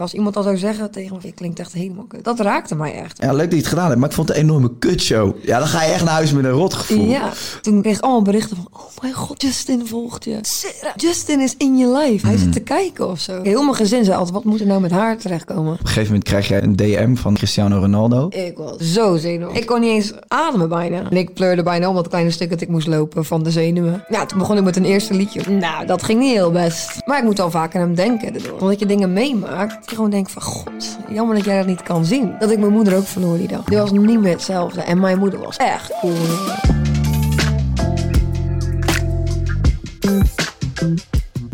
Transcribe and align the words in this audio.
Als 0.00 0.14
iemand 0.14 0.36
al 0.36 0.42
zou 0.42 0.56
zeggen 0.56 0.90
tegen 0.90 1.18
me, 1.22 1.32
klinkt 1.32 1.58
echt 1.58 1.72
helemaal 1.72 2.04
kut. 2.04 2.24
Dat 2.24 2.40
raakte 2.40 2.74
mij 2.74 2.94
echt. 2.94 3.22
Ja, 3.22 3.32
leuk 3.32 3.44
dat 3.44 3.52
je 3.52 3.58
het 3.58 3.66
gedaan 3.66 3.88
hebt, 3.88 3.98
maar 3.98 4.08
ik 4.08 4.14
vond 4.14 4.28
het 4.28 4.36
een 4.36 4.42
enorme 4.42 4.70
kutshow. 4.78 5.34
Ja, 5.42 5.58
dan 5.58 5.68
ga 5.68 5.82
je 5.82 5.92
echt 5.92 6.04
naar 6.04 6.14
huis 6.14 6.32
met 6.32 6.44
een 6.44 6.50
rotgevoel. 6.50 7.04
Ja, 7.04 7.32
toen 7.60 7.82
kreeg 7.82 7.96
ik 7.96 8.02
allemaal 8.02 8.22
berichten 8.22 8.56
van... 8.56 8.68
Oh 8.72 8.88
mijn 9.02 9.12
god, 9.12 9.42
Justin 9.42 9.86
volgt 9.86 10.24
je. 10.24 10.38
Sarah, 10.42 10.96
Justin 10.96 11.40
is 11.40 11.54
in 11.56 11.76
je 11.76 11.88
life. 11.92 12.26
Hij 12.26 12.36
zit 12.36 12.52
te 12.52 12.60
kijken 12.60 13.08
of 13.08 13.20
zo. 13.20 13.42
Heel 13.42 13.62
mijn 13.62 13.74
gezin 13.74 14.04
zei 14.04 14.16
altijd, 14.16 14.34
wat 14.34 14.44
moet 14.44 14.60
er 14.60 14.66
nou 14.66 14.80
met 14.80 14.90
haar 14.90 15.16
terechtkomen? 15.16 15.72
Op 15.72 15.80
een 15.80 15.86
gegeven 15.86 16.06
moment 16.06 16.24
krijg 16.24 16.48
jij 16.48 16.62
een 16.62 16.76
DM 16.76 17.14
van 17.14 17.34
Cristiano 17.34 17.78
Ronaldo. 17.78 18.28
Ik 18.30 18.56
was 18.56 18.76
zo 18.78 19.16
zenuwachtig. 19.16 19.60
Ik 19.60 19.66
kon 19.66 19.80
niet 19.80 19.90
eens 19.90 20.12
ademen 20.28 20.68
bijna. 20.68 21.10
En 21.10 21.16
ik 21.16 21.34
pleurde 21.34 21.62
bijna 21.62 21.88
om 21.88 21.94
dat 21.94 22.08
kleine 22.08 22.30
stuk 22.30 22.50
dat 22.50 22.60
ik 22.60 22.68
moest 22.68 22.86
lopen 22.86 23.24
van 23.24 23.42
de 23.42 23.50
zenuwen. 23.50 24.04
Ja, 24.08 24.26
toen 24.26 24.38
begon 24.38 24.56
ik 24.56 24.64
met 24.64 24.76
een 24.76 24.84
eerste 24.84 25.14
liedje. 25.14 25.50
Nou, 25.50 25.86
dat 25.86 26.02
ging 26.02 26.20
niet 26.20 26.34
heel 26.34 26.50
best. 26.50 27.06
Maar 27.06 27.18
ik 27.18 27.24
moet 27.24 27.38
wel 27.38 27.50
vaak 27.50 27.74
aan 27.74 27.80
hem 27.80 27.94
denken. 27.94 28.34
Omdat 28.60 28.78
je 28.78 28.86
dingen 28.86 29.12
meemaakt, 29.12 29.89
je 29.90 29.96
gewoon 29.96 30.10
denkt 30.10 30.30
van... 30.30 30.42
God, 30.42 30.98
jammer 31.08 31.36
dat 31.36 31.44
jij 31.44 31.56
dat 31.56 31.66
niet 31.66 31.82
kan 31.82 32.04
zien. 32.04 32.34
Dat 32.38 32.50
ik 32.50 32.58
mijn 32.58 32.72
moeder 32.72 32.96
ook 32.96 33.06
verloor 33.06 33.38
die 33.38 33.48
dag. 33.48 33.64
Die 33.64 33.78
was 33.78 33.90
niet 33.90 34.20
meer 34.20 34.32
hetzelfde. 34.32 34.80
En 34.80 35.00
mijn 35.00 35.18
moeder 35.18 35.40
was 35.40 35.56
echt 35.56 35.92
cool. 36.00 36.14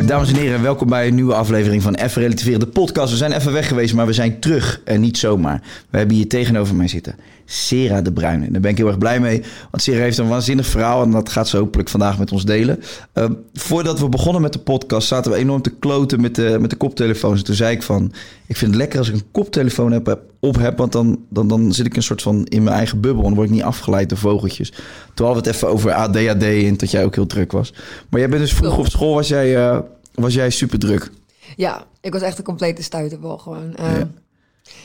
Dames 0.06 0.32
en 0.32 0.36
heren, 0.36 0.62
welkom 0.62 0.88
bij 0.88 1.06
een 1.06 1.14
nieuwe 1.14 1.34
aflevering 1.34 1.82
van 1.82 1.94
Even 1.94 2.22
Relativeren, 2.22 2.60
de 2.60 2.66
podcast. 2.66 3.10
We 3.10 3.16
zijn 3.16 3.32
even 3.32 3.52
weg 3.52 3.68
geweest, 3.68 3.94
maar 3.94 4.06
we 4.06 4.12
zijn 4.12 4.40
terug. 4.40 4.80
En 4.84 5.00
niet 5.00 5.18
zomaar. 5.18 5.62
We 5.90 5.98
hebben 5.98 6.16
hier 6.16 6.28
tegenover 6.28 6.74
mij 6.74 6.88
zitten 6.88 7.16
Sera 7.46 8.02
de 8.02 8.12
Bruin. 8.12 8.44
En 8.44 8.52
daar 8.52 8.60
ben 8.60 8.70
ik 8.70 8.76
heel 8.76 8.86
erg 8.86 8.98
blij 8.98 9.20
mee, 9.20 9.42
want 9.70 9.82
Sera 9.82 10.00
heeft 10.02 10.18
een 10.18 10.28
waanzinnig 10.28 10.66
verhaal... 10.66 11.02
en 11.02 11.10
dat 11.10 11.28
gaat 11.28 11.48
ze 11.48 11.56
hopelijk 11.56 11.88
vandaag 11.88 12.18
met 12.18 12.32
ons 12.32 12.44
delen. 12.44 12.80
Uh, 13.14 13.24
voordat 13.52 14.00
we 14.00 14.08
begonnen 14.08 14.42
met 14.42 14.52
de 14.52 14.58
podcast 14.58 15.08
zaten 15.08 15.30
we 15.32 15.38
enorm 15.38 15.62
te 15.62 15.70
kloten 15.70 16.20
met 16.20 16.34
de, 16.34 16.56
met 16.60 16.70
de 16.70 16.76
koptelefoons. 16.76 17.38
En 17.38 17.44
toen 17.44 17.54
zei 17.54 17.74
ik 17.74 17.82
van, 17.82 18.12
ik 18.46 18.56
vind 18.56 18.70
het 18.70 18.80
lekker 18.80 18.98
als 18.98 19.08
ik 19.08 19.14
een 19.14 19.30
koptelefoon 19.30 19.92
heb, 19.92 20.20
op 20.40 20.56
heb... 20.56 20.78
want 20.78 20.92
dan, 20.92 21.18
dan, 21.28 21.48
dan 21.48 21.72
zit 21.72 21.86
ik 21.86 21.96
een 21.96 22.02
soort 22.02 22.22
van 22.22 22.44
in 22.44 22.62
mijn 22.62 22.76
eigen 22.76 23.00
bubbel... 23.00 23.22
en 23.22 23.28
dan 23.28 23.36
word 23.36 23.48
ik 23.48 23.54
niet 23.54 23.64
afgeleid 23.64 24.08
door 24.08 24.18
vogeltjes. 24.18 24.70
Toen 25.14 25.26
hadden 25.26 25.42
we 25.42 25.48
het 25.48 25.56
even 25.56 25.68
over 25.68 25.92
ADHD 25.92 26.42
en 26.42 26.76
dat 26.76 26.90
jij 26.90 27.04
ook 27.04 27.14
heel 27.14 27.26
druk 27.26 27.52
was. 27.52 27.72
Maar 28.10 28.20
jij 28.20 28.28
bent 28.28 28.40
dus 28.40 28.54
vroeg 28.54 28.78
op 28.78 28.88
school, 28.88 29.14
was 29.14 29.28
jij... 29.28 29.56
Uh, 29.56 29.78
was 30.14 30.34
jij 30.34 30.50
super 30.50 30.78
druk? 30.78 31.10
Ja, 31.56 31.84
ik 32.00 32.12
was 32.12 32.22
echt 32.22 32.38
een 32.38 32.44
complete 32.44 32.82
stuiterbal 32.82 33.38
gewoon. 33.38 33.74
Uh, 33.80 33.98
ja. 33.98 34.08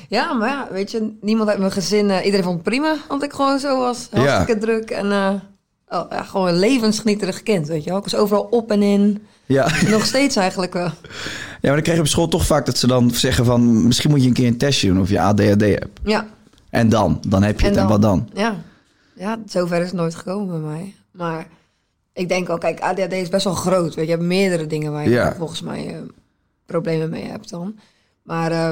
Ja. 0.09 0.33
maar 0.33 0.49
ja, 0.49 0.67
weet 0.71 0.91
je, 0.91 1.17
niemand 1.21 1.49
uit 1.49 1.59
mijn 1.59 1.71
gezin, 1.71 2.09
uh, 2.09 2.25
iedereen 2.25 2.43
vond 2.43 2.55
het 2.55 2.63
prima, 2.63 2.95
want 3.07 3.23
ik 3.23 3.33
gewoon 3.33 3.59
zo 3.59 3.79
was. 3.79 4.07
Hartstikke 4.11 4.53
ja. 4.53 4.59
druk 4.59 4.89
en 4.89 5.05
uh, 5.05 5.33
oh, 5.87 6.05
ja, 6.09 6.23
gewoon 6.23 6.47
een 6.47 6.59
levensgenieterig 6.59 7.43
kind, 7.43 7.67
weet 7.67 7.83
je 7.83 7.89
wel. 7.89 7.99
Ik 7.99 8.03
was 8.03 8.15
overal 8.15 8.43
op 8.43 8.71
en 8.71 8.81
in. 8.81 9.25
Ja. 9.45 9.67
Nog 9.89 10.05
steeds 10.05 10.35
eigenlijk 10.35 10.73
wel. 10.73 10.91
Ja, 11.61 11.67
maar 11.67 11.71
dan 11.71 11.81
krijg 11.81 11.97
je 11.97 12.03
op 12.03 12.09
school 12.09 12.27
toch 12.27 12.45
vaak 12.45 12.65
dat 12.65 12.77
ze 12.77 12.87
dan 12.87 13.11
zeggen 13.11 13.45
van... 13.45 13.87
misschien 13.87 14.09
moet 14.09 14.21
je 14.21 14.27
een 14.27 14.33
keer 14.33 14.47
een 14.47 14.57
testje 14.57 14.87
doen 14.87 15.01
of 15.01 15.09
je 15.09 15.21
ADHD 15.21 15.61
hebt. 15.61 15.99
Ja. 16.03 16.27
En 16.69 16.89
dan? 16.89 17.21
Dan 17.27 17.43
heb 17.43 17.59
je 17.59 17.67
en 17.67 17.71
het. 17.71 17.75
Dan, 17.75 17.83
en 17.83 17.91
wat 17.91 18.01
dan? 18.01 18.29
Ja. 18.33 18.55
ja, 19.15 19.39
zover 19.45 19.79
is 19.79 19.85
het 19.85 19.93
nooit 19.93 20.15
gekomen 20.15 20.61
bij 20.61 20.69
mij. 20.69 20.95
Maar 21.11 21.47
ik 22.13 22.29
denk 22.29 22.49
al, 22.49 22.57
kijk, 22.57 22.79
ADHD 22.79 23.13
is 23.13 23.29
best 23.29 23.43
wel 23.43 23.53
groot. 23.53 23.95
Weet 23.95 24.05
je, 24.05 24.11
je 24.11 24.17
hebt 24.17 24.23
meerdere 24.23 24.67
dingen 24.67 24.91
waar 24.91 25.03
je 25.03 25.09
ja. 25.09 25.35
volgens 25.37 25.61
mij 25.61 25.93
uh, 25.93 26.01
problemen 26.65 27.09
mee 27.09 27.25
hebt 27.25 27.49
dan. 27.49 27.79
Maar 28.23 28.51
uh, 28.51 28.71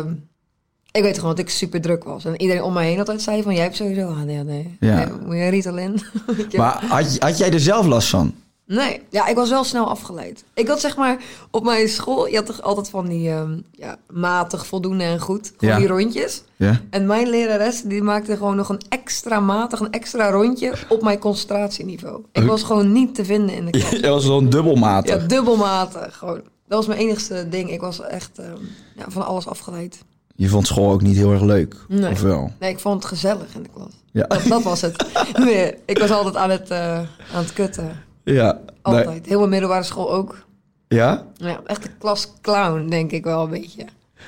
ik 0.92 1.02
weet 1.02 1.16
gewoon 1.16 1.36
dat 1.36 1.46
ik 1.46 1.50
super 1.50 1.82
druk 1.82 2.04
was. 2.04 2.26
En 2.26 2.42
iedereen 2.42 2.64
om 2.64 2.74
mij 2.74 2.86
heen 2.86 3.00
altijd 3.00 3.22
zei 3.22 3.44
van, 3.44 3.54
jij 3.54 3.64
hebt 3.64 3.76
sowieso 3.76 4.08
ADHD. 4.08 4.52
Ja. 4.80 5.08
moet 5.26 5.36
je 5.36 5.48
Ritalin? 5.48 6.02
maar 6.58 6.86
had, 6.86 7.18
had 7.20 7.38
jij 7.38 7.52
er 7.52 7.60
zelf 7.60 7.86
last 7.86 8.10
van? 8.10 8.34
Nee, 8.70 9.02
ja, 9.10 9.28
ik 9.28 9.36
was 9.36 9.50
wel 9.50 9.64
snel 9.64 9.90
afgeleid. 9.90 10.44
Ik 10.54 10.68
had 10.68 10.80
zeg 10.80 10.96
maar 10.98 11.18
op 11.52 11.64
mijn 11.64 11.90
school, 11.90 12.28
je 12.28 12.36
had 12.36 12.46
toch 12.46 12.62
altijd 12.62 12.90
van 12.90 13.08
die 13.08 13.30
um, 13.30 13.64
ja, 13.72 13.98
matig, 14.10 14.66
voldoende 14.66 15.04
en 15.04 15.20
goed, 15.20 15.54
gewoon 15.58 15.74
ja. 15.74 15.80
die 15.80 15.88
rondjes. 15.88 16.44
Ja. 16.56 16.82
En 16.90 17.06
mijn 17.06 17.30
lerares 17.30 17.82
die 17.82 18.02
maakte 18.02 18.38
gewoon 18.38 18.56
nog 18.56 18.70
een 18.70 18.82
extra 18.90 19.40
matig, 19.40 19.80
een 19.80 19.92
extra 19.92 20.30
rondje 20.30 20.74
op 20.90 21.02
mijn 21.02 21.20
concentratieniveau. 21.20 22.24
Ik 22.32 22.44
was 22.44 22.64
gewoon 22.64 22.92
niet 22.92 23.16
te 23.16 23.26
vinden 23.26 23.56
in 23.56 23.66
de 23.66 23.72
klas. 23.80 23.90
Je 23.90 24.10
was 24.10 24.24
gewoon 24.24 24.50
dubbelmatig. 24.50 25.22
Ja, 25.22 25.28
dubbelmatig, 25.28 26.18
gewoon. 26.18 26.42
Dat 26.68 26.78
was 26.78 26.88
mijn 26.88 27.00
enigste 27.00 27.50
ding. 27.50 27.72
Ik 27.72 27.82
was 27.82 28.02
echt 28.02 28.40
um, 28.40 28.70
ja, 28.96 29.06
van 29.08 29.26
alles 29.26 29.48
afgeleid. 29.48 30.04
Je 30.40 30.48
vond 30.48 30.68
school 30.68 30.92
ook 30.92 31.02
niet 31.02 31.16
heel 31.16 31.32
erg 31.32 31.42
leuk, 31.42 31.76
nee. 31.88 32.12
of 32.12 32.22
wel? 32.22 32.52
Nee, 32.60 32.72
ik 32.72 32.80
vond 32.80 32.96
het 32.96 33.06
gezellig 33.06 33.56
in 33.56 33.64
de 33.64 33.70
klas. 33.74 33.92
Ja. 34.12 34.26
Dat, 34.28 34.44
dat 34.48 34.64
was 34.64 34.82
het. 34.82 35.06
nee, 35.46 35.74
ik 35.86 35.98
was 35.98 36.12
altijd 36.12 36.36
aan 36.36 36.50
het, 36.50 36.72
uh, 36.72 36.98
aan 37.34 37.44
het 37.44 37.54
kutten. 37.54 37.92
Ja. 38.24 38.60
Altijd. 38.82 39.06
Nee. 39.06 39.22
Heel 39.26 39.38
mijn 39.38 39.50
middelbare 39.50 39.84
school 39.84 40.12
ook. 40.12 40.46
Ja? 40.88 41.24
Ja, 41.36 41.60
echt 41.66 41.86
een 41.86 41.98
klas 41.98 42.34
clown, 42.42 42.88
denk 42.90 43.12
ik 43.12 43.24
wel 43.24 43.44
een 43.44 43.50
beetje. 43.50 43.86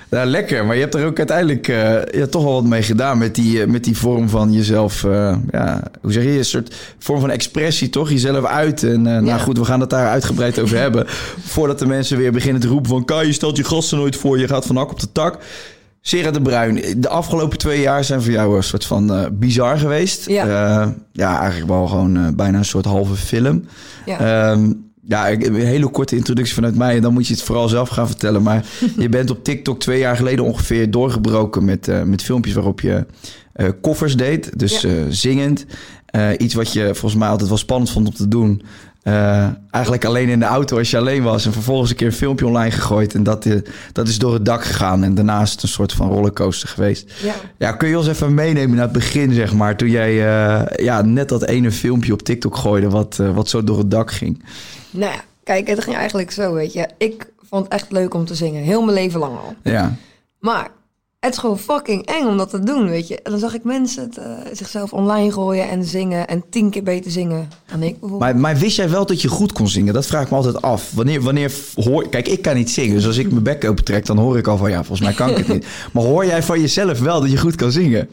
Nou, 0.09 0.27
lekker. 0.27 0.66
Maar 0.66 0.75
je 0.75 0.81
hebt 0.81 0.95
er 0.95 1.05
ook 1.05 1.17
uiteindelijk 1.17 1.67
uh, 1.67 2.03
ja, 2.05 2.27
toch 2.27 2.44
wel 2.44 2.53
wat 2.53 2.63
mee 2.63 2.83
gedaan 2.83 3.17
met 3.17 3.35
die, 3.35 3.57
uh, 3.57 3.67
met 3.67 3.83
die 3.83 3.97
vorm 3.97 4.29
van 4.29 4.51
jezelf. 4.51 5.03
Uh, 5.03 5.35
ja, 5.51 5.83
hoe 6.01 6.11
zeg 6.11 6.23
je? 6.23 6.29
Een 6.29 6.45
soort 6.45 6.75
vorm 7.00 7.19
van 7.19 7.29
expressie, 7.29 7.89
toch? 7.89 8.09
Jezelf 8.09 8.45
uit. 8.45 8.83
En 8.83 9.03
ja. 9.03 9.19
nou 9.19 9.39
goed, 9.39 9.57
we 9.57 9.66
gaan 9.66 9.79
het 9.79 9.89
daar 9.89 10.07
uitgebreid 10.07 10.59
over 10.59 10.77
hebben. 10.85 11.05
Voordat 11.39 11.79
de 11.79 11.85
mensen 11.85 12.17
weer 12.17 12.31
beginnen 12.31 12.61
te 12.61 12.67
roepen 12.67 12.89
van... 12.89 13.05
Kai, 13.05 13.27
je 13.27 13.33
stelt 13.33 13.57
je 13.57 13.63
gasten 13.63 13.97
nooit 13.97 14.16
voor, 14.16 14.39
je 14.39 14.47
gaat 14.47 14.66
van 14.66 14.75
hak 14.75 14.91
op 14.91 15.00
de 15.00 15.11
tak. 15.11 15.39
Sera 16.01 16.31
de 16.31 16.41
Bruin, 16.41 16.81
de 16.97 17.09
afgelopen 17.09 17.57
twee 17.57 17.81
jaar 17.81 18.03
zijn 18.03 18.22
voor 18.22 18.31
jou 18.31 18.56
een 18.56 18.63
soort 18.63 18.85
van 18.85 19.17
uh, 19.17 19.25
bizar 19.31 19.78
geweest. 19.78 20.29
Ja, 20.29 20.45
uh, 20.45 20.88
ja 21.12 21.39
eigenlijk 21.39 21.72
wel 21.72 21.88
gewoon 21.88 22.17
uh, 22.17 22.28
bijna 22.35 22.57
een 22.57 22.66
soort 22.66 22.85
halve 22.85 23.16
film. 23.16 23.66
Ja. 24.06 24.51
Um, 24.51 24.89
ja, 25.07 25.31
een 25.31 25.56
hele 25.56 25.89
korte 25.89 26.16
introductie 26.16 26.53
vanuit 26.53 26.75
mij. 26.75 26.95
En 26.95 27.01
dan 27.01 27.13
moet 27.13 27.28
je 27.28 27.34
het 27.34 27.44
vooral 27.44 27.69
zelf 27.69 27.89
gaan 27.89 28.07
vertellen. 28.07 28.44
Maar 28.44 28.66
je 28.97 29.09
bent 29.09 29.29
op 29.29 29.44
TikTok 29.44 29.79
twee 29.79 30.00
jaar 30.00 30.16
geleden 30.16 30.45
ongeveer 30.45 30.91
doorgebroken 30.91 31.66
met, 31.66 32.06
met 32.06 32.23
filmpjes 32.23 32.53
waarop 32.53 32.81
je 32.81 33.06
koffers 33.81 34.16
deed. 34.16 34.59
Dus 34.59 34.81
ja. 34.81 34.89
zingend. 35.09 35.66
iets 36.38 36.53
wat 36.53 36.73
je 36.73 36.83
volgens 36.83 37.16
mij 37.16 37.29
altijd 37.29 37.50
wel 37.50 37.57
spannend 37.57 37.91
vond 37.91 38.07
om 38.07 38.13
te 38.13 38.28
doen. 38.28 38.62
Uh, 39.03 39.47
eigenlijk 39.72 40.06
alleen 40.06 40.29
in 40.29 40.39
de 40.39 40.45
auto 40.45 40.78
als 40.78 40.91
je 40.91 40.97
alleen 40.97 41.23
was. 41.23 41.45
En 41.45 41.53
vervolgens 41.53 41.89
een 41.89 41.95
keer 41.95 42.07
een 42.07 42.13
filmpje 42.13 42.45
online 42.45 42.72
gegooid. 42.72 43.13
En 43.13 43.23
dat, 43.23 43.45
uh, 43.45 43.62
dat 43.91 44.07
is 44.07 44.19
door 44.19 44.33
het 44.33 44.45
dak 44.45 44.63
gegaan. 44.63 45.03
En 45.03 45.15
daarna 45.15 45.42
is 45.42 45.51
het 45.51 45.63
een 45.63 45.69
soort 45.69 45.94
van 45.94 46.09
rollercoaster 46.09 46.69
geweest. 46.69 47.13
Ja. 47.24 47.33
ja 47.57 47.71
kun 47.71 47.89
je 47.89 47.98
ons 47.98 48.07
even 48.07 48.33
meenemen 48.33 48.75
naar 48.75 48.83
het 48.83 48.94
begin, 48.94 49.33
zeg 49.33 49.53
maar. 49.53 49.77
Toen 49.77 49.89
jij 49.89 50.13
uh, 50.13 50.86
ja, 50.86 51.01
net 51.01 51.30
dat 51.30 51.45
ene 51.45 51.71
filmpje 51.71 52.13
op 52.13 52.21
TikTok 52.21 52.56
gooide. 52.57 52.89
Wat, 52.89 53.15
wat 53.15 53.50
zo 53.50 53.63
door 53.63 53.77
het 53.77 53.92
dak 53.92 54.12
ging. 54.12 54.44
Nou 54.89 55.12
ja, 55.12 55.21
kijk, 55.44 55.68
het 55.68 55.83
ging 55.83 55.95
eigenlijk 55.95 56.31
zo, 56.31 56.53
weet 56.53 56.74
je. 56.74 56.88
Ik 56.98 57.27
vond 57.50 57.63
het 57.63 57.74
echt 57.74 57.92
leuk 57.92 58.13
om 58.13 58.25
te 58.25 58.36
zingen. 58.36 58.63
Heel 58.63 58.81
mijn 58.81 58.98
leven 58.98 59.19
lang 59.19 59.38
al. 59.38 59.56
Ja. 59.63 59.95
Maar 60.39 60.69
het 61.21 61.33
is 61.33 61.39
gewoon 61.39 61.59
fucking 61.59 62.06
eng 62.06 62.25
om 62.25 62.38
dat 62.38 62.50
te 62.50 62.59
doen, 62.59 62.89
weet 62.89 63.07
je. 63.07 63.21
En 63.21 63.31
dan 63.31 63.39
zag 63.39 63.53
ik 63.53 63.63
mensen 63.63 64.03
het, 64.03 64.18
uh, 64.18 64.25
zichzelf 64.53 64.94
online 64.94 65.31
gooien 65.31 65.69
en 65.69 65.83
zingen 65.83 66.27
en 66.27 66.44
tien 66.50 66.69
keer 66.69 66.83
beter 66.83 67.12
zingen 67.12 67.50
dan 67.71 67.83
ik 67.83 68.00
bijvoorbeeld. 68.00 68.19
Maar, 68.19 68.38
maar, 68.38 68.57
wist 68.57 68.75
jij 68.75 68.89
wel 68.89 69.06
dat 69.06 69.21
je 69.21 69.27
goed 69.27 69.51
kon 69.51 69.68
zingen? 69.68 69.94
Dat 69.94 70.06
vraag 70.06 70.23
ik 70.23 70.29
me 70.29 70.35
altijd 70.35 70.62
af. 70.62 70.91
Wanneer, 70.94 71.21
wanneer 71.21 71.51
hoor... 71.75 72.09
Kijk, 72.09 72.27
ik 72.27 72.41
kan 72.41 72.56
niet 72.56 72.69
zingen, 72.69 72.95
dus 72.95 73.06
als 73.06 73.18
ik 73.18 73.31
mijn 73.31 73.44
bek 73.44 73.65
opentrek, 73.65 74.06
dan 74.06 74.18
hoor 74.18 74.38
ik 74.38 74.47
al 74.47 74.57
van... 74.57 74.69
ja, 74.69 74.83
volgens 74.83 75.00
mij 75.00 75.13
kan 75.13 75.29
ik 75.29 75.38
het 75.38 75.47
niet. 75.47 75.65
Maar 75.94 76.03
hoor 76.03 76.25
jij 76.25 76.44
van 76.44 76.59
jezelf 76.59 77.00
wel 77.00 77.21
dat 77.21 77.31
je 77.31 77.38
goed 77.38 77.56
kan 77.56 77.71
zingen? 77.71 78.09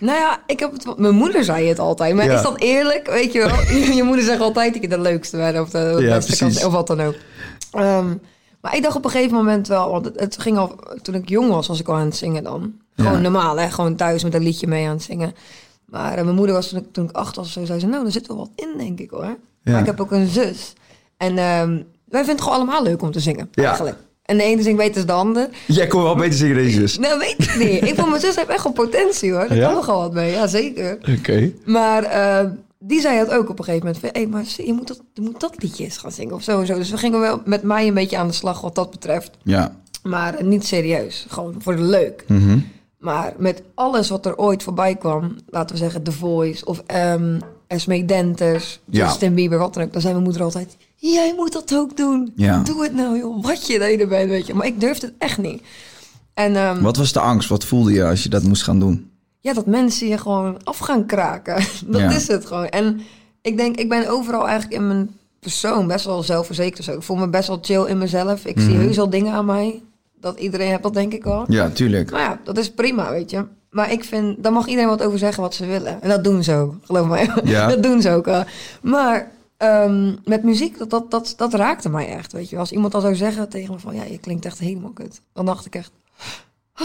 Nou 0.00 0.18
ja, 0.18 0.42
ik 0.46 0.60
heb 0.60 0.72
het, 0.72 0.98
mijn 0.98 1.14
moeder 1.14 1.44
zei 1.44 1.68
het 1.68 1.78
altijd. 1.78 2.14
Maar 2.14 2.24
ja. 2.24 2.36
is 2.36 2.42
dat 2.42 2.60
eerlijk? 2.60 3.10
Weet 3.10 3.32
je 3.32 3.38
wel? 3.38 3.76
je 3.96 4.02
moeder 4.02 4.24
zegt 4.24 4.40
altijd 4.40 4.72
dat 4.72 4.82
je 4.82 4.88
de 4.88 5.00
leukste 5.00 5.36
bent 5.36 5.58
of 5.58 5.70
de, 5.70 5.94
de 5.96 6.02
ja, 6.02 6.16
beste 6.16 6.36
kans, 6.36 6.64
of 6.64 6.72
wat 6.72 6.86
dan 6.86 7.00
ook. 7.00 7.14
Um, 7.78 8.20
Maar 8.60 8.76
ik 8.76 8.82
dacht 8.82 8.96
op 8.96 9.04
een 9.04 9.10
gegeven 9.10 9.36
moment 9.36 9.68
wel, 9.68 9.90
want 9.90 10.10
het, 10.16 10.38
ging 10.40 10.58
al, 10.58 10.74
toen 11.02 11.14
ik 11.14 11.28
jong 11.28 11.50
was, 11.50 11.66
was 11.66 11.80
ik 11.80 11.88
al 11.88 11.94
aan 11.94 12.04
het 12.04 12.16
zingen 12.16 12.42
dan. 12.44 12.72
Gewoon 12.96 13.12
Ja. 13.12 13.18
normaal, 13.20 13.58
hè? 13.58 13.70
Gewoon 13.70 13.96
thuis 13.96 14.22
met 14.22 14.34
een 14.34 14.42
liedje 14.42 14.66
mee 14.66 14.86
aan 14.86 14.92
het 14.94 15.02
zingen. 15.02 15.34
Maar 15.84 16.16
eh, 16.18 16.24
mijn 16.24 16.36
moeder 16.36 16.54
was 16.54 16.68
toen 16.68 16.78
ik, 16.78 16.84
toen 16.92 17.04
ik 17.04 17.16
acht 17.16 17.36
was 17.36 17.46
of 17.46 17.52
zo, 17.52 17.64
zei 17.64 17.80
ze, 17.80 17.86
nou, 17.86 18.04
er 18.04 18.12
zit 18.12 18.26
wel 18.26 18.36
wat 18.36 18.50
in, 18.54 18.68
denk 18.78 18.98
ik 19.00 19.10
hoor. 19.10 19.22
Ja. 19.62 19.70
Maar 19.70 19.80
ik 19.80 19.86
heb 19.86 20.00
ook 20.00 20.10
een 20.12 20.26
zus. 20.28 20.72
En 21.16 21.38
ehm, 21.38 21.68
wij 22.04 22.24
vinden 22.24 22.28
het 22.34 22.40
gewoon 22.40 22.56
allemaal 22.58 22.82
leuk 22.82 23.02
om 23.02 23.10
te 23.10 23.20
zingen, 23.20 23.48
Ja. 23.52 23.64
eigenlijk. 23.68 23.96
En 24.22 24.36
de 24.36 24.42
ene 24.42 24.62
zingt 24.62 24.78
beter 24.78 25.06
dan 25.06 25.32
de 25.32 25.40
ander. 25.42 25.48
Jij 25.66 25.86
kon 25.86 26.02
wel 26.02 26.14
beter 26.16 26.38
zingen 26.38 26.54
deze 26.56 26.80
zus. 26.80 26.98
Nou, 26.98 27.18
weet 27.18 27.34
ik 27.38 27.54
niet. 27.58 27.82
ik 27.88 27.94
vond 27.94 28.08
mijn 28.08 28.20
zus 28.20 28.36
heeft 28.36 28.48
echt 28.48 28.62
wel 28.62 28.72
potentie 28.72 29.32
hoor. 29.32 29.48
Daar 29.48 29.58
kan 29.60 29.74
nog 29.74 29.86
wel 29.86 29.98
wat 29.98 30.12
mee, 30.12 30.32
ja 30.32 30.46
zeker. 30.46 30.98
Oké. 31.18 31.52
Maar 31.64 32.02
eh, 32.02 32.50
die 32.82 33.00
zei 33.00 33.18
het 33.18 33.30
ook 33.30 33.48
op 33.48 33.58
een 33.58 33.64
gegeven 33.64 33.86
moment. 33.86 34.04
Van, 34.04 34.10
hey, 34.12 34.26
maar 34.26 34.44
je 34.56 34.72
moet, 34.72 34.88
dat, 34.88 35.00
je 35.14 35.20
moet 35.22 35.40
dat 35.40 35.62
liedje 35.62 35.84
eens 35.84 35.98
gaan 35.98 36.12
zingen 36.12 36.34
of 36.34 36.42
zo 36.42 36.60
en 36.60 36.66
zo. 36.66 36.74
Dus 36.74 36.90
we 36.90 36.96
gingen 36.96 37.20
wel 37.20 37.42
met 37.44 37.62
mij 37.62 37.86
een 37.88 37.94
beetje 37.94 38.18
aan 38.18 38.26
de 38.26 38.32
slag 38.32 38.60
wat 38.60 38.74
dat 38.74 38.90
betreft. 38.90 39.30
Ja. 39.42 39.76
Maar 40.02 40.44
niet 40.44 40.66
serieus. 40.66 41.26
Gewoon 41.28 41.54
voor 41.58 41.76
de 41.76 41.82
leuk. 41.82 42.24
Mhm. 42.28 42.58
Maar 42.98 43.34
met 43.38 43.62
alles 43.74 44.08
wat 44.08 44.26
er 44.26 44.36
ooit 44.36 44.62
voorbij 44.62 44.96
kwam, 44.96 45.36
laten 45.46 45.74
we 45.74 45.80
zeggen 45.82 46.02
The 46.02 46.12
Voice 46.12 46.64
of 46.64 46.82
um, 46.94 47.40
Esme 47.66 48.04
Denters, 48.04 48.80
Ja. 48.84 49.04
Justin 49.04 49.34
Bieber, 49.34 49.58
wat 49.58 49.74
dan 49.74 49.82
ook, 49.82 49.92
dan 49.92 50.00
zei 50.00 50.12
mijn 50.12 50.24
moeder 50.24 50.42
altijd: 50.42 50.76
Jij 50.96 51.32
moet 51.36 51.52
dat 51.52 51.74
ook 51.74 51.96
doen. 51.96 52.32
Ja. 52.36 52.62
Doe 52.62 52.82
het 52.82 52.94
nou, 52.94 53.18
joh. 53.18 53.42
Wat 53.44 53.66
je 53.66 53.78
deden 53.78 54.08
bent, 54.08 54.28
weet 54.30 54.46
je. 54.46 54.54
Maar 54.54 54.66
ik 54.66 54.80
durfde 54.80 55.06
het 55.06 55.14
echt 55.18 55.38
niet. 55.38 55.62
En 56.34 56.56
ehm, 56.56 56.82
Wat 56.82 56.96
was 56.96 57.12
de 57.12 57.20
angst? 57.20 57.48
Wat 57.48 57.64
voelde 57.64 57.92
je 57.92 58.04
als 58.04 58.22
je 58.22 58.28
dat 58.28 58.42
moest 58.42 58.62
gaan 58.62 58.78
doen? 58.80 59.09
Ja, 59.40 59.52
dat 59.52 59.66
mensen 59.66 60.08
je 60.08 60.18
gewoon 60.18 60.56
af 60.64 60.78
gaan 60.78 61.06
kraken. 61.06 61.54
dat 61.86 62.00
Ja. 62.00 62.10
is 62.10 62.28
het 62.28 62.46
gewoon. 62.46 62.66
En 62.68 63.00
ik 63.42 63.56
denk, 63.56 63.76
ik 63.76 63.88
ben 63.88 64.08
overal 64.08 64.48
eigenlijk 64.48 64.80
in 64.80 64.86
mijn 64.86 65.10
persoon 65.40 65.86
best 65.86 66.04
wel 66.04 66.22
zelfverzekerd. 66.22 66.84
zo. 66.84 66.92
Ik 66.92 67.02
voel 67.02 67.16
me 67.16 67.28
best 67.28 67.48
wel 67.48 67.58
chill 67.62 67.84
in 67.84 67.98
mezelf. 67.98 68.44
Ik 68.46 68.60
zie 68.60 68.74
Mhm. 68.74 68.80
heus 68.80 68.98
al 68.98 69.10
dingen 69.10 69.32
aan 69.32 69.44
mij. 69.44 69.82
Dat 70.20 70.38
iedereen 70.38 70.68
heeft 70.68 70.82
dat 70.82 70.94
denk 70.94 71.12
ik 71.12 71.24
wel. 71.24 71.44
Ja, 71.48 71.68
tuurlijk. 71.70 72.10
Maar 72.10 72.20
ja, 72.20 72.40
dat 72.44 72.58
is 72.58 72.70
prima, 72.70 73.10
weet 73.10 73.30
je. 73.30 73.44
Maar 73.70 73.92
ik 73.92 74.04
vind, 74.04 74.42
daar 74.42 74.52
mag 74.52 74.66
iedereen 74.66 74.88
wat 74.88 75.02
over 75.02 75.18
zeggen 75.18 75.42
wat 75.42 75.54
ze 75.54 75.66
willen. 75.66 76.02
En 76.02 76.08
dat 76.08 76.24
doen 76.24 76.42
ze 76.44 76.54
ook, 76.54 76.74
geloof 76.82 77.06
mij. 77.08 77.30
Ja. 77.44 77.66
dat 77.74 77.82
doen 77.82 78.00
ze 78.02 78.10
ook. 78.10 78.24
wel. 78.24 78.44
Maar 78.82 79.30
ehm, 79.56 80.14
met 80.24 80.42
muziek, 80.42 80.78
dat, 80.78 80.90
dat, 80.90 81.10
dat, 81.10 81.34
dat 81.36 81.54
raakte 81.54 81.88
mij 81.90 82.08
echt, 82.08 82.32
weet 82.32 82.50
je. 82.50 82.58
Als 82.58 82.72
iemand 82.72 82.94
al 82.94 83.00
zou 83.00 83.14
zeggen 83.14 83.48
tegen 83.48 83.74
me 83.74 83.80
van, 83.80 83.94
ja, 83.94 84.02
je 84.04 84.18
klinkt 84.18 84.44
echt 84.44 84.58
helemaal 84.58 84.90
kut. 84.92 85.20
Dan 85.32 85.46
dacht 85.46 85.66
ik 85.66 85.74
echt, 85.74 85.90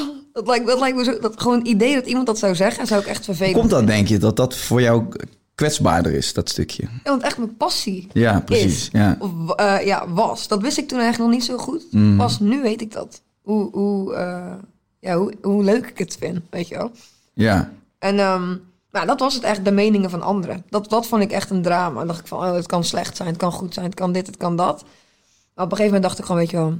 dat 0.34 0.48
lijkt, 0.48 0.68
dat 0.68 0.80
lijkt 0.80 0.98
me 0.98 1.04
zo, 1.04 1.20
dat 1.20 1.42
gewoon 1.42 1.58
het 1.58 1.68
idee 1.68 1.94
dat 1.96 2.06
iemand 2.06 2.26
dat 2.26 2.40
zou 2.40 2.56
zeggen, 2.56 2.88
zou 2.88 3.02
ik 3.02 3.08
echt 3.08 3.26
vervelend 3.26 3.56
komt 3.58 3.70
dat, 3.70 3.78
vinden. 3.80 3.96
denk 3.96 4.08
je, 4.08 4.18
dat 4.18 4.36
dat 4.36 4.56
voor 4.56 4.82
jou 4.82 5.04
kwetsbaarder 5.56 6.14
is, 6.14 6.34
dat 6.34 6.50
stukje? 6.50 6.84
Ja, 6.84 7.10
want 7.10 7.22
echt 7.24 7.38
mijn 7.38 7.58
passie 7.58 8.08
Ja, 8.14 8.40
precies. 8.40 8.66
is, 8.66 8.90
Ja. 8.92 9.16
of 9.20 9.32
eh, 9.56 9.86
ja, 9.86 10.10
was. 10.10 10.48
Dat 10.48 10.62
wist 10.62 10.78
ik 10.78 10.88
toen 10.88 11.00
eigenlijk 11.00 11.30
nog 11.32 11.40
niet 11.40 11.50
zo 11.50 11.58
goed. 11.58 11.86
Mhm. 11.92 12.18
Pas 12.18 12.40
nu 12.40 12.62
weet 12.62 12.82
ik 12.82 12.92
dat. 12.92 13.22
Hoe, 13.42 13.70
hoe, 13.72 14.14
eh, 14.14 14.54
ja, 15.00 15.16
hoe, 15.18 15.34
hoe 15.42 15.64
leuk 15.64 15.88
ik 15.88 15.98
het 15.98 16.18
vind, 16.20 16.40
weet 16.50 16.68
je 16.68 16.76
wel. 16.76 16.92
ja. 17.34 17.72
En 18.00 18.16
nou, 18.92 19.08
dat 19.08 19.20
was 19.20 19.34
het 19.34 19.44
echt, 19.44 19.66
de 19.66 19.72
meningen 19.72 20.10
van 20.10 20.22
anderen. 20.22 20.64
Dat, 20.70 20.90
dat 20.90 21.08
vond 21.08 21.22
ik 21.22 21.32
echt 21.32 21.50
een 21.50 21.62
drama. 21.62 21.98
Dan 21.98 22.08
dacht 22.08 22.20
ik 22.20 22.28
van, 22.28 22.38
oh, 22.40 22.54
het 22.54 22.66
kan 22.66 22.84
slecht 22.84 23.16
zijn, 23.18 23.30
het 23.30 23.38
kan 23.38 23.52
goed 23.52 23.74
zijn, 23.74 23.86
het 23.86 23.96
kan 23.96 24.12
dit, 24.12 24.28
het 24.28 24.38
kan 24.38 24.56
dat. 24.56 24.84
Maar 25.54 25.66
op 25.66 25.72
een 25.72 25.78
gegeven 25.78 25.84
moment 25.86 26.04
dacht 26.04 26.18
ik 26.20 26.26
gewoon, 26.26 26.42
weet 26.42 26.50
je 26.50 26.58
wel, 26.58 26.78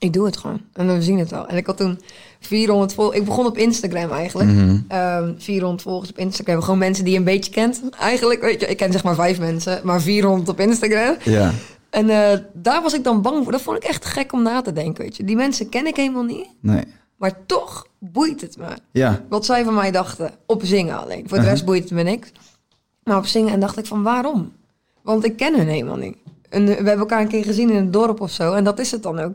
ik 0.00 0.12
doe 0.12 0.26
het 0.26 0.36
gewoon. 0.36 0.60
En 0.72 0.94
we 0.94 1.02
zien 1.02 1.18
het 1.18 1.30
wel. 1.30 1.46
En 1.46 1.56
ik 1.56 1.66
had 1.66 1.76
toen 1.76 2.00
400 2.40 2.94
volgers. 2.94 3.18
Ik 3.18 3.24
begon 3.24 3.46
op 3.46 3.56
Instagram 3.58 4.10
eigenlijk. 4.10 4.48
Mhm. 4.50 4.78
Ehm, 4.88 5.32
400 5.38 5.82
volgers 5.82 6.10
op 6.10 6.18
Instagram. 6.18 6.62
Gewoon 6.62 6.78
mensen 6.78 7.04
die 7.04 7.12
je 7.12 7.18
een 7.18 7.24
beetje 7.24 7.50
kent. 7.52 7.82
Eigenlijk, 7.98 8.40
weet 8.40 8.60
je, 8.60 8.66
ik 8.66 8.76
ken 8.76 8.92
zeg 8.92 9.04
maar 9.04 9.14
vijf 9.14 9.38
mensen, 9.38 9.80
maar 9.84 10.00
400 10.00 10.48
op 10.48 10.60
Instagram. 10.60 11.16
Ja. 11.24 11.52
En 11.90 12.10
eh, 12.10 12.38
daar 12.52 12.82
was 12.82 12.94
ik 12.94 13.04
dan 13.04 13.22
bang 13.22 13.42
voor. 13.42 13.52
Dat 13.52 13.62
vond 13.62 13.76
ik 13.76 13.82
echt 13.84 14.04
gek 14.04 14.32
om 14.32 14.42
na 14.42 14.60
te 14.62 14.72
denken, 14.72 15.04
weet 15.04 15.16
je. 15.16 15.24
Die 15.24 15.36
mensen 15.36 15.68
ken 15.68 15.86
ik 15.86 15.96
helemaal 15.96 16.22
niet. 16.22 16.46
Nee. 16.60 16.84
Maar 17.16 17.32
toch 17.46 17.86
boeit 17.98 18.40
het 18.40 18.56
me 18.56 18.66
Ja. 18.92 19.24
wat 19.28 19.44
zij 19.44 19.64
van 19.64 19.74
mij 19.74 19.90
dachten. 19.90 20.30
Op 20.46 20.60
zingen 20.64 20.98
alleen. 21.00 21.28
Voor 21.28 21.38
de 21.38 21.44
rest 21.44 21.64
boeit 21.64 21.82
het 21.82 21.92
me 21.92 22.02
niks. 22.02 22.32
Maar 23.04 23.16
op 23.16 23.26
zingen 23.26 23.52
en 23.52 23.60
dacht 23.60 23.78
ik 23.78 23.86
van 23.86 24.02
waarom? 24.02 24.52
Want 25.02 25.24
ik 25.24 25.36
ken 25.36 25.56
hun 25.58 25.68
helemaal 25.68 25.96
niet. 25.96 26.16
En 26.48 26.64
we 26.66 26.72
hebben 26.72 26.98
elkaar 26.98 27.20
een 27.20 27.28
keer 27.28 27.44
gezien 27.44 27.70
in 27.70 27.76
een 27.76 27.90
dorp 27.90 28.20
of 28.20 28.30
zo. 28.30 28.52
En 28.52 28.64
dat 28.64 28.78
is 28.78 28.90
het 28.90 29.02
dan 29.02 29.18
ook. 29.18 29.32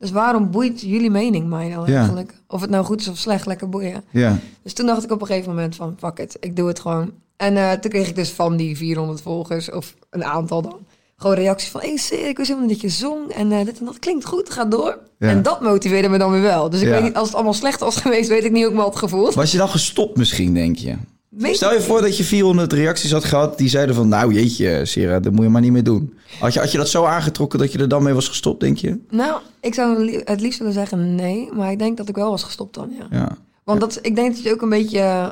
Dus 0.00 0.10
waarom 0.10 0.50
boeit 0.50 0.80
jullie 0.80 1.10
mening 1.10 1.48
mij 1.48 1.68
nou 1.68 1.90
Ja. 1.90 1.98
eigenlijk? 1.98 2.34
Of 2.46 2.60
het 2.60 2.70
nou 2.70 2.84
goed 2.84 3.00
is 3.00 3.08
of 3.08 3.16
slecht, 3.18 3.46
lekker 3.46 3.68
boeien. 3.68 4.04
Ja. 4.10 4.38
Dus 4.62 4.72
toen 4.72 4.86
dacht 4.86 5.04
ik 5.04 5.10
op 5.10 5.20
een 5.20 5.26
gegeven 5.26 5.48
moment 5.54 5.76
van 5.76 5.96
fuck 5.98 6.18
it, 6.18 6.36
ik 6.40 6.56
doe 6.56 6.68
het 6.68 6.80
gewoon. 6.80 7.12
En 7.36 7.56
eh, 7.56 7.72
toen 7.72 7.90
kreeg 7.90 8.08
ik 8.08 8.14
dus 8.14 8.30
van 8.30 8.56
die 8.56 8.76
400 8.76 9.20
volgers, 9.22 9.70
of 9.70 9.94
een 10.10 10.24
aantal 10.24 10.62
dan, 10.62 10.78
gewoon 11.16 11.36
reacties 11.36 11.68
van... 11.68 11.80
Hé, 11.80 11.94
hey, 12.08 12.28
ik 12.28 12.36
wist 12.36 12.48
helemaal 12.48 12.68
dat 12.70 12.80
je 12.80 12.88
zong 12.88 13.28
en 13.30 13.52
eh, 13.52 13.64
dit 13.64 13.78
en 13.78 13.84
dat 13.84 13.98
klinkt 13.98 14.24
goed, 14.24 14.50
ga 14.50 14.64
door. 14.64 14.98
Ja. 15.18 15.28
En 15.28 15.42
dat 15.42 15.60
motiveerde 15.60 16.08
me 16.08 16.18
dan 16.18 16.30
weer 16.32 16.42
wel. 16.42 16.70
Dus 16.70 16.80
ik 16.80 16.88
weet 16.88 17.02
niet, 17.02 17.14
als 17.14 17.26
het 17.26 17.34
allemaal 17.34 17.54
slecht 17.54 17.80
was 17.80 17.96
geweest, 18.02 18.28
weet 18.28 18.44
ik 18.44 18.52
niet 18.52 18.62
hoe 18.62 18.70
ik 18.70 18.76
me 18.76 18.82
had 18.82 18.96
gevoeld. 18.96 19.34
Was 19.34 19.52
je 19.52 19.58
dan 19.58 19.68
gestopt 19.68 20.16
misschien, 20.16 20.54
denk 20.54 20.76
je? 20.76 20.96
Stel 21.38 21.72
je 21.72 21.80
voor 21.80 22.00
dat 22.00 22.16
je 22.16 22.24
400 22.24 22.72
reacties 22.72 23.12
had 23.12 23.24
gehad 23.24 23.58
die 23.58 23.68
zeiden 23.68 23.94
van... 23.94 24.08
nou 24.08 24.34
jeetje, 24.34 24.84
Sarah, 24.84 25.22
dat 25.22 25.32
moet 25.32 25.44
je 25.44 25.50
maar 25.50 25.60
niet 25.60 25.72
meer 25.72 25.84
doen. 25.84 26.14
Had 26.38 26.52
je, 26.52 26.60
had 26.60 26.72
je 26.72 26.78
dat 26.78 26.88
zo 26.88 27.04
aangetrokken 27.04 27.58
dat 27.58 27.72
je 27.72 27.78
er 27.78 27.88
dan 27.88 28.02
mee 28.02 28.14
was 28.14 28.28
gestopt, 28.28 28.60
denk 28.60 28.76
je? 28.76 28.98
Nou, 29.10 29.40
ik 29.60 29.74
zou 29.74 30.12
het 30.24 30.40
liefst 30.40 30.58
willen 30.58 30.74
zeggen 30.74 31.14
nee, 31.14 31.48
maar 31.52 31.70
ik 31.70 31.78
denk 31.78 31.96
dat 31.96 32.08
ik 32.08 32.14
wel 32.14 32.30
was 32.30 32.42
gestopt 32.42 32.74
dan, 32.74 32.92
ja. 32.98 33.06
Ja. 33.18 33.36
Want 33.64 33.80
dat, 33.80 33.98
ik 34.02 34.14
denk 34.14 34.34
dat 34.34 34.42
je 34.42 34.52
ook 34.52 34.62
een 34.62 34.68
beetje 34.68 34.98
eh, 34.98 35.30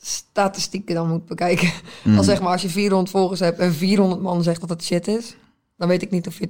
statistieken 0.00 0.94
dan 0.94 1.08
moet 1.08 1.26
bekijken. 1.26 1.70
Als 2.16 2.26
zeg 2.26 2.40
maar, 2.40 2.52
als 2.52 2.62
je 2.62 2.68
400 2.68 3.10
volgers 3.10 3.40
hebt 3.40 3.58
en 3.58 3.72
400 3.72 4.20
man 4.20 4.42
zegt 4.42 4.60
dat 4.60 4.70
het 4.70 4.84
shit 4.84 5.08
is, 5.08 5.36
dan 5.76 5.88
weet 5.88 6.02
ik 6.02 6.10
niet 6.10 6.26
of 6.26 6.38
je 6.38 6.48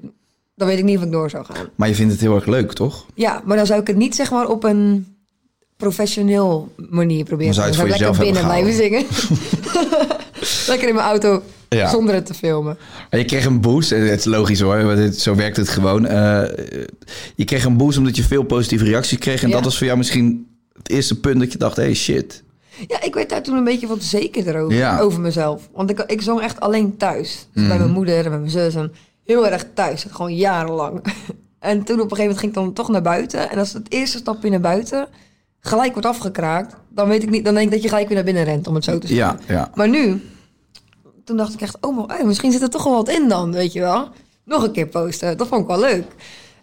dan 0.57 0.69
weet 0.69 0.79
ik 0.79 0.85
niet 0.85 0.97
of 0.99 1.05
ik 1.05 1.13
door 1.13 1.31
zou 1.31 1.45
gaan. 1.45 1.69
Maar 1.75 1.89
je 1.89 1.95
vindt 1.95 2.13
het 2.13 2.21
heel 2.21 2.35
erg 2.35 2.47
leuk, 2.47 2.73
toch? 2.73 3.07
Ja, 3.15 3.43
maar 3.45 3.57
dan 3.57 3.67
zou 3.67 3.81
ik 3.81 3.87
het 3.87 3.97
niet 3.97 4.15
zeg 4.15 4.31
maar 4.31 4.49
op 4.49 4.65
een 4.65 5.16
professioneel 5.77 6.73
manier 6.91 7.25
proberen. 7.25 7.67
Ik 7.69 7.75
voor 7.75 7.89
lekker 7.89 8.19
binnen 8.19 8.45
blijven 8.45 8.73
zingen. 8.73 9.05
lekker 10.67 10.89
in 10.89 10.95
mijn 10.95 11.07
auto 11.07 11.43
Ja. 11.69 11.89
zonder 11.89 12.15
het 12.15 12.27
te 12.27 12.35
filmen. 12.35 12.79
En 13.11 13.19
je 13.19 13.25
kreeg 13.25 13.45
een 13.45 13.61
boost, 13.61 13.93
en 13.93 14.01
het 14.09 14.19
is 14.19 14.25
logisch 14.25 14.61
hoor, 14.61 14.83
want 14.85 15.15
zo 15.17 15.35
werkt 15.35 15.57
het 15.57 15.69
gewoon. 15.69 16.07
Eh, 16.07 16.43
je 17.35 17.45
kreeg 17.45 17.65
een 17.65 17.77
boost 17.77 17.99
omdat 17.99 18.17
je 18.17 18.23
veel 18.23 18.43
positieve 18.43 18.85
reacties 18.85 19.19
kreeg. 19.19 19.43
En 19.43 19.49
Ja. 19.49 19.55
dat 19.55 19.65
was 19.65 19.77
voor 19.79 19.87
jou 19.87 19.99
misschien 19.99 20.47
het 20.77 20.89
eerste 20.91 21.21
punt 21.21 21.41
dat 21.41 21.53
je 21.53 21.59
dacht, 21.59 21.77
hey 21.77 21.95
shit. 21.95 22.43
Ja, 22.87 23.03
ik 23.03 23.15
werd 23.15 23.29
daar 23.29 23.43
toen 23.43 23.57
een 23.57 23.65
beetje 23.65 23.87
wat 23.87 24.03
zekerder 24.03 24.61
over, 24.61 24.77
Ja. 24.77 25.01
over 25.01 25.21
mezelf. 25.21 25.69
Want 25.73 25.91
ik, 25.91 25.99
ik 26.07 26.23
zong 26.23 26.41
echt 26.41 26.61
alleen 26.61 26.97
thuis. 26.97 27.29
Dus 27.53 27.63
Mhm. 27.63 27.69
Bij 27.69 27.79
mijn 27.79 27.91
moeder 27.91 28.25
en 28.25 28.31
bij 28.31 28.39
mijn 28.39 28.51
zus. 28.51 28.75
En 28.75 28.93
heel 29.25 29.49
erg 29.49 29.65
thuis. 29.75 30.07
Gewoon 30.11 30.35
jarenlang. 30.37 31.01
En 31.59 31.83
toen 31.85 32.01
op 32.01 32.11
een 32.11 32.17
gegeven 32.17 32.23
moment 32.23 32.39
ging 32.39 32.53
ik 32.53 32.59
dan 32.59 32.73
toch 32.73 32.89
naar 32.89 33.03
buiten. 33.03 33.51
En 33.51 33.59
als 33.59 33.73
het 33.73 33.87
eerste 33.93 34.19
stapje 34.19 34.51
naar 34.51 34.61
buiten 34.61 35.09
gelijk 35.67 35.93
wordt 35.93 36.07
afgekraakt... 36.07 36.75
dan 36.89 37.09
weet 37.09 37.23
ik 37.23 37.31
niet, 37.31 37.45
dan 37.45 37.55
denk 37.55 37.67
ik 37.67 37.73
dat 37.73 37.83
je 37.83 37.89
gelijk 37.89 38.07
weer 38.07 38.17
naar 38.17 38.25
binnen 38.25 38.45
rent, 38.45 38.67
om 38.67 38.75
het 38.75 38.85
zo 38.85 38.99
te 38.99 39.07
zeggen. 39.07 39.39
Ja, 39.47 39.55
ja. 39.55 39.71
Maar 39.75 39.89
nu, 39.89 40.23
toen 41.25 41.37
dacht 41.37 41.55
ik 41.55 41.61
echt, 41.61 41.77
oh, 41.81 41.97
maar, 41.97 42.19
eh, 42.19 42.25
misschien 42.25 42.53
zit 42.53 42.63
er 42.63 42.71
toch 42.71 42.85
wel 42.85 42.93
wat 42.95 43.09
in 43.09 43.29
dan, 43.29 43.53
weet 43.53 43.73
je 43.73 43.81
wel. 43.81 44.09
Nog 44.45 44.63
een 44.63 44.73
keer 44.73 44.87
posten, 44.87 45.37
dat 45.37 45.49
vond 45.49 45.61
ik 45.61 45.67
wel 45.67 45.79
leuk. 45.81 46.05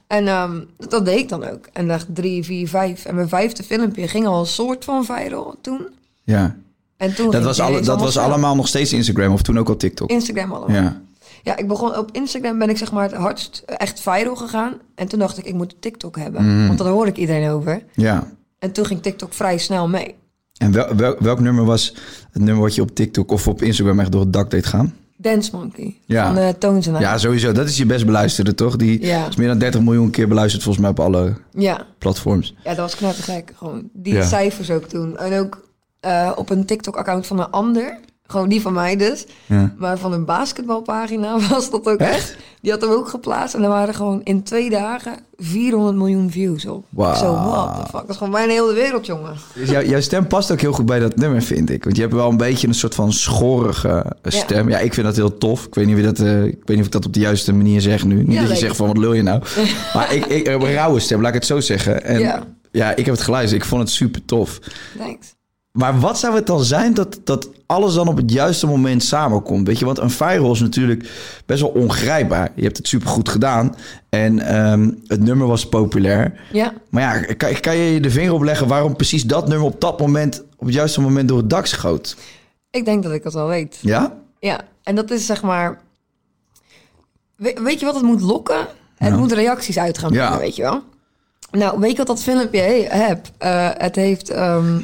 En 0.08 0.28
ehm, 0.28 0.62
dat 0.78 1.06
deed 1.06 1.20
ik 1.20 1.30
dan 1.30 1.44
ook. 1.50 1.66
En 1.74 1.88
dag 1.88 2.06
drie, 2.14 2.44
vier, 2.44 2.68
vijf. 2.68 3.06
En 3.06 3.16
mijn 3.16 3.30
vijfde 3.30 3.64
filmpje 3.64 4.08
ging 4.08 4.28
al 4.28 4.40
een 4.40 4.46
soort 4.46 4.84
van 4.86 5.06
viral 5.06 5.56
toen. 5.62 5.88
ja. 6.24 6.56
En 6.98 7.16
toen 7.16 7.32
Dat 7.32 7.44
was, 7.44 7.60
alle, 7.60 7.82
dat 7.82 8.00
was 8.00 8.12
snel. 8.12 8.24
allemaal 8.24 8.56
nog 8.56 8.68
steeds 8.68 8.94
Instagram 8.94 9.34
of 9.34 9.42
toen 9.42 9.60
ook 9.60 9.70
al 9.70 9.76
TikTok? 9.78 10.10
Instagram 10.10 10.52
allemaal. 10.52 10.82
Ja. 10.84 11.02
Ja. 11.44 11.58
ik 11.58 11.68
begon 11.68 11.98
op 11.98 12.10
Instagram 12.12 12.60
ben 12.60 12.70
ik 12.70 12.78
zeg 12.78 12.92
maar 12.92 13.04
het 13.04 13.14
hardst 13.14 13.64
eh, 13.66 13.76
echt 13.78 14.00
viral 14.02 14.36
gegaan. 14.36 14.74
En 14.96 15.08
toen 15.08 15.20
dacht 15.20 15.38
ik, 15.38 15.46
ik 15.46 15.54
moet 15.54 15.76
TikTok 15.80 16.18
hebben. 16.18 16.46
Mhm. 16.58 16.68
Want 16.68 16.80
daar 16.80 16.88
hoor 16.88 17.08
ik 17.08 17.18
iedereen 17.18 17.50
over. 17.50 17.84
ja. 17.94 18.28
En 18.64 18.72
toen 18.72 18.86
ging 18.86 19.02
TikTok 19.02 19.34
vrij 19.34 19.58
snel 19.58 19.88
mee. 19.88 20.16
En 20.58 20.72
wel, 20.72 20.96
wel- 20.96 21.16
welk 21.20 21.40
nummer 21.40 21.66
was 21.66 21.94
het 22.32 22.42
nummer 22.42 22.64
wat 22.64 22.76
je 22.76 22.82
op 22.82 22.96
TikTok 22.96 23.32
of 23.32 23.48
op 23.48 23.62
Instagram 23.62 24.00
echt 24.00 24.12
door 24.12 24.22
het 24.22 24.34
dak 24.34 24.52
deed 24.52 24.66
gaan? 24.66 24.94
Dance 25.18 25.50
Monkey 25.56 25.96
Ja. 26.06 26.34
van 26.34 26.44
uh, 26.44 26.50
Tones 26.50 26.88
and 26.88 26.98
I. 26.98 27.00
Ja, 27.02 27.18
sowieso. 27.18 27.52
Dat 27.52 27.68
is 27.68 27.78
je 27.78 27.86
best 27.86 28.06
beluisterde, 28.06 28.56
toch? 28.56 28.76
Die 28.76 29.06
Ja. 29.06 29.28
is 29.28 29.36
meer 29.36 29.48
dan 29.48 29.58
30 29.58 29.82
miljoen 29.82 30.10
keer 30.10 30.28
beluisterd 30.28 30.64
volgens 30.64 30.84
mij 30.84 30.94
op 30.94 31.00
alle 31.00 31.34
ja. 31.52 31.86
platforms. 31.98 32.56
Ja, 32.64 32.70
dat 32.70 32.78
was 32.78 32.96
knettergek. 32.96 33.52
Gewoon 33.58 33.90
die 33.94 34.14
Ja. 34.14 34.24
cijfers 34.26 34.72
ook 34.72 34.86
toen. 34.86 35.18
En 35.18 35.40
ook 35.40 35.68
eh, 36.00 36.32
op 36.36 36.50
een 36.50 36.66
TikTok-account 36.66 37.28
van 37.28 37.40
een 37.40 37.50
ander. 37.52 38.00
Gewoon 38.28 38.50
die 38.50 38.62
van 38.62 38.74
mij 38.74 38.96
dus. 38.96 39.26
Ja. 39.46 39.74
Maar 39.78 39.98
van 39.98 40.14
een 40.14 40.26
basketbalpagina 40.26 41.40
was 41.50 41.70
dat 41.70 41.86
ook 41.88 42.00
Echt? 42.00 42.12
echt. 42.16 42.36
Die 42.62 42.72
had 42.72 42.82
hem 42.82 42.90
ook 42.90 43.08
geplaatst. 43.08 43.56
En 43.56 43.64
er 43.64 43.70
waren 43.70 43.94
gewoon 43.94 44.22
in 44.24 44.44
twee 44.44 44.70
dagen 44.70 45.14
400 45.38 45.96
miljoen 45.96 46.32
views 46.32 46.66
op. 46.66 46.86
Wauw. 46.90 47.16
Zo, 47.16 47.34
what 47.34 47.76
the 47.76 47.82
fuck. 47.82 47.92
Dat 48.02 48.10
is 48.10 48.16
gewoon 48.18 48.32
bijna 48.34 48.52
heel 48.52 48.68
de 48.68 48.74
wereld, 48.74 49.06
jongen. 49.06 49.34
Dus 49.56 49.70
jou- 49.70 49.88
jouw 49.88 50.02
stem 50.02 50.28
past 50.28 50.52
ook 50.52 50.62
heel 50.62 50.72
goed 50.72 50.86
bij 50.86 51.00
dat 51.00 51.16
nummer, 51.16 51.42
vind 51.42 51.70
ik. 51.70 51.84
Want 51.84 51.96
je 51.96 52.02
hebt 52.02 52.14
wel 52.14 52.30
een 52.30 52.38
beetje 52.38 52.68
een 52.68 52.74
soort 52.74 52.96
van 52.96 53.14
schorrige 53.14 54.06
eh, 54.22 54.32
stem. 54.32 54.70
Ja, 54.70 54.78
ik 54.80 54.94
vind 54.94 55.06
dat 55.06 55.16
heel 55.16 55.38
tof. 55.38 55.66
Ik 55.66 55.76
weet 55.76 55.86
niet, 55.86 55.96
wie 55.96 56.04
dat, 56.06 56.20
eh, 56.20 56.44
ik 56.44 56.52
weet 56.66 56.68
niet 56.68 56.80
of 56.80 56.86
ik 56.86 56.92
dat 56.92 57.06
op 57.06 57.14
de 57.14 57.20
juiste 57.20 57.54
manier 57.54 57.82
zeg 57.82 58.06
nu. 58.06 58.24
Niet 58.24 58.40
dat 58.40 58.50
je 58.50 58.56
zegt 58.56 58.76
van, 58.76 58.88
wat 58.88 58.98
lul 58.98 59.14
je 59.14 59.22
nou? 59.22 59.42
maar 59.96 60.14
ik, 60.14 60.26
ik 60.26 60.46
heb 60.46 60.62
een 60.62 60.74
rauwe 60.74 61.00
stem, 61.00 61.20
laat 61.20 61.28
ik 61.30 61.34
het 61.36 61.46
zo 61.46 61.60
zeggen. 61.60 62.04
En 62.04 62.20
ja, 62.20 62.44
Ja. 62.72 62.90
ik 62.96 63.06
heb 63.06 63.16
het 63.16 63.24
geluisterd. 63.24 63.62
Ik 63.62 63.68
vond 63.68 63.82
het 63.82 63.92
super 63.92 64.26
tof. 64.26 64.60
Thanks. 64.98 65.34
Maar 65.80 66.00
wat 66.00 66.20
zou 66.20 66.36
het 66.36 66.48
dan 66.48 66.64
zijn 66.64 66.94
dat, 66.94 67.20
dat 67.24 67.50
alles 67.66 67.94
dan 67.94 68.08
op 68.08 68.18
het 68.18 68.32
juiste 68.32 68.68
moment 68.68 69.04
samenkomt? 69.04 69.68
Weet 69.68 69.80
je, 69.80 69.86
want 69.86 69.98
een 69.98 70.10
viral 70.10 70.52
is 70.52 70.60
natuurlijk 70.60 71.10
best 71.46 71.62
wel 71.62 71.70
ongrijpbaar. 71.70 72.52
Je 72.56 72.64
hebt 72.64 72.78
het 72.78 72.88
supergoed 72.88 73.30
gedaan 73.30 73.76
en 74.10 74.40
ehm, 74.40 74.92
het 75.08 75.20
nummer 75.24 75.48
was 75.48 75.70
populair. 75.70 76.40
Ja. 76.52 76.74
Maar 76.90 77.02
ja, 77.28 77.34
kan, 77.34 77.60
kan 77.60 77.76
je 77.76 78.00
de 78.00 78.10
vinger 78.10 78.34
opleggen 78.34 78.68
waarom 78.68 78.96
precies 78.96 79.24
dat 79.24 79.48
nummer 79.48 79.68
op 79.68 79.82
dat 79.82 80.00
moment, 80.00 80.44
op 80.58 80.66
het 80.66 80.74
juiste 80.76 81.02
moment 81.02 81.28
door 81.28 81.38
het 81.38 81.50
dak 81.50 81.66
schoot? 81.66 82.16
Ik 82.72 82.86
denk 82.86 83.04
dat 83.04 83.12
ik 83.12 83.24
het 83.24 83.34
wel 83.34 83.48
weet. 83.48 83.78
Ja? 83.82 84.14
Ja, 84.40 84.60
en 84.84 84.96
dat 84.96 85.12
is 85.12 85.26
zeg 85.26 85.42
maar... 85.44 85.80
We- 87.36 87.60
weet 87.64 87.80
je 87.80 87.86
wat 87.86 87.96
het 87.96 88.04
moet 88.04 88.22
lokken? 88.22 88.68
Het 88.96 89.18
moet 89.18 89.32
reacties 89.32 89.78
uit 89.78 89.98
gaan 89.98 90.12
brengen, 90.12 90.32
Ja. 90.32 90.38
weet 90.40 90.56
je 90.56 90.62
wel? 90.62 90.82
Nou, 91.52 91.80
weet 91.80 91.92
je 91.92 91.98
wat 91.98 92.08
dat 92.08 92.24
filmpje 92.24 92.60
he- 92.60 92.88
heb? 92.90 93.28
Eh, 93.38 93.70
het 93.74 93.96
heeft... 93.96 94.30
ehm 94.30 94.80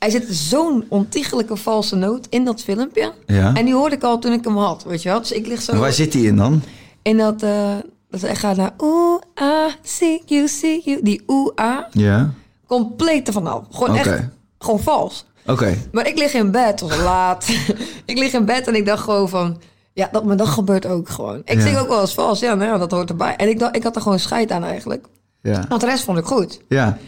er 0.00 0.10
zit 0.10 0.26
zo'n 0.30 0.84
ontiegelijke 0.88 1.56
valse 1.56 1.96
noot 1.96 2.26
in 2.30 2.44
dat 2.44 2.62
filmpje. 2.62 3.12
Ja. 3.26 3.54
En 3.54 3.64
die 3.64 3.74
hoorde 3.74 3.96
ik 3.96 4.02
al 4.02 4.18
toen 4.18 4.32
ik 4.32 4.44
hem 4.44 4.56
had, 4.56 4.84
weet 4.84 5.02
je 5.02 5.08
wel? 5.08 5.18
Dus 5.20 5.32
ik 5.32 5.46
lig 5.46 5.62
zo 5.62 5.72
En 5.72 5.78
waar 5.78 5.92
zit 5.92 6.12
die 6.12 6.26
in 6.26 6.36
dan? 6.36 6.62
in 7.02 7.16
dat... 7.16 7.42
eh 7.42 7.74
dat 8.10 8.20
hij 8.20 8.36
gaat 8.36 8.56
naar 8.56 8.72
oeh, 8.78 9.20
ah, 9.34 9.72
see 9.82 10.22
you, 10.26 10.48
see 10.48 10.82
you. 10.84 11.02
Die 11.02 11.22
oeh, 11.26 11.50
ah, 11.54 11.78
Ja. 11.90 12.30
compleet 12.66 13.26
ervan 13.26 13.46
af. 13.46 13.62
Gewoon 13.70 13.96
echt, 13.96 14.20
gewoon 14.58 14.80
vals. 14.80 15.26
Oké. 15.46 15.74
Maar 15.92 16.06
ik 16.08 16.18
lig 16.18 16.32
in 16.34 16.50
bed, 16.50 16.66
het 16.66 16.80
was 16.80 16.96
laat. 16.96 17.48
ik 18.04 18.18
lig 18.18 18.32
in 18.32 18.44
bed 18.44 18.66
en 18.66 18.74
ik 18.74 18.86
dacht 18.86 19.02
gewoon 19.02 19.28
van... 19.28 19.60
Ja, 19.92 20.08
dat, 20.12 20.24
maar 20.24 20.36
dat 20.36 20.48
gebeurt 20.48 20.86
ook 20.86 21.08
gewoon. 21.08 21.42
Ik 21.44 21.54
Ja. 21.54 21.60
zing 21.60 21.76
ook 21.78 21.88
wel 21.88 22.00
eens 22.00 22.14
vals. 22.14 22.40
Ja, 22.40 22.54
nou 22.54 22.78
dat 22.78 22.90
hoort 22.90 23.10
erbij. 23.10 23.36
En 23.36 23.48
ik, 23.48 23.58
dacht, 23.58 23.76
ik 23.76 23.82
had 23.82 23.96
er 23.96 24.02
gewoon 24.02 24.18
scheid 24.18 24.50
aan 24.50 24.64
eigenlijk. 24.64 25.06
Ja. 25.42 25.64
Want 25.68 25.80
de 25.80 25.86
rest 25.86 26.04
vond 26.04 26.18
ik 26.18 26.24
goed. 26.24 26.60
Ja. 26.68 26.98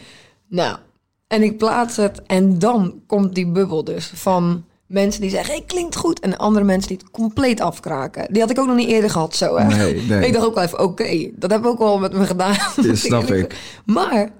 Nou, 0.48 0.76
en 1.32 1.42
ik 1.42 1.58
plaats 1.58 1.96
het 1.96 2.22
en 2.26 2.58
dan 2.58 2.94
komt 3.06 3.34
die 3.34 3.46
bubbel 3.46 3.84
dus 3.84 4.12
van 4.14 4.64
mensen 4.86 5.20
die 5.20 5.30
zeggen, 5.30 5.54
hey, 5.54 5.64
klinkt 5.66 5.96
goed. 5.96 6.20
En 6.20 6.38
andere 6.38 6.64
mensen 6.64 6.88
die 6.88 6.98
het 6.98 7.10
compleet 7.10 7.60
afkraken. 7.60 8.26
Die 8.32 8.40
had 8.40 8.50
ik 8.50 8.58
ook 8.58 8.66
nog 8.66 8.76
niet 8.76 8.88
eerder 8.88 9.10
gehad 9.10 9.36
zo, 9.36 9.56
hè. 9.56 9.66
Nee, 9.66 10.02
nee. 10.02 10.24
Ik 10.26 10.32
dacht 10.32 10.46
ook 10.46 10.54
wel 10.54 10.64
even, 10.64 10.80
oké, 10.80 11.30
dat 11.34 11.50
heb 11.50 11.60
ik 11.60 11.66
ook 11.66 11.78
wel 11.78 11.98
met 11.98 12.12
me 12.12 12.26
gedaan. 12.26 12.56
Ja, 12.82 12.94
snap 12.94 13.30
ik. 13.30 13.56
Maar 13.84 14.30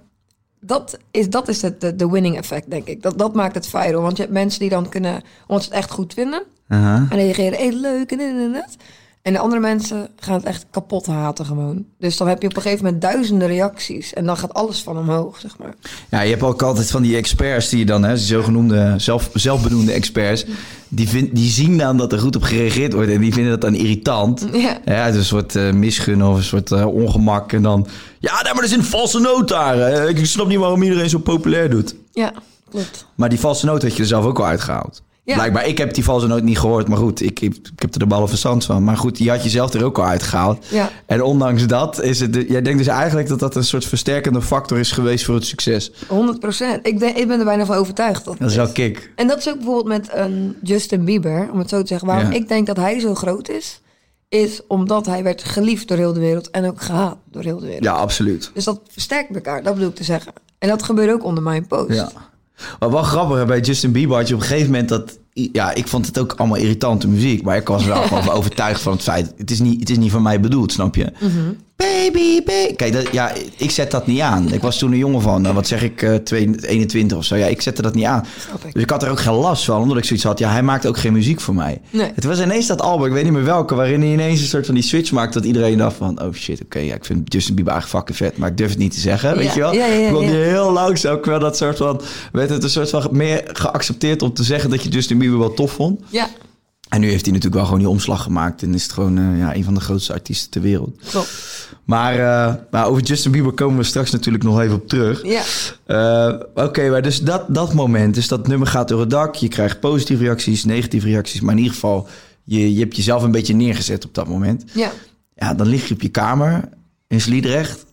dat 0.61 0.99
is, 1.11 1.30
dat 1.30 1.49
is 1.49 1.62
het 1.62 1.80
de, 1.80 1.96
de 1.96 2.11
winning 2.11 2.37
effect, 2.37 2.70
denk 2.70 2.87
ik. 2.87 3.02
Dat, 3.02 3.18
dat 3.18 3.34
maakt 3.34 3.54
het 3.54 3.66
viral. 3.66 4.02
Want 4.02 4.16
je 4.16 4.22
hebt 4.22 4.34
mensen 4.34 4.61
die 4.61 4.68
dan 4.68 4.88
kunnen, 4.88 5.22
ze 5.49 5.54
het 5.54 5.68
echt 5.68 5.90
goed 5.90 6.14
vinden... 6.14 6.42
En 6.68 7.08
reageren, 7.08 7.58
hey, 7.58 7.72
leuk 7.72 8.11
en 8.11 8.18
dit 8.18 8.28
en 8.28 8.52
dat. 8.52 8.76
En 9.22 9.32
de 9.32 9.38
andere 9.38 9.60
mensen 9.60 10.08
gaan 10.16 10.34
het 10.34 10.44
echt 10.44 10.66
kapot 10.70 11.06
haten 11.06 11.46
gewoon. 11.46 11.84
Dus 11.98 12.16
dan 12.16 12.28
heb 12.28 12.42
je 12.42 12.48
op 12.48 12.56
een 12.56 12.62
gegeven 12.62 12.84
moment 12.84 13.02
duizenden 13.02 13.48
reacties. 13.48 14.12
En 14.12 14.24
dan 14.26 14.36
gaat 14.36 14.54
alles 14.54 14.82
van 14.82 14.98
omhoog, 14.98 15.38
zeg 15.40 15.58
maar. 15.58 15.74
Ja, 16.10 16.20
je 16.20 16.30
hebt 16.30 16.42
ook 16.42 16.62
altijd 16.62 16.90
van 16.90 17.02
die 17.02 17.16
experts 17.16 17.68
die 17.68 17.78
je 17.78 17.84
dan, 17.84 18.02
hè, 18.02 18.14
die 18.14 18.22
zogenoemde 18.24 18.94
zelf, 18.96 19.30
zelfbenoemde 19.34 19.92
experts, 19.92 20.44
die, 20.88 21.08
vind, 21.08 21.34
die 21.34 21.50
zien 21.50 21.78
dan 21.78 21.96
dat 21.96 22.12
er 22.12 22.18
goed 22.18 22.36
op 22.36 22.42
gereageerd 22.42 22.92
wordt 22.92 23.10
en 23.10 23.20
die 23.20 23.32
vinden 23.32 23.50
dat 23.52 23.60
dan 23.60 23.74
irritant. 23.74 24.46
Ja. 24.52 24.78
Ja, 24.84 25.06
dus 25.06 25.16
een 25.16 25.24
soort 25.24 25.56
eh 25.56 25.72
misgun 25.72 26.24
of 26.24 26.36
een 26.36 26.42
soort 26.42 26.72
eh, 26.72 26.86
ongemak. 26.86 27.52
En 27.52 27.62
dan, 27.62 27.86
ja, 28.18 28.42
nee, 28.42 28.52
maar 28.54 28.62
er 28.62 28.68
is 28.70 28.76
een 28.76 28.84
valse 28.84 29.18
noot 29.20 29.48
daar. 29.48 29.76
hè. 29.76 30.08
Ik 30.08 30.26
snap 30.26 30.46
niet 30.46 30.58
waarom 30.58 30.82
iedereen 30.82 31.08
zo 31.10 31.18
populair 31.18 31.70
doet. 31.70 31.94
Ja, 32.12 32.32
klopt. 32.70 33.06
Maar 33.14 33.28
die 33.28 33.40
valse 33.40 33.66
noot 33.66 33.82
had 33.82 33.96
je 33.96 34.02
er 34.02 34.08
zelf 34.08 34.24
ook 34.24 34.38
al 34.38 34.46
uitgehaald. 34.46 35.02
Ja. 35.24 35.34
Blijkbaar, 35.34 35.66
ik 35.66 35.78
heb 35.78 35.94
die 35.94 36.04
valse 36.04 36.26
noot 36.26 36.42
niet 36.42 36.58
gehoord, 36.58 36.88
maar 36.88 36.98
goed, 36.98 37.20
ik, 37.22 37.40
ik, 37.40 37.54
ik 37.54 37.70
heb 37.82 37.92
er 37.92 37.98
de 37.98 38.06
ballen 38.06 38.28
verstand 38.28 38.64
van. 38.64 38.84
Maar 38.84 38.96
goed, 38.96 39.16
die 39.16 39.30
had 39.30 39.42
je 39.42 39.48
zelf 39.48 39.72
er 39.74 39.84
ook 39.84 39.98
al 39.98 40.04
uitgehaald. 40.04 40.66
Ja. 40.70 40.90
En 41.06 41.22
ondanks 41.22 41.66
dat 41.66 42.02
is 42.02 42.20
het, 42.20 42.34
jij 42.48 42.62
denkt 42.62 42.78
dus 42.78 42.86
eigenlijk 42.86 43.28
dat 43.28 43.38
dat 43.38 43.56
een 43.56 43.64
soort 43.64 43.84
versterkende 43.84 44.42
factor 44.42 44.78
is 44.78 44.92
geweest 44.92 45.24
voor 45.24 45.34
het 45.34 45.44
succes. 45.46 45.92
100 46.08 46.40
procent. 46.40 46.86
Ik, 46.86 46.98
ben- 46.98 47.16
ik 47.16 47.28
ben 47.28 47.38
er 47.38 47.44
bijna 47.44 47.64
van 47.66 47.76
overtuigd. 47.76 48.24
Dat 48.24 48.38
Dat 48.38 48.50
is 48.50 48.56
wel 48.56 48.72
kick. 48.72 49.12
En 49.16 49.26
dat 49.26 49.38
is 49.38 49.48
ook 49.48 49.56
bijvoorbeeld 49.56 49.86
met 49.86 50.08
een 50.12 50.56
Justin 50.62 51.04
Bieber, 51.04 51.48
om 51.52 51.58
het 51.58 51.68
zo 51.68 51.80
te 51.80 51.86
zeggen. 51.86 52.06
Waarom 52.08 52.30
Ja. 52.30 52.36
ik 52.36 52.48
denk 52.48 52.66
dat 52.66 52.76
hij 52.76 53.00
zo 53.00 53.14
groot 53.14 53.48
is, 53.48 53.80
is 54.28 54.60
omdat 54.68 55.06
hij 55.06 55.22
werd 55.22 55.44
geliefd 55.44 55.88
door 55.88 55.96
heel 55.96 56.12
de 56.12 56.20
wereld 56.20 56.50
en 56.50 56.64
ook 56.66 56.80
gehaat 56.82 57.16
door 57.30 57.42
heel 57.42 57.58
de 57.58 57.66
wereld. 57.66 57.84
Ja, 57.84 57.92
absoluut. 57.92 58.50
Dus 58.54 58.64
dat 58.64 58.80
versterkt 58.90 59.34
elkaar, 59.34 59.62
dat 59.62 59.74
bedoel 59.74 59.88
ik 59.88 59.94
te 59.94 60.04
zeggen. 60.04 60.32
En 60.58 60.68
dat 60.68 60.82
gebeurde 60.82 61.12
ook 61.12 61.24
onder 61.24 61.42
mijn 61.42 61.66
post. 61.66 61.94
Ja. 61.94 62.10
Maar 62.78 62.90
wel 62.90 63.02
grappig, 63.02 63.47
bij 63.47 63.61
Justin 63.61 63.92
Bieber 63.92 64.16
had 64.16 64.28
je 64.28 64.35
op 64.35 64.40
een 64.40 64.47
gegeven 64.47 64.71
moment 64.71 64.88
dat... 64.88 65.18
Ja, 65.32 65.75
ik 65.75 65.88
vond 65.88 66.06
het 66.06 66.18
ook 66.18 66.32
allemaal 66.32 66.56
irritante 66.56 67.09
muziek. 67.09 67.42
Maar 67.42 67.56
ik 67.56 67.68
was 67.68 67.85
wel 67.85 68.02
gewoon 68.09 68.28
overtuigd 68.28 68.80
van 68.82 68.92
het 68.92 69.02
feit... 69.02 69.32
Het 69.37 69.50
is 69.50 69.61
niet, 69.61 69.80
het 69.80 69.90
is 69.90 69.99
niet 69.99 70.11
van 70.11 70.23
mij 70.23 70.40
bedoeld, 70.40 70.73
snap 70.73 70.94
je? 70.94 71.12
Mhm. 71.21 71.52
Baby, 71.82 72.42
baby. 72.44 72.74
Kijk, 72.76 72.92
dat, 72.92 73.08
ja, 73.12 73.32
ik 73.56 73.70
zet 73.70 73.90
dat 73.90 74.06
niet 74.06 74.20
aan. 74.20 74.52
Ik 74.52 74.60
was 74.60 74.78
toen 74.78 74.92
een 74.92 74.98
jongen 74.98 75.20
van, 75.22 75.42
nou, 75.42 75.54
wat 75.54 75.66
zeg 75.66 75.82
ik, 75.82 76.02
eh, 76.02 76.14
twee- 76.14 76.54
21 76.60 77.16
of 77.18 77.24
zo. 77.24 77.36
Ja, 77.36 77.46
ik 77.46 77.60
zette 77.62 77.82
dat 77.82 77.94
niet 77.94 78.04
aan. 78.04 78.24
Ik. 78.64 78.72
Dus 78.72 78.82
ik 78.82 78.90
had 78.90 79.02
er 79.02 79.10
ook 79.10 79.20
geen 79.20 79.32
last 79.34 79.64
van, 79.64 79.82
omdat 79.82 79.96
ik 79.96 80.04
zoiets 80.04 80.24
had. 80.24 80.38
Ja, 80.38 80.50
hij 80.50 80.62
maakt 80.62 80.86
ook 80.86 80.98
geen 80.98 81.12
muziek 81.12 81.40
voor 81.40 81.54
mij. 81.54 81.80
Nee. 81.90 82.10
Het 82.14 82.24
was 82.24 82.40
ineens 82.40 82.66
dat 82.66 82.80
album, 82.80 83.06
ik 83.06 83.12
weet 83.12 83.24
niet 83.24 83.32
meer 83.32 83.44
welke... 83.44 83.74
waarin 83.74 84.00
hij 84.00 84.10
ineens 84.12 84.40
een 84.40 84.46
soort 84.46 84.66
van 84.66 84.74
die 84.74 84.84
switch 84.84 85.12
maakte... 85.12 85.38
dat 85.38 85.46
iedereen 85.46 85.78
dacht 85.78 85.96
van, 85.96 86.22
oh 86.22 86.32
shit, 86.34 86.62
oké, 86.64 86.78
ja, 86.78 86.94
ik 86.94 87.04
vind 87.04 87.32
Justin 87.32 87.54
Bieber 87.54 87.72
eigenlijk 87.72 88.04
fucking 88.06 88.28
vet... 88.30 88.38
maar 88.40 88.50
ik 88.50 88.56
durf 88.56 88.70
het 88.70 88.78
niet 88.78 88.92
te 88.92 89.00
zeggen, 89.00 89.36
weet 89.36 89.46
Ja, 89.46 89.54
je 89.54 89.60
wel? 89.60 89.72
ja, 89.74 89.86
ja, 89.86 90.20
heel 90.20 90.72
langzaam, 90.72 91.18
wel 91.22 91.38
dat 91.38 91.56
soort 91.56 91.76
van... 91.76 92.00
werd 92.32 92.50
het 92.50 92.62
een 92.62 92.70
soort 92.70 92.90
van 92.90 93.08
meer 93.10 93.42
geaccepteerd 93.52 94.22
om 94.22 94.32
te 94.32 94.42
zeggen... 94.44 94.70
dat 94.70 94.82
je 94.82 94.88
Justin 94.88 95.18
Bieber 95.18 95.38
wel 95.38 95.54
tof 95.54 95.72
vond. 95.72 96.00
Ja, 96.08 96.28
En 96.92 97.00
nu 97.00 97.11
heeft 97.11 97.25
hij 97.25 97.32
natuurlijk 97.32 97.54
wel 97.54 97.64
gewoon 97.64 97.78
die 97.78 97.88
omslag 97.88 98.22
gemaakt... 98.22 98.62
en 98.62 98.75
is 98.75 98.82
het 98.82 98.92
gewoon 98.92 99.18
eh, 99.18 99.38
ja, 99.38 99.54
een 99.54 99.64
van 99.64 99.75
de 99.75 99.80
grootste 99.80 100.12
artiesten 100.12 100.50
ter 100.50 100.61
wereld. 100.61 101.00
klopt. 101.08 101.30
Maar, 101.84 102.14
eh, 102.14 102.54
maar 102.70 102.87
over 102.87 103.02
Justin 103.02 103.30
Bieber 103.30 103.52
komen 103.52 103.76
we 103.76 103.82
straks 103.82 104.11
natuurlijk 104.11 104.44
nog 104.44 104.61
even 104.61 104.75
op 104.75 104.88
terug. 104.88 105.22
Ja, 105.22 105.42
Eh, 105.87 106.64
Oké, 106.64 106.90
maar 106.90 107.02
dus 107.02 107.20
dat, 107.20 107.44
dat 107.49 107.75
moment, 107.75 108.14
dus 108.14 108.28
dat 108.28 108.46
nummer 108.46 108.68
gaat 108.68 108.88
door 108.88 109.00
het 109.00 109.11
dak. 109.11 109.34
Je 109.34 109.49
krijgt 109.49 109.80
positieve 109.80 110.22
reacties, 110.22 110.64
negatieve 110.64 111.06
reacties. 111.06 111.40
Maar 111.40 111.52
in 111.52 111.58
ieder 111.58 111.75
geval, 111.75 112.08
je, 112.44 112.75
je 112.75 112.80
hebt 112.80 112.96
jezelf 112.96 113.22
een 113.22 113.30
beetje 113.30 113.54
neergezet 113.54 114.04
op 114.04 114.14
dat 114.14 114.28
moment. 114.28 114.64
ja, 114.72 114.92
Ja, 115.37 115.54
dan 115.54 115.66
lig 115.66 115.88
je 115.88 115.94
op 115.94 116.02
je 116.02 116.08
kamer 116.08 116.68
in 117.08 117.20
Sliedrecht. 117.20 117.84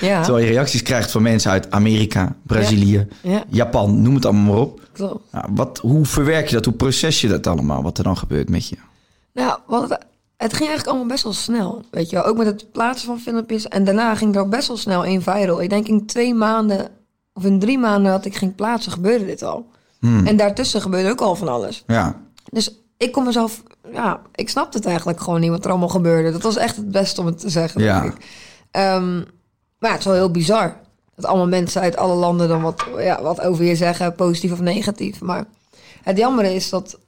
Ja. 0.00 0.20
Terwijl 0.24 0.44
je 0.44 0.50
reacties 0.52 0.82
krijgt 0.82 1.10
van 1.10 1.22
mensen 1.22 1.50
uit 1.50 1.70
Amerika, 1.70 2.36
Brazilië, 2.42 3.08
Ja, 3.22 3.44
Japan, 3.48 4.02
noem 4.02 4.14
het 4.14 4.24
allemaal 4.24 4.52
maar 4.52 4.62
op. 4.62 4.80
klopt. 4.92 5.24
Wat, 5.50 5.78
hoe 5.78 6.04
verwerk 6.04 6.48
je 6.48 6.54
dat? 6.54 6.64
Hoe 6.64 6.74
proces 6.74 7.20
je 7.20 7.28
dat 7.28 7.46
allemaal? 7.46 7.82
Wat 7.82 7.98
er 7.98 8.04
dan 8.04 8.16
gebeurt 8.16 8.48
met 8.48 8.68
je? 8.68 8.76
Nou, 9.32 9.58
wat 9.66 9.82
het, 9.82 9.98
het 10.36 10.52
ging 10.52 10.68
eigenlijk 10.68 10.86
allemaal 10.88 11.06
best 11.06 11.22
wel 11.24 11.32
snel. 11.32 11.82
Weet 11.90 12.10
je 12.10 12.16
wel, 12.16 12.24
ook 12.24 12.36
met 12.36 12.46
het 12.46 12.72
plaatsen 12.72 13.06
van 13.06 13.18
filmpjes. 13.20 13.68
En 13.68 13.84
daarna 13.84 14.14
ging 14.14 14.34
er 14.34 14.40
ook 14.40 14.50
best 14.50 14.68
wel 14.68 14.76
snel 14.76 15.04
in 15.04 15.22
viral. 15.22 15.62
Ik 15.62 15.70
denk 15.70 15.88
in 15.88 16.06
twee 16.06 16.34
maanden, 16.34 16.88
of 17.32 17.44
in 17.44 17.58
drie 17.58 17.78
maanden 17.78 18.12
dat 18.12 18.24
ik 18.24 18.36
ging 18.36 18.54
plaatsen, 18.54 18.92
gebeurde 18.92 19.26
dit 19.26 19.42
al. 19.42 19.66
Hmm. 19.98 20.26
En 20.26 20.36
daartussen 20.36 20.80
gebeurde 20.80 21.10
ook 21.10 21.20
al 21.20 21.36
van 21.36 21.48
alles. 21.48 21.84
Ja, 21.86 22.20
Dus 22.52 22.74
ik 22.96 23.12
kon 23.12 23.24
mezelf, 23.24 23.62
ja, 23.92 24.20
ik 24.34 24.48
snapte 24.48 24.76
het 24.76 24.86
eigenlijk 24.86 25.20
gewoon 25.20 25.40
niet 25.40 25.50
wat 25.50 25.64
er 25.64 25.70
allemaal 25.70 25.88
gebeurde. 25.88 26.32
Dat 26.32 26.42
was 26.42 26.56
echt 26.56 26.76
het 26.76 26.90
beste 26.90 27.20
om 27.20 27.26
het 27.26 27.38
te 27.38 27.48
zeggen. 27.50 27.82
Ja. 27.82 28.00
Denk 28.00 28.14
ik. 28.14 28.24
Ehm, 28.70 29.22
maar 29.80 29.90
ja, 29.90 29.96
het 29.96 29.98
is 29.98 30.04
wel 30.04 30.14
heel 30.14 30.30
bizar. 30.30 30.76
Dat 31.14 31.24
allemaal 31.24 31.48
mensen 31.48 31.80
uit 31.82 31.96
alle 31.96 32.14
landen 32.14 32.48
dan 32.48 32.62
wat, 32.62 32.84
ja, 32.98 33.22
wat 33.22 33.40
over 33.40 33.64
je 33.64 33.76
zeggen, 33.76 34.14
positief 34.14 34.52
of 34.52 34.60
negatief. 34.60 35.20
Maar 35.20 35.44
het 36.02 36.16
jammer 36.18 36.44
is 36.44 36.70
dat 36.70 36.98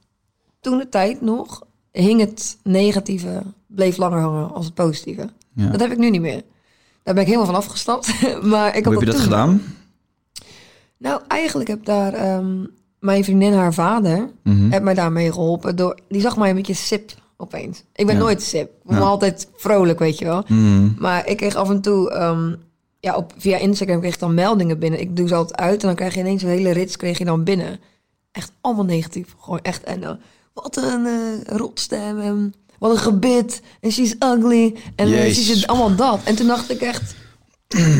toen 0.61 0.77
de 0.77 0.89
tijd 0.89 1.21
nog 1.21 1.61
hing 1.91 2.19
het 2.19 2.57
negatieve, 2.63 3.41
bleef 3.67 3.97
langer 3.97 4.19
hangen 4.21 4.53
als 4.53 4.65
het 4.65 4.73
positieve. 4.73 5.29
Ja. 5.55 5.67
Dat 5.69 5.79
heb 5.79 5.91
ik 5.91 5.97
nu 5.97 6.09
niet 6.09 6.21
meer. 6.21 6.41
Daar 7.03 7.13
ben 7.13 7.23
ik 7.23 7.29
helemaal 7.29 7.45
van 7.51 7.55
afgestapt. 7.55 8.07
maar 8.41 8.75
ik 8.77 8.83
hoe 8.85 8.93
heb 8.93 8.99
je 9.01 9.05
dat 9.05 9.15
toen- 9.15 9.23
gedaan? 9.23 9.61
Nou, 10.97 11.21
eigenlijk 11.27 11.69
heb 11.69 11.85
daar 11.85 12.13
ehm, 12.13 12.65
mijn 12.99 13.23
vriendin, 13.23 13.53
haar 13.53 13.73
vader, 13.73 14.29
Mhm. 14.43 14.69
heeft 14.71 14.83
mij 14.83 14.93
daarmee 14.93 15.31
geholpen. 15.31 15.75
Door, 15.75 15.99
die 16.07 16.21
zag 16.21 16.37
mij 16.37 16.49
een 16.49 16.55
beetje 16.55 16.73
sip 16.73 17.11
opeens. 17.43 17.83
Ik 17.93 18.05
ben 18.05 18.15
Ja. 18.15 18.21
nooit 18.21 18.41
sip. 18.41 18.67
Ik 18.69 18.89
ben 18.89 18.97
Ja. 18.97 19.03
altijd 19.03 19.47
vrolijk, 19.55 19.99
weet 19.99 20.17
je 20.19 20.25
wel. 20.25 20.43
Mhm. 20.47 20.89
Maar 20.97 21.27
ik 21.27 21.37
kreeg 21.37 21.55
af 21.55 21.69
en 21.69 21.81
toe, 21.81 22.11
ehm, 22.11 22.55
ja, 22.99 23.15
op, 23.15 23.33
via 23.37 23.57
Instagram 23.57 23.99
kreeg 23.99 24.13
ik 24.13 24.19
dan 24.19 24.33
meldingen 24.33 24.79
binnen. 24.79 24.99
Ik 24.99 25.15
doe 25.15 25.27
ze 25.27 25.35
altijd 25.35 25.59
uit 25.59 25.81
en 25.81 25.87
dan 25.87 25.95
krijg 25.95 26.13
je 26.13 26.19
ineens 26.19 26.43
een 26.43 26.49
hele 26.49 26.71
rits 26.71 26.97
kreeg 26.97 27.17
je 27.17 27.25
dan 27.25 27.43
binnen. 27.43 27.79
Echt 28.31 28.51
allemaal 28.61 28.85
negatief. 28.85 29.35
Gewoon 29.39 29.59
echt. 29.61 29.83
En 29.83 30.01
dan, 30.01 30.17
wat 30.53 30.77
een 30.77 31.05
eh 31.05 31.57
rotstem. 31.57 32.19
En 32.19 32.53
wat 32.79 32.91
een 32.91 32.97
gebit. 32.97 33.61
En 33.79 33.91
she's 33.91 34.15
ugly. 34.19 34.75
En 34.95 35.09
uh, 35.09 35.21
she's 35.31 35.67
allemaal 35.67 35.95
dat. 35.95 36.19
En 36.23 36.35
toen 36.35 36.47
dacht 36.47 36.69
ik 36.71 36.81
echt, 36.81 37.15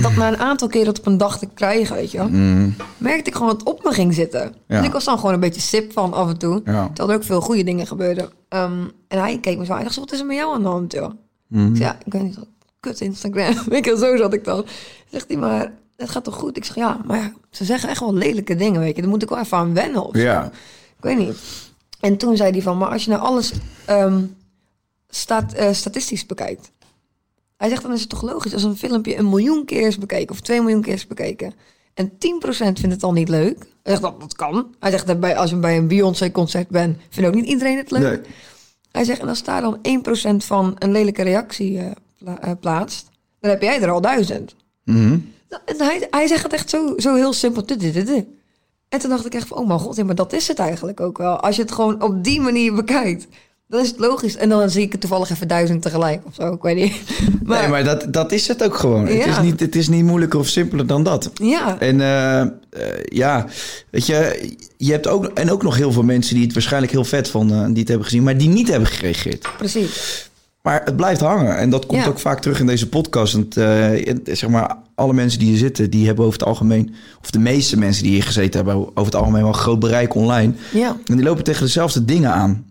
dat 0.01 0.15
na 0.15 0.27
een 0.27 0.37
aantal 0.37 0.67
keer 0.67 0.85
dat 0.85 0.99
op 0.99 1.05
een 1.05 1.17
dag 1.17 1.39
te 1.39 1.47
krijgen, 1.53 1.95
weet 1.95 2.11
je 2.11 2.17
wel. 2.17 2.29
Mhm. 2.29 2.69
Merkte 2.97 3.29
ik 3.29 3.35
gewoon 3.35 3.49
dat 3.49 3.59
het 3.59 3.69
op 3.69 3.83
me 3.83 3.91
ging 3.91 4.13
zitten. 4.13 4.55
Ja. 4.67 4.77
En 4.77 4.83
ik 4.83 4.91
was 4.91 5.03
dan 5.03 5.17
gewoon 5.17 5.33
een 5.33 5.39
beetje 5.39 5.61
sip 5.61 5.91
van 5.91 6.13
af 6.13 6.29
en 6.29 6.37
toe. 6.37 6.61
Ja. 6.65 6.85
Terwijl 6.87 7.09
er 7.09 7.15
ook 7.15 7.23
veel 7.23 7.41
goede 7.41 7.63
dingen 7.63 7.87
gebeurden. 7.87 8.29
Ehm, 8.49 8.87
en 9.07 9.19
hij 9.19 9.39
keek 9.39 9.57
me 9.57 9.65
zo 9.65 9.71
aan. 9.71 9.77
Hij 9.77 9.85
dacht, 9.85 9.99
wat 9.99 10.11
is 10.11 10.19
er 10.19 10.25
met 10.25 10.37
jou 10.37 10.53
aan 10.53 10.61
de 10.61 10.67
hand, 10.67 10.93
joh? 10.93 11.11
Ik 11.49 11.75
zei, 11.75 11.79
ja, 11.79 11.97
ik 12.05 12.13
weet 12.13 12.23
niet, 12.23 12.35
wat 12.35 12.47
kut 12.79 13.01
Instagram. 13.01 13.53
Je, 13.81 13.95
zo 13.99 14.17
zat 14.17 14.33
ik 14.33 14.43
dan. 14.43 14.65
Zegt 15.09 15.27
hij, 15.27 15.37
maar 15.37 15.71
het 15.97 16.09
gaat 16.09 16.23
toch 16.23 16.35
goed? 16.35 16.57
Ik 16.57 16.65
zeg, 16.65 16.75
ja, 16.75 17.01
maar 17.05 17.17
ja, 17.17 17.33
ze 17.49 17.65
zeggen 17.65 17.89
echt 17.89 17.99
wel 17.99 18.13
lelijke 18.13 18.55
dingen, 18.55 18.79
weet 18.79 18.95
je. 18.95 19.01
Daar 19.01 19.11
moet 19.11 19.23
ik 19.23 19.29
wel 19.29 19.39
even 19.39 19.57
aan 19.57 19.73
wennen 19.73 20.05
of 20.05 20.15
zo. 20.15 20.21
Ja. 20.21 20.45
Ik 20.97 21.03
weet 21.03 21.17
niet. 21.17 21.37
En 21.99 22.17
toen 22.17 22.37
zei 22.37 22.51
hij 22.51 22.61
van, 22.61 22.77
maar 22.77 22.89
als 22.89 23.03
je 23.03 23.09
nou 23.09 23.21
alles 23.21 23.53
ehm, 23.85 24.21
staat, 25.09 25.53
eh, 25.53 25.73
statistisch 25.73 26.25
bekijkt. 26.25 26.71
Hij 27.57 27.69
zegt, 27.69 27.81
dan 27.81 27.93
is 27.93 28.00
het 28.00 28.10
toch 28.10 28.22
logisch 28.22 28.53
als 28.53 28.63
een 28.63 28.77
filmpje 28.77 29.17
een 29.17 29.29
miljoen 29.29 29.65
keer 29.65 29.88
is 29.88 29.98
bekeken 29.98 30.29
of 30.29 30.41
twee 30.41 30.62
miljoen 30.62 30.81
keer 30.81 30.93
is 30.93 31.07
bekeken. 31.07 31.53
En 31.93 32.12
10% 32.12 32.15
vindt 32.50 32.81
het 32.81 33.03
al 33.03 33.13
niet 33.13 33.29
leuk. 33.29 33.57
Hij 33.57 33.91
zegt, 33.91 34.01
dat, 34.01 34.19
dat 34.19 34.36
kan. 34.36 34.75
Hij 34.79 34.91
zegt, 34.91 35.07
dat 35.07 35.19
bij, 35.19 35.38
als 35.38 35.50
je 35.50 35.55
bij 35.55 35.77
een 35.77 35.88
Beyoncé-concert 35.88 36.69
bent... 36.69 36.98
vindt 37.10 37.29
ook 37.29 37.36
niet 37.36 37.45
iedereen 37.45 37.77
het 37.77 37.91
leuk. 37.91 38.01
Nee. 38.01 38.33
Hij 38.91 39.03
zegt, 39.03 39.22
en 39.22 39.27
als 39.27 39.43
daar 39.43 39.62
dan 39.62 39.79
1% 40.41 40.45
van 40.45 40.75
een 40.79 40.91
lelijke 40.91 41.22
reactie 41.22 41.81
pla- 42.17 42.41
eh, 42.41 42.51
plaatst... 42.60 43.10
dan 43.39 43.50
heb 43.50 43.62
jij 43.62 43.81
er 43.81 43.91
al 43.91 44.01
duizend. 44.01 44.55
Mhm. 44.83 45.17
En 45.65 45.75
hij, 45.77 46.07
hij 46.10 46.27
zegt 46.27 46.43
het 46.43 46.53
echt 46.53 46.69
zo, 46.69 46.93
zo 46.98 47.15
heel 47.15 47.33
simpel. 47.33 47.65
En 48.89 49.00
toen 49.00 49.10
dacht 49.10 49.25
ik 49.25 49.33
echt 49.33 49.48
van, 49.48 49.57
oh 49.57 49.67
mijn 49.67 49.79
god, 49.79 49.95
ja, 49.95 50.03
maar 50.03 50.15
dat 50.15 50.33
is 50.33 50.48
het 50.48 50.60
eigenlijk 50.60 51.00
ook 51.00 51.17
wel. 51.17 51.39
Als 51.39 51.55
je 51.55 51.62
het 51.62 51.72
gewoon 51.72 52.01
op 52.01 52.24
die 52.24 52.41
manier 52.41 52.74
bekijkt, 52.74 53.27
dan 53.73 53.81
is 53.81 53.87
het 53.89 53.99
logisch. 53.99 54.35
En 54.35 54.49
dan 54.49 54.69
zie 54.69 54.81
ik 54.81 54.91
het 54.91 55.01
toevallig 55.01 55.29
even 55.29 55.47
duizend 55.47 55.81
tegelijk 55.81 56.21
of 56.25 56.33
zo, 56.35 56.53
ik 56.53 56.61
weet 56.61 56.75
niet. 56.75 56.93
Maar, 57.43 57.59
nee, 57.61 57.69
maar 57.69 57.83
dat, 57.83 58.05
dat 58.09 58.31
is 58.31 58.47
het 58.47 58.63
ook 58.63 58.75
gewoon. 58.75 59.07
Het, 59.07 59.25
is 59.25 59.39
niet, 59.39 59.59
het 59.59 59.75
is 59.75 59.87
niet 59.89 60.03
moeilijker 60.03 60.39
of 60.39 60.47
simpeler 60.47 60.87
dan 60.87 61.03
dat. 61.03 61.31
ja, 61.33 61.79
En 61.79 62.01
eh, 62.01 62.41
eh, 62.41 62.47
ja, 63.05 63.45
weet 63.89 64.05
je, 64.05 64.49
je 64.77 64.91
hebt 64.91 65.07
ook, 65.07 65.25
en 65.25 65.51
ook 65.51 65.63
nog 65.63 65.75
heel 65.75 65.91
veel 65.91 66.03
mensen 66.03 66.35
die 66.35 66.43
het 66.43 66.53
waarschijnlijk 66.53 66.91
heel 66.91 67.05
vet 67.05 67.29
vonden, 67.29 67.67
die 67.69 67.79
het 67.79 67.87
hebben 67.87 68.07
gezien, 68.07 68.23
maar 68.23 68.37
die 68.37 68.49
niet 68.49 68.67
hebben 68.67 68.87
gereageerd. 68.89 69.47
precies. 69.57 70.29
Maar 70.61 70.81
het 70.85 70.95
blijft 70.95 71.21
hangen. 71.21 71.57
En 71.57 71.69
dat 71.69 71.85
komt 71.85 72.01
Ja. 72.01 72.07
ook 72.07 72.19
vaak 72.19 72.41
terug 72.41 72.59
in 72.59 72.65
deze 72.65 72.89
podcast. 72.89 73.33
Want 73.33 73.57
eh, 73.57 73.89
zeg 74.25 74.49
maar, 74.49 74.75
alle 74.95 75.13
mensen 75.13 75.39
die 75.39 75.47
hier 75.47 75.57
zitten, 75.57 75.89
die 75.89 76.05
hebben 76.05 76.25
over 76.25 76.39
het 76.39 76.47
algemeen, 76.47 76.93
of 77.21 77.31
de 77.31 77.39
meeste 77.39 77.77
mensen 77.77 78.03
die 78.03 78.11
hier 78.11 78.23
gezeten 78.23 78.65
hebben, 78.65 78.75
over 78.87 79.05
het 79.05 79.15
algemeen 79.15 79.43
wel 79.43 79.51
groot 79.51 79.79
bereik 79.79 80.15
online. 80.15 80.53
Ja, 80.71 80.97
En 81.05 81.15
die 81.15 81.25
lopen 81.25 81.43
tegen 81.43 81.63
dezelfde 81.65 82.05
dingen 82.05 82.31
aan. 82.31 82.65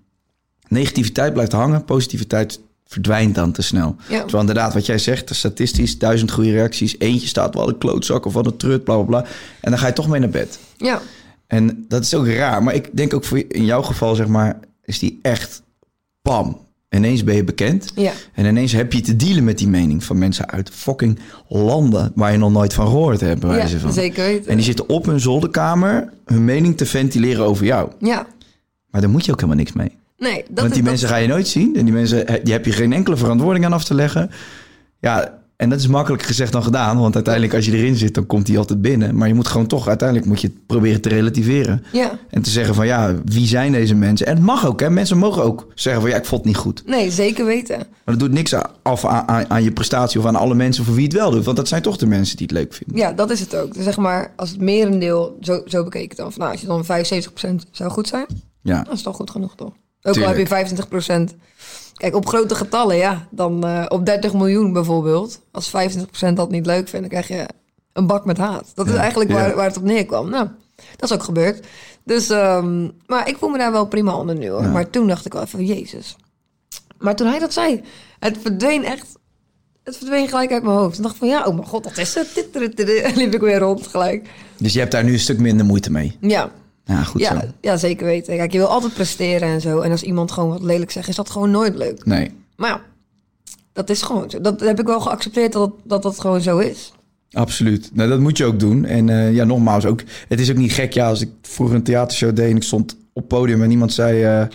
Negativiteit 0.73 1.33
blijft 1.33 1.52
hangen, 1.52 1.85
positiviteit 1.85 2.61
verdwijnt 2.87 3.35
dan 3.35 3.52
te 3.52 3.62
snel. 3.62 3.97
Ja. 4.09 4.19
Terwijl 4.21 4.41
inderdaad, 4.41 4.75
wat 4.75 4.87
jij 4.87 4.99
zegt, 4.99 5.35
statistisch, 5.35 5.99
duizend 5.99 6.31
goede 6.31 6.50
reacties, 6.50 6.95
eentje 6.99 7.26
staat 7.26 7.55
wel 7.55 7.69
een 7.69 7.79
klootzak 7.79 8.25
of 8.26 8.33
wat 8.33 8.47
een 8.47 8.57
trut, 8.57 8.85
bla 8.85 8.95
bla 8.95 9.05
bla. 9.05 9.25
En 9.61 9.71
dan 9.71 9.79
ga 9.79 9.87
je 9.87 9.93
toch 9.93 10.09
mee 10.09 10.21
naar 10.21 10.29
bed. 10.29 10.59
ja, 10.76 11.00
En 11.47 11.85
dat 11.88 12.02
is 12.02 12.14
ook 12.14 12.26
raar. 12.26 12.62
Maar 12.62 12.75
ik 12.75 12.88
denk 12.93 13.14
ook 13.14 13.25
voor 13.25 13.43
in 13.49 13.64
jouw 13.64 13.83
geval, 13.83 14.14
zeg 14.14 14.26
maar, 14.26 14.59
is 14.85 14.99
die 14.99 15.19
echt 15.23 15.62
pam. 16.23 16.59
Ineens 16.91 17.25
ben 17.25 17.35
je 17.35 17.45
bekend. 17.45 17.93
ja. 17.95 18.12
En 18.35 18.45
ineens 18.47 18.73
heb 18.73 18.93
je 18.93 19.00
te 19.00 19.17
dealen 19.17 19.45
met 19.45 19.59
die 19.59 19.69
mening 19.69 20.05
van 20.05 20.19
mensen 20.19 20.50
uit 20.50 20.71
fucking 20.71 21.19
landen 21.49 22.12
waar 22.14 22.33
je 22.33 22.38
nog 22.38 22.52
nooit 22.52 22.75
van 22.75 22.87
gehoord 22.87 23.21
hebt. 23.21 23.43
ja 23.43 23.67
van. 23.69 23.93
zeker 23.93 24.25
weten. 24.25 24.50
En 24.50 24.57
die 24.57 24.64
zitten 24.64 24.88
op 24.88 25.07
hun 25.07 25.21
zolderkamer 25.21 26.12
hun 26.25 26.45
mening 26.45 26.76
te 26.76 26.87
ventileren 26.87 27.45
over 27.45 27.64
jou. 27.64 27.91
Ja, 27.99 28.26
Maar 28.91 29.00
daar 29.00 29.11
moet 29.11 29.25
je 29.25 29.31
ook 29.33 29.41
helemaal 29.41 29.59
niks 29.64 29.73
mee. 29.73 30.00
Nee, 30.23 30.37
dat 30.37 30.45
Want 30.49 30.59
is 30.69 30.73
die 30.73 30.83
dat- 30.83 30.91
mensen 30.91 31.09
ga 31.09 31.17
je 31.17 31.29
nooit 31.29 31.49
zien. 31.49 31.76
En 31.76 31.85
die 31.85 31.95
mensen, 31.95 32.26
eh, 32.26 32.45
die 32.45 32.52
heb 32.52 32.64
je 32.64 32.73
geen 32.73 32.93
enkele 32.93 33.17
verantwoording 33.17 33.64
aan 33.64 33.73
af 33.73 33.85
te 33.85 33.95
leggen. 33.95 34.31
Ja, 35.00 35.41
en 35.57 35.69
dat 35.69 35.79
is 35.79 35.87
makkelijker 35.87 36.26
gezegd 36.29 36.52
dan 36.52 36.62
gedaan. 36.62 36.99
Want 36.99 37.14
uiteindelijk 37.14 37.55
als 37.55 37.64
je 37.67 37.73
erin 37.73 37.97
zit, 37.97 38.14
dan 38.14 38.26
komt 38.26 38.47
die 38.47 38.59
altijd 38.59 38.81
binnen. 38.83 39.17
Maar 39.17 39.29
je 39.29 39.35
moet 39.35 39.47
gewoon 39.49 39.67
toch, 39.67 39.88
uiteindelijk 39.88 40.29
moet 40.29 40.41
je 40.41 40.47
het 40.47 40.67
proberen 40.67 41.00
te 41.00 41.09
relativeren. 41.09 41.85
Ja, 41.93 42.19
En 42.31 42.43
te 42.43 42.50
zeggen 42.50 42.75
van 42.75 42.87
ja, 42.87 43.14
wie 43.25 43.47
zijn 43.47 43.73
deze 43.73 43.95
mensen? 43.95 44.26
En 44.26 44.35
het 44.37 44.45
mag 44.45 44.67
ook, 44.67 44.81
hè. 44.81 44.91
Mensen 44.91 45.19
mogen 45.19 45.43
ook 45.43 45.67
zeggen 45.75 46.02
van 46.02 46.11
ja, 46.11 46.17
ik 46.17 46.25
vond 46.25 46.41
het 46.45 46.50
niet 46.52 46.61
goed. 46.62 46.83
nee, 46.87 47.11
zeker 47.11 47.45
weten. 47.45 47.76
Maar 47.76 48.14
dat 48.14 48.19
doet 48.19 48.33
niks 48.33 48.55
af 48.83 49.05
aan, 49.05 49.29
aan, 49.29 49.45
aan 49.50 49.62
je 49.62 49.73
prestatie 49.73 50.21
of 50.21 50.26
aan 50.26 50.37
alle 50.37 50.55
mensen 50.55 50.85
voor 50.85 50.95
wie 50.95 51.05
het 51.05 51.12
wel 51.12 51.31
doet. 51.31 51.45
Want 51.45 51.57
dat 51.57 51.69
zijn 51.69 51.83
toch 51.83 51.97
de 51.97 52.07
mensen 52.07 52.37
die 52.37 52.47
het 52.47 52.57
leuk 52.57 52.73
vinden. 52.75 52.97
Ja, 52.97 53.12
dat 53.12 53.31
is 53.31 53.41
het 53.41 53.57
ook. 53.57 53.75
Dus 53.75 53.85
zeg 53.85 53.97
maar, 53.97 54.33
als 54.37 54.50
het 54.50 54.61
merendeel 54.61 55.37
zo, 55.41 55.62
zo 55.67 55.85
bekeken 55.85 56.17
dan, 56.17 56.31
van, 56.33 56.41
nou, 56.41 56.52
als 56.52 56.61
je 56.61 56.67
dan 56.67 56.85
75% 56.85 57.67
zou 57.71 57.91
goed 57.91 58.09
zijn, 58.09 58.26
Ja, 58.64 58.83
Dat 58.83 58.95
is 58.95 59.02
toch 59.02 59.17
goed 59.17 59.31
genoeg, 59.31 59.55
toch? 59.57 59.73
Ook 60.02 60.12
Tuurlijk. 60.12 60.49
al 60.50 60.59
heb 60.59 60.68
je 60.68 61.35
25% 61.35 61.37
Kijk, 62.02 62.14
op 62.14 62.26
grote 62.26 62.54
getallen, 62.54 62.97
ja. 62.97 63.26
Dan 63.30 63.66
eh, 63.66 63.85
op 63.88 64.06
30 64.06 64.32
miljoen 64.32 64.73
bijvoorbeeld. 64.73 65.40
Als 65.50 65.71
25% 66.30 66.32
dat 66.35 66.50
niet 66.50 66.66
leuk 66.66 66.88
vindt, 66.88 67.11
dan 67.11 67.23
krijg 67.23 67.28
je 67.28 67.47
een 67.92 68.06
bak 68.06 68.25
met 68.25 68.38
haat. 68.38 68.73
Dat 68.75 68.87
is 68.87 68.92
Ja, 68.92 68.99
eigenlijk 68.99 69.30
ja. 69.30 69.37
waar, 69.37 69.54
waar 69.54 69.66
het 69.66 69.76
op 69.76 69.82
neerkwam. 69.82 70.30
Nou, 70.30 70.49
dat 70.97 71.11
is 71.11 71.16
ook 71.16 71.23
gebeurd. 71.23 71.66
Dus, 72.04 72.30
ehm, 72.30 72.88
maar 73.06 73.28
ik 73.28 73.37
voel 73.38 73.49
me 73.49 73.59
daar 73.59 73.73
wel 73.73 73.87
prima 73.87 74.14
onder 74.16 74.35
nu, 74.37 74.49
hoor. 74.50 74.62
Ja. 74.62 74.68
Maar 74.68 74.90
toen 74.90 75.06
dacht 75.09 75.26
ik 75.26 75.32
wel 75.32 75.42
even, 75.42 75.64
jezus. 75.64 76.16
Maar 76.99 77.16
toen 77.16 77.26
hij 77.26 77.38
dat 77.38 77.52
zei, 77.52 77.82
het 78.18 78.38
verdween 78.42 78.85
echt... 78.85 79.06
Het 79.85 79.97
verdween 79.97 80.28
gelijk 80.28 80.52
uit 80.52 80.62
mijn 80.62 80.76
hoofd. 80.76 80.94
Toen 80.94 81.02
dacht 81.02 81.14
ik 81.14 81.21
van, 81.21 81.28
ja, 81.28 81.44
oh 81.47 81.54
mijn 81.54 81.66
god, 81.66 81.85
dat 81.85 81.99
is 81.99 82.14
het. 82.14 82.49
Liep 83.16 83.35
ik 83.35 83.40
weer 83.40 83.59
rond 83.59 83.87
gelijk. 83.87 84.28
dus 84.56 84.73
je 84.73 84.78
hebt 84.78 84.92
daar 84.92 85.04
nu 85.04 85.12
een 85.12 85.18
stuk 85.18 85.38
minder 85.38 85.66
moeite 85.66 85.90
mee. 85.90 86.16
Ja, 86.21 86.50
Ja, 86.84 87.02
goed 87.02 87.25
zo. 87.25 87.34
ja, 87.34 87.45
ja, 87.60 87.76
zeker 87.76 88.06
weten. 88.06 88.36
Kijk, 88.36 88.52
je 88.52 88.58
wil 88.58 88.66
altijd 88.66 88.95
presteren 88.95 89.49
en 89.49 89.60
zo. 89.60 89.80
En 89.80 89.90
als 89.90 90.02
iemand 90.02 90.32
gewoon 90.32 90.50
wat 90.50 90.62
lelijk 90.62 90.90
zegt, 90.90 91.08
is 91.08 91.16
dat 91.16 91.30
gewoon 91.30 91.50
nooit 91.50 91.76
leuk. 91.76 92.04
Nee, 92.04 92.30
Maar 92.56 92.68
ja, 92.71 92.80
dat 93.73 93.90
is 93.90 94.02
gewoon 94.02 94.30
zo. 94.30 94.40
Dat 94.40 94.60
heb 94.60 94.80
ik 94.80 94.86
wel 94.86 95.00
geaccepteerd 95.00 95.52
dat 95.52 95.73
dat, 95.84 96.02
dat 96.02 96.21
gewoon 96.21 96.40
zo 96.40 96.58
is. 96.58 96.92
Absoluut. 97.32 97.90
Nou, 97.92 98.08
dat 98.08 98.21
moet 98.21 98.36
je 98.36 98.45
ook 98.45 98.60
doen. 98.60 98.84
En 98.84 99.08
eh, 99.08 99.34
ja, 99.34 99.45
nogmaals, 99.45 99.84
ook, 99.86 100.02
het 100.28 100.40
is 100.40 100.50
ook 100.50 100.56
niet 100.56 100.73
gek. 100.73 100.92
Ja, 100.92 101.08
als 101.08 101.21
ik 101.21 101.30
vroeger 101.42 101.76
een 101.76 101.82
theatershow 101.82 102.36
deed 102.36 102.50
en 102.50 102.56
ik 102.56 102.62
stond 102.62 102.97
op 103.12 103.28
podium 103.28 103.62
en 103.62 103.71
iemand 103.71 103.92
zei... 103.92 104.23
eh, 104.25 104.47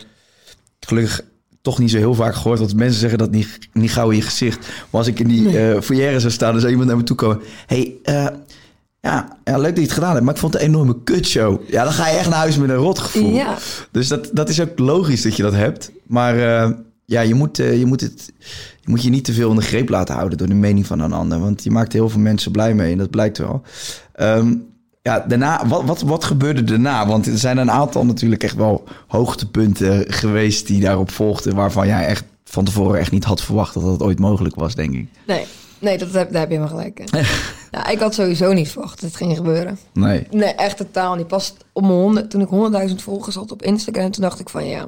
gelukkig 0.80 1.22
toch 1.62 1.80
niet 1.80 1.92
zo 1.92 1.98
heel 1.98 2.14
vaak 2.14 2.36
gehoord, 2.36 2.60
want 2.60 2.76
mensen 2.76 3.00
zeggen 3.00 3.18
dat 3.18 3.32
niet, 3.32 3.60
niet 3.74 3.92
gauw 3.92 4.10
in 4.10 4.16
je 4.16 4.22
gezicht. 4.22 4.58
Maar 4.68 4.88
als 5.02 5.08
ik 5.08 5.20
in 5.20 5.28
die 5.28 5.60
eh 5.60 5.82
foyer 5.82 6.20
zou 6.20 6.34
staan, 6.34 6.52
dan 6.52 6.60
zou 6.60 6.72
iemand 6.72 6.90
naar 6.90 6.98
me 6.98 7.04
toe 7.04 7.16
komen. 7.16 7.40
hey, 7.66 7.96
ja, 9.02 9.38
ja, 9.44 9.58
leuk 9.58 9.70
dat 9.70 9.76
je 9.76 9.82
het 9.82 9.92
gedaan 9.92 10.14
hebt, 10.14 10.26
maar 10.26 10.34
ik 10.34 10.40
vond 10.40 10.54
het 10.54 10.62
een 10.62 10.68
enorme 10.68 11.04
kutshow. 11.04 11.62
Ja, 11.70 11.84
dan 11.84 11.94
ga 11.94 12.08
je 12.08 12.18
echt 12.18 12.30
naar 12.30 12.38
huis 12.38 12.58
met 12.58 12.70
een 12.70 12.76
rotgevoel. 12.76 13.34
Ja. 13.34 13.58
Dus 13.92 14.08
dat, 14.08 14.30
dat 14.34 14.50
is 14.50 14.62
ook 14.62 14.80
logisch 14.80 15.22
dat 15.22 15.36
je 15.36 15.44
dat 15.44 15.54
hebt. 15.54 15.92
Maar 16.08 16.40
eh, 16.40 16.72
ja, 17.06 17.22
je 17.22 17.34
moet, 17.34 17.60
eh, 17.60 17.80
je, 17.80 17.86
moet 17.86 18.02
het, 18.02 18.34
je 18.82 18.90
moet 18.90 19.04
je 19.04 19.10
niet 19.10 19.24
te 19.24 19.34
veel 19.34 19.50
in 19.50 19.56
de 19.56 19.62
greep 19.62 19.90
laten 19.90 20.16
houden 20.16 20.38
door 20.38 20.48
de 20.48 20.54
mening 20.54 20.86
van 20.86 21.00
een 21.00 21.14
ander. 21.14 21.40
Want 21.40 21.64
je 21.64 21.72
maakt 21.72 21.94
heel 21.94 22.10
veel 22.10 22.20
mensen 22.20 22.52
blij 22.52 22.74
mee 22.74 22.92
en 22.92 22.98
dat 22.98 23.10
blijkt 23.10 23.38
wel. 23.38 23.62
Ehm, 24.14 24.54
ja, 25.02 25.20
daarna, 25.28 25.68
wat, 25.68 25.84
wat, 25.84 26.02
wat 26.02 26.24
gebeurde 26.24 26.64
daarna? 26.64 27.08
Want 27.08 27.28
er 27.28 27.38
zijn 27.38 27.58
een 27.58 27.72
aantal 27.72 28.06
natuurlijk 28.06 28.44
echt 28.44 28.56
wel 28.56 28.84
hoogtepunten 29.08 30.14
geweest 30.14 30.68
die 30.68 30.82
daarop 30.82 31.12
volgden. 31.12 31.56
Waarvan 31.56 31.88
jij 31.88 32.06
echt 32.06 32.24
van 32.44 32.66
tevoren 32.66 33.00
echt 33.00 33.12
niet 33.12 33.24
had 33.24 33.42
verwacht 33.42 33.74
dat 33.74 33.84
dat 33.84 34.02
ooit 34.02 34.20
mogelijk 34.20 34.56
was, 34.56 34.76
denk 34.76 34.94
ik. 34.94 35.08
Nee, 35.28 35.46
nee 35.80 35.98
dat 35.98 36.12
heb, 36.14 36.32
daar 36.32 36.42
heb 36.42 36.52
je 36.52 36.60
me 36.60 36.68
gelijk 36.68 37.00
in. 37.00 37.24
ja, 37.72 37.88
ik 37.94 38.00
had 38.00 38.14
sowieso 38.14 38.54
niet 38.54 38.70
verwacht 38.70 39.02
dat 39.02 39.10
het 39.10 39.16
ging 39.18 39.36
gebeuren. 39.36 39.80
Nee. 39.94 40.28
Nee, 40.32 40.54
echt 40.54 40.78
totaal 40.78 41.16
niet. 41.16 41.28
Pas 41.28 41.54
op 41.74 41.82
mijn 41.84 41.94
honderd, 41.94 42.30
toen 42.30 42.42
ik 42.42 42.90
100.000 42.90 42.96
volgers 42.96 43.36
had 43.36 43.52
op 43.52 43.62
Instagram, 43.62 44.12
toen 44.12 44.24
dacht 44.24 44.40
ik 44.40 44.50
van 44.50 44.68
ja, 44.68 44.88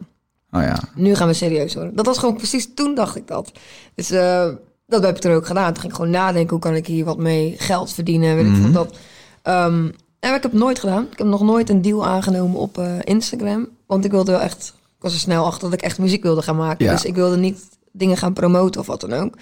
Oh 0.52 0.62
ja. 0.62 0.80
nu 0.96 1.16
gaan 1.16 1.28
we 1.28 1.34
serieus 1.34 1.74
worden. 1.74 1.96
Dat 1.96 2.06
was 2.06 2.18
gewoon 2.18 2.36
precies 2.36 2.74
toen 2.74 2.96
dacht 2.96 3.16
ik 3.16 3.28
dat. 3.28 3.52
Dus 3.96 4.12
eh, 4.12 4.48
dat 4.88 5.04
heb 5.04 5.18
ik 5.18 5.24
er 5.24 5.36
ook 5.36 5.46
gedaan. 5.46 5.68
Toen 5.68 5.82
ging 5.82 5.92
ik 5.92 5.96
gewoon 5.96 6.12
nadenken, 6.12 6.50
hoe 6.50 6.60
kan 6.60 6.76
ik 6.76 6.88
hier 6.88 7.06
wat 7.06 7.18
mee 7.18 7.56
geld 7.58 7.94
verdienen, 7.94 8.36
weet 8.36 8.46
ik 8.46 8.56
veel 8.62 8.72
dat. 8.72 8.96
Ehm, 9.42 9.86
en 10.20 10.34
ik 10.36 10.42
heb 10.42 10.44
het 10.44 10.54
nooit 10.54 10.80
gedaan. 10.80 11.08
Ik 11.12 11.18
heb 11.18 11.28
nog 11.28 11.42
nooit 11.42 11.70
een 11.70 11.82
deal 11.82 12.06
aangenomen 12.06 12.60
op 12.60 12.78
eh, 12.78 12.94
Instagram. 13.04 13.68
Want 13.86 14.06
ik 14.06 14.12
wilde 14.12 14.32
wel 14.32 14.42
echt, 14.42 14.74
ik 14.78 15.02
was 15.02 15.14
er 15.14 15.20
snel 15.20 15.46
achter 15.46 15.70
dat 15.70 15.74
ik 15.80 15.86
echt 15.86 16.00
muziek 16.00 16.24
wilde 16.24 16.42
gaan 16.42 16.56
maken. 16.56 16.86
Ja. 16.86 16.92
Dus 16.92 17.06
ik 17.06 17.16
wilde 17.16 17.38
niet 17.38 17.68
dingen 17.92 18.18
gaan 18.18 18.34
promoten 18.34 18.82
of 18.82 18.88
wat 18.88 19.02
dan 19.02 19.14
ook. 19.14 19.34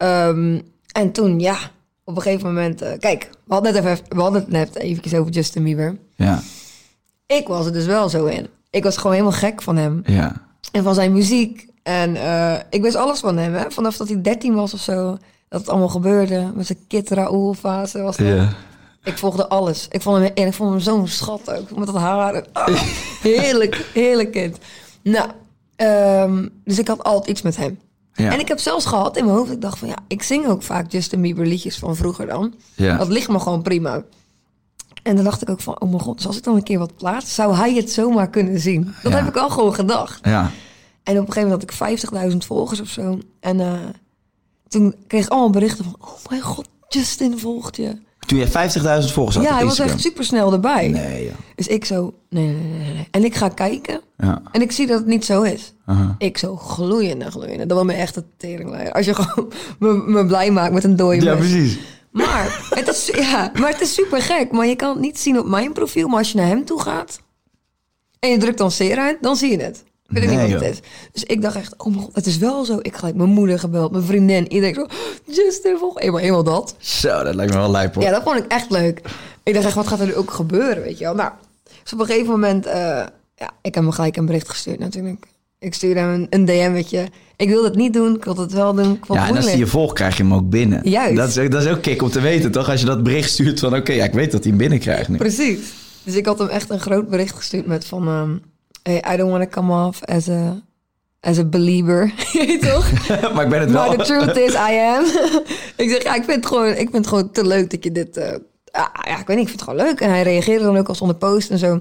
Ehm, 0.00 0.60
en 0.92 1.12
toen, 1.12 1.40
ja, 1.40 1.56
op 2.04 2.16
een 2.16 2.22
gegeven 2.22 2.46
moment... 2.46 2.82
eh, 2.82 2.98
kijk, 2.98 3.30
we 3.44 3.52
hadden, 3.52 3.74
het 3.74 3.84
even, 3.84 4.04
we 4.08 4.20
hadden 4.20 4.40
het 4.40 4.50
net 4.50 4.76
eventjes 4.76 5.14
over 5.14 5.32
Justin 5.32 5.62
Bieber. 5.62 5.96
Ja. 6.16 6.42
Ik 7.26 7.46
was 7.48 7.66
er 7.66 7.72
dus 7.72 7.86
wel 7.86 8.08
zo 8.08 8.24
in. 8.24 8.46
Ik 8.70 8.82
was 8.84 8.96
gewoon 8.96 9.12
helemaal 9.12 9.38
gek 9.38 9.62
van 9.62 9.76
hem. 9.76 10.02
Ja. 10.06 10.32
En 10.72 10.82
van 10.82 10.94
zijn 10.94 11.12
muziek. 11.12 11.66
En 11.82 12.16
eh, 12.16 12.54
ik 12.70 12.82
wist 12.82 12.96
alles 12.96 13.20
van 13.20 13.36
hem, 13.36 13.54
hè. 13.54 13.70
Vanaf 13.70 13.96
dat 13.96 14.08
hij 14.08 14.20
13 14.20 14.54
was 14.54 14.74
of 14.74 14.80
zo. 14.80 15.18
Dat 15.48 15.60
het 15.60 15.68
allemaal 15.68 15.88
gebeurde. 15.88 16.50
Met 16.54 16.66
zijn 16.66 16.78
Kid 16.88 17.10
Raoul 17.10 17.54
fase 17.54 18.02
was 18.02 18.16
dat. 18.16 18.26
Ja. 18.26 18.48
Ik 19.04 19.18
volgde 19.18 19.48
alles. 19.48 19.88
Ik 19.90 20.02
vond 20.02 20.16
hem, 20.16 20.30
en 20.34 20.46
ik 20.46 20.54
vond 20.54 20.70
hem 20.70 20.80
zo'n 20.80 21.08
schat 21.08 21.50
ook. 21.50 21.76
Met 21.76 21.86
dat 21.86 21.96
haar. 21.96 22.44
Ah, 22.52 22.82
heerlijk, 23.22 23.86
heerlijk 23.94 24.32
kind. 24.32 24.58
Nou, 25.02 25.28
ehm, 25.76 26.48
dus 26.64 26.78
ik 26.78 26.88
had 26.88 27.04
altijd 27.04 27.28
iets 27.28 27.42
met 27.42 27.56
hem. 27.56 27.78
Ja. 28.14 28.32
En 28.32 28.38
ik 28.40 28.48
heb 28.48 28.58
zelfs 28.58 28.84
gehad 28.86 29.16
in 29.16 29.24
mijn 29.24 29.36
hoofd. 29.36 29.50
Ik 29.52 29.60
dacht 29.60 29.78
van 29.78 29.88
ja, 29.88 29.96
ik 30.08 30.22
zing 30.22 30.46
ook 30.46 30.62
vaak 30.62 30.92
Justin 30.92 31.20
Bieber 31.20 31.46
liedjes 31.46 31.78
van 31.78 31.96
vroeger 31.96 32.26
dan. 32.26 32.54
Ja. 32.74 32.96
Dat 32.96 33.08
ligt 33.08 33.28
me 33.28 33.38
gewoon 33.40 33.62
prima. 33.62 34.02
En 35.02 35.14
dan 35.16 35.24
dacht 35.24 35.42
ik 35.42 35.50
ook 35.50 35.60
van, 35.60 35.80
oh 35.80 35.88
mijn 35.88 36.00
god, 36.02 36.16
dus 36.16 36.26
als 36.26 36.36
ik 36.36 36.42
dan 36.44 36.56
een 36.56 36.62
keer 36.62 36.78
wat 36.78 36.96
plaats, 36.96 37.34
zou 37.34 37.54
hij 37.54 37.74
het 37.74 37.90
zomaar 37.90 38.30
kunnen 38.30 38.60
zien. 38.60 38.94
Dat 39.02 39.12
Ja. 39.12 39.18
heb 39.18 39.28
ik 39.28 39.36
al 39.36 39.50
gewoon 39.50 39.74
gedacht. 39.74 40.20
Ja. 40.26 40.50
En 41.02 41.18
op 41.18 41.26
een 41.26 41.32
gegeven 41.32 41.42
moment 41.50 41.70
had 41.80 41.90
ik 41.90 42.30
50.000 42.32 42.36
volgers 42.46 42.80
of 42.80 42.88
zo. 42.88 43.18
En 43.40 43.60
eh, 43.60 43.72
toen 44.68 44.94
kreeg 45.06 45.24
ik 45.24 45.30
allemaal 45.30 45.50
berichten 45.50 45.84
van, 45.84 45.96
oh 46.00 46.30
mijn 46.30 46.40
god, 46.42 46.68
Justin 46.88 47.38
volgt 47.38 47.76
je. 47.76 47.98
Toen 48.30 48.38
je 48.38 48.46
50.000 49.08 49.12
volgers 49.12 49.36
had 49.36 49.44
ja, 49.44 49.54
hij 49.54 49.64
was 49.64 49.78
echt 49.78 50.00
super 50.00 50.24
snel 50.24 50.52
erbij. 50.52 50.88
Nee, 50.88 51.24
ja. 51.24 51.32
Dus 51.54 51.66
ik 51.66 51.84
zo, 51.84 52.14
nee, 52.28 52.46
nee, 52.46 52.54
nee, 52.54 52.78
nee, 52.78 52.92
nee. 52.94 53.08
En 53.10 53.24
ik 53.24 53.34
ga 53.34 53.48
kijken 53.48 54.00
Ja. 54.18 54.42
en 54.52 54.60
ik 54.62 54.72
zie 54.72 54.86
dat 54.86 54.98
het 54.98 55.06
niet 55.06 55.24
zo 55.24 55.42
is. 55.42 55.72
Aha. 55.86 56.14
Ik 56.18 56.38
zo 56.38 56.56
gloeiende, 56.56 57.30
gloeiende. 57.30 57.66
Dat 57.66 57.76
was 57.76 57.86
me 57.86 57.92
echt 57.92 58.16
een 58.16 58.24
teringleier. 58.36 58.92
Als 58.92 59.06
je 59.06 59.14
gewoon 59.14 59.52
me, 59.78 59.92
me 60.06 60.26
blij 60.26 60.50
maakt 60.50 60.72
met 60.72 60.84
een 60.84 60.96
dode 60.96 61.20
Ja, 61.24 61.34
mes. 61.34 61.48
precies. 61.50 61.78
Maar 62.10 62.66
het, 62.70 62.88
is, 62.88 63.10
ja, 63.14 63.50
maar 63.60 63.70
het 63.70 63.80
is 63.80 63.94
super 63.94 64.22
gek. 64.22 64.52
Maar 64.52 64.66
je 64.66 64.76
kan 64.76 64.90
het 64.90 65.00
niet 65.00 65.18
zien 65.18 65.38
op 65.38 65.46
mijn 65.46 65.72
profiel. 65.72 66.08
Maar 66.08 66.18
als 66.18 66.32
je 66.32 66.38
naar 66.38 66.46
hem 66.46 66.64
toe 66.64 66.80
gaat 66.80 67.20
en 68.18 68.30
je 68.30 68.38
drukt 68.38 68.58
dan 68.58 68.70
seer 68.70 68.98
uit, 68.98 69.16
dan 69.20 69.36
zie 69.36 69.50
je 69.50 69.62
het. 69.62 69.84
Ik 70.10 70.16
weet 70.18 70.26
Nee, 70.30 70.44
niet 70.44 70.52
wat 70.52 70.62
het 70.64 70.72
is. 70.72 70.80
Dus 71.12 71.24
ik 71.24 71.42
dacht 71.42 71.56
echt, 71.56 71.74
oh 71.76 71.86
mijn 71.86 72.00
god, 72.02 72.14
het 72.14 72.26
is 72.26 72.38
wel 72.38 72.64
zo. 72.64 72.78
Ik 72.82 72.96
gelijk 72.96 73.16
mijn 73.16 73.28
moeder 73.28 73.58
gebeld, 73.58 73.92
mijn 73.92 74.04
vriendin. 74.04 74.52
Iedereen 74.52 74.74
zo, 74.74 74.86
Justin, 75.32 75.76
volg. 75.78 76.00
Eenmaal, 76.00 76.20
eenmaal 76.20 76.44
dat. 76.44 76.74
Zo, 76.78 77.22
dat 77.24 77.34
lijkt 77.34 77.52
me 77.52 77.58
wel 77.58 77.70
lijp 77.70 77.94
hoor. 77.94 78.02
Ja, 78.04 78.10
dat 78.10 78.22
vond 78.22 78.36
ik 78.38 78.44
echt 78.46 78.70
leuk. 78.70 79.00
Ik 79.42 79.54
dacht 79.54 79.66
echt, 79.66 79.74
wat 79.74 79.86
gaat 79.86 80.00
er 80.00 80.06
nu 80.06 80.14
ook 80.14 80.30
gebeuren, 80.30 80.82
weet 80.82 80.98
je 80.98 81.04
wel? 81.04 81.14
Nou, 81.14 81.30
dus 81.82 81.92
op 81.92 82.00
een 82.00 82.06
gegeven 82.06 82.30
moment... 82.30 82.66
eh, 82.66 82.72
ja, 83.34 83.50
ik 83.62 83.74
heb 83.74 83.82
hem 83.84 83.90
gelijk 83.92 84.16
een 84.16 84.26
bericht 84.26 84.48
gestuurd 84.48 84.78
natuurlijk. 84.78 85.26
Ik 85.58 85.74
stuurde 85.74 86.00
hem 86.00 86.12
een, 86.12 86.26
een 86.30 86.44
DM, 86.44 86.72
weet 86.72 86.90
je. 86.90 87.04
Ik 87.36 87.48
wilde 87.48 87.68
het 87.68 87.76
niet 87.76 87.92
doen, 87.92 88.14
ik 88.14 88.24
wilde 88.24 88.42
het 88.42 88.52
wel 88.52 88.74
doen. 88.74 88.92
Ik 88.94 89.06
vond 89.06 89.18
Ja, 89.18 89.28
en 89.28 89.36
als 89.36 89.46
die 89.46 89.56
je 89.58 89.66
volgt, 89.66 89.94
krijg 89.94 90.16
je 90.16 90.22
hem 90.22 90.34
ook 90.34 90.50
binnen. 90.50 90.88
Juist. 90.88 91.16
Dat 91.16 91.28
is, 91.28 91.38
ook- 91.38 91.50
dat 91.50 91.62
is 91.64 91.68
ook 91.70 91.82
kick 91.82 92.02
om 92.02 92.10
te 92.10 92.20
weten, 92.20 92.50
toch? 92.50 92.68
Als 92.70 92.80
je 92.80 92.86
dat 92.86 93.02
bericht 93.02 93.30
stuurt 93.30 93.60
van... 93.60 93.76
Oké, 93.76 93.92
ja, 93.92 94.04
ik 94.04 94.12
weet 94.12 94.30
dat 94.32 94.40
hij 94.40 94.48
hem 94.50 94.58
binnenkrijgt 94.58 95.08
nu. 95.08 95.16
Precies. 95.16 95.58
Dus 96.02 96.14
ik 96.14 96.26
had 96.26 96.38
hem 96.38 96.48
echt 96.48 96.70
een 96.70 96.80
groot 96.80 97.08
bericht 97.08 97.36
gestuurd 97.36 97.66
met 97.66 97.84
van... 97.86 98.08
ehm, 98.08 98.36
hey, 98.82 99.02
I 99.14 99.16
don't 99.16 99.30
want 99.30 99.42
to 99.42 99.48
come 99.60 99.72
off 99.72 100.02
as 100.04 100.28
a, 100.28 100.62
as 101.20 101.38
a 101.38 101.44
believer. 101.44 102.12
Toch? 102.70 102.90
maar 103.34 103.44
ik 103.44 103.50
ben 103.50 103.60
het 103.60 103.70
wel. 103.70 103.86
Maar 103.86 103.96
the 103.96 104.04
truth 104.04 104.36
is, 104.36 104.54
I 104.54 104.78
am. 104.78 105.04
ik 105.84 105.90
zeg, 105.90 106.02
ja, 106.02 106.14
ik 106.14 106.24
vind, 106.24 106.36
het 106.36 106.46
gewoon, 106.46 106.68
ik 106.70 106.76
vind 106.76 106.92
het 106.92 107.06
gewoon 107.06 107.30
te 107.30 107.46
leuk 107.46 107.70
dat 107.70 107.84
je 107.84 107.92
dit... 107.92 108.16
eh, 108.16 108.36
ja, 108.72 108.90
ja, 109.02 109.18
ik 109.18 109.26
weet 109.26 109.36
niet, 109.36 109.48
ik 109.48 109.48
vind 109.48 109.60
het 109.60 109.62
gewoon 109.62 109.86
leuk. 109.86 110.00
En 110.00 110.10
hij 110.10 110.22
reageerde 110.22 110.64
dan 110.64 110.76
ook 110.76 110.88
als 110.88 111.00
onder 111.00 111.16
post 111.16 111.50
en 111.50 111.58
zo. 111.58 111.80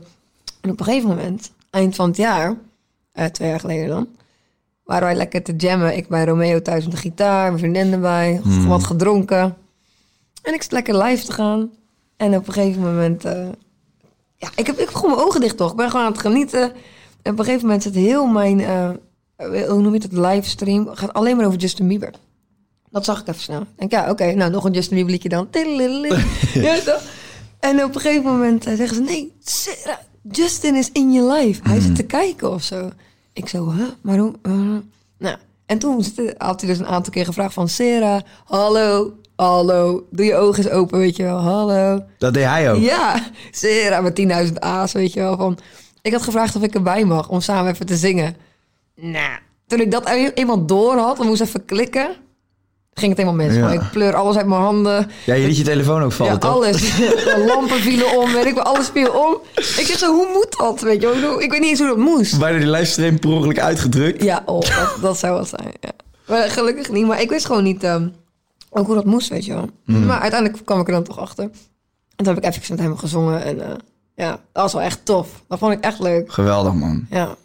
En 0.62 0.70
op 0.72 0.80
een 0.80 0.86
gegeven 0.86 1.10
moment, 1.10 1.52
eind 1.70 1.96
van 1.96 2.08
het 2.08 2.18
jaar... 2.18 2.56
eh, 3.12 3.26
twee 3.26 3.50
jaar 3.50 3.60
geleden 3.60 3.88
dan... 3.88 4.08
waren 4.84 5.04
wij 5.04 5.16
lekker 5.16 5.44
te 5.44 5.56
jammen. 5.56 5.98
Ik 5.98 6.08
bij 6.08 6.26
Romeo 6.26 6.62
thuis 6.62 6.84
met 6.84 6.92
de 6.92 7.00
gitaar, 7.00 7.46
mijn 7.48 7.60
vriendin 7.60 7.94
erbij. 7.94 8.42
Wat 8.68 8.84
gedronken. 8.84 9.56
En 10.42 10.54
ik 10.54 10.62
zat 10.62 10.72
lekker 10.72 10.98
live 10.98 11.26
te 11.26 11.32
gaan. 11.32 11.72
En 12.18 12.36
op 12.36 12.48
een 12.48 12.54
gegeven 12.54 12.82
moment... 12.82 13.26
eh, 13.26 13.48
ja, 14.40 14.50
ik 14.56 14.68
heb, 14.68 14.76
ik 14.80 14.86
heb 14.86 14.94
gewoon 14.96 15.16
mijn 15.16 15.26
ogen 15.28 15.42
dicht 15.42 15.58
toch. 15.58 15.72
Ik 15.72 15.78
ben 15.78 15.90
gewoon 15.90 16.06
aan 16.06 16.12
het 16.12 16.22
genieten. 16.22 16.62
En 17.22 17.32
op 17.32 17.40
een 17.40 17.46
gegeven 17.46 17.66
moment 17.66 17.84
zit 17.84 17.96
heel 17.96 18.26
mijn... 18.26 18.60
eh, 18.60 18.90
hoe 19.68 19.82
noem 19.82 19.94
je 19.94 20.02
het? 20.02 20.12
Livestream. 20.12 20.90
gaat 20.94 21.14
alleen 21.14 21.38
maar 21.38 21.46
over 21.46 21.60
Justin 21.60 21.88
Bieber. 21.88 22.14
Dat 22.90 23.06
zag 23.06 23.20
ik 23.22 23.28
even 23.28 23.42
snel. 23.42 23.64
Denk, 23.76 23.92
ja, 23.92 24.10
oké, 24.10 24.34
nou 24.34 24.52
nog 24.52 24.64
een 24.64 24.72
Justin 24.72 24.96
Bieber 24.96 25.12
liedje 25.14 25.30
dan. 25.30 25.50
Tiddelilili. 25.50 26.24
ja, 26.54 26.80
toch? 26.80 27.02
En 27.60 27.84
op 27.84 27.96
een 27.96 28.02
gegeven 28.02 28.32
moment 28.32 28.66
eh, 28.66 28.76
zeggen 28.76 28.96
ze, 28.96 29.02
nee, 29.02 29.34
Sarah, 29.40 29.98
Justin 30.32 30.76
is 30.76 30.92
in 30.92 31.12
je 31.12 31.24
live. 31.24 31.62
Hij 31.64 31.80
zit 31.80 31.96
te 31.96 32.04
kijken 32.04 32.52
of 32.54 32.64
zo. 32.64 32.90
Ik 33.34 33.48
zo, 33.50 33.72
huh? 33.72 33.86
Maar 34.02 34.18
hoe? 34.18 34.34
eh?" 34.42 34.52
nou, 35.18 35.38
en 35.66 35.80
toen 35.80 36.06
had 36.38 36.62
hij 36.62 36.70
dus 36.70 36.80
een 36.80 36.88
aantal 36.88 37.14
keer 37.14 37.26
gevraagd 37.26 37.54
van... 37.54 37.70
Sarah, 37.70 38.22
hallo, 38.46 39.14
hallo, 39.46 40.06
doe 40.12 40.26
je 40.26 40.36
ogen 40.36 40.64
eens 40.64 40.74
open, 40.74 41.00
weet 41.00 41.16
je 41.16 41.24
wel. 41.24 41.38
Hallo. 41.38 42.04
Dat 42.18 42.34
deed 42.34 42.44
hij 42.46 42.72
ook. 42.72 42.82
Ja, 42.82 43.24
Sarah 43.52 44.04
met 44.04 44.48
10.000 44.48 44.54
A's, 44.60 44.92
weet 44.92 45.14
je 45.14 45.20
wel. 45.20 45.38
Van, 45.38 45.58
ik 46.02 46.12
had 46.12 46.22
gevraagd 46.22 46.56
of 46.56 46.62
ik 46.62 46.74
erbij 46.74 47.06
mag 47.06 47.30
om 47.30 47.42
samen 47.42 47.72
even 47.72 47.86
te 47.86 47.96
zingen. 47.96 48.36
Nou, 48.96 49.40
toen 49.68 49.80
ik 49.80 49.92
dat 49.92 50.10
e- 50.10 50.32
eenmaal 50.34 50.66
door 50.66 50.98
had 50.98 51.20
en 51.20 51.26
moest 51.26 51.42
even 51.42 51.66
klikken, 51.66 52.16
ging 52.94 53.16
het 53.16 53.22
helemaal 53.22 53.48
mis. 53.48 53.56
Ja. 53.56 53.72
Ik 53.72 53.92
pleur 53.92 54.16
alles 54.16 54.36
uit 54.38 54.46
mijn 54.48 54.62
handen. 54.62 55.12
Ja, 55.26 55.34
je 55.34 55.48
liet 55.48 55.58
je 55.58 55.64
telefoon 55.64 56.04
ook 56.04 56.12
vallen, 56.12 56.34
ja, 56.34 56.40
toch? 56.40 56.54
alles. 56.54 56.96
De 56.96 57.44
lampen 57.48 57.80
vielen 57.80 58.18
om, 58.18 58.34
weet 58.34 58.46
ik 58.46 58.54
wel, 58.54 58.64
alles 58.64 58.90
viel 58.94 59.12
om. 59.12 59.38
Ik 59.56 59.86
zeg 59.86 59.98
zo, 59.98 60.14
hoe 60.14 60.28
moet 60.34 60.58
dat? 60.58 60.82
Weet 60.82 61.02
je 61.02 61.20
wel? 61.22 61.42
Ik 61.42 61.52
weet 61.52 61.60
niet 61.60 61.70
eens 61.70 61.80
hoe 61.80 61.88
dat 61.88 61.98
moest. 61.98 62.40
Bijna 62.40 62.58
die 62.58 62.68
livestream 62.68 63.20
per 63.20 63.30
ongeluk 63.30 63.60
uitgedrukt. 63.60 64.24
Ja, 64.24 64.42
oh, 64.46 64.60
dat, 64.62 64.98
dat 65.02 65.18
zou 65.18 65.34
wel 65.34 65.46
zijn. 65.46 65.74
Ja. 65.80 65.92
Maar 66.28 66.50
gelukkig 66.50 66.92
niet. 66.92 67.06
Maar 67.06 67.22
ik 67.22 67.30
wist 67.30 67.46
gewoon 67.46 67.64
niet 67.64 67.84
ehm, 67.84 68.08
ook 68.70 68.86
hoe 68.86 68.96
dat 68.96 69.06
moest, 69.06 69.30
weet 69.30 69.46
je 69.46 69.54
wel. 69.54 69.70
Mm. 69.86 70.06
Maar 70.06 70.20
uiteindelijk 70.20 70.66
kwam 70.66 70.80
ik 70.80 70.88
er 70.88 70.94
dan 70.94 71.04
toch 71.04 71.20
achter. 71.20 71.44
En 71.44 72.26
toen 72.26 72.34
heb 72.34 72.38
ik 72.38 72.46
even 72.50 72.76
met 72.76 72.80
hem 72.86 72.98
gezongen. 72.98 73.44
En 73.44 73.62
eh, 73.62 73.76
ja, 74.16 74.30
dat 74.32 74.64
was 74.64 74.74
wel 74.74 74.82
echt 74.82 75.06
tof. 75.06 75.44
Dat 75.48 75.60
vond 75.60 75.74
ik 75.74 75.80
echt 75.84 76.00
leuk. 76.00 76.32
Geweldig, 76.32 76.74
man. 76.74 77.06
Ja, 77.10 77.36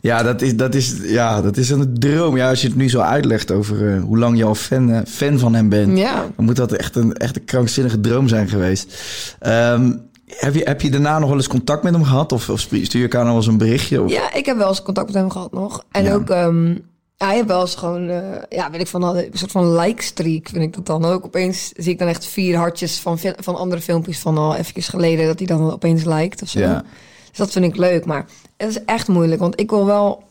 Ja, 0.00 0.22
dat 0.22 0.42
is, 0.42 0.56
dat 0.56 0.74
is, 0.74 0.96
ja, 1.02 1.42
dat 1.42 1.56
is 1.56 1.70
een 1.70 1.94
droom. 1.98 2.36
Ja, 2.36 2.48
als 2.48 2.60
je 2.60 2.66
het 2.68 2.76
nu 2.76 2.88
zo 2.90 3.00
uitlegt 3.00 3.50
over 3.50 3.94
eh, 3.94 4.02
hoe 4.02 4.18
lang 4.18 4.36
je 4.38 4.44
al 4.44 4.54
fan, 4.54 4.90
eh, 4.90 5.00
fan 5.06 5.38
van 5.38 5.54
hem 5.54 5.68
bent... 5.68 5.98
ja. 5.98 6.26
dan 6.36 6.44
moet 6.44 6.56
dat 6.56 6.72
echt 6.72 6.96
een, 6.96 7.12
echt 7.16 7.36
een 7.36 7.44
krankzinnige 7.44 8.00
droom 8.00 8.28
zijn 8.28 8.48
geweest. 8.48 9.02
Ehm, 9.40 9.92
heb, 10.26 10.54
je, 10.54 10.60
heb 10.64 10.80
je 10.80 10.90
daarna 10.90 11.18
nog 11.18 11.28
wel 11.28 11.38
eens 11.38 11.48
contact 11.48 11.82
met 11.82 11.92
hem 11.94 12.04
gehad? 12.04 12.32
Of, 12.32 12.48
of 12.50 12.60
stuur 12.60 12.80
je 12.90 13.02
elkaar 13.02 13.20
nog 13.20 13.28
wel 13.28 13.36
eens 13.36 13.46
een 13.46 13.58
berichtje? 13.58 14.02
Of? 14.02 14.10
ja, 14.10 14.34
ik 14.34 14.46
heb 14.46 14.56
wel 14.56 14.68
eens 14.68 14.82
contact 14.82 15.06
met 15.06 15.16
hem 15.16 15.30
gehad 15.30 15.52
nog. 15.52 15.84
En 15.90 16.04
Ja. 16.04 16.14
ook, 16.14 16.30
ehm, 16.30 16.74
ja, 17.16 17.26
hij 17.26 17.34
heeft 17.34 17.48
wel 17.48 17.60
eens 17.60 17.74
gewoon, 17.74 18.08
eh, 18.08 18.42
ja, 18.48 18.70
weet 18.70 18.80
ik 18.80 18.86
van, 18.86 19.02
een 19.02 19.30
soort 19.32 19.50
van 19.50 19.76
like-streak 19.76 20.48
vind 20.48 20.62
ik 20.62 20.74
dat 20.74 20.86
dan 20.86 21.04
ook. 21.04 21.24
Opeens 21.24 21.72
zie 21.76 21.92
ik 21.92 21.98
dan 21.98 22.08
echt 22.08 22.26
vier 22.26 22.56
hartjes 22.56 22.98
van, 22.98 23.18
van 23.18 23.56
andere 23.56 23.80
filmpjes 23.80 24.18
van 24.18 24.38
al 24.38 24.54
even 24.54 24.82
geleden... 24.82 25.26
dat 25.26 25.38
hij 25.38 25.46
dan 25.46 25.72
opeens 25.72 26.04
liked 26.04 26.42
of 26.42 26.48
zo. 26.48 26.58
Ja. 26.58 26.84
Dus 27.28 27.38
dat 27.38 27.50
vind 27.50 27.64
ik 27.64 27.76
leuk. 27.76 28.04
Maar 28.04 28.26
het 28.56 28.68
is 28.68 28.84
echt 28.84 29.08
moeilijk. 29.08 29.40
Want 29.40 29.60
ik 29.60 29.70
wil 29.70 29.86
wel. 29.86 30.22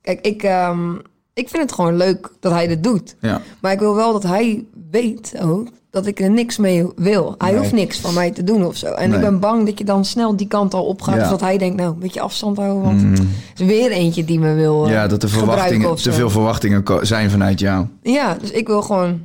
Kijk, 0.00 0.20
ik, 0.20 0.42
ehm, 0.42 0.94
ik 1.34 1.48
vind 1.48 1.62
het 1.62 1.72
gewoon 1.72 1.96
leuk 1.96 2.32
dat 2.40 2.52
hij 2.52 2.66
dit 2.66 2.82
doet. 2.82 3.16
Ja. 3.20 3.40
Maar 3.60 3.72
ik 3.72 3.78
wil 3.78 3.94
wel 3.94 4.12
dat 4.12 4.22
hij 4.22 4.64
weet 4.90 5.34
ook 5.40 5.68
dat 5.92 6.06
ik 6.06 6.20
er 6.20 6.30
niks 6.30 6.56
mee 6.56 6.86
wil. 6.96 7.34
Hij 7.38 7.50
Nee. 7.50 7.58
hoeft 7.60 7.72
niks 7.72 7.98
van 7.98 8.14
mij 8.14 8.30
te 8.30 8.44
doen 8.44 8.64
of 8.66 8.76
zo. 8.76 8.86
En 8.86 9.08
Nee. 9.08 9.18
ik 9.18 9.24
ben 9.24 9.40
bang 9.40 9.66
dat 9.66 9.78
je 9.78 9.84
dan 9.84 10.04
snel 10.04 10.36
die 10.36 10.46
kant 10.46 10.74
al 10.74 10.84
opgaat. 10.84 11.14
Ja. 11.14 11.20
Dus 11.20 11.30
dat 11.30 11.40
hij 11.40 11.58
denkt, 11.58 11.76
nou, 11.76 11.92
een 11.92 11.98
beetje 11.98 12.20
afstand 12.20 12.56
houden. 12.56 12.82
Want 12.82 13.02
Mm. 13.02 13.10
het 13.10 13.60
is 13.60 13.66
weer 13.66 13.90
eentje 13.90 14.24
die 14.24 14.38
me 14.38 14.54
wil. 14.54 14.84
eh, 14.86 14.92
ja, 14.92 15.06
dat 15.06 15.20
de 15.20 15.28
gebruiken 15.28 15.56
verwachtingen, 15.56 15.96
te 15.96 16.12
veel 16.12 16.30
verwachtingen 16.30 16.82
zijn 17.06 17.30
vanuit 17.30 17.60
jou. 17.60 17.86
Ja, 18.02 18.34
dus 18.40 18.50
ik 18.50 18.66
wil 18.66 18.82
gewoon. 18.82 19.20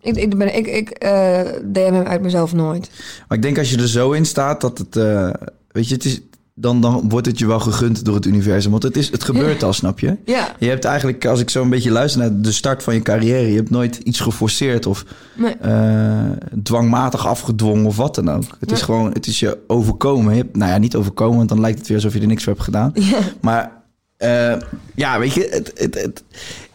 Ik, 0.00 0.16
ik, 0.16 0.38
ben, 0.38 0.56
ik, 0.56 0.66
ik 0.66 0.90
eh, 0.90 1.40
DM 1.64 1.92
hem 1.92 2.06
uit 2.06 2.22
mezelf 2.22 2.52
nooit. 2.52 2.90
Maar 3.28 3.36
ik 3.36 3.42
denk 3.42 3.58
als 3.58 3.70
je 3.70 3.76
er 3.78 3.88
zo 3.88 4.12
in 4.12 4.24
staat 4.26 4.60
dat 4.60 4.78
het... 4.78 4.96
eh, 4.96 5.30
weet 5.68 5.88
je, 5.88 5.94
het 5.94 6.04
is, 6.04 6.20
dan, 6.54 6.80
dan 6.80 7.08
wordt 7.08 7.26
het 7.26 7.38
je 7.38 7.46
wel 7.46 7.60
gegund 7.60 8.04
door 8.04 8.14
het 8.14 8.26
universum. 8.26 8.70
Want 8.70 8.82
het, 8.82 8.96
is, 8.96 9.10
het 9.10 9.24
gebeurt 9.24 9.62
al, 9.64 9.72
snap 9.72 10.00
je? 10.00 10.16
Ja, 10.24 10.56
Je 10.58 10.68
hebt 10.68 10.84
eigenlijk, 10.84 11.26
als 11.26 11.40
ik 11.40 11.50
zo 11.50 11.62
een 11.62 11.70
beetje 11.70 11.90
luister 11.90 12.20
naar 12.20 12.40
de 12.40 12.52
start 12.52 12.82
van 12.82 12.94
je 12.94 13.02
carrière... 13.02 13.48
je 13.48 13.56
hebt 13.56 13.70
nooit 13.70 13.96
iets 13.96 14.20
geforceerd 14.20 14.86
of 14.86 15.04
nee. 15.34 15.54
eh, 15.54 16.30
dwangmatig 16.62 17.26
afgedwongen 17.26 17.86
of 17.86 17.96
wat 17.96 18.14
dan 18.14 18.30
ook. 18.30 18.44
Het 18.60 18.70
is 18.70 18.82
gewoon, 18.82 19.12
het 19.12 19.26
is 19.26 19.40
je 19.40 19.58
overkomen. 19.66 20.34
Je 20.34 20.42
hebt, 20.42 20.56
nou 20.56 20.70
ja, 20.70 20.78
niet 20.78 20.96
overkomen, 20.96 21.36
want 21.36 21.48
dan 21.48 21.60
lijkt 21.60 21.78
het 21.78 21.88
weer 21.88 21.96
alsof 21.96 22.14
je 22.14 22.20
er 22.20 22.26
niks 22.26 22.44
voor 22.44 22.52
hebt 22.52 22.64
gedaan. 22.64 22.90
Ja. 22.94 23.18
Maar 23.40 23.81
eh, 24.22 24.56
ja, 24.94 25.18
weet 25.18 25.32
je, 25.34 25.48
het, 25.50 25.72
het, 25.74 25.94
het- 25.94 26.22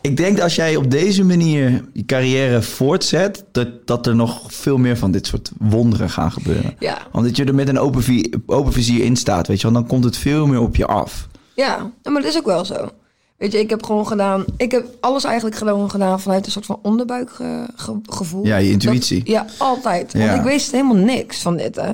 ik 0.01 0.17
denk 0.17 0.33
dat 0.35 0.43
als 0.43 0.55
jij 0.55 0.75
op 0.75 0.91
deze 0.91 1.23
manier 1.23 1.83
je 1.93 2.05
carrière 2.05 2.61
voortzet, 2.61 3.43
dat, 3.51 3.67
dat 3.87 4.07
er 4.07 4.15
nog 4.15 4.41
veel 4.47 4.77
meer 4.77 4.97
van 4.97 5.11
dit 5.11 5.27
soort 5.27 5.51
wonderen 5.59 6.09
gaan 6.09 6.31
gebeuren. 6.31 6.75
Ja. 6.79 6.97
Want 7.11 7.25
dat 7.25 7.35
je 7.37 7.43
er 7.45 7.55
met 7.55 7.67
een 7.67 7.79
open, 7.79 8.03
vi- 8.03 8.33
open 8.45 8.73
vizier 8.73 9.03
in 9.03 9.15
staat, 9.15 9.47
weet 9.47 9.57
je, 9.61 9.63
want 9.63 9.75
dan 9.79 9.87
komt 9.87 10.03
het 10.03 10.17
veel 10.17 10.47
meer 10.47 10.59
op 10.61 10.75
je 10.75 10.85
af. 10.85 11.27
Ja, 11.55 11.91
ja, 12.03 12.11
maar 12.11 12.21
dat 12.21 12.31
is 12.31 12.37
ook 12.37 12.45
wel 12.45 12.65
zo. 12.65 12.89
Weet 13.37 13.51
je, 13.51 13.59
ik 13.59 13.69
heb 13.69 13.83
gewoon 13.83 14.07
gedaan... 14.07 14.45
Ik 14.57 14.71
heb 14.71 14.85
alles 14.99 15.23
eigenlijk 15.23 15.55
gewoon 15.55 15.89
gedaan 15.89 16.19
vanuit 16.21 16.45
een 16.45 16.51
soort 16.51 16.65
van 16.65 16.79
onderbuikgevoel. 16.81 18.45
Ja, 18.45 18.57
je 18.57 18.69
intuïtie. 18.71 19.21
ja, 19.25 19.45
altijd. 19.57 20.13
Want 20.13 20.25
Ja. 20.25 20.33
ik 20.35 20.41
wist 20.41 20.71
helemaal 20.71 20.95
niks 20.95 21.41
van 21.41 21.57
dit, 21.57 21.75
hè. 21.75 21.89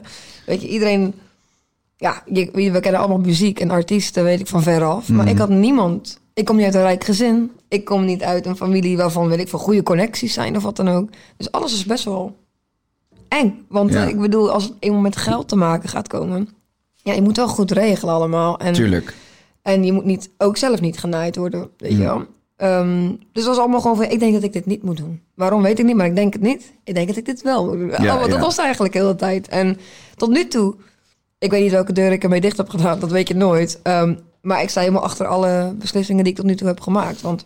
Weet 0.46 0.62
je, 0.62 0.68
iedereen... 0.68 1.14
Ja, 2.04 2.24
je, 2.26 2.72
we 2.72 2.80
kennen 2.80 3.00
allemaal 3.02 3.20
muziek 3.20 3.60
en 3.60 3.70
artiesten, 3.70 4.24
weet 4.24 4.40
ik, 4.40 4.48
van 4.48 4.62
veraf. 4.64 5.10
Maar 5.10 5.20
Mhm. 5.26 5.34
ik 5.34 5.38
had 5.38 5.50
niemand... 5.50 6.22
Ik 6.34 6.46
kom 6.46 6.56
niet 6.56 6.66
uit 6.66 6.76
een 6.76 6.82
rijk 6.82 7.04
gezin. 7.04 7.52
Ik 7.68 7.86
kom 7.86 8.06
niet 8.06 8.24
uit 8.24 8.46
een 8.46 8.56
familie 8.58 8.98
waarvan, 8.98 9.28
weet 9.28 9.40
ik, 9.40 9.48
van 9.48 9.60
goede 9.60 9.84
connecties 9.84 10.34
zijn 10.34 10.56
of 10.56 10.64
wat 10.64 10.76
dan 10.76 10.90
ook. 10.90 11.10
Dus 11.38 11.52
alles 11.52 11.74
is 11.74 11.86
best 11.86 12.04
wel 12.04 12.36
eng. 13.28 13.66
Want 13.70 13.94
Ja. 13.94 14.04
eh, 14.04 14.08
ik 14.10 14.20
bedoel, 14.20 14.52
als 14.52 14.64
het 14.64 14.74
eenmaal 14.80 15.02
met 15.02 15.16
geld 15.18 15.48
te 15.48 15.56
maken 15.56 15.90
gaat 15.90 16.08
komen... 16.08 16.48
Ja, 16.96 17.14
je 17.14 17.22
moet 17.22 17.38
wel 17.38 17.48
goed 17.48 17.72
regelen 17.72 18.14
allemaal. 18.14 18.60
En 18.60 18.74
Tuurlijk. 18.74 19.14
en 19.62 19.84
je 19.84 19.92
moet 19.92 20.06
niet, 20.06 20.30
ook 20.38 20.58
zelf 20.58 20.82
niet 20.82 20.98
genaaid 21.00 21.36
worden, 21.36 21.70
weet 21.78 21.92
je 21.92 21.98
wel. 21.98 22.24
Ehm, 22.56 23.08
dus 23.08 23.44
dat 23.44 23.46
was 23.46 23.58
allemaal 23.58 23.82
gewoon 23.82 23.96
van, 23.98 24.06
ik 24.06 24.20
denk 24.20 24.34
dat 24.34 24.44
ik 24.44 24.54
dit 24.54 24.66
niet 24.66 24.84
moet 24.84 24.98
doen. 24.98 25.22
Waarom, 25.36 25.62
weet 25.62 25.80
ik 25.80 25.86
niet, 25.86 25.96
maar 25.96 26.06
ik 26.06 26.16
denk 26.16 26.34
het 26.34 26.42
niet. 26.42 26.74
Ik 26.84 26.94
denk 26.94 27.08
dat 27.08 27.18
ik 27.18 27.26
dit 27.26 27.42
wel 27.42 27.66
moet 27.66 27.78
doen. 27.78 27.90
Ja, 27.90 28.16
Oh, 28.24 28.30
dat 28.30 28.40
was 28.40 28.58
eigenlijk 28.58 28.94
de 28.94 29.00
hele 29.00 29.16
tijd. 29.16 29.48
En 29.48 29.78
tot 30.16 30.30
nu 30.30 30.48
toe, 30.48 30.76
ik 31.44 31.52
weet 31.52 31.62
niet 31.62 31.72
welke 31.72 31.94
deur 31.94 32.12
ik 32.12 32.24
ermee 32.24 32.42
dicht 32.42 32.58
heb 32.58 32.70
gedaan, 32.70 33.00
dat 33.00 33.12
weet 33.12 33.28
je 33.28 33.36
nooit. 33.36 33.80
Ehm, 33.84 34.16
maar 34.42 34.62
ik 34.62 34.70
sta 34.70 34.80
helemaal 34.80 35.04
achter 35.04 35.26
alle 35.28 35.74
beslissingen 35.80 36.24
die 36.24 36.32
ik 36.34 36.38
tot 36.40 36.48
nu 36.48 36.56
toe 36.56 36.68
heb 36.68 36.80
gemaakt. 36.80 37.22
Want 37.22 37.46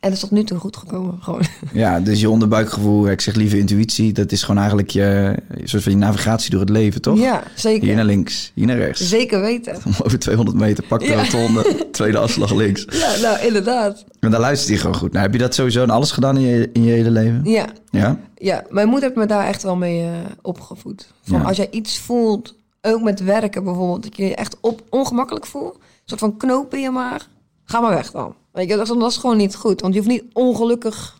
het 0.00 0.12
is 0.12 0.20
tot 0.20 0.30
nu 0.30 0.44
toe 0.44 0.58
goed 0.58 0.76
gekomen, 0.76 1.18
gewoon. 1.20 1.42
Ja, 1.72 2.00
dus 2.00 2.20
je 2.20 2.30
onderbuikgevoel, 2.30 3.08
ik 3.10 3.20
zeg 3.20 3.34
liever 3.34 3.58
intuïtie, 3.58 4.12
dat 4.12 4.32
is 4.32 4.40
gewoon 4.42 4.58
eigenlijk 4.58 4.90
je, 4.90 5.34
soort 5.64 5.82
van 5.82 5.92
je 5.92 5.98
navigatie 5.98 6.50
door 6.50 6.60
het 6.60 6.68
leven, 6.68 7.00
toch? 7.02 7.18
Ja, 7.18 7.42
zeker. 7.54 7.86
Hier 7.86 7.94
naar 7.94 8.04
links, 8.04 8.52
hier 8.54 8.66
naar 8.66 8.76
rechts. 8.76 9.08
Zeker 9.08 9.40
weten. 9.40 9.76
Om 9.86 9.92
over 10.04 10.18
200 10.18 10.56
meter, 10.58 10.84
pak 10.86 11.00
de 11.00 11.06
Ja. 11.06 11.22
rotonde, 11.22 11.86
tweede 11.92 12.18
afslag 12.18 12.54
links. 12.54 12.86
Ja, 12.90 13.16
nou, 13.22 13.46
inderdaad. 13.46 14.04
Maar 14.20 14.30
dan 14.30 14.40
luistert 14.40 14.70
hij 14.70 14.78
gewoon 14.78 14.96
goed. 14.96 15.12
Nou, 15.12 15.24
heb 15.24 15.32
je 15.32 15.38
dat 15.40 15.54
sowieso 15.54 15.82
in 15.82 15.90
alles 15.90 16.10
gedaan 16.10 16.36
in 16.36 16.42
je, 16.42 16.70
in 16.72 16.82
je 16.84 16.92
hele 16.92 17.10
leven? 17.10 17.40
Ja, 17.44 17.66
Ja? 17.90 18.18
Ja, 18.34 18.64
mijn 18.68 18.88
moeder 18.88 19.04
heeft 19.08 19.20
me 19.20 19.26
daar 19.26 19.46
echt 19.46 19.62
wel 19.62 19.76
mee 19.76 20.00
eh, 20.02 20.08
opgevoed. 20.42 21.12
Van 21.22 21.40
Ja. 21.40 21.46
als 21.46 21.56
jij 21.56 21.68
iets 21.70 21.98
voelt, 21.98 22.54
ook 22.82 23.02
met 23.02 23.20
werken 23.20 23.64
bijvoorbeeld, 23.64 24.02
dat 24.02 24.16
je 24.16 24.24
je 24.26 24.34
echt 24.34 24.56
op, 24.60 24.82
ongemakkelijk 24.90 25.46
voelt, 25.46 25.74
een 25.74 25.80
soort 26.04 26.20
van 26.20 26.36
knoop 26.36 26.74
in 26.74 26.80
je 26.80 26.90
maag, 26.90 27.28
ga 27.64 27.80
maar 27.80 27.90
weg 27.94 28.10
dan. 28.10 28.34
Weet 28.52 28.68
je, 28.68 28.76
dat 28.76 29.02
is, 29.06 29.16
gewoon 29.16 29.36
niet 29.36 29.54
goed, 29.54 29.80
want 29.80 29.94
je 29.94 30.00
hoeft 30.00 30.12
niet 30.12 30.24
ongelukkig, 30.32 31.18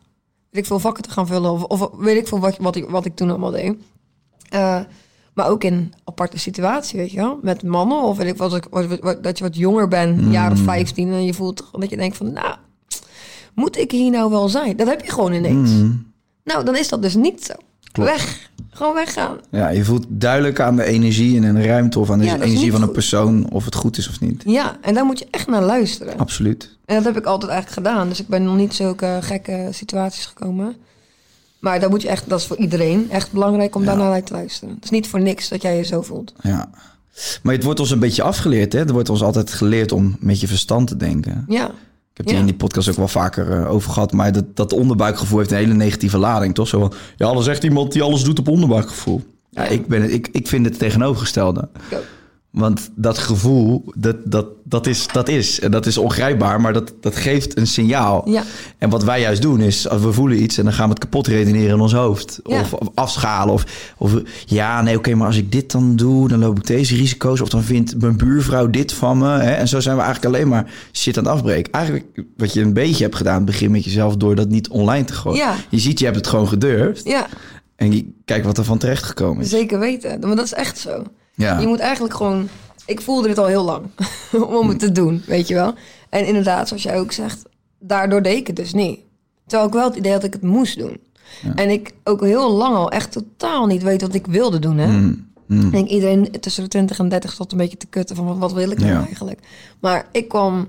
weet 0.50 0.60
ik 0.62 0.66
veel, 0.66 0.78
vakken 0.78 1.02
te 1.02 1.10
gaan 1.10 1.26
vullen 1.26 1.50
of, 1.50 1.62
of 1.62 1.90
weet 1.98 2.16
ik 2.16 2.28
veel 2.28 2.38
wat, 2.38 2.56
wat, 2.58 2.76
ik, 2.76 2.88
wat 2.88 3.04
ik 3.04 3.16
toen 3.16 3.28
allemaal 3.30 3.50
deed. 3.50 3.74
Eh, 4.48 4.80
maar 5.34 5.48
ook 5.48 5.64
in 5.64 5.92
aparte 6.04 6.38
situatie, 6.38 6.98
weet 6.98 7.10
je 7.10 7.16
wel, 7.16 7.38
met 7.42 7.62
mannen 7.62 8.02
of 8.02 8.16
weet 8.16 8.26
ik 8.26 8.36
wat, 8.36 8.60
wat, 8.70 8.98
wat- 9.00 9.22
dat 9.22 9.38
je 9.38 9.44
wat 9.44 9.56
jonger 9.56 9.88
bent, 9.88 10.32
jaar 10.32 10.52
of 10.52 10.58
15 10.58 11.12
en 11.12 11.24
je 11.24 11.34
voelt 11.34 11.68
dat 11.72 11.90
je 11.90 11.96
denkt 11.96 12.16
van, 12.16 12.32
nou, 12.32 12.56
moet 13.54 13.78
ik 13.78 13.90
hier 13.90 14.10
nou 14.10 14.30
wel 14.30 14.48
zijn? 14.48 14.76
Dat 14.76 14.86
heb 14.86 15.04
je 15.04 15.10
gewoon 15.10 15.32
ineens. 15.32 15.70
Mm. 15.70 16.12
Nou, 16.44 16.64
dan 16.64 16.76
is 16.76 16.88
dat 16.88 17.02
dus 17.02 17.14
niet 17.14 17.44
zo. 17.44 17.52
Klopt. 17.92 18.10
Weg. 18.10 18.50
Gewoon 18.70 18.94
weggaan. 18.94 19.36
Ja, 19.50 19.68
je 19.68 19.84
voelt 19.84 20.06
duidelijk 20.08 20.60
aan 20.60 20.76
de 20.76 20.84
energie 20.84 21.36
in 21.36 21.42
een 21.42 21.64
ruimte 21.64 21.98
of 21.98 22.10
aan 22.10 22.18
de 22.18 22.24
Ja, 22.24 22.40
energie 22.40 22.72
van 22.72 22.82
een 22.82 22.90
persoon 22.90 23.50
of 23.50 23.64
het 23.64 23.74
goed 23.74 23.98
is 23.98 24.08
of 24.08 24.20
niet. 24.20 24.42
Ja, 24.46 24.76
en 24.80 24.94
daar 24.94 25.04
moet 25.04 25.18
je 25.18 25.26
echt 25.30 25.46
naar 25.46 25.62
luisteren. 25.62 26.18
Absoluut. 26.18 26.76
En 26.84 26.94
dat 26.94 27.04
heb 27.04 27.16
ik 27.16 27.24
altijd 27.24 27.50
eigenlijk 27.50 27.86
gedaan. 27.86 28.08
Dus 28.08 28.20
ik 28.20 28.28
ben 28.28 28.44
nog 28.44 28.56
niet 28.56 28.74
zulke 28.74 29.18
gekke 29.20 29.68
situaties 29.70 30.26
gekomen. 30.26 30.76
Maar 31.58 31.80
daar 31.80 31.90
moet 31.90 32.02
je 32.02 32.08
echt, 32.08 32.28
dat 32.28 32.40
is 32.40 32.46
voor 32.46 32.56
iedereen 32.56 33.10
echt 33.10 33.32
belangrijk 33.32 33.74
om 33.74 33.84
daarnaar 33.84 34.10
naar 34.10 34.22
te 34.22 34.32
luisteren. 34.32 34.74
Het 34.74 34.84
is 34.84 34.90
niet 34.90 35.08
voor 35.08 35.20
niks 35.20 35.48
dat 35.48 35.62
jij 35.62 35.76
je 35.76 35.82
zo 35.82 36.02
voelt. 36.02 36.34
Ja. 36.40 36.70
Maar 37.42 37.54
het 37.54 37.64
wordt 37.64 37.80
ons 37.80 37.90
een 37.90 37.98
beetje 37.98 38.22
afgeleerd, 38.22 38.72
hè? 38.72 38.78
Er 38.78 38.92
wordt 38.92 39.08
ons 39.08 39.22
altijd 39.22 39.52
geleerd 39.52 39.92
om 39.92 40.16
met 40.20 40.40
je 40.40 40.48
verstand 40.48 40.88
te 40.88 40.96
denken. 40.96 41.44
Ja, 41.48 41.70
Ik 42.12 42.18
heb 42.18 42.26
die 42.26 42.34
Ja. 42.34 42.40
in 42.40 42.46
die 42.46 42.56
podcast 42.56 42.88
ook 42.88 42.96
wel 42.96 43.08
vaker 43.08 43.50
eh, 43.50 43.70
over 43.70 43.90
gehad. 43.92 44.12
Maar 44.12 44.32
dat, 44.32 44.56
dat 44.56 44.72
onderbuikgevoel 44.72 45.38
heeft 45.38 45.50
een 45.50 45.56
hele 45.56 45.74
negatieve 45.74 46.18
lading, 46.18 46.54
toch? 46.54 46.68
Zo 46.68 46.78
van, 46.80 46.92
ja, 47.16 47.32
dan 47.32 47.42
zegt 47.42 47.64
iemand 47.64 47.92
die 47.92 48.02
alles 48.02 48.22
doet 48.24 48.38
op 48.38 48.48
onderbuikgevoel. 48.48 49.22
Ja, 49.50 49.62
Ja. 49.62 49.68
ik, 49.68 49.86
ben, 49.86 50.12
ik, 50.12 50.28
ik 50.32 50.48
vind 50.48 50.64
het 50.66 50.78
tegenovergestelde. 50.78 51.68
ook. 51.92 52.02
Want 52.52 52.90
dat 52.94 53.18
gevoel, 53.18 53.84
dat, 53.94 54.16
dat, 54.24 54.46
dat, 54.64 54.86
is, 54.86 55.06
dat 55.12 55.28
is. 55.28 55.60
En 55.60 55.70
dat 55.70 55.86
is 55.86 55.98
ongrijpbaar, 55.98 56.60
maar 56.60 56.72
dat, 56.72 56.92
dat 57.00 57.16
geeft 57.16 57.56
een 57.56 57.66
signaal. 57.66 58.28
Ja. 58.30 58.42
En 58.78 58.90
wat 58.90 59.04
wij 59.04 59.20
juist 59.20 59.42
doen 59.42 59.60
is, 59.60 59.88
als 59.88 60.02
we 60.02 60.12
voelen 60.12 60.42
iets 60.42 60.58
en 60.58 60.64
dan 60.64 60.72
gaan 60.72 60.84
we 60.84 60.90
het 60.90 60.98
kapot 61.02 61.26
redeneren 61.26 61.74
in 61.74 61.80
ons 61.80 61.92
hoofd. 61.92 62.40
Ja. 62.44 62.60
Of, 62.60 62.72
of 62.72 62.88
afschalen. 62.94 63.54
Of, 63.54 63.64
of 63.98 64.12
ja, 64.46 64.82
nee, 64.82 64.96
oké, 64.96 65.14
maar 65.14 65.26
als 65.26 65.36
ik 65.36 65.52
dit 65.52 65.70
dan 65.72 65.96
doe, 65.96 66.28
dan 66.28 66.38
loop 66.38 66.56
ik 66.58 66.66
deze 66.66 66.96
risico's. 66.96 67.40
Of 67.40 67.48
dan 67.48 67.62
vindt 67.62 68.00
mijn 68.00 68.16
buurvrouw 68.16 68.70
dit 68.70 68.92
van 68.92 69.18
me. 69.18 69.28
Hè? 69.28 69.50
En 69.50 69.68
zo 69.68 69.80
zijn 69.80 69.96
we 69.96 70.02
eigenlijk 70.02 70.34
alleen 70.34 70.48
maar 70.48 70.70
shit 70.92 71.18
aan 71.18 71.24
het 71.24 71.32
afbreken. 71.32 71.72
Eigenlijk 71.72 72.04
wat 72.36 72.52
je 72.52 72.60
een 72.60 72.72
beetje 72.72 73.04
hebt 73.04 73.16
gedaan, 73.16 73.44
begin 73.44 73.70
met 73.70 73.84
jezelf 73.84 74.16
door 74.16 74.34
dat 74.34 74.48
niet 74.48 74.68
online 74.68 75.04
te 75.04 75.12
gooien. 75.12 75.38
Ja. 75.38 75.54
Je 75.68 75.78
ziet, 75.78 75.98
je 75.98 76.04
hebt 76.04 76.16
het 76.16 76.26
gewoon 76.26 76.48
gedurfd. 76.48 77.04
Ja, 77.04 77.26
En 77.76 77.92
je, 77.92 78.12
kijk 78.24 78.44
wat 78.44 78.58
er 78.58 78.64
van 78.64 78.78
terecht 78.78 79.02
gekomen 79.02 79.44
is. 79.44 79.50
zeker 79.50 79.78
weten. 79.78 80.20
Maar 80.20 80.36
dat 80.36 80.44
is 80.44 80.52
echt 80.54 80.78
zo. 80.78 81.02
Ja. 81.34 81.58
Je 81.58 81.66
moet 81.66 81.78
eigenlijk 81.78 82.14
gewoon... 82.14 82.48
Ik 82.86 83.00
voelde 83.00 83.28
dit 83.28 83.38
al 83.38 83.46
heel 83.46 83.64
lang 83.64 83.84
om 84.58 84.68
het 84.68 84.78
te 84.78 84.92
doen, 84.92 85.22
weet 85.26 85.48
je 85.48 85.54
wel. 85.54 85.74
En 86.08 86.26
inderdaad, 86.26 86.68
zoals 86.68 86.82
jij 86.82 86.98
ook 86.98 87.12
zegt, 87.12 87.42
daardoor 87.78 88.22
deed 88.22 88.36
ik 88.36 88.46
het 88.46 88.56
dus 88.56 88.72
niet. 88.72 89.00
Terwijl 89.46 89.68
ik 89.68 89.74
wel 89.74 89.84
het 89.88 89.96
idee 89.96 90.12
had 90.12 90.20
dat 90.20 90.34
ik 90.34 90.40
het 90.42 90.50
moest 90.50 90.78
doen. 90.78 90.96
En 91.54 91.70
ik 91.70 91.92
ook 92.04 92.20
heel 92.24 92.50
lang 92.52 92.76
al 92.76 92.90
echt 92.90 93.12
totaal 93.12 93.66
niet 93.66 93.82
weet 93.82 94.00
wat 94.00 94.14
ik 94.14 94.26
wilde 94.26 94.58
doen. 94.58 94.78
Hè? 94.78 94.86
Mm, 94.86 95.26
Ik 95.48 95.70
denk 95.72 95.88
iedereen 95.88 96.30
tussen 96.40 96.62
de 96.62 96.68
20 96.68 96.98
en 96.98 97.08
30 97.08 97.32
stond 97.32 97.52
een 97.52 97.58
beetje 97.58 97.76
te 97.76 97.86
kutten 97.86 98.16
van 98.16 98.38
wat, 98.38 98.52
wil 98.52 98.70
ik 98.70 98.78
nou 98.78 98.90
Ja. 98.92 99.04
eigenlijk. 99.06 99.40
Maar 99.80 100.06
ik 100.12 100.28
kwam 100.28 100.68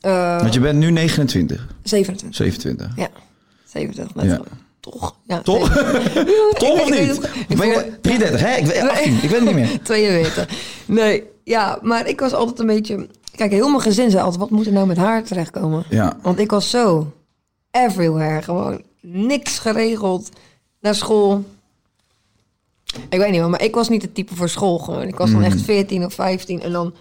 eh, 0.00 0.40
Want 0.40 0.54
je 0.54 0.60
bent 0.60 0.78
nu 0.78 0.90
29, 0.90 1.68
27. 1.82 2.36
27. 2.36 2.90
Ja, 2.96 3.08
27 3.64 4.14
net 4.14 4.24
Ja. 4.24 4.40
Toch? 4.90 5.14
Ja, 5.24 5.40
Toch? 5.40 5.72
27. 5.72 6.54
Toch 6.58 6.80
of 6.80 6.90
niet? 6.90 7.24
Ik 7.48 7.56
ben 7.56 7.72
voel- 7.72 7.82
33, 8.00 8.40
hè? 8.40 8.54
Ik 8.56 8.66
weet, 8.66 8.80
18, 8.88 9.14
ik 9.14 9.20
weet 9.20 9.30
het 9.30 9.44
niet 9.44 9.54
meer. 9.54 9.82
42. 9.84 10.48
Nee, 10.86 11.24
ja, 11.44 11.78
maar 11.82 12.06
ik 12.08 12.20
was 12.20 12.32
altijd 12.34 12.58
een 12.58 12.66
beetje... 12.66 13.08
Kijk, 13.34 13.50
heel 13.50 13.68
mijn 13.68 13.80
gezin 13.82 14.10
zei 14.10 14.22
altijd, 14.22 14.40
wat 14.40 14.50
moet 14.50 14.66
er 14.66 14.72
nou 14.72 14.86
met 14.86 14.96
haar 14.96 15.22
terechtkomen? 15.24 15.84
Ja. 15.88 16.16
Want 16.22 16.38
ik 16.38 16.50
was 16.50 16.70
zo 16.70 17.12
everywhere, 17.70 18.42
gewoon 18.42 18.82
niks 19.00 19.58
geregeld. 19.58 20.28
Naar 20.80 20.94
school. 20.94 21.44
Ik 23.08 23.18
weet 23.18 23.30
niet 23.30 23.40
wel, 23.40 23.48
maar 23.48 23.62
ik 23.62 23.74
was 23.74 23.88
niet 23.88 24.02
het 24.02 24.14
type 24.14 24.34
voor 24.34 24.48
school 24.48 24.78
gewoon. 24.78 25.02
Ik 25.02 25.18
was 25.18 25.30
dan 25.32 25.42
echt 25.42 25.60
14 25.62 26.04
of 26.04 26.14
15 26.14 26.60
en 26.62 26.72
dan, 26.72 26.94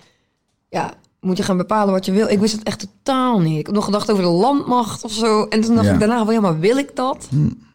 ja, 0.70 0.94
moet 1.20 1.38
je 1.38 1.44
gaan 1.44 1.58
bepalen 1.58 1.94
wat 1.94 2.06
je 2.06 2.12
wil. 2.12 2.28
Ik 2.28 2.40
wist 2.40 2.54
het 2.54 2.64
echt 2.64 2.80
totaal 3.04 3.40
niet. 3.40 3.60
Ik 3.60 3.66
heb 3.66 3.76
nog 3.76 3.86
gedacht 3.86 4.12
over 4.12 4.24
de 4.24 4.30
landmacht 4.30 5.04
of 5.04 5.12
zo. 5.12 5.44
En 5.44 5.62
toen 5.62 5.76
dacht 5.76 5.88
Ja. 5.88 5.94
ik 5.94 6.00
daarna 6.00 6.32
ja, 6.32 6.40
maar 6.40 6.60
wil 6.60 6.78
ik 6.78 6.96
dat? 6.96 7.28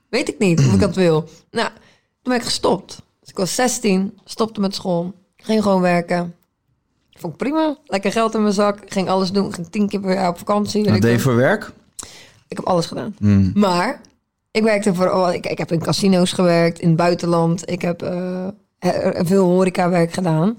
Weet 0.09 0.29
ik 0.29 0.39
niet 0.39 0.59
of 0.59 0.73
ik 0.73 0.81
dat 0.89 0.95
wil. 0.95 1.29
Nou, 1.51 1.69
toen 1.69 2.33
ben 2.33 2.37
ik 2.37 2.43
gestopt. 2.43 3.03
Dus 3.21 3.29
ik 3.29 3.37
was 3.37 3.55
16, 3.55 4.19
stopte 4.25 4.61
met 4.61 4.75
school, 4.75 5.15
ging 5.37 5.63
gewoon 5.63 5.81
werken. 5.81 6.35
Vond 7.19 7.33
ik 7.33 7.39
prima. 7.39 7.77
Lekker 7.85 8.13
geld 8.13 8.35
in 8.35 8.43
mijn 8.43 8.55
zak. 8.55 8.79
Ging 8.87 9.09
alles 9.09 9.33
doen. 9.33 9.55
Ging 9.55 9.67
tien 9.71 9.89
keer 9.89 10.01
per 10.01 10.13
jaar 10.15 10.29
op 10.29 10.39
vakantie. 10.39 10.85
Wat 10.85 11.01
deed 11.01 11.13
je 11.13 11.19
voor 11.21 11.37
werk? 11.37 11.73
Ik 12.49 12.57
heb 12.57 12.67
alles 12.67 12.87
gedaan. 12.87 13.15
Maar 13.55 14.01
ik 14.51 14.63
werkte 14.63 14.95
voor... 14.95 15.11
oh, 15.11 15.33
ik, 15.35 15.47
ik 15.47 15.59
heb 15.59 15.73
in 15.73 15.79
casino's 15.79 16.33
gewerkt, 16.33 16.79
in 16.79 16.89
het 16.89 16.97
buitenland. 16.97 17.71
Ik 17.71 17.83
heb 17.83 18.01
he- 18.79 19.25
veel 19.25 19.45
horecawerk 19.45 20.13
gedaan. 20.13 20.59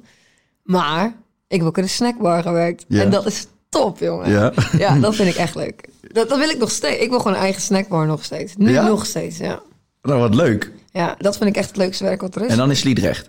Maar 0.64 1.16
ik 1.48 1.58
heb 1.58 1.68
ook 1.68 1.78
in 1.78 1.84
een 1.84 1.90
snackbar 1.90 2.42
gewerkt. 2.42 2.86
Ja. 2.88 3.02
En 3.02 3.10
dat 3.10 3.26
is 3.26 3.48
top, 3.70 4.00
jongen. 4.00 4.30
Ja. 4.32 4.54
Ja, 4.78 4.96
dat 5.00 5.16
vind 5.16 5.30
ik 5.30 5.36
echt 5.46 5.56
leuk. 5.56 5.88
Dat, 6.02 6.30
dat 6.30 6.38
wil 6.38 6.50
ik 6.50 6.58
nog 6.58 6.72
steeds. 6.72 7.02
Ik 7.04 7.10
wil 7.10 7.18
gewoon 7.20 7.34
een 7.34 7.44
eigen 7.44 7.62
snackbar 7.62 8.06
nog 8.06 8.24
steeds. 8.24 8.54
Nu 8.58 8.72
Ja? 8.72 8.88
nog 8.88 9.06
steeds, 9.06 9.38
ja. 9.38 9.60
Nou, 10.02 10.20
wat 10.20 10.36
leuk. 10.36 10.72
Ja, 10.92 11.16
dat 11.18 11.38
vind 11.38 11.50
ik 11.50 11.56
echt 11.56 11.68
het 11.68 11.78
leukste 11.78 12.04
werk 12.04 12.22
wat 12.22 12.36
er 12.36 12.42
is. 12.46 12.52
En 12.52 12.58
dan 12.58 12.72
is 12.72 12.80
Sliedrecht. 12.80 13.28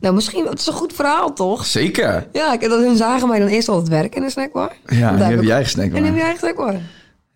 Nou, 0.00 0.14
misschien... 0.14 0.46
Het 0.46 0.58
is 0.58 0.66
een 0.66 0.72
goed 0.72 0.92
verhaal, 0.92 1.32
toch? 1.32 1.64
Zeker. 1.66 2.26
Ja, 2.32 2.52
ik, 2.52 2.60
dat 2.60 2.80
hun 2.80 2.96
zagen 2.96 3.28
mij 3.28 3.38
dan 3.38 3.48
eerst 3.48 3.68
altijd 3.68 3.88
werken 3.88 4.16
in 4.16 4.22
een 4.22 4.30
snackbar. 4.30 4.72
Ja, 4.86 5.08
en 5.10 5.18
heb 5.18 5.42
je 5.42 5.52
eigen 5.52 5.70
snackbar. 5.70 5.98
En 5.98 6.04
heb 6.04 6.14
je 6.14 6.20
eigen 6.20 6.38
snackbar. 6.38 6.74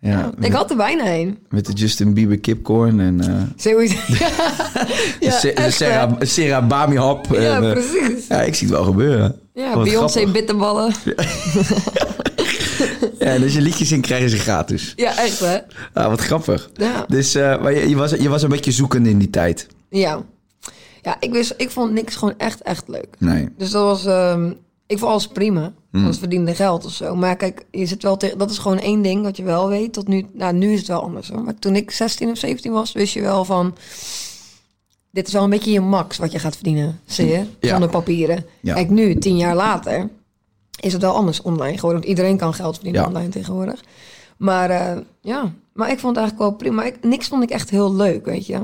Ja, 0.01 0.31
Ik 0.39 0.51
had 0.51 0.69
er 0.69 0.75
bijna 0.75 1.13
een. 1.13 1.39
met 1.49 1.65
de 1.65 1.73
Justin 1.73 2.13
Bieber 2.13 2.39
kipcorn 2.39 2.99
en 2.99 3.21
eh 3.21 3.41
Zoiets. 3.55 3.93
ja, 4.17 4.27
de, 5.19 5.31
Se- 5.39 5.47
de 5.47 5.53
echt, 5.53 5.73
Sarah, 5.75 6.11
Sarah 6.21 6.67
Bami 6.67 6.97
hap. 6.97 7.25
Ja, 7.31 7.55
en, 7.55 7.63
eh, 7.63 7.71
precies. 7.71 8.27
ja, 8.27 8.41
ik 8.41 8.55
zie 8.55 8.67
het 8.67 8.75
wel 8.75 8.85
gebeuren. 8.85 9.39
Ja, 9.59 9.73
Beyoncé 9.83 10.11
grappig. 10.11 10.31
bitterballen. 10.31 10.93
Ja, 13.19 13.25
en 13.25 13.43
als 13.43 13.53
je 13.53 13.61
liedjes 13.61 13.87
zingt, 13.87 14.05
krijgen 14.05 14.29
ze 14.29 14.37
gratis. 14.37 14.93
Ja, 14.95 15.17
echt 15.17 15.39
hè? 15.39 15.57
Ah, 15.93 16.07
wat 16.07 16.19
grappig. 16.19 16.69
Ja. 16.73 17.05
Dus 17.07 17.35
eh, 17.35 17.61
maar 17.61 17.73
je, 17.73 17.89
je, 17.89 17.95
was, 17.95 18.11
je 18.11 18.29
was 18.29 18.43
een 18.43 18.49
beetje 18.49 18.71
zoekende 18.71 19.09
in 19.09 19.17
die 19.17 19.29
tijd. 19.29 19.67
Ja. 19.89 20.23
Ja, 21.01 21.17
ik, 21.19 21.31
wist, 21.31 21.53
ik 21.57 21.69
vond 21.69 21.91
niks 21.91 22.15
gewoon 22.15 22.33
echt, 22.37 22.61
echt 22.61 22.87
leuk. 22.87 23.07
Nee. 23.17 23.49
Dus 23.57 23.71
dat 23.71 23.83
was... 23.83 24.05
ehm, 24.05 24.51
ik 24.87 24.97
vond 24.97 25.11
alles 25.11 25.27
prima. 25.27 25.73
Hmm. 25.91 26.05
Als 26.05 26.17
verdiende 26.19 26.55
geld 26.55 26.85
of 26.85 26.91
zo. 26.91 27.15
Maar 27.15 27.35
kijk, 27.35 27.65
je 27.71 27.85
zit 27.85 28.03
wel 28.03 28.17
tegen... 28.17 28.37
Dat 28.37 28.51
is 28.51 28.57
gewoon 28.57 28.79
één 28.79 29.01
ding 29.01 29.23
wat 29.23 29.37
je 29.37 29.43
wel 29.43 29.67
weet. 29.67 29.93
Tot 29.93 30.07
nu... 30.07 30.25
Nou, 30.33 30.53
nu 30.53 30.71
is 30.73 30.79
het 30.79 30.87
wel 30.87 31.01
anders 31.03 31.29
hoor. 31.29 31.43
Maar 31.43 31.59
toen 31.59 31.75
ik 31.75 31.91
16 31.91 32.29
of 32.29 32.37
17 32.37 32.71
was, 32.71 32.91
wist 32.91 33.13
je 33.13 33.21
wel 33.21 33.45
van... 33.45 33.75
Dit 35.11 35.27
is 35.27 35.33
wel 35.33 35.43
een 35.43 35.49
beetje 35.49 35.71
je 35.71 35.81
max 35.81 36.17
wat 36.17 36.31
je 36.31 36.39
gaat 36.39 36.55
verdienen. 36.55 36.99
Zie 37.05 37.27
je? 37.27 37.45
Ja. 37.59 37.69
Zonder 37.69 37.89
papieren. 37.89 38.45
Ja. 38.61 38.73
Kijk, 38.73 38.89
nu, 38.89 39.15
tien 39.15 39.37
jaar 39.37 39.55
later... 39.55 40.09
Is 40.79 40.93
het 40.93 41.01
wel 41.01 41.13
anders 41.13 41.41
online 41.41 41.75
geworden. 41.75 41.99
Want 41.99 42.05
iedereen 42.11 42.37
kan 42.37 42.53
geld 42.53 42.75
verdienen 42.75 43.01
Ja. 43.01 43.07
online 43.07 43.29
tegenwoordig. 43.29 43.83
Maar 44.37 44.69
eh, 44.69 44.97
ja, 45.21 45.53
maar 45.73 45.91
ik 45.91 45.99
vond 45.99 46.15
het 46.15 46.25
eigenlijk 46.25 46.49
wel 46.49 46.57
prima. 46.57 46.83
Ik, 46.83 47.03
niks 47.03 47.27
vond 47.27 47.43
ik 47.43 47.49
echt 47.49 47.69
heel 47.69 47.95
leuk, 47.95 48.25
weet 48.25 48.45
je. 48.45 48.61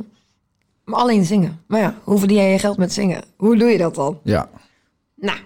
Maar 0.84 0.99
alleen 0.99 1.25
zingen. 1.25 1.62
Maar 1.67 1.79
ja, 1.79 1.95
hoe 2.03 2.19
verdien 2.19 2.38
jij 2.38 2.51
je 2.51 2.60
geld 2.60 2.77
met 2.77 2.93
zingen? 2.93 3.23
Hoe 3.36 3.58
doe 3.58 3.69
je 3.69 3.77
dat 3.77 3.95
dan? 3.95 4.19
Ja. 4.23 4.49
Nou, 5.15 5.38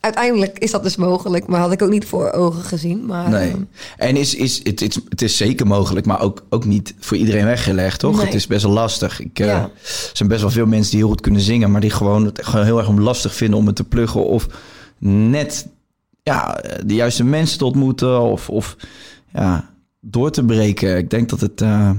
uiteindelijk 0.00 0.58
is 0.58 0.70
dat 0.70 0.82
dus 0.82 0.96
mogelijk. 0.96 1.46
Maar 1.46 1.60
had 1.60 1.72
ik 1.72 1.82
ook 1.82 1.90
niet 1.90 2.04
voor 2.04 2.30
ogen 2.30 2.62
gezien. 2.62 3.06
Maar 3.06 3.28
Nee. 3.30 3.50
eh, 3.50 4.08
En 4.08 4.16
is, 4.16 4.34
is, 4.34 4.60
het, 4.62 4.80
het, 4.80 5.00
het 5.08 5.22
is 5.22 5.36
zeker 5.36 5.66
mogelijk, 5.66 6.06
maar 6.06 6.20
ook, 6.20 6.44
ook 6.48 6.64
niet 6.64 6.94
voor 6.98 7.16
iedereen 7.16 7.44
weggelegd, 7.44 8.00
toch? 8.00 8.16
Nee. 8.16 8.24
Het 8.24 8.34
is 8.34 8.46
best 8.46 8.62
wel 8.62 8.72
lastig. 8.72 9.20
Ik, 9.20 9.38
eh. 9.38 9.48
Er 9.48 9.70
zijn 10.12 10.28
best 10.28 10.40
wel 10.40 10.50
veel 10.50 10.66
mensen 10.66 10.90
die 10.90 11.00
heel 11.00 11.08
goed 11.08 11.20
kunnen 11.20 11.40
zingen, 11.40 11.70
maar 11.70 11.80
die 11.80 11.90
gewoon 11.90 12.24
het 12.24 12.44
gewoon 12.46 12.64
heel 12.64 12.78
erg 12.78 12.90
lastig 12.90 13.34
vinden 13.34 13.58
om 13.58 13.66
het 13.66 13.76
te 13.76 13.84
pluggen. 13.84 14.26
Of 14.26 14.46
net 14.98 15.66
ja, 16.22 16.62
de 16.86 16.94
juiste 16.94 17.24
mensen 17.24 17.58
te 17.58 17.64
ontmoeten 17.64 18.20
of, 18.20 18.48
of 18.50 18.76
ja, 19.32 19.70
door 20.00 20.30
te 20.30 20.44
breken. 20.44 20.96
Ik 20.96 21.10
denk 21.10 21.28
dat 21.28 21.40
het, 21.40 21.60
eh, 21.60 21.90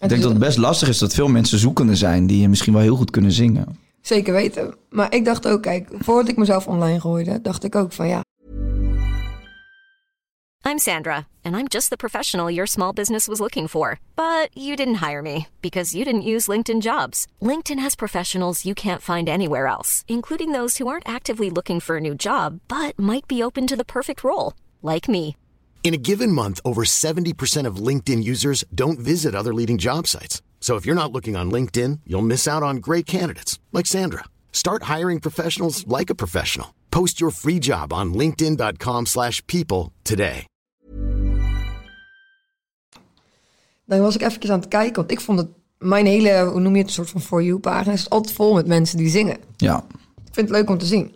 ik 0.00 0.08
denk 0.08 0.22
dat 0.22 0.30
het 0.30 0.40
best 0.40 0.58
lastig 0.58 0.88
is 0.88 0.98
dat 0.98 1.14
veel 1.14 1.28
mensen 1.28 1.58
zoekende 1.58 1.96
zijn 1.96 2.26
die 2.26 2.48
misschien 2.48 2.72
wel 2.72 2.82
heel 2.82 2.96
goed 2.96 3.10
kunnen 3.10 3.32
zingen. 3.32 3.78
Zeker 4.08 4.32
weten. 4.32 4.74
Maar 4.90 5.14
ik 5.14 5.24
dacht 5.24 5.46
ook, 5.46 5.62
kijk, 5.62 5.88
voordat 5.98 6.28
ik 6.28 6.36
mezelf 6.36 6.66
online 6.66 7.00
gooide, 7.00 7.40
dacht 7.40 7.64
ik 7.64 7.74
ook 7.74 7.92
van 7.92 8.08
ja, 8.08 8.22
I'm 10.68 10.86
Sandra, 10.90 11.26
and 11.46 11.56
I'm 11.56 11.66
just 11.66 11.88
the 11.88 11.96
professional 11.96 12.50
your 12.50 12.66
small 12.66 12.92
business 12.92 13.26
was 13.26 13.40
looking 13.40 13.68
for. 13.68 14.00
But 14.16 14.50
you 14.54 14.76
didn't 14.76 15.02
hire 15.06 15.22
me 15.22 15.46
because 15.62 15.94
you 15.94 16.04
didn't 16.04 16.28
use 16.34 16.46
LinkedIn 16.46 16.82
jobs. 16.82 17.26
LinkedIn 17.40 17.78
has 17.78 17.96
professionals 17.96 18.66
you 18.66 18.74
can't 18.74 19.00
find 19.00 19.30
anywhere 19.30 19.66
else, 19.66 20.04
including 20.08 20.52
those 20.52 20.76
who 20.76 20.86
aren't 20.86 21.08
actively 21.08 21.48
looking 21.48 21.80
for 21.80 21.96
a 21.96 22.00
new 22.00 22.14
job 22.14 22.60
but 22.68 22.98
might 22.98 23.26
be 23.26 23.42
open 23.42 23.66
to 23.66 23.76
the 23.76 23.92
perfect 23.96 24.22
role, 24.22 24.52
like 24.82 25.08
me. 25.08 25.36
In 25.82 25.94
a 25.94 26.04
given 26.10 26.32
month, 26.32 26.60
over 26.66 26.84
70% 26.84 27.66
of 27.66 27.76
LinkedIn 27.76 28.22
users 28.22 28.62
don't 28.74 28.98
visit 28.98 29.34
other 29.34 29.54
leading 29.54 29.78
job 29.78 30.06
sites. 30.06 30.42
So 30.60 30.76
if 30.76 30.84
you're 30.84 31.02
not 31.02 31.12
looking 31.12 31.36
on 31.36 31.50
LinkedIn, 31.50 32.00
you'll 32.04 32.26
miss 32.26 32.46
out 32.46 32.62
on 32.62 32.82
great 32.82 33.06
candidates 33.06 33.58
like 33.72 33.86
Sandra. 33.86 34.24
Start 34.52 34.82
hiring 34.82 35.20
professionals 35.20 35.86
like 35.86 36.10
a 36.10 36.14
professional. 36.14 36.74
Post 36.90 37.20
your 37.20 37.30
free 37.30 37.58
job 37.58 37.92
on 37.92 38.12
linkedin.com/people 38.12 39.06
slash 39.06 39.40
people 39.46 39.92
today. 40.02 40.46
dan 43.88 44.00
was 44.00 44.14
ik 44.14 44.22
eventjes 44.22 44.50
aan 44.50 44.60
het 44.60 44.68
kijken. 44.68 44.94
Want 44.94 45.10
ik 45.10 45.20
vond 45.20 45.38
het, 45.38 45.48
mijn 45.78 46.06
hele, 46.06 46.44
hoe 46.50 46.60
noem 46.60 46.72
je 46.72 46.78
het, 46.78 46.86
een 46.86 46.94
soort 46.94 47.10
van 47.10 47.20
For 47.20 47.42
You 47.42 47.58
pagina 47.58 47.92
is 47.92 48.10
altijd 48.10 48.34
vol 48.34 48.54
met 48.54 48.66
mensen 48.66 48.98
die 48.98 49.08
zingen. 49.08 49.38
Ja, 49.56 49.84
Ik 50.16 50.34
vind 50.34 50.48
het 50.48 50.58
leuk 50.58 50.70
om 50.70 50.78
te 50.78 50.86
zien. 50.86 51.12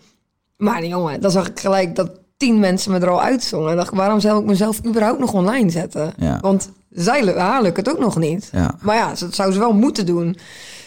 Maar 0.56 0.84
jongen, 0.84 1.20
dan 1.20 1.30
zag 1.30 1.48
ik 1.48 1.60
gelijk 1.60 1.96
dat 1.96 2.20
tien 2.42 2.58
mensen 2.58 2.92
me 2.92 2.98
er 2.98 3.08
al 3.08 3.22
uitzongen. 3.22 3.70
En 3.70 3.76
dacht 3.76 3.90
ik, 3.90 3.96
waarom 3.96 4.20
zou 4.20 4.40
ik 4.40 4.46
mezelf 4.46 4.84
überhaupt 4.86 5.18
nog 5.18 5.32
online 5.32 5.70
zetten? 5.70 6.12
Ja. 6.16 6.38
Want 6.40 6.70
zij, 6.90 7.34
haar 7.36 7.62
lukt 7.62 7.76
het 7.76 7.90
ook 7.90 7.98
nog 7.98 8.18
niet. 8.18 8.48
Ja. 8.52 8.74
Maar 8.80 8.96
ja, 8.96 9.14
dat 9.18 9.34
zou 9.34 9.52
ze 9.52 9.58
wel 9.58 9.72
moeten 9.72 10.06
doen. 10.06 10.36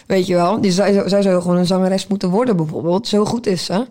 Weet 0.06 0.26
je 0.26 0.34
wel? 0.34 0.60
Die, 0.60 0.72
zij, 0.72 1.02
zij 1.08 1.22
zou 1.22 1.42
gewoon 1.42 1.56
een 1.56 1.66
zangeres 1.66 2.06
moeten 2.06 2.30
worden 2.30 2.56
bijvoorbeeld. 2.56 3.08
Zo 3.08 3.24
goed 3.24 3.46
is 3.46 3.64
ze. 3.64 3.86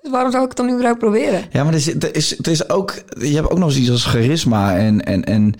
Dus 0.00 0.10
waarom 0.10 0.30
zou 0.30 0.42
ik 0.42 0.48
het 0.48 0.58
dan 0.58 0.70
überhaupt 0.70 0.98
proberen? 0.98 1.44
Ja, 1.50 1.64
maar 1.64 1.72
er 1.72 1.78
is, 1.78 1.94
er 1.94 2.16
is, 2.16 2.38
er 2.38 2.50
is 2.50 2.68
ook, 2.70 2.94
je 3.18 3.34
hebt 3.34 3.50
ook 3.50 3.58
nog 3.58 3.68
eens 3.68 3.78
iets 3.78 3.90
als 3.90 4.04
charisma. 4.04 4.76
En, 4.76 5.04
en, 5.04 5.24
en, 5.24 5.54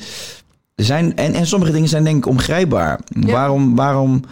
zijn, 0.75 1.17
en, 1.17 1.35
en 1.35 1.47
sommige 1.47 1.73
dingen 1.73 1.89
zijn 1.89 2.05
denk 2.05 2.17
ik 2.17 2.27
ongrijpbaar. 2.27 3.01
Waarom, 3.09 3.77
waarom 3.77 4.23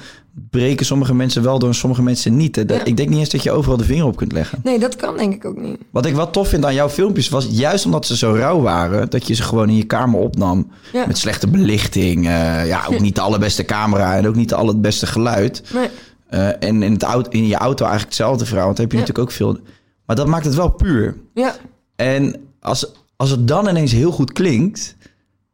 breken 0.50 0.86
sommige 0.86 1.14
mensen 1.14 1.42
wel 1.42 1.58
door 1.58 1.68
en 1.68 1.74
sommige 1.74 2.02
mensen 2.02 2.36
niet? 2.36 2.54
Dat- 2.54 2.68
Ja. 2.68 2.84
Ik 2.84 2.96
denk 2.96 3.08
niet 3.08 3.18
eens 3.18 3.28
dat 3.30 3.42
je 3.42 3.50
overal 3.50 3.76
de 3.76 3.84
vinger 3.84 4.04
op 4.06 4.16
kunt 4.16 4.32
leggen. 4.32 4.60
Nee, 4.62 4.78
dat 4.78 4.96
kan 4.96 5.16
denk 5.16 5.34
ik 5.34 5.44
ook 5.44 5.56
niet. 5.60 5.76
Wat 5.90 6.06
ik 6.06 6.14
wel 6.14 6.30
tof 6.30 6.48
vind 6.48 6.64
aan 6.64 6.74
jouw 6.74 6.88
filmpjes 6.88 7.28
was 7.28 7.46
juist 7.50 7.84
omdat 7.84 8.06
ze 8.06 8.16
zo 8.16 8.32
rauw 8.34 8.60
waren, 8.60 9.10
dat 9.10 9.26
je 9.26 9.34
ze 9.34 9.42
gewoon 9.42 9.68
in 9.68 9.76
je 9.76 9.84
kamer 9.84 10.20
opnam. 10.20 10.70
Ja. 10.92 11.06
Met 11.06 11.18
slechte 11.18 11.46
belichting. 11.48 12.26
eh, 12.26 12.66
ja, 12.66 12.82
ook 12.90 13.00
niet 13.06 13.14
de 13.14 13.20
allerbeste 13.20 13.64
camera 13.64 14.16
en 14.16 14.26
ook 14.28 14.34
niet 14.34 14.48
de 14.48 14.54
allerbeste 14.54 15.06
geluid. 15.06 15.62
Nee. 15.74 15.88
Eh, 16.28 16.46
en 16.62 16.82
in, 16.82 16.92
het 16.92 17.02
auto, 17.02 17.30
in 17.30 17.46
je 17.46 17.54
auto 17.56 17.84
eigenlijk 17.84 18.14
hetzelfde 18.16 18.44
verhaal. 18.46 18.66
Want 18.66 18.78
heb 18.78 18.90
je 18.92 18.96
Ja. 18.98 19.02
natuurlijk 19.02 19.28
ook 19.30 19.36
veel. 19.36 19.58
Maar 20.06 20.16
dat 20.16 20.26
maakt 20.26 20.44
het 20.44 20.54
wel 20.54 20.68
puur. 20.70 21.16
Ja, 21.34 21.54
En 21.96 22.36
als, 22.60 22.92
als 23.16 23.30
het 23.30 23.48
dan 23.48 23.68
ineens 23.68 23.92
heel 23.92 24.10
goed 24.12 24.32
klinkt, 24.32 24.96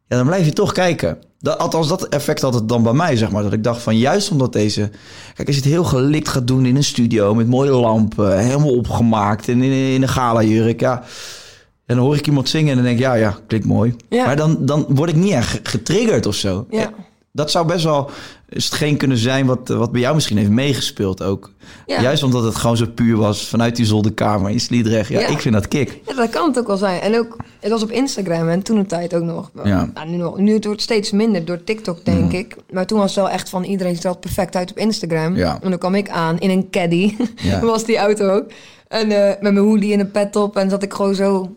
ja, 0.07 0.17
dan 0.17 0.25
blijf 0.25 0.45
je 0.45 0.53
toch 0.53 0.71
kijken. 0.71 1.17
Dat, 1.39 1.57
althans, 1.57 1.87
dat 1.87 2.07
effect 2.07 2.41
had 2.41 2.53
het 2.53 2.69
dan 2.69 2.83
bij 2.83 2.93
mij, 2.93 3.15
zeg 3.15 3.31
maar. 3.31 3.43
Dat 3.43 3.53
ik 3.53 3.63
dacht 3.63 3.81
van, 3.81 3.97
juist 3.97 4.31
omdat 4.31 4.53
deze... 4.53 4.89
Kijk, 5.35 5.47
als 5.47 5.55
je 5.55 5.61
het 5.61 5.71
heel 5.71 5.83
gelikt 5.83 6.27
gaat 6.27 6.47
doen 6.47 6.65
in 6.65 6.75
een 6.75 6.83
studio... 6.83 7.35
met 7.35 7.47
mooie 7.47 7.71
lampen, 7.71 8.39
helemaal 8.39 8.75
opgemaakt... 8.75 9.47
en 9.47 9.61
in, 9.61 9.93
in 9.93 10.01
een 10.01 10.09
gala-jurk, 10.09 10.79
ja... 10.79 11.03
En 11.85 11.95
dan 11.95 12.05
hoor 12.05 12.15
ik 12.15 12.27
iemand 12.27 12.49
zingen 12.49 12.69
en 12.69 12.75
dan 12.75 12.83
denk 12.83 12.97
ik, 12.97 13.03
ja, 13.03 13.13
ja, 13.13 13.37
klinkt 13.47 13.65
mooi. 13.67 13.95
Ja. 14.09 14.25
Maar 14.25 14.35
dan, 14.35 14.57
dan 14.59 14.85
word 14.89 15.09
ik 15.09 15.15
niet 15.15 15.31
echt 15.31 15.59
getriggerd 15.69 16.25
of 16.25 16.35
zo. 16.35 16.65
Ja. 16.69 16.91
Dat 17.31 17.51
zou 17.51 17.65
best 17.67 17.83
wel 17.83 18.09
hetgeen 18.49 18.97
kunnen 18.97 19.17
zijn 19.17 19.45
wat, 19.45 19.67
wat 19.67 19.91
bij 19.91 20.01
jou 20.01 20.15
misschien 20.15 20.37
heeft 20.37 20.49
meegespeeld 20.49 21.23
ook. 21.23 21.51
Ja. 21.85 22.01
Juist 22.01 22.23
omdat 22.23 22.43
het 22.43 22.55
gewoon 22.55 22.77
zo 22.77 22.85
puur 22.95 23.17
was 23.17 23.47
vanuit 23.47 23.75
die 23.75 23.85
zolderkamer 23.85 24.51
in 24.51 24.59
Sliedrecht. 24.59 25.09
Ja, 25.09 25.19
Ja. 25.19 25.27
ik 25.27 25.39
vind 25.39 25.53
dat 25.53 25.67
kick. 25.67 25.99
Ja, 26.05 26.13
dat 26.13 26.29
kan 26.29 26.47
het 26.47 26.59
ook 26.59 26.67
wel 26.67 26.77
zijn. 26.77 27.01
En 27.01 27.17
ook, 27.17 27.37
het 27.59 27.71
was 27.71 27.83
op 27.83 27.91
Instagram 27.91 28.49
en 28.49 28.63
toen 28.63 28.77
een 28.77 28.87
tijd 28.87 29.13
ook 29.15 29.23
nog. 29.23 29.51
Ja. 29.63 29.89
Nou, 29.93 30.09
nu, 30.09 30.17
nog 30.17 30.37
nu 30.37 30.53
het 30.53 30.65
wordt 30.65 30.81
steeds 30.81 31.11
minder 31.11 31.45
door 31.45 31.63
TikTok, 31.63 32.05
denk 32.05 32.31
ik. 32.31 32.55
Maar 32.71 32.85
toen 32.85 32.99
was 32.99 33.15
het 33.15 33.23
wel 33.23 33.29
echt 33.33 33.49
van 33.49 33.63
iedereen 33.63 33.95
stelt 33.95 34.19
perfect 34.19 34.55
uit 34.55 34.71
op 34.71 34.77
Instagram. 34.77 35.35
Ja. 35.35 35.59
En 35.61 35.69
dan 35.69 35.79
kwam 35.79 35.95
ik 35.95 36.09
aan 36.09 36.39
in 36.39 36.49
een 36.49 36.69
caddy. 36.69 37.15
Ja. 37.35 37.59
was 37.65 37.85
die 37.85 37.97
auto 37.97 38.29
ook. 38.35 38.45
En 38.87 39.11
eh, 39.11 39.27
met 39.27 39.41
mijn 39.41 39.57
hoodie 39.57 39.93
en 39.93 39.99
een 39.99 40.11
pet 40.11 40.35
op. 40.35 40.57
En 40.57 40.69
zat 40.69 40.83
ik 40.83 40.93
gewoon 40.93 41.15
zo, 41.15 41.55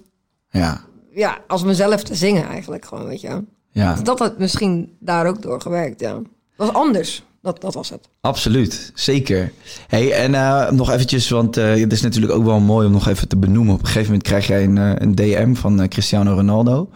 Ja, 0.50 0.80
ja, 1.14 1.38
als 1.46 1.62
mezelf 1.64 2.02
te 2.02 2.14
zingen 2.14 2.48
eigenlijk 2.48 2.84
gewoon, 2.84 3.06
weet 3.06 3.20
je. 3.20 3.44
Ja. 3.72 3.94
Dat 3.94 4.18
had 4.18 4.38
misschien 4.38 4.96
daar 4.98 5.26
ook 5.26 5.42
door 5.42 5.60
gewerkt, 5.60 6.00
ja. 6.00 6.20
Was 6.56 6.72
anders. 6.72 7.24
Dat, 7.42 7.60
dat 7.60 7.74
was 7.74 7.90
het. 7.90 8.08
Absoluut, 8.20 8.92
zeker. 8.94 9.52
Hey, 9.88 10.12
en 10.12 10.34
eh, 10.34 10.70
nog 10.70 10.90
eventjes, 10.90 11.28
want 11.28 11.56
eh, 11.56 11.74
het 11.74 11.92
is 11.92 12.02
natuurlijk 12.02 12.32
ook 12.32 12.44
wel 12.44 12.60
mooi 12.60 12.86
om 12.86 12.92
nog 12.92 13.08
even 13.08 13.28
te 13.28 13.36
benoemen. 13.36 13.74
Op 13.74 13.80
een 13.80 13.86
gegeven 13.86 14.06
moment 14.06 14.22
krijg 14.22 14.46
jij 14.46 14.64
een, 14.64 14.78
eh, 14.78 14.92
een 14.94 15.14
DM 15.14 15.54
van 15.54 15.88
Cristiano 15.88 16.34
Ronaldo. 16.34 16.88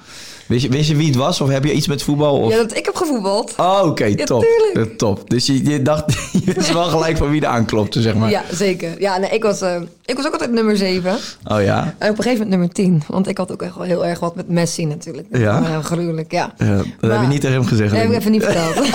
Wist 0.47 0.63
je, 0.63 0.69
wist 0.69 0.89
je 0.89 0.97
wie 0.97 1.07
het 1.07 1.17
was? 1.17 1.41
Of 1.41 1.49
heb 1.49 1.65
je 1.65 1.73
iets 1.73 1.87
met 1.87 2.03
voetbal? 2.03 2.41
Of... 2.41 2.51
Ja, 2.51 2.57
dat 2.57 2.77
ik 2.77 2.85
heb 2.85 2.95
gevoetbald. 2.95 3.55
Oh, 3.57 3.83
oké, 3.85 4.15
top. 4.15 4.43
tuurlijk. 4.43 4.99
Top. 4.99 5.31
Dus 5.31 5.47
je, 5.47 5.65
je 5.65 5.83
dacht, 5.83 6.13
je 6.45 6.53
wist 6.53 6.73
wel 6.73 6.85
gelijk 6.85 7.17
van 7.17 7.31
wie 7.31 7.41
er 7.41 7.47
aanklopte, 7.47 8.03
zeg 8.03 8.15
maar. 8.15 8.31
Ja, 8.31 8.43
zeker. 8.53 9.01
Ja, 9.01 9.19
nee, 9.19 9.31
ik 9.31 9.43
was, 9.43 9.63
ik 10.05 10.17
was 10.17 10.27
ook 10.27 10.33
altijd 10.33 10.53
nummer 10.53 10.77
7. 10.77 11.17
Oh 11.45 11.63
ja? 11.63 11.95
En 11.99 12.11
op 12.11 12.17
een 12.17 12.23
gegeven 12.23 12.33
moment 12.33 12.49
nummer 12.49 12.69
10. 12.69 13.03
Want 13.09 13.29
ik 13.29 13.39
had 13.39 13.53
ook 13.53 13.63
echt 13.63 13.75
wel 13.75 13.85
heel 13.85 14.07
erg 14.07 14.21
wat 14.21 14.35
met 14.35 14.49
Messi 14.49 14.85
natuurlijk. 14.85 15.27
Ja? 15.31 15.81
Gruwelijk, 15.83 16.33
ja. 16.33 16.55
Ja, 16.59 16.77
dat 17.01 17.11
heb 17.11 17.21
je 17.21 17.27
niet 17.27 17.41
tegen 17.41 17.57
hem 17.57 17.67
gezegd. 17.67 17.91
Dat 17.91 18.01
heb 18.01 18.11
ik. 18.11 18.17
even 18.17 18.31
niet 18.31 18.45
verteld. 18.45 18.75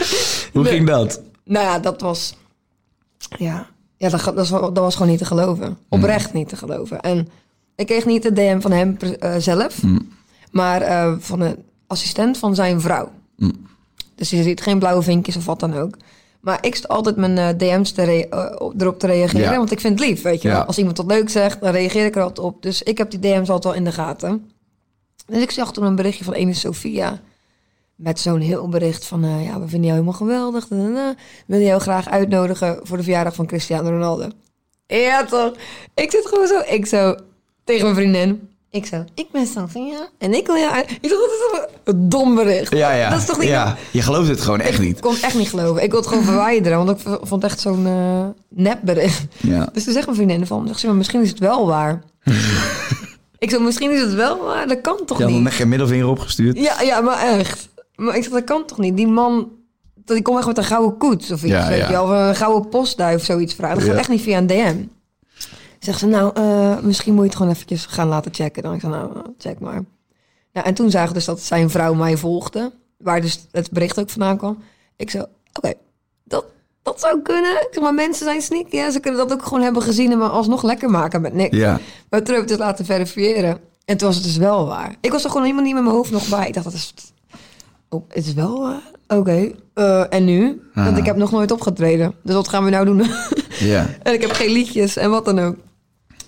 Hoe 0.60 0.68
Nee. 0.68 0.78
ging 0.78 0.88
dat? 0.88 1.20
nou 1.44 1.64
ja, 1.66 1.78
dat 1.78 2.00
was... 2.00 2.34
Ja, 3.38 3.66
ja 3.96 4.08
dat, 4.08 4.24
dat, 4.24 4.34
was, 4.34 4.48
dat 4.50 4.78
was 4.78 4.94
gewoon 4.94 5.08
niet 5.10 5.18
te 5.18 5.24
geloven. 5.24 5.78
Oprecht 5.88 6.32
niet 6.32 6.48
te 6.48 6.56
geloven. 6.56 7.00
En 7.00 7.28
ik 7.76 7.86
kreeg 7.86 8.06
niet 8.06 8.22
de 8.22 8.32
DM 8.32 8.60
van 8.60 8.72
hem 8.72 8.96
eh, 8.96 9.34
zelf. 9.38 9.82
Maar 10.50 10.82
eh, 10.82 11.14
van 11.18 11.40
een 11.40 11.56
assistent 11.86 12.38
van 12.38 12.54
zijn 12.54 12.80
vrouw. 12.80 13.10
Dus 14.14 14.30
je 14.30 14.42
ziet 14.42 14.60
geen 14.60 14.78
blauwe 14.78 15.02
vinkjes 15.02 15.36
of 15.36 15.44
wat 15.44 15.60
dan 15.60 15.74
ook. 15.74 15.96
Maar 16.40 16.58
ik 16.60 16.74
sta 16.74 16.88
altijd 16.88 17.16
mijn 17.16 17.38
eh, 17.38 17.48
DM's 17.58 17.92
te 17.92 18.26
erop 18.78 18.98
te 18.98 19.06
reageren. 19.06 19.50
Ja. 19.50 19.56
Want 19.56 19.70
ik 19.72 19.80
vind 19.80 19.98
het 19.98 20.08
lief, 20.08 20.22
weet 20.22 20.42
je 20.42 20.48
Ja. 20.48 20.60
Als 20.60 20.78
iemand 20.78 20.96
wat 20.96 21.06
leuk 21.06 21.30
zegt, 21.30 21.60
dan 21.60 21.70
reageer 21.72 22.04
ik 22.04 22.16
er 22.16 22.22
altijd 22.22 22.46
op. 22.46 22.62
Dus 22.62 22.82
ik 22.82 22.98
heb 22.98 23.10
die 23.10 23.20
DM's 23.20 23.48
altijd 23.48 23.64
wel 23.64 23.74
in 23.74 23.84
de 23.84 23.92
gaten. 23.92 24.50
Dus 25.26 25.42
ik 25.42 25.50
zag 25.50 25.72
toen 25.72 25.84
een 25.84 25.94
berichtje 25.96 26.24
van 26.24 26.32
ene 26.32 26.54
Sophia. 26.54 27.20
Met 28.02 28.20
zo'n 28.20 28.40
heel 28.40 28.68
bericht 28.68 29.06
van... 29.06 29.24
eh, 29.24 29.44
ja, 29.44 29.52
we 29.60 29.68
vinden 29.68 29.80
jou 29.88 29.92
helemaal 29.92 30.12
geweldig. 30.12 30.66
da, 30.68 30.76
da, 30.76 30.82
da. 30.82 31.14
We 31.16 31.16
willen 31.46 31.66
jou 31.66 31.80
graag 31.80 32.08
uitnodigen 32.08 32.80
voor 32.82 32.96
de 32.96 33.02
verjaardag 33.02 33.34
van 33.34 33.46
Cristiano 33.46 33.90
Ronaldo. 33.90 34.28
Ja, 34.86 35.24
toch? 35.24 35.52
Ik 35.94 36.10
zit 36.10 36.26
gewoon 36.26 36.46
zo... 36.46 36.60
Ik 36.66 36.86
zo 36.86 37.14
tegen 37.64 37.82
mijn 37.82 37.94
vriendin. 37.96 38.48
Ik 38.70 38.86
zo... 38.86 39.04
Ik 39.14 39.26
ben 39.32 39.46
Sophia 39.46 40.08
en 40.18 40.34
ik 40.34 40.46
wil 40.46 40.56
jou 40.56 40.72
uit... 40.72 40.90
Ik 40.90 41.08
dacht, 41.08 41.12
dat 41.12 41.68
is 41.68 41.70
een 41.84 42.08
dom 42.08 42.34
bericht. 42.34 42.72
Ja, 42.72 42.92
ja. 42.92 43.10
Dat 43.10 43.18
is 43.18 43.24
toch 43.26 43.38
niet... 43.38 43.48
ja. 43.48 43.76
Je 43.90 44.02
gelooft 44.02 44.28
het 44.28 44.40
gewoon 44.40 44.60
echt 44.60 44.78
niet. 44.78 44.96
Ik 44.96 45.02
kon 45.02 45.12
het 45.14 45.22
echt 45.22 45.34
niet 45.34 45.48
geloven. 45.48 45.82
Ik 45.82 45.90
wil 45.90 46.00
het 46.00 46.08
gewoon 46.08 46.24
verwijderen, 46.24 46.84
want 46.84 46.90
ik 46.90 47.06
vond 47.06 47.42
het 47.42 47.44
echt 47.44 47.60
zo'n 47.60 47.86
eh 47.86 48.26
nepbericht. 48.48 49.24
Ja. 49.36 49.68
Dus 49.72 49.84
toen 49.84 49.92
zegt 49.92 50.04
mijn 50.06 50.16
vriendin 50.18 50.46
van, 50.46 50.66
zegt 50.66 50.80
ze, 50.80 50.86
maar 50.86 50.96
misschien 50.96 51.22
is 51.22 51.28
het 51.30 51.38
wel 51.38 51.66
waar. 51.66 52.02
ik 53.38 53.50
zo, 53.50 53.60
misschien 53.60 53.90
is 53.90 54.00
het 54.00 54.14
wel 54.14 54.44
waar, 54.44 54.68
dat 54.68 54.80
kan 54.80 54.98
toch 55.06 55.18
Je 55.18 55.24
had 55.24 55.32
niet? 55.32 55.42
nog 55.42 55.56
geen 55.56 55.68
middelvinger 55.68 56.06
opgestuurd. 56.06 56.58
Ja, 56.58 56.80
ja, 56.82 57.00
maar 57.00 57.18
echt. 57.38 57.68
Maar 58.00 58.16
ik 58.16 58.22
zeg, 58.22 58.32
dat 58.32 58.44
kan 58.44 58.64
toch 58.66 58.78
niet? 58.78 58.96
Die 58.96 59.06
man, 59.08 59.50
die 59.94 60.22
komt 60.22 60.38
echt 60.38 60.46
met 60.46 60.58
een 60.58 60.64
gouden 60.64 60.96
koets 60.96 61.30
of 61.30 61.42
iets, 61.42 61.52
Ja, 61.52 61.68
weet 61.68 61.78
ja. 61.78 61.86
je 61.86 61.92
wel. 61.92 62.04
Of 62.04 62.10
een 62.10 62.36
gouden 62.36 62.68
postduif 62.68 63.16
of 63.20 63.24
zoiets 63.24 63.54
vragen. 63.54 63.78
Dat 63.78 63.88
gaat 63.88 63.96
echt 63.96 64.08
niet 64.08 64.20
via 64.20 64.38
een 64.38 64.46
DM. 64.46 64.76
Zegt 65.78 65.98
ze, 65.98 66.06
nou, 66.06 66.30
eh, 66.34 66.78
misschien 66.78 67.12
moet 67.12 67.22
je 67.22 67.28
het 67.28 67.36
gewoon 67.36 67.52
eventjes 67.52 67.86
gaan 67.86 68.08
laten 68.08 68.34
checken. 68.34 68.62
Dan 68.62 68.74
ik 68.74 68.80
zei, 68.80 68.92
nou, 68.92 69.10
check 69.38 69.58
maar. 69.58 69.82
Nou, 70.52 70.66
en 70.66 70.74
toen 70.74 70.90
zagen 70.90 71.08
we 71.08 71.14
dus 71.14 71.24
dat 71.24 71.40
zijn 71.40 71.70
vrouw 71.70 71.94
mij 71.94 72.16
volgde. 72.16 72.72
Waar 72.98 73.20
dus 73.20 73.46
het 73.50 73.70
bericht 73.70 74.00
ook 74.00 74.10
vandaan 74.10 74.36
kwam. 74.36 74.58
Ik 74.96 75.10
zo, 75.10 75.24
oké, 75.52 75.72
dat, 76.24 76.44
dat 76.82 77.00
zou 77.00 77.22
kunnen. 77.22 77.50
Ik 77.50 77.68
zeg, 77.70 77.82
maar 77.82 77.94
mensen 77.94 78.24
zijn 78.24 78.42
sneaky. 78.42 78.76
Ja, 78.76 78.90
ze 78.90 79.00
kunnen 79.00 79.28
dat 79.28 79.32
ook 79.32 79.44
gewoon 79.44 79.62
hebben 79.62 79.82
gezien 79.82 80.12
en 80.12 80.18
maar 80.18 80.28
alsnog 80.28 80.62
lekker 80.62 80.90
maken 80.90 81.20
met 81.20 81.34
niks. 81.34 81.56
Ja. 81.56 81.80
Maar 82.10 82.22
toen 82.22 82.34
heb 82.34 82.42
ik 82.42 82.50
het 82.50 82.58
laten 82.58 82.84
verifiëren. 82.84 83.60
En 83.84 83.96
toen 83.96 84.06
was 84.06 84.16
het 84.16 84.24
dus 84.24 84.36
wel 84.36 84.66
waar. 84.66 84.94
Ik 85.00 85.12
was 85.12 85.24
er 85.24 85.30
gewoon 85.30 85.44
helemaal 85.44 85.64
niet 85.64 85.74
met 85.74 85.82
mijn 85.82 85.94
hoofd 85.94 86.10
nog 86.10 86.28
bij. 86.28 86.46
Ik 86.46 86.54
dacht, 86.54 86.64
dat 86.64 86.74
is... 86.74 86.94
Oh, 87.92 88.04
het 88.08 88.26
is 88.26 88.34
wel 88.34 88.60
waar? 88.60 88.90
Oké. 89.18 89.50
Eh, 89.74 90.04
en 90.14 90.24
nu? 90.24 90.60
Want 90.74 90.96
ik 90.96 91.04
heb 91.04 91.16
nog 91.16 91.30
nooit 91.30 91.50
opgetreden. 91.50 92.14
Dus 92.22 92.34
wat 92.34 92.48
gaan 92.48 92.64
we 92.64 92.70
nou 92.70 92.84
doen? 92.84 93.02
Ja. 93.58 93.86
en 94.02 94.12
ik 94.12 94.20
heb 94.20 94.30
geen 94.30 94.50
liedjes 94.52 94.96
en 94.96 95.10
wat 95.10 95.24
dan 95.24 95.38
ook. 95.38 95.56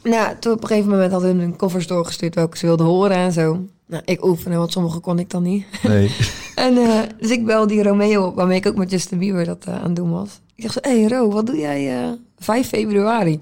Nou, 0.03 0.37
toen 0.38 0.53
op 0.53 0.62
een 0.62 0.66
gegeven 0.68 0.90
moment 0.90 1.12
hadden 1.12 1.38
een 1.38 1.57
covers 1.57 1.87
doorgestuurd... 1.87 2.35
welke 2.35 2.59
ze 2.59 2.66
wilden 2.66 2.87
horen 2.87 3.16
en 3.16 3.33
zo. 3.33 3.64
Nou, 3.87 4.03
ik 4.05 4.25
oefende, 4.25 4.57
want 4.57 4.72
sommige 4.72 4.98
kon 5.01 5.18
ik 5.18 5.31
dan 5.31 5.42
niet. 5.42 5.64
Nee. 5.83 6.14
En 6.55 6.77
eh, 6.77 6.98
dus 7.20 7.31
ik 7.31 7.46
bel 7.46 7.66
die 7.66 7.83
Romeo 7.83 8.27
op, 8.27 8.35
waarmee 8.35 8.59
ik 8.59 8.66
ook 8.66 8.77
met 8.77 8.90
Justin 8.90 9.18
Bieber 9.18 9.44
dat 9.44 9.64
eh, 9.64 9.75
aan 9.75 9.83
het 9.85 9.96
doen 9.96 10.11
was. 10.11 10.40
Ik 10.55 10.62
zeg 10.62 10.72
zo, 10.72 10.79
hé 10.83 11.01
hey 11.01 11.09
Ro, 11.09 11.31
wat 11.31 11.46
doe 11.46 11.57
jij 11.59 12.03
eh 12.03 12.11
5 12.38 12.68
februari? 12.68 13.40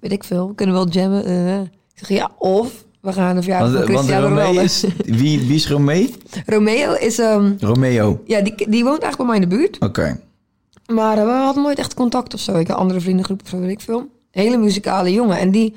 Weet 0.00 0.12
ik 0.12 0.24
veel, 0.24 0.48
we 0.48 0.54
kunnen 0.54 0.74
wel 0.74 0.88
jammen. 0.88 1.24
eh. 1.24 1.60
ik 1.60 1.68
zeg, 1.94 2.08
ja, 2.08 2.30
of 2.38 2.84
we 3.00 3.12
gaan 3.12 3.34
de 3.36 3.42
verjaardag 3.42 3.72
Want, 3.72 3.84
van 3.84 3.94
want 3.94 4.06
Cristiano 4.06 4.36
Romeo 4.36 4.62
is... 4.62 4.84
Wie, 5.20 5.40
wie 5.40 5.54
is 5.54 5.68
Romeo? 5.68 6.06
Romeo 6.46 6.92
is, 6.92 7.18
ehm, 7.18 7.52
Romeo. 7.60 8.22
ja, 8.26 8.40
die, 8.40 8.54
die 8.68 8.84
woont 8.84 9.02
eigenlijk 9.02 9.16
bij 9.16 9.26
mij 9.26 9.36
in 9.36 9.48
de 9.48 9.56
buurt. 9.56 9.78
Oké. 9.78 10.20
Maar 10.92 11.18
eh, 11.18 11.24
we 11.24 11.30
hadden 11.30 11.62
nooit 11.62 11.78
echt 11.78 11.94
contact 11.94 12.34
of 12.34 12.40
zo. 12.40 12.56
Ik 12.56 12.68
had 12.68 12.76
andere 12.76 13.00
vriendengroep 13.00 13.42
of 13.42 13.48
zo, 13.48 13.58
weet 13.58 13.70
ik 13.70 13.80
veel. 13.80 14.06
Hele 14.30 14.56
muzikale 14.56 15.12
jongen. 15.12 15.38
En 15.38 15.50
die 15.50 15.74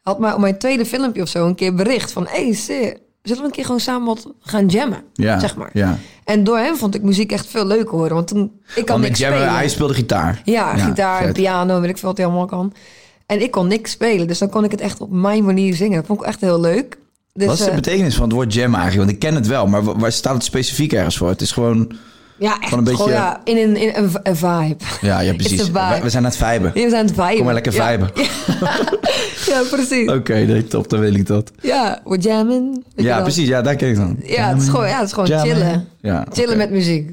had 0.00 0.18
mij 0.18 0.32
op 0.32 0.38
mijn 0.40 0.58
tweede 0.58 0.86
filmpje 0.86 1.22
of 1.22 1.28
zo 1.28 1.46
een 1.46 1.54
keer 1.54 1.74
bericht 1.74 2.12
van... 2.12 2.26
Hé, 2.26 2.44
hey, 2.44 2.52
Sir, 2.52 2.96
zullen 3.22 3.40
we 3.40 3.48
een 3.48 3.54
keer 3.54 3.64
gewoon 3.64 3.80
samen 3.80 4.06
wat 4.06 4.26
gaan 4.40 4.66
jammen? 4.66 5.02
Ja. 5.12 5.38
Zeg 5.38 5.56
maar. 5.56 5.70
Ja. 5.72 5.98
En 6.24 6.44
door 6.44 6.58
hem 6.58 6.76
vond 6.76 6.94
ik 6.94 7.02
muziek 7.02 7.32
echt 7.32 7.46
veel 7.46 7.66
leuker 7.66 7.92
horen. 7.92 8.14
Want 8.14 8.28
toen, 8.28 8.52
ik 8.74 8.84
kan 8.84 8.84
Want 8.86 9.00
niks 9.00 9.18
Jammer, 9.18 9.38
spelen. 9.38 9.56
hij 9.56 9.68
speelde 9.68 9.94
gitaar. 9.94 10.40
Ja, 10.44 10.76
gitaar, 10.76 11.22
vet. 11.22 11.32
piano, 11.32 11.80
weet 11.80 11.90
ik 11.90 11.98
veel 11.98 12.08
wat 12.08 12.16
hij 12.16 12.26
allemaal 12.26 12.46
kan. 12.46 12.72
En 13.26 13.42
ik 13.42 13.50
kon 13.50 13.68
niks 13.68 13.90
spelen, 13.90 14.26
dus 14.26 14.38
dan 14.38 14.48
kon 14.50 14.64
ik 14.64 14.70
het 14.70 14.80
echt 14.80 15.00
op 15.00 15.10
mijn 15.10 15.44
manier 15.44 15.74
zingen. 15.74 15.96
Dat 15.96 16.06
vond 16.06 16.20
ik 16.20 16.26
echt 16.26 16.40
heel 16.40 16.60
leuk. 16.60 16.98
Dus, 17.32 17.46
Wat 17.46 17.58
is 17.58 17.64
de 17.64 17.70
eh, 17.70 17.76
betekenis 17.76 18.14
van 18.14 18.24
het 18.24 18.32
woord 18.32 18.54
jam 18.54 18.74
eigenlijk? 18.74 18.96
Want 18.96 19.10
ik 19.10 19.18
ken 19.18 19.34
het 19.34 19.46
wel, 19.46 19.66
maar 19.66 19.84
wa- 19.84 19.96
waar 19.96 20.12
staat 20.12 20.34
het 20.34 20.44
specifiek 20.44 20.92
ergens 20.92 21.16
voor? 21.16 21.28
Het 21.28 21.40
is 21.40 21.52
gewoon... 21.52 21.92
ja, 22.38 22.60
echt 22.60 22.68
van 22.68 22.78
een 22.78 22.84
beetje- 22.84 22.96
gewoon, 23.02 23.12
ja, 23.18 23.40
in 23.44 23.56
een, 23.56 23.76
in 23.76 23.92
een, 23.94 24.10
een 24.22 24.36
vibe. 24.36 24.76
Ja, 25.00 25.20
ja 25.20 25.34
precies. 25.42 25.70
We, 25.70 25.98
we 26.02 26.10
zijn 26.10 26.24
aan 26.24 26.30
het 26.30 26.36
viben. 26.36 26.72
We 26.72 26.88
zijn 26.90 27.06
het 27.06 27.14
viben. 27.14 27.34
Kom 27.36 27.44
maar 27.44 27.54
lekker 27.54 27.72
viben. 27.72 28.10
Ja, 29.46 29.62
precies. 29.70 30.08
Oké, 30.18 30.34
nee, 30.34 30.64
top. 30.66 30.88
Dan 30.88 31.00
weet 31.00 31.14
ik 31.14 31.26
dat. 31.26 31.50
Ja, 31.60 32.00
we 32.04 32.18
jammen. 32.18 32.84
Ja, 32.96 33.20
precies. 33.22 33.48
Ja, 33.48 33.62
daar 33.62 33.76
ken 33.76 33.88
ik 33.88 33.96
dan. 33.96 34.16
Ja, 34.22 34.48
het 34.48 34.62
is 34.62 34.68
gewoon, 34.68 34.88
ja, 34.88 34.96
het 34.98 35.06
is 35.06 35.12
gewoon 35.12 35.28
Jammen. 35.28 35.56
chillen. 35.56 35.88
Ja, 36.00 36.26
Chillen 36.32 36.56
met 36.56 36.70
muziek. 36.70 37.10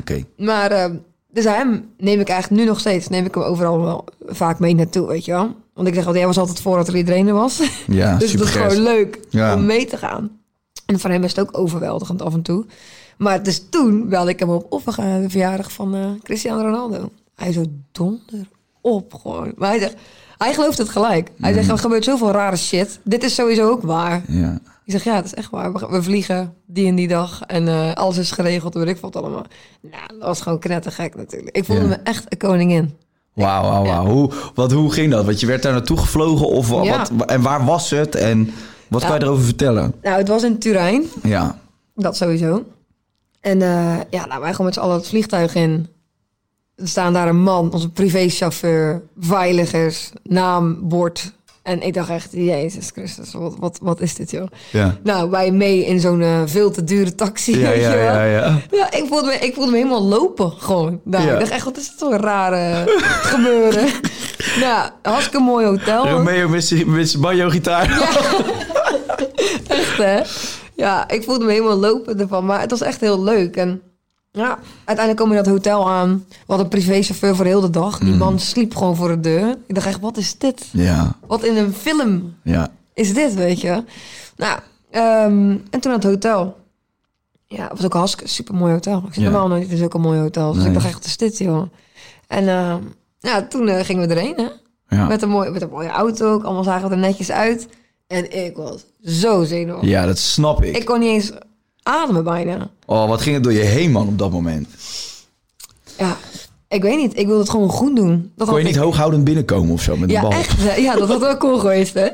Oké. 0.00 0.24
Maar, 0.36 0.70
eh, 0.70 0.90
dus 1.32 1.44
hem 1.44 1.90
neem 1.98 2.20
ik 2.20 2.28
eigenlijk 2.28 2.62
nu 2.62 2.68
nog 2.68 2.80
steeds, 2.80 3.08
neem 3.08 3.24
ik 3.24 3.34
hem 3.34 3.44
overal 3.44 3.80
wel 3.80 4.04
vaak 4.26 4.58
mee 4.58 4.74
naartoe, 4.74 5.06
weet 5.06 5.24
je 5.24 5.32
wel. 5.32 5.54
Want 5.74 5.88
ik 5.88 5.94
zeg 5.94 6.06
altijd, 6.06 6.16
jij 6.24 6.26
was 6.34 6.38
altijd 6.38 6.60
voordat 6.60 6.88
er 6.88 6.96
iedereen 6.96 7.26
er 7.28 7.34
was. 7.34 7.62
Ja, 7.86 8.16
dus 8.16 8.32
het 8.32 8.40
is 8.40 8.50
gewoon 8.50 8.82
leuk 8.82 9.20
Ja. 9.30 9.54
om 9.54 9.66
mee 9.66 9.86
te 9.86 9.96
gaan. 9.96 10.30
En 10.86 10.98
voor 11.00 11.10
hem 11.10 11.24
is 11.24 11.34
het 11.36 11.40
ook 11.48 11.58
overweldigend 11.58 12.22
af 12.22 12.34
en 12.34 12.42
toe. 12.42 12.64
Maar 13.18 13.42
dus 13.42 13.62
toen 13.70 14.08
belde 14.08 14.30
ik 14.30 14.38
hem 14.38 14.48
op 14.50 14.66
of 14.72 14.84
we 14.84 14.92
gaan 14.92 15.06
naar 15.08 15.20
de 15.20 15.30
verjaardag 15.30 15.72
van 15.72 15.94
eh, 15.94 16.06
Cristiano 16.22 16.62
Ronaldo. 16.62 17.10
Hij 17.34 17.52
zo 17.52 17.64
donder 17.92 18.48
op 18.80 19.14
gewoon. 19.14 19.52
Maar 19.56 19.68
hij 19.68 19.78
zegt, 19.78 19.94
hij 20.38 20.54
gelooft 20.54 20.78
het 20.78 20.88
gelijk. 20.88 21.30
Hij 21.40 21.52
zegt, 21.52 21.68
er 21.68 21.78
gebeurt 21.78 22.04
zoveel 22.04 22.30
rare 22.30 22.56
shit. 22.56 22.98
Dit 23.04 23.22
is 23.24 23.34
sowieso 23.34 23.68
ook 23.70 23.82
waar. 23.82 24.22
Ja. 24.28 24.58
Ik 24.88 24.94
zeg, 24.94 25.04
ja, 25.04 25.14
het 25.14 25.24
is 25.24 25.34
echt 25.34 25.50
waar. 25.50 25.72
We, 25.72 25.86
we 25.90 26.02
vliegen 26.02 26.54
die 26.66 26.86
en 26.86 26.94
die 26.94 27.08
dag 27.08 27.42
en 27.46 27.68
eh, 27.68 27.92
alles 27.94 28.16
is 28.16 28.30
geregeld. 28.30 28.74
Weet 28.74 28.88
ik 28.88 28.96
wat 28.96 29.16
allemaal. 29.16 29.44
Nou, 29.80 30.02
dat 30.08 30.18
was 30.18 30.40
gewoon 30.40 30.58
knettergek 30.58 31.14
natuurlijk. 31.16 31.56
Ik 31.56 31.64
voelde 31.64 31.82
Ja. 31.82 31.88
me 31.88 31.94
echt 31.94 32.24
een 32.28 32.38
koningin. 32.38 32.96
Wauw, 33.34 33.62
wauw, 33.62 33.84
wauw. 33.84 34.06
Hoe, 34.06 34.30
wat, 34.54 34.72
hoe 34.72 34.92
ging 34.92 35.10
dat? 35.10 35.24
Want 35.24 35.40
je 35.40 35.46
werd 35.46 35.62
daar 35.62 35.72
naartoe 35.72 35.96
gevlogen 35.96 36.46
of 36.46 36.70
Ja. 36.84 37.06
wat, 37.12 37.28
en 37.30 37.42
waar 37.42 37.64
was 37.64 37.90
het? 37.90 38.14
En 38.14 38.50
wat 38.88 39.04
kan 39.04 39.18
je 39.18 39.22
erover 39.24 39.44
vertellen? 39.44 39.94
Nou, 40.02 40.16
het 40.16 40.28
was 40.28 40.42
in 40.42 40.58
Turijn. 40.58 41.04
Ja. 41.22 41.58
Dat 41.94 42.16
sowieso. 42.16 42.64
En 43.40 43.62
eh, 43.62 43.96
ja, 44.10 44.26
nou, 44.26 44.40
wij 44.40 44.54
gaan 44.54 44.64
met 44.64 44.74
z'n 44.74 44.80
allen 44.80 44.96
het 44.96 45.08
vliegtuig 45.08 45.54
in. 45.54 45.86
Er 46.76 46.88
staan 46.88 47.12
daar 47.12 47.28
een 47.28 47.42
man, 47.42 47.72
onze 47.72 47.90
privéchauffeur, 47.90 49.02
veiligers, 49.18 50.12
naam, 50.22 50.88
bord. 50.88 51.32
En 51.68 51.82
ik 51.82 51.94
dacht 51.94 52.10
echt, 52.10 52.28
Jezus 52.32 52.90
Christus, 52.94 53.32
wat, 53.32 53.54
wat, 53.58 53.78
wat 53.82 54.00
is 54.00 54.14
dit, 54.14 54.30
joh? 54.30 54.46
Ja. 54.72 54.96
Nou, 55.02 55.30
wij 55.30 55.50
mee 55.50 55.86
in 55.86 56.00
zo'n 56.00 56.22
eh, 56.22 56.42
veel 56.46 56.70
te 56.70 56.84
dure 56.84 57.14
taxi. 57.14 57.58
Ja, 57.58 57.70
ja, 57.70 57.94
ja, 57.94 58.24
ja. 58.24 58.58
Ja, 58.70 58.92
ik 58.92 59.04
voelde, 59.08 59.26
me, 59.26 59.34
ik 59.46 59.54
voelde 59.54 59.70
me 59.70 59.76
helemaal 59.76 60.02
lopen 60.02 60.52
gewoon. 60.58 61.00
Nou, 61.04 61.26
Ja. 61.26 61.32
Ik 61.32 61.38
dacht 61.38 61.50
echt, 61.50 61.64
wat 61.64 61.76
is 61.76 61.86
het 61.86 61.98
toch 61.98 62.10
een 62.12 62.18
rare 62.20 62.84
gebeuren. 63.32 63.88
nou, 64.60 64.90
hartstikke 65.02 65.38
mooi 65.40 65.66
hotel. 65.66 66.08
Romeo 66.08 66.48
met 66.48 66.64
zijn 66.64 67.20
banjo-gitaar. 67.20 67.86
Echt, 69.68 69.96
hè? 69.96 70.20
Ja, 70.74 71.08
ik 71.08 71.22
voelde 71.24 71.44
me 71.44 71.50
helemaal 71.52 71.76
lopen 71.78 72.20
ervan. 72.20 72.44
Maar 72.46 72.60
het 72.60 72.70
was 72.70 72.80
echt 72.80 73.00
heel 73.00 73.22
leuk. 73.22 73.56
En 73.56 73.82
ja, 74.38 74.58
uiteindelijk 74.84 75.16
komen 75.16 75.32
we 75.32 75.38
in 75.38 75.44
dat 75.44 75.52
hotel 75.52 75.90
aan. 75.90 76.24
We 76.28 76.34
hadden 76.46 76.64
een 76.66 76.72
privéchauffeur 76.72 77.36
voor 77.36 77.44
heel 77.44 77.60
de 77.60 77.70
dag. 77.70 77.98
Die 77.98 78.14
man 78.14 78.38
sliep 78.38 78.76
gewoon 78.76 78.96
voor 78.96 79.08
de 79.08 79.20
deur. 79.20 79.56
Ik 79.66 79.74
dacht 79.74 79.86
echt, 79.86 80.00
wat 80.00 80.16
is 80.16 80.38
dit? 80.38 80.66
Ja, 80.72 81.16
Wat 81.26 81.44
in 81.44 81.56
een 81.56 81.72
film 81.72 82.34
ja. 82.42 82.68
is 82.94 83.14
dit, 83.14 83.34
weet 83.34 83.60
je? 83.60 83.84
Nou, 84.36 84.58
ehm, 84.90 85.56
en 85.70 85.80
toen 85.80 85.92
het 85.92 86.04
hotel. 86.04 86.56
Ja, 87.46 87.62
het 87.62 87.72
was 87.76 87.84
ook 87.84 87.92
een 87.92 87.98
hartstikke 87.98 88.30
super 88.30 88.54
mooi 88.54 88.72
hotel. 88.72 88.98
Ik 89.06 89.14
zit 89.14 89.22
Ja. 89.22 89.30
normaal 89.30 89.48
nooit 89.48 89.68
in 89.70 89.76
zulke 89.76 89.98
mooie 89.98 90.20
hotels. 90.20 90.54
Dus 90.54 90.58
Nee. 90.62 90.66
ik 90.66 90.74
dacht 90.74 90.86
echt, 90.86 90.94
wat 90.98 91.04
is 91.06 91.16
dit, 91.16 91.38
joh? 91.38 91.62
En 92.26 92.48
ehm, 92.48 92.80
ja, 93.18 93.42
toen 93.42 93.68
eh, 93.68 93.84
gingen 93.84 94.08
we 94.08 94.14
erheen, 94.14 94.34
hè? 94.36 94.48
Ja. 94.96 95.06
Met, 95.06 95.22
een 95.22 95.28
mooie, 95.28 95.50
met 95.50 95.62
een 95.62 95.68
mooie 95.70 95.88
auto 95.88 96.32
ook. 96.32 96.42
Allemaal 96.44 96.64
zagen 96.64 96.88
we 96.88 96.94
er 96.94 97.00
netjes 97.00 97.30
uit. 97.30 97.68
En 98.06 98.44
ik 98.46 98.56
was 98.56 98.84
zo 99.04 99.44
zenuwachtig. 99.44 99.88
ja, 99.90 100.06
dat 100.06 100.18
snap 100.18 100.62
ik. 100.62 100.76
Ik 100.76 100.84
kon 100.84 100.98
niet 101.00 101.08
eens 101.08 101.32
ademen 101.82 102.24
bijna. 102.24 102.70
Oh, 102.86 103.08
wat 103.08 103.20
ging 103.20 103.34
het 103.34 103.44
door 103.44 103.52
je 103.52 103.58
heen, 103.58 103.90
man, 103.92 104.06
op 104.08 104.18
dat 104.18 104.30
moment? 104.30 104.68
Ja, 105.98 106.16
ik 106.68 106.82
weet 106.82 106.96
niet. 106.96 107.18
Ik 107.18 107.26
wilde 107.26 107.40
het 107.40 107.50
gewoon 107.50 107.68
goed 107.68 107.96
doen. 107.96 108.32
Dat 108.36 108.48
Kon 108.48 108.58
je 108.58 108.64
niet 108.64 108.76
ik- 108.76 108.80
hooghoudend 108.82 109.24
binnenkomen 109.24 109.72
of 109.72 109.82
zo 109.82 109.96
met 109.96 110.08
de 110.08 110.14
Ja, 110.14 110.20
bal? 110.20 110.30
echt. 110.30 110.76
Ja, 110.80 110.94
dat 110.96 111.08
had 111.08 111.26
ook 111.26 111.38
cool 111.38 111.58
geweest, 111.58 111.94
hè? 111.94 112.08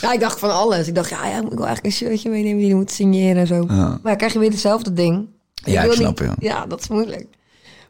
Ja, 0.00 0.12
ik 0.12 0.20
dacht 0.20 0.38
van 0.38 0.50
alles. 0.54 0.88
Ik 0.88 0.94
dacht, 0.94 1.10
ja, 1.10 1.26
ja 1.26 1.42
moet 1.42 1.52
ik 1.52 1.58
wel 1.58 1.66
eigenlijk 1.66 1.86
een 1.86 1.92
shirtje 2.06 2.30
meenemen 2.30 2.58
die 2.58 2.68
je 2.68 2.74
moet 2.74 2.90
signeren 2.90 3.36
en 3.36 3.46
zo. 3.46 3.54
Ja. 3.68 3.74
Maar 3.74 3.98
dan 4.02 4.16
krijg 4.16 4.32
je 4.32 4.38
weer 4.38 4.50
hetzelfde 4.50 4.92
ding. 4.92 5.26
Ja, 5.54 5.82
wil 5.82 5.90
ik 5.90 5.96
snap, 5.96 6.20
niet- 6.20 6.28
ja. 6.28 6.34
Ja, 6.38 6.66
dat 6.66 6.80
is 6.80 6.88
moeilijk. 6.88 7.26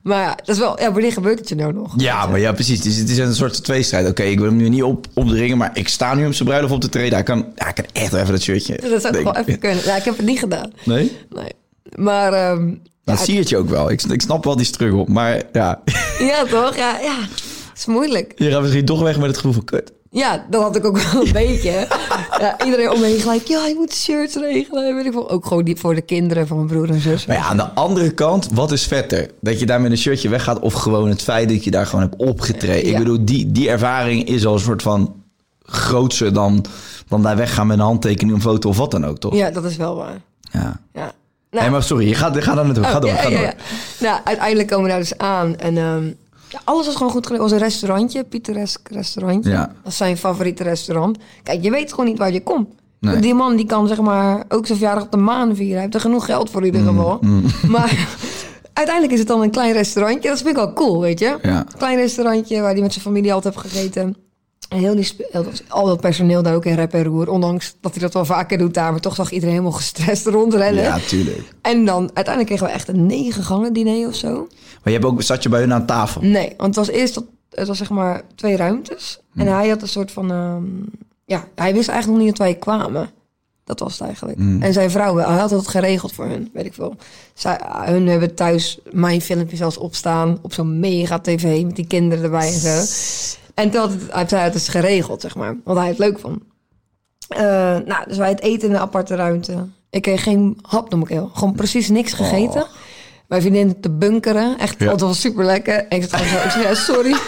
Maar 0.03 0.23
ja, 0.23 0.35
dat 0.35 0.49
is 0.49 0.59
wel... 0.59 0.81
Ja, 0.81 0.93
wanneer 0.93 1.13
gebeurt 1.13 1.39
het 1.39 1.49
je 1.49 1.55
nou 1.55 1.73
nog? 1.73 1.95
Ja, 1.97 2.27
maar 2.27 2.41
ja, 2.41 2.53
precies. 2.53 2.77
Het 2.79 2.87
is, 2.87 2.97
het 2.99 3.09
is 3.09 3.19
een 3.19 3.35
soort 3.35 3.65
tweestrijd. 3.65 4.09
Oké, 4.09 4.23
ik 4.23 4.39
wil 4.39 4.49
hem 4.49 4.57
nu 4.57 4.69
niet 4.69 4.83
op, 4.83 5.07
opdringen, 5.15 5.59
maar 5.59 5.71
ik 5.75 5.89
sta 5.89 6.15
nu 6.15 6.27
op 6.27 6.35
zijn 6.35 6.49
bruiloft 6.49 6.75
op 6.75 6.81
te 6.81 6.89
treden. 6.89 7.15
Hij 7.15 7.23
kan, 7.23 7.39
ja, 7.39 7.65
hij 7.65 7.73
kan 7.73 7.85
echt 7.93 8.13
even 8.13 8.31
dat 8.33 8.43
shirtje. 8.43 8.79
Dat 8.91 9.03
zou 9.03 9.17
ik 9.19 9.25
wel 9.25 9.37
even 9.37 9.59
kunnen. 9.59 9.85
Ja, 9.85 9.97
ik 9.97 10.05
heb 10.05 10.17
het 10.17 10.27
niet 10.27 10.39
gedaan. 10.39 10.73
Nee? 10.85 11.17
Nee. 11.31 11.53
Maar... 11.95 12.33
ehm, 12.33 12.75
Dat 13.05 13.19
ja, 13.19 13.25
zie 13.25 13.35
je 13.35 13.41
het 13.41 13.49
je 13.49 13.57
ook 13.57 13.69
wel. 13.69 13.91
Ik, 13.91 14.03
ik 14.03 14.23
snap 14.23 14.45
wel 14.45 14.57
die 14.57 14.67
struggle. 14.67 15.05
Maar 15.09 15.43
ja, 15.53 15.81
ja, 16.19 16.45
toch? 16.45 16.77
Ja, 16.77 16.99
ja. 17.01 17.19
Het 17.21 17.79
is 17.79 17.87
moeilijk. 17.87 18.33
je 18.37 18.51
gaat 18.51 18.61
misschien 18.63 18.85
toch 18.85 19.01
weg 19.03 19.17
met 19.19 19.27
het 19.27 19.37
gevoel 19.37 19.53
van 19.53 19.65
kut. 19.65 19.93
Ja, 20.13 20.47
dat 20.51 20.63
had 20.63 20.77
ik 20.77 20.85
ook 20.85 20.99
wel 21.13 21.27
een 21.27 21.33
beetje. 21.33 21.87
Ja, 22.39 22.65
iedereen 22.65 22.91
om 22.91 23.01
me 23.01 23.07
heen 23.07 23.21
gelijk, 23.21 23.47
ja, 23.47 23.67
je 23.67 23.75
moet 23.75 23.95
shirts 23.95 24.35
regelen. 24.37 24.95
Weet 24.95 25.07
ik 25.07 25.13
veel. 25.13 25.31
Ook 25.31 25.47
gewoon 25.47 25.65
die 25.65 25.77
voor 25.77 25.95
de 25.95 26.01
kinderen 26.03 26.47
van 26.47 26.57
mijn 26.57 26.69
broer 26.69 26.91
en 26.91 27.01
zus. 27.01 27.27
Maar 27.27 27.37
ja, 27.37 27.43
aan 27.43 27.57
de 27.57 27.71
andere 27.75 28.11
kant, 28.11 28.49
wat 28.53 28.73
is 28.73 28.87
vetter? 28.87 29.31
Dat 29.41 29.61
je 29.61 29.67
daar 29.67 29.81
met 29.81 29.91
een 29.91 29.99
shirtje 29.99 30.29
weggaat 30.29 30.59
of 30.59 30.73
gewoon 30.73 31.09
het 31.09 31.23
feit 31.23 31.49
dat 31.49 31.65
je 31.65 31.71
daar 31.71 31.87
gewoon 31.87 32.05
hebt 32.05 32.17
opgetreden? 32.17 32.91
Ik 32.91 32.99
bedoel, 32.99 33.25
die, 33.25 33.53
die 33.53 33.69
ervaring 33.69 34.25
is 34.29 34.47
al 34.47 34.53
een 34.55 34.61
soort 34.61 34.83
van 34.83 35.15
grootser 35.63 36.33
dan, 36.33 36.65
dan 37.09 37.23
daar 37.23 37.37
weggaan 37.37 37.67
met 37.67 37.79
een 37.79 37.85
handtekening, 37.85 38.37
een 38.37 38.43
foto 38.43 38.69
of 38.69 38.77
wat 38.77 38.91
dan 38.91 39.07
ook, 39.07 39.19
toch? 39.19 39.35
Ja, 39.35 39.51
dat 39.51 39.65
is 39.65 39.77
wel 39.77 39.97
waar. 39.97 40.21
Ja. 40.53 40.81
Ja. 40.95 41.13
Nee, 41.51 41.71
maar 41.71 41.83
sorry, 41.83 42.09
je 42.09 42.15
gaat, 42.15 42.43
ga 42.43 42.55
daar 42.55 42.65
naartoe. 42.65 42.85
ga 42.85 42.95
Oh, 42.95 43.01
door, 43.01 43.11
ja, 43.11 43.17
ga 43.17 43.29
ja, 43.29 43.41
door. 43.41 43.55
Nou, 44.01 44.21
uiteindelijk 44.25 44.69
komen 44.69 44.85
we 44.85 44.91
daar 44.91 44.99
dus 44.99 45.19
aan. 45.19 45.57
En 45.59 45.77
ehm, 45.77 46.05
ja, 46.51 46.61
alles 46.65 46.87
was 46.87 46.97
gewoon 46.97 47.13
goed 47.13 47.27
gedaan. 47.27 47.43
Het 47.43 47.51
was 47.51 47.61
een 47.61 47.67
restaurantje, 47.67 48.25
pittoresk 48.25 48.89
restaurantje. 48.89 49.51
Ja. 49.51 49.67
Dat 49.83 49.93
is 49.93 49.97
zijn 49.97 50.17
favoriete 50.17 50.63
restaurant. 50.63 51.19
Kijk, 51.43 51.63
je 51.63 51.71
weet 51.71 51.91
gewoon 51.91 52.07
niet 52.07 52.19
waar 52.19 52.33
je 52.33 52.43
komt. 52.43 52.69
Nee. 53.01 53.17
Die 53.21 53.35
man 53.35 53.57
die 53.57 53.67
kan 53.67 53.87
zeg 53.89 54.01
maar 54.01 54.45
ook 54.49 54.67
zijn 54.67 54.79
verjaardag 54.79 55.05
op 55.05 55.11
de 55.11 55.17
maan 55.17 55.55
vieren. 55.57 55.73
Hij 55.75 55.83
heeft 55.83 55.95
er 55.95 56.01
genoeg 56.01 56.25
geld 56.25 56.51
voor 56.51 56.65
in 56.65 56.73
Mm, 56.73 56.79
ieder 56.79 56.93
geval. 56.93 57.19
Maar 57.77 58.07
uiteindelijk 58.73 59.13
is 59.13 59.19
het 59.19 59.29
dan 59.29 59.43
een 59.43 59.51
klein 59.51 59.73
restaurantje. 59.73 60.29
Dat 60.29 60.39
vind 60.39 60.51
ik 60.51 60.57
wel 60.57 60.73
cool, 60.73 61.01
weet 61.01 61.19
je. 61.19 61.39
Ja. 61.43 61.65
Klein 61.79 61.97
restaurantje 61.97 62.61
waar 62.61 62.73
hij 62.73 62.81
met 62.81 62.93
zijn 62.93 63.05
familie 63.05 63.33
altijd 63.33 63.55
heeft 63.55 63.67
gegeten. 63.67 64.17
Heel 64.75 64.95
die, 64.95 65.17
dat- 65.33 65.63
al 65.69 65.87
dat 65.87 66.01
personeel 66.01 66.43
daar 66.43 66.55
ook 66.55 66.65
in 66.65 66.75
rep 66.75 66.95
en 66.95 67.05
roer. 67.05 67.29
Ondanks 67.31 67.77
dat 67.81 67.93
hij 67.93 68.01
dat 68.03 68.13
wel 68.15 68.25
vaker 68.25 68.59
doet 68.59 68.75
daar. 68.75 68.91
Maar 68.91 69.01
toch 69.01 69.15
zag 69.15 69.31
iedereen 69.31 69.55
helemaal 69.55 69.77
gestrest 69.77 70.27
rondrennen. 70.37 70.83
Ja, 70.83 70.99
tuurlijk. 70.99 71.43
En 71.63 71.85
dan 71.85 72.01
uiteindelijk 72.03 72.47
kregen 72.47 72.67
we 72.67 72.73
echt 72.73 72.89
een 72.89 73.07
negen 73.07 73.43
gangen 73.45 73.73
diner 73.73 74.09
of 74.09 74.15
zo. 74.15 74.33
Maar 74.35 74.81
je 74.83 74.91
hebt 74.93 75.05
ook, 75.05 75.23
zat 75.23 75.43
je 75.43 75.49
bij 75.49 75.61
hun 75.61 75.73
aan 75.73 75.87
tafel? 75.87 76.21
Nee, 76.21 76.55
want 76.57 76.77
het 76.77 76.87
was 76.87 76.89
eerst 76.97 77.15
dat, 77.15 77.25
het 77.51 77.69
was 77.69 77.79
zeg 77.79 77.91
maar 77.91 78.23
twee 78.35 78.57
ruimtes. 78.57 79.21
En 79.35 79.47
Hmm. 79.47 79.55
hij 79.57 79.69
had 79.69 79.83
een 79.83 79.89
soort 79.89 80.13
van, 80.13 80.31
ehm, 80.31 80.65
ja, 81.25 81.45
hij 81.55 81.75
wist 81.75 81.89
eigenlijk 81.89 82.19
nog 82.19 82.29
niet 82.29 82.37
dat 82.39 82.47
wij 82.47 82.57
kwamen. 82.57 83.11
Dat 83.65 83.79
was 83.81 83.93
het 83.93 84.01
eigenlijk. 84.07 84.39
Hmm. 84.39 84.63
En 84.63 84.73
zijn 84.73 84.91
vrouw, 84.91 85.17
hij 85.17 85.39
had 85.39 85.51
het 85.51 85.69
geregeld 85.69 86.13
voor 86.13 86.25
hun, 86.27 86.51
weet 86.53 86.65
ik 86.67 86.75
veel. 86.75 86.97
Zij, 87.35 87.61
hun 87.85 88.07
hebben 88.09 88.35
thuis 88.35 88.79
mijn 88.91 89.21
filmpje 89.21 89.57
zelfs 89.57 89.77
opstaan 89.77 90.39
op 90.43 90.53
zo'n 90.53 90.81
mega 90.81 91.19
tv 91.19 91.65
met 91.65 91.77
die 91.77 91.87
kinderen 91.87 92.25
erbij 92.25 92.47
en 92.53 92.59
zo. 92.61 92.81
En 93.61 93.71
toen 93.71 93.81
had 93.81 93.93
het, 94.13 94.31
hij 94.31 94.45
het 94.45 94.53
dus 94.53 94.69
geregeld, 94.69 95.21
zeg 95.21 95.35
maar, 95.35 95.57
want 95.65 95.79
hij 95.79 95.89
het 95.89 95.99
leuk 95.99 96.19
vond. 96.19 96.43
Eh, 97.29 97.41
nou, 97.85 98.09
dus 98.09 98.17
wij 98.17 98.29
het 98.29 98.41
eten 98.41 98.69
in 98.69 98.75
een 98.75 98.81
aparte 98.81 99.15
ruimte. 99.15 99.67
Ik 99.91 100.03
kreeg 100.03 100.23
geen 100.23 100.59
hap 100.63 100.91
door 100.91 100.99
mijn 100.99 101.11
keel. 101.11 101.31
Gewoon 101.35 101.55
precies 101.55 101.89
niks 101.89 102.13
gegeten. 102.13 102.67
Mijn 103.29 103.43
vriendin 103.43 103.81
te 103.81 103.91
bunkeren. 103.91 104.59
Echt, 104.59 104.79
Ja. 104.79 104.97
was 104.97 105.21
super 105.21 105.45
lekker. 105.45 105.75
En 105.75 105.97
ik 105.97 106.03
ik 106.03 106.51
zei, 106.51 106.75
sorry. 106.75 107.15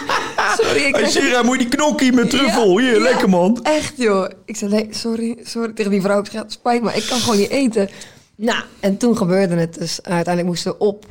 Sorry, 0.57 0.81
ik 0.83 0.95
Hey, 0.95 1.09
Sira, 1.09 1.43
moet 1.43 1.61
je 1.61 1.67
die 1.67 1.77
knokkie 1.77 2.13
met 2.13 2.29
truffel? 2.29 2.79
Hier, 2.79 2.93
ja. 2.93 2.99
lekker 2.99 3.29
man. 3.29 3.59
Echt, 3.63 3.93
joh. 3.97 4.29
Ik 4.45 4.55
zei, 4.55 4.71
nee, 4.71 4.87
sorry, 4.89 5.37
sorry. 5.43 5.73
Tegen 5.73 5.91
die 5.91 6.01
vrouw, 6.01 6.19
ik 6.19 6.31
zei, 6.31 6.43
spijt 6.47 6.83
me, 6.83 6.93
ik 6.93 7.05
kan 7.07 7.19
gewoon 7.19 7.37
niet 7.37 7.49
eten. 7.49 7.89
Nou, 8.35 8.63
en 8.79 8.97
toen 8.97 9.17
gebeurde 9.17 9.55
het 9.55 9.73
dus. 9.79 9.99
Uiteindelijk 10.01 10.47
moesten 10.47 10.71
we 10.71 10.77
op. 10.77 11.05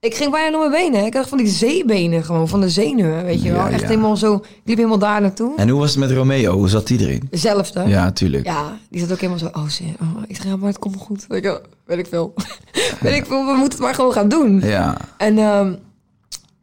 Ik 0.00 0.14
ging 0.14 0.30
bijna 0.30 0.50
door 0.50 0.68
mijn 0.70 0.90
benen. 0.90 1.06
Ik 1.06 1.14
had 1.14 1.28
van 1.28 1.38
die 1.38 1.46
zeebenen 1.46 2.24
gewoon, 2.24 2.48
van 2.48 2.60
de 2.60 2.68
zenuwen, 2.68 3.24
weet 3.24 3.42
je 3.42 3.52
wel. 3.52 3.60
Ja, 3.60 3.70
Echt 3.70 3.80
ja. 3.80 3.86
helemaal 3.86 4.16
zo, 4.16 4.34
ik 4.34 4.60
liep 4.64 4.76
helemaal 4.76 4.98
daar 4.98 5.20
naartoe. 5.20 5.56
En 5.56 5.68
hoe 5.68 5.80
was 5.80 5.90
het 5.90 5.98
met 5.98 6.10
Romeo? 6.10 6.52
Hoe 6.52 6.68
zat 6.68 6.86
die 6.86 7.00
erin? 7.00 7.28
Zelfde. 7.30 7.84
Ja, 7.86 8.12
tuurlijk. 8.12 8.46
Ja, 8.46 8.78
die 8.90 9.00
zat 9.00 9.12
ook 9.12 9.20
helemaal 9.20 9.38
zo, 9.38 9.46
oh, 9.52 9.68
zie, 9.68 9.94
oh 10.00 10.22
ik 10.26 10.36
zeg, 10.36 10.44
ja, 10.44 10.56
maar 10.56 10.68
het 10.68 10.78
komt 10.78 10.96
goed. 10.96 11.24
Weet, 11.28 11.60
weet 11.84 11.98
ik 11.98 12.06
veel. 12.06 12.34
weet 13.00 13.16
ik 13.16 13.26
veel, 13.26 13.46
we 13.46 13.52
moeten 13.52 13.70
het 13.70 13.78
maar 13.78 13.94
gewoon 13.94 14.12
gaan 14.12 14.28
doen. 14.28 14.60
Ja. 14.60 14.96
En 15.16 15.38
ehm, 15.38 15.74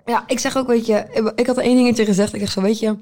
ja, 0.05 0.23
ik 0.27 0.39
zeg 0.39 0.57
ook, 0.57 0.67
weet 0.67 0.85
je, 0.85 1.31
ik 1.35 1.47
had 1.47 1.57
één 1.57 1.75
dingetje 1.75 2.05
gezegd. 2.05 2.33
Ik 2.33 2.39
zeg 2.39 2.51
zo, 2.51 2.61
weet 2.61 2.79
je, 2.79 2.95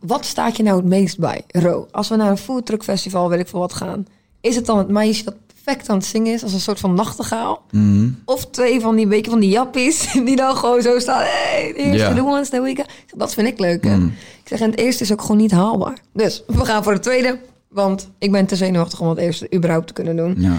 wat 0.00 0.24
staat 0.24 0.56
je 0.56 0.62
nou 0.62 0.76
het 0.76 0.86
meest 0.86 1.18
bij, 1.18 1.42
Ro? 1.48 1.88
Als 1.90 2.08
we 2.08 2.16
naar 2.16 2.30
een 2.30 2.38
foodtruck 2.38 2.82
festival, 2.82 3.28
weet 3.28 3.40
ik 3.40 3.48
veel 3.48 3.60
wat 3.60 3.72
gaan, 3.72 4.06
is 4.40 4.56
het 4.56 4.66
dan 4.66 4.78
het 4.78 4.88
meisje 4.88 5.24
dat 5.24 5.34
perfect 5.68 5.88
aan 5.88 5.96
het 5.96 6.06
zingen 6.06 6.32
is, 6.32 6.42
als 6.42 6.52
een 6.52 6.60
soort 6.60 6.80
van 6.80 6.94
nachtegaal? 6.94 7.62
Mhm. 7.70 8.10
Of 8.24 8.46
twee 8.46 8.80
van 8.80 8.96
die 8.96 9.06
beetje 9.06 9.30
van 9.30 9.40
die 9.40 9.50
jappies 9.50 10.12
die 10.24 10.36
dan 10.36 10.56
gewoon 10.56 10.82
zo 10.82 10.98
staan. 10.98 11.22
Hey, 11.22 11.72
eerste, 11.74 12.14
the 12.14 12.24
ones 12.24 12.48
that 12.48 12.62
we 12.62 12.68
got. 12.68 12.86
Ik 12.86 13.04
zeg, 13.06 13.18
Dat 13.18 13.34
vind 13.34 13.48
ik 13.48 13.58
leuk. 13.58 13.84
Mhm. 13.84 14.06
Ik 14.06 14.48
zeg, 14.48 14.60
en 14.60 14.70
het 14.70 14.78
eerste 14.78 15.02
is 15.02 15.12
ook 15.12 15.20
gewoon 15.20 15.36
niet 15.36 15.50
haalbaar. 15.50 15.98
Dus 16.12 16.42
we 16.46 16.64
gaan 16.64 16.82
voor 16.82 16.94
de 16.94 17.00
tweede, 17.00 17.38
want 17.68 18.10
ik 18.18 18.32
ben 18.32 18.46
te 18.46 18.56
zenuwachtig 18.56 19.00
om 19.00 19.08
het 19.08 19.18
eerste 19.18 19.54
überhaupt 19.54 19.86
te 19.86 19.92
kunnen 19.92 20.16
doen. 20.16 20.34
Ja. 20.38 20.56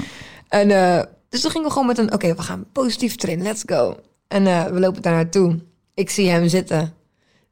En 0.47 0.72
eh, 0.72 1.03
dus 1.30 1.41
toen 1.41 1.51
gingen 1.51 1.68
we 1.68 1.74
gewoon 1.74 1.88
met 1.88 1.97
een, 1.97 2.14
oké, 2.14 2.36
we 2.36 2.41
gaan 2.41 2.66
positief 2.72 3.16
trainen, 3.16 3.45
let's 3.45 3.64
go. 3.66 3.95
En 4.28 4.47
eh, 4.47 4.66
we 4.66 4.80
lopen 4.80 5.01
daar 5.01 5.14
naartoe. 5.14 5.60
Ik 5.93 6.10
zie 6.10 6.30
hem 6.30 6.47
zitten. 6.47 6.93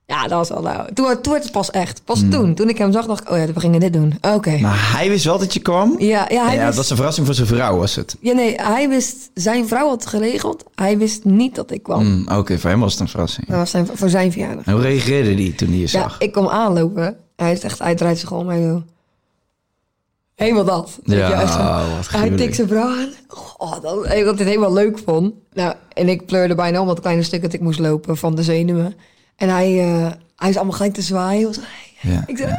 Ja, 0.09 0.21
dat 0.21 0.29
was 0.31 0.49
wel 0.49 0.61
nou. 0.61 0.93
Toen, 0.93 1.21
toen 1.21 1.31
werd 1.31 1.43
het 1.43 1.51
pas 1.51 1.71
echt. 1.71 2.01
Pas 2.03 2.23
toen. 2.31 2.53
Toen 2.55 2.69
ik 2.69 2.77
hem 2.77 2.91
zag, 2.91 3.05
dacht 3.05 3.21
ik, 3.21 3.31
oh 3.31 3.37
ja, 3.37 3.45
we 3.45 3.59
gingen 3.59 3.79
dit 3.79 3.93
doen. 3.93 4.13
Oké. 4.21 4.57
Maar 4.57 4.91
hij 4.93 5.09
wist 5.09 5.25
wel 5.25 5.37
dat 5.37 5.53
je 5.53 5.59
kwam? 5.59 5.95
Ja, 5.99 6.25
ja, 6.29 6.45
hij 6.45 6.55
ja, 6.55 6.65
wist, 6.65 6.65
dat 6.65 6.75
was 6.75 6.89
een 6.89 6.95
verrassing 6.95 7.25
voor 7.25 7.35
zijn 7.35 7.47
vrouw, 7.47 7.77
was 7.77 7.95
het? 7.95 8.17
ja, 8.21 8.33
nee, 8.33 8.55
hij 8.55 8.89
wist, 8.89 9.29
zijn 9.33 9.67
vrouw 9.67 9.87
had 9.87 9.99
het 10.03 10.09
geregeld. 10.09 10.63
Hij 10.75 10.97
wist 10.97 11.23
niet 11.23 11.55
dat 11.55 11.71
ik 11.71 11.83
kwam. 11.83 12.05
Mm, 12.05 12.27
Oké, 12.37 12.57
voor 12.59 12.69
hem 12.69 12.79
was 12.79 12.91
het 12.91 13.01
een 13.01 13.07
verrassing. 13.07 13.47
Dat 13.47 13.57
was 13.57 13.69
zijn, 13.69 13.87
voor 13.93 14.09
zijn 14.09 14.31
verjaardag. 14.31 14.65
En 14.65 14.73
hoe 14.73 14.81
reageerde 14.81 15.33
hij 15.43 15.51
toen 15.57 15.67
hij 15.67 15.77
je 15.77 15.81
Ja, 15.83 15.87
zag? 15.87 16.15
ik 16.19 16.31
kom 16.31 16.47
aanlopen. 16.47 17.17
Hij 17.35 17.51
is 17.51 17.59
echt, 17.59 17.79
hij 17.79 17.95
draait 17.95 18.19
zich 18.19 18.31
om 18.31 18.51
zo. 18.51 18.83
Helemaal 20.35 20.65
dat. 20.65 20.99
Ja, 21.03 21.27
je, 21.27 21.33
echt 21.33 21.53
zo. 21.53 21.57
wat 21.95 22.09
Hij 22.09 22.29
tikt 22.29 22.55
zijn 22.55 22.67
vrouw 22.67 22.87
aan. 22.89 23.09
Oh, 23.57 23.81
dat, 23.81 24.11
ik 24.13 24.25
dat 24.25 24.37
dit 24.37 24.47
helemaal 24.47 24.73
leuk 24.73 24.99
vond. 25.05 25.33
Nou, 25.53 25.73
en 25.93 26.09
ik 26.09 26.25
pleurde 26.25 26.55
bijna 26.55 26.81
om 26.81 26.87
dat 26.87 26.99
kleine 26.99 27.23
stuk 27.23 27.41
dat 27.41 27.53
ik 27.53 27.61
moest 27.61 27.79
lopen 27.79 28.17
van 28.17 28.35
de 28.35 28.43
zenuwen. 28.43 28.95
En 29.37 29.49
hij, 29.49 29.79
eh, 29.79 30.11
hij 30.35 30.49
is 30.49 30.55
allemaal 30.55 30.75
gelijk 30.75 30.93
te 30.93 31.01
zwaaien. 31.01 31.53
Ja, 32.01 32.23
Ik 32.27 32.37
zei, 32.37 32.55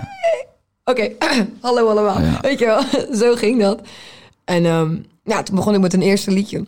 oké, 0.84 1.10
hallo 1.60 1.88
allemaal. 1.88 2.20
Ja. 2.20 2.40
Weet 2.40 2.58
je 2.58 2.64
wel, 2.64 2.82
zo 3.20 3.34
ging 3.34 3.60
dat. 3.60 3.80
En 4.44 4.66
ehm, 4.66 4.96
ja, 5.24 5.42
toen 5.42 5.54
begon 5.56 5.74
ik 5.74 5.80
met 5.80 5.92
een 5.92 6.02
eerste 6.02 6.30
liedje. 6.30 6.58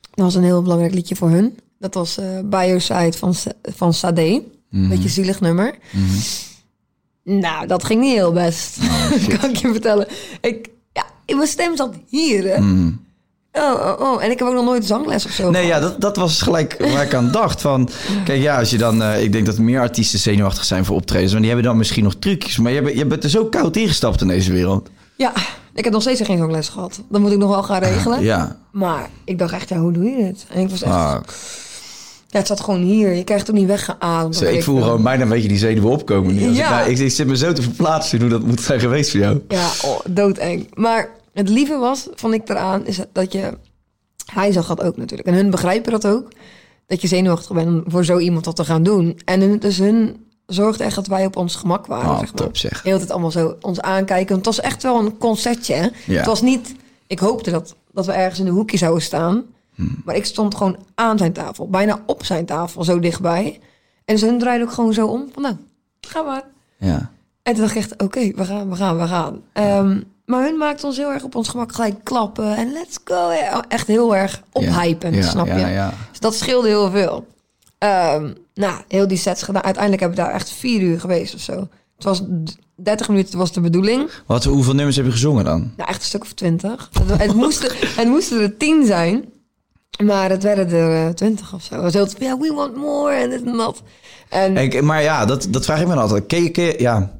Dat 0.00 0.24
was 0.24 0.34
een 0.34 0.44
heel 0.44 0.62
belangrijk 0.62 0.94
liedje 0.94 1.16
voor 1.16 1.30
hun. 1.30 1.58
Dat 1.78 1.94
was 1.94 2.18
eh 2.18 2.38
Bioside 2.44 3.12
van, 3.18 3.34
van 3.62 3.94
Sade. 3.94 4.42
Mhm. 4.70 4.88
Beetje 4.88 5.08
zielig 5.08 5.40
nummer. 5.40 5.74
Nou, 7.24 7.66
dat 7.66 7.84
ging 7.84 8.00
niet 8.00 8.14
heel 8.14 8.32
best. 8.32 8.78
Oh, 8.82 9.10
kan 9.38 9.50
ik 9.50 9.56
je 9.56 9.68
vertellen. 9.72 10.06
Ik, 10.40 10.68
ja, 10.92 11.04
mijn 11.36 11.48
stem 11.48 11.76
zat 11.76 11.94
hier. 12.08 12.44
Hè? 12.54 12.60
Oh, 13.52 13.72
oh, 13.74 14.00
oh. 14.00 14.24
En 14.24 14.30
ik 14.30 14.38
heb 14.38 14.48
ook 14.48 14.54
nog 14.54 14.64
nooit 14.64 14.84
zangles 14.84 15.24
of 15.26 15.30
zo. 15.32 15.50
Nee, 15.50 15.66
ja, 15.66 15.80
dat, 15.80 16.00
dat 16.00 16.16
was 16.16 16.42
gelijk 16.42 16.76
waar 16.92 17.02
ik 17.04 17.14
aan 17.14 17.30
dacht. 17.40 17.60
Van, 17.60 17.88
kijk, 18.24 18.42
ja, 18.42 18.58
als 18.58 18.70
je 18.70 18.78
dan... 18.78 19.02
eh, 19.02 19.22
ik 19.22 19.32
denk 19.32 19.46
dat 19.46 19.58
meer 19.58 19.80
artiesten 19.80 20.18
zenuwachtig 20.18 20.64
zijn 20.64 20.84
voor 20.84 20.96
optredens. 20.96 21.30
Want 21.32 21.42
die 21.42 21.52
hebben 21.52 21.70
dan 21.70 21.78
misschien 21.78 22.04
nog 22.04 22.14
trucjes. 22.18 22.58
Maar 22.58 22.72
je 22.72 22.82
bent, 22.82 22.96
je 22.96 23.06
bent 23.06 23.24
er 23.24 23.30
zo 23.30 23.44
koud 23.44 23.76
ingestapt 23.76 24.20
in 24.20 24.28
deze 24.28 24.52
wereld. 24.52 24.88
Ja, 25.16 25.32
ik 25.74 25.84
heb 25.84 25.92
nog 25.92 26.02
steeds 26.02 26.20
geen 26.22 26.38
zangles 26.38 26.68
gehad. 26.68 27.00
Dat 27.08 27.20
moet 27.20 27.32
ik 27.32 27.38
nog 27.38 27.50
wel 27.50 27.62
gaan 27.62 27.82
regelen. 27.82 28.22
Ja. 28.22 28.56
Maar 28.72 29.08
ik 29.24 29.38
dacht 29.38 29.52
echt, 29.52 29.68
ja, 29.68 29.76
hoe 29.78 29.92
doe 29.92 30.04
je 30.04 30.16
dit? 30.16 30.46
En 30.48 30.60
ik 30.62 30.70
was 30.70 30.82
echt... 30.82 30.92
Ah, 30.92 31.16
Ja, 32.30 32.38
het 32.38 32.46
zat 32.46 32.60
gewoon 32.60 32.80
hier. 32.82 33.12
Je 33.14 33.24
krijgt 33.24 33.46
het 33.46 33.54
ook 33.54 33.60
niet 33.60 33.68
weggeademd. 33.70 34.42
ik 34.42 34.62
voel 34.62 34.82
gewoon 34.82 35.02
bijna 35.02 35.22
een 35.22 35.28
beetje 35.28 35.48
die 35.48 35.58
zenuwen 35.58 35.90
opkomen. 35.90 36.34
Nu. 36.34 36.40
Ja. 36.50 36.64
Ik, 36.64 36.70
nou, 36.70 36.90
ik, 36.90 36.98
ik 36.98 37.10
zit 37.10 37.26
me 37.26 37.36
zo 37.36 37.52
te 37.52 37.62
verplaatsen 37.62 38.20
hoe 38.20 38.28
dat 38.28 38.42
moet 38.42 38.60
zijn 38.60 38.80
geweest 38.80 39.10
voor 39.10 39.20
jou. 39.20 39.40
Ja, 39.48 39.68
oh, 39.84 39.98
doodeng. 40.08 40.68
Maar 40.74 41.08
het 41.38 41.48
lieve 41.48 41.76
was, 41.76 42.08
vond 42.14 42.34
ik 42.34 42.48
eraan, 42.48 42.86
is 42.86 43.00
dat 43.12 43.32
je... 43.32 43.58
Hij 44.32 44.52
zag 44.52 44.66
dat 44.66 44.82
ook 44.82 44.96
natuurlijk. 44.96 45.28
En 45.28 45.34
hun 45.34 45.50
begrijpen 45.50 45.92
dat 45.92 46.06
ook. 46.06 46.28
Dat 46.86 47.00
je 47.00 47.08
zenuwachtig 47.08 47.52
bent 47.52 47.66
om 47.68 47.84
voor 47.86 48.04
zo 48.04 48.18
iemand 48.18 48.44
dat 48.44 48.56
te 48.56 48.64
gaan 48.64 48.82
doen. 48.82 49.20
En 49.24 49.40
hun, 49.40 49.58
dus 49.58 49.78
hun 49.78 50.26
zorgde 50.46 50.84
echt 50.84 50.94
dat 50.94 51.06
wij 51.06 51.26
op 51.26 51.36
ons 51.36 51.54
gemak 51.54 51.86
waren. 51.86 52.10
Oh, 52.10 52.18
zeg 52.18 52.26
maar. 52.26 52.42
top 52.42 52.56
zeg. 52.56 52.82
Heel 52.82 53.00
het 53.00 53.10
allemaal 53.10 53.30
zo 53.30 53.56
ons 53.60 53.80
aankijken. 53.80 54.34
Want 54.34 54.46
het 54.46 54.54
was 54.54 54.64
echt 54.64 54.82
wel 54.82 54.98
een 54.98 55.18
concertje. 55.18 55.74
Hè? 55.74 55.88
Ja. 56.06 56.16
Het 56.16 56.26
was 56.26 56.42
niet... 56.42 56.74
Ik 57.06 57.18
hoopte 57.18 57.50
dat, 57.50 57.76
dat 57.92 58.06
we 58.06 58.12
ergens 58.12 58.40
in 58.40 58.46
een 58.46 58.52
hoekje 58.52 58.78
zouden 58.78 59.02
staan. 59.02 59.44
Hmm. 59.74 60.02
Maar 60.04 60.16
ik 60.16 60.24
stond 60.24 60.54
gewoon 60.54 60.76
aan 60.94 61.18
zijn 61.18 61.32
tafel. 61.32 61.68
Bijna 61.68 62.02
op 62.06 62.24
zijn 62.24 62.46
tafel, 62.46 62.84
zo 62.84 62.98
dichtbij. 62.98 63.60
En 64.04 64.18
ze 64.18 64.26
hun 64.26 64.38
draaiden 64.38 64.66
ook 64.66 64.72
gewoon 64.72 64.92
zo 64.92 65.06
om. 65.06 65.28
Van 65.32 65.42
nou, 65.42 65.56
ga 66.00 66.22
maar. 66.22 66.44
Ja. 66.76 67.10
En 67.42 67.54
toen 67.54 67.62
dacht 67.62 67.74
ik 67.74 67.82
echt, 67.82 68.02
oké, 68.02 68.30
we 68.34 68.44
gaan, 68.44 68.70
we 68.70 68.76
gaan, 68.76 68.98
we 68.98 69.06
gaan. 69.06 69.42
Ehm, 69.52 70.00
maar 70.28 70.42
hun 70.44 70.56
maakte 70.56 70.86
ons 70.86 70.96
heel 70.96 71.12
erg 71.12 71.22
op 71.22 71.34
ons 71.34 71.48
gemak 71.48 71.72
gelijk 71.72 72.04
klappen. 72.04 72.56
En 72.56 72.72
let's 72.72 72.98
go. 73.04 73.30
Echt 73.68 73.86
heel 73.86 74.16
erg 74.16 74.42
ophypen, 74.52 75.14
ja, 75.14 75.22
snap 75.28 75.46
je? 75.46 75.52
ja. 75.66 75.94
Dus 76.10 76.20
dat 76.20 76.34
scheelde 76.34 76.68
heel 76.68 76.90
veel. 76.90 77.26
Ehm, 77.78 78.32
nou, 78.54 78.80
heel 78.88 79.08
die 79.08 79.18
sets 79.18 79.42
gedaan. 79.42 79.62
Uiteindelijk 79.62 80.02
hebben 80.02 80.18
we 80.18 80.24
daar 80.24 80.34
echt 80.34 80.50
vier 80.50 80.80
uur 80.80 81.00
geweest 81.00 81.34
of 81.34 81.40
zo. 81.40 81.52
Het 81.96 82.04
was 82.04 82.18
d- 82.44 82.56
30 82.74 83.08
minuten 83.08 83.38
was 83.38 83.52
de 83.52 83.60
bedoeling. 83.60 84.10
Wat, 84.26 84.44
hoeveel 84.44 84.74
nummers 84.74 84.96
heb 84.96 85.04
je 85.04 85.10
gezongen 85.10 85.44
dan? 85.44 85.72
Nou, 85.76 85.88
echt 85.88 86.00
een 86.00 86.06
stuk 86.06 86.22
of 86.22 86.32
twintig. 86.32 86.90
Het, 86.92 87.18
het, 87.20 87.34
moesten, 87.34 87.70
het 88.00 88.08
moesten 88.08 88.40
er 88.40 88.56
tien 88.56 88.86
zijn. 88.86 89.24
Maar 90.04 90.30
het 90.30 90.42
werden 90.42 90.70
er 90.70 91.06
eh, 91.06 91.12
twintig 91.14 91.54
of 91.54 91.62
zo. 91.62 91.74
Het 91.74 91.82
was 91.82 91.92
heel, 91.92 92.28
ja, 92.28 92.38
we 92.38 92.52
want 92.54 92.76
more 92.76 93.12
en 93.14 93.30
dit 93.30 93.44
en 93.44 93.56
dat. 93.56 93.82
En, 94.28 94.84
maar 94.84 95.02
ja, 95.02 95.24
dat, 95.24 95.46
dat 95.50 95.64
vraag 95.64 95.80
ik 95.80 95.86
me 95.86 95.94
altijd. 95.94 96.26
Ken 96.26 96.42
je, 96.42 96.50
ken 96.50 96.64
je- 96.64 96.74
ja. 96.78 97.10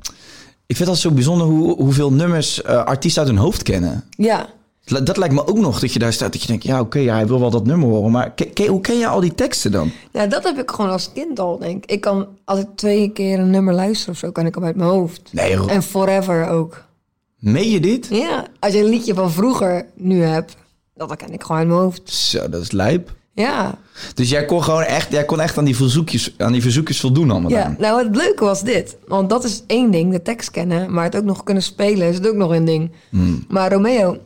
Ik 0.69 0.77
vind 0.77 0.89
dat 0.89 0.99
zo 0.99 1.11
bijzonder 1.11 1.47
hoe, 1.47 1.75
hoeveel 1.77 2.13
nummers 2.13 2.63
eh, 2.63 2.85
artiesten 2.85 3.23
uit 3.23 3.31
hun 3.31 3.41
hoofd 3.41 3.63
kennen. 3.63 4.05
ja, 4.11 4.47
Dat 4.85 5.17
lijkt 5.17 5.35
me 5.35 5.47
ook 5.47 5.59
nog 5.59 5.81
dat 5.81 5.93
je 5.93 5.99
daar 5.99 6.13
staat. 6.13 6.33
Dat 6.33 6.41
je 6.41 6.47
denkt, 6.49 6.65
ja 6.65 6.81
oké, 6.81 6.99
ja, 6.99 7.15
hij 7.15 7.27
wil 7.27 7.41
wel 7.41 7.51
dat 7.51 7.67
nummer 7.67 7.89
horen. 7.89 8.11
Maar 8.11 8.33
hoe 8.69 8.81
ken 8.81 8.99
je 8.99 9.07
al 9.07 9.21
die 9.21 9.35
teksten 9.35 9.73
dan? 9.73 9.91
Ja, 10.13 10.27
dat 10.27 10.45
heb 10.45 10.59
ik 10.59 10.71
gewoon 10.71 10.91
als 10.91 11.11
kind 11.13 11.41
al, 11.41 11.59
denk 11.59 11.85
ik. 11.85 11.91
Ik 11.91 12.01
kan, 12.01 12.27
als 12.45 12.59
ik 12.59 12.67
twee 12.75 13.11
keer 13.11 13.39
een 13.39 13.51
nummer 13.51 13.75
luister 13.75 14.11
of 14.11 14.19
zo, 14.19 14.31
kan 14.31 14.47
ik 14.47 14.55
hem 14.55 14.65
uit 14.65 14.77
mijn 14.77 14.91
hoofd. 14.91 15.33
Nee, 15.33 15.55
Ro- 15.57 15.67
En 15.67 15.83
Forever 15.83 16.49
ook. 16.49 16.85
meen 17.39 17.71
je 17.71 17.81
dit? 17.81 18.07
Ja, 18.11 18.47
als 18.59 18.73
je 18.73 18.79
een 18.79 18.89
liedje 18.89 19.15
van 19.15 19.31
vroeger 19.31 19.87
nu 19.95 20.23
hebt, 20.23 20.57
dat 20.95 21.17
ken 21.17 21.33
ik 21.33 21.43
gewoon 21.43 21.59
uit 21.59 21.69
mijn 21.69 21.81
hoofd. 21.81 22.11
Zo, 22.11 22.49
dat 22.49 22.63
is 22.63 22.71
lijp. 22.71 23.17
Ja, 23.39 23.79
Dus 24.15 24.31
jij 24.31 24.45
kon 24.45 24.63
gewoon 24.63 24.83
echt, 24.83 25.11
jij 25.11 25.25
kon 25.25 25.41
echt 25.41 25.59
aan 25.59 25.65
die 25.65 25.77
verzoekjes, 25.77 26.35
aan 26.39 26.53
die 26.53 26.63
verzoekjes 26.63 27.01
voldoen 27.01 27.31
allemaal 27.31 27.51
ja. 27.51 27.75
nou 27.79 28.05
het 28.05 28.17
leuke 28.17 28.45
was 28.45 28.63
dit. 28.63 28.97
Want 29.07 29.31
dat 29.31 29.45
is 29.45 29.63
één 29.67 29.91
ding, 29.91 30.13
de 30.13 30.23
tekst 30.23 30.51
kennen. 30.51 30.93
Maar 30.93 31.05
het 31.05 31.17
ook 31.17 31.25
nog 31.25 31.43
kunnen 31.43 31.63
spelen 31.63 32.09
is 32.09 32.15
het 32.15 32.29
ook 32.29 32.35
nog 32.35 32.51
een 32.51 32.65
ding. 32.65 32.93
Maar 33.49 33.73
Romeo... 33.73 34.17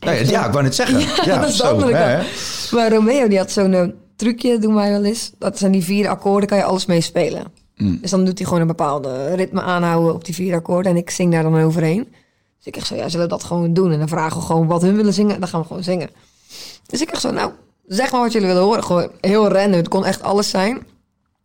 Ja, 0.00 0.10
ja, 0.10 0.30
ja, 0.30 0.46
ik 0.46 0.52
wou 0.52 0.64
net 0.64 0.74
zeggen. 0.74 0.98
Ja, 1.26 1.38
dat 1.38 1.48
is 1.48 1.56
zo, 1.56 1.88
hè? 1.88 2.22
Maar 2.70 2.92
Romeo 2.92 3.28
die 3.28 3.38
had 3.38 3.50
zo'n 3.50 3.74
eh, 3.74 3.88
trucje, 4.16 4.58
doen 4.58 4.74
wij 4.74 4.90
wel 4.90 5.04
eens. 5.04 5.32
Dat 5.38 5.58
zijn 5.58 5.72
die 5.72 5.84
vier 5.84 6.08
akkoorden, 6.08 6.48
kan 6.48 6.58
je 6.58 6.64
alles 6.64 6.86
mee 6.86 7.00
spelen. 7.00 7.44
Dus 7.76 8.10
dan 8.10 8.24
doet 8.24 8.38
hij 8.38 8.46
gewoon 8.46 8.60
een 8.60 8.66
bepaalde 8.66 9.34
ritme 9.34 9.62
aanhouden 9.62 10.14
op 10.14 10.24
die 10.24 10.34
vier 10.34 10.54
akkoorden. 10.54 10.92
En 10.92 10.98
ik 10.98 11.10
zing 11.10 11.32
daar 11.32 11.42
dan 11.42 11.60
overheen. 11.60 12.08
Dus 12.58 12.66
ik 12.66 12.76
echt 12.76 12.86
zo, 12.86 12.94
ja, 12.94 13.08
zullen 13.08 13.26
we 13.26 13.32
dat 13.32 13.44
gewoon 13.44 13.74
doen? 13.74 13.92
En 13.92 13.98
dan 13.98 14.08
vragen 14.08 14.40
we 14.40 14.46
gewoon 14.46 14.66
wat 14.66 14.82
hun 14.82 14.96
willen 14.96 15.12
zingen. 15.12 15.34
En 15.34 15.40
dan 15.40 15.48
gaan 15.48 15.60
we 15.60 15.66
gewoon 15.66 15.82
zingen. 15.82 16.10
Dus 16.86 17.00
ik 17.00 17.10
echt 17.10 17.20
zo, 17.20 17.30
nou, 17.30 17.50
zeg 17.96 18.10
maar 18.12 18.20
wat 18.20 18.32
jullie 18.32 18.46
willen 18.48 18.62
horen. 18.62 18.84
Gewoon 18.84 19.08
heel 19.20 19.48
random. 19.48 19.72
Het 19.78 19.88
kon 19.88 20.04
echt 20.06 20.22
alles 20.22 20.50
zijn. 20.50 20.78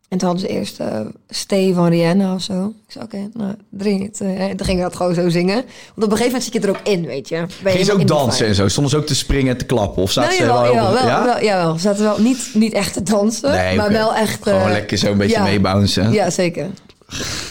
En 0.09 0.17
toen 0.17 0.27
hadden 0.29 0.47
ze 0.49 0.53
eerst 0.53 0.79
eh 0.79 0.99
Stay 1.29 1.73
van 1.73 1.87
Rihanna 1.89 2.33
of 2.33 2.41
zo. 2.41 2.73
Ik 2.87 2.91
zei, 2.91 3.05
oké, 3.05 3.29
nou, 3.33 3.53
drie. 3.69 4.11
En 4.19 4.57
toen 4.57 4.65
ging 4.65 4.77
ik 4.77 4.83
dat 4.83 4.95
gewoon 4.95 5.13
zo 5.13 5.29
zingen. 5.29 5.55
Want 5.55 5.65
op 5.95 6.03
een 6.03 6.09
gegeven 6.17 6.25
moment 6.25 6.43
zit 6.43 6.53
je 6.53 6.59
er 6.59 6.69
ook 6.69 6.79
in, 6.83 7.05
weet 7.05 7.29
je. 7.29 7.35
Ben 7.35 7.47
je 7.71 7.77
Ging 7.77 7.85
ze 7.85 7.93
ook 7.93 8.07
dansen 8.07 8.47
en 8.47 8.55
zo? 8.55 8.67
Stonden 8.67 8.91
ze 8.91 8.97
ook 8.97 9.05
te 9.05 9.15
springen 9.15 9.51
en 9.51 9.57
te 9.57 9.65
klappen? 9.65 10.03
Of 10.03 10.11
zaten 10.11 10.29
Nou, 10.29 10.41
ze 10.41 10.47
jawel, 10.47 10.63
wel 10.63 10.73
jawel, 10.83 10.93
op- 10.93 10.99
wel, 10.99 11.07
ja? 11.09 11.25
wel, 11.25 11.43
jawel. 11.43 11.73
Ze 11.73 11.79
zaten 11.79 12.03
wel 12.03 12.19
niet, 12.19 12.49
niet 12.53 12.73
echt 12.73 12.93
te 12.93 13.03
dansen, 13.03 13.51
Nee, 13.51 13.75
maar 13.75 13.91
wel 13.91 14.15
echt... 14.15 14.43
Gewoon 14.43 14.61
eh, 14.61 14.71
lekker 14.71 14.97
zo 14.97 15.11
een 15.11 15.17
beetje 15.17 15.35
ja. 15.37 15.43
meebouncen. 15.43 16.11
Ja, 16.11 16.29
zeker. 16.29 16.67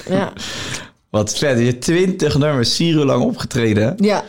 Ja, 0.09 0.33
Wat 1.11 1.39
vet. 1.39 1.59
Je 1.59 1.79
twintig 1.79 2.39
nummers, 2.39 2.77
vier 2.77 2.95
uur 2.95 3.05
lang 3.05 3.23
opgetreden. 3.25 3.95
ja. 3.97 4.25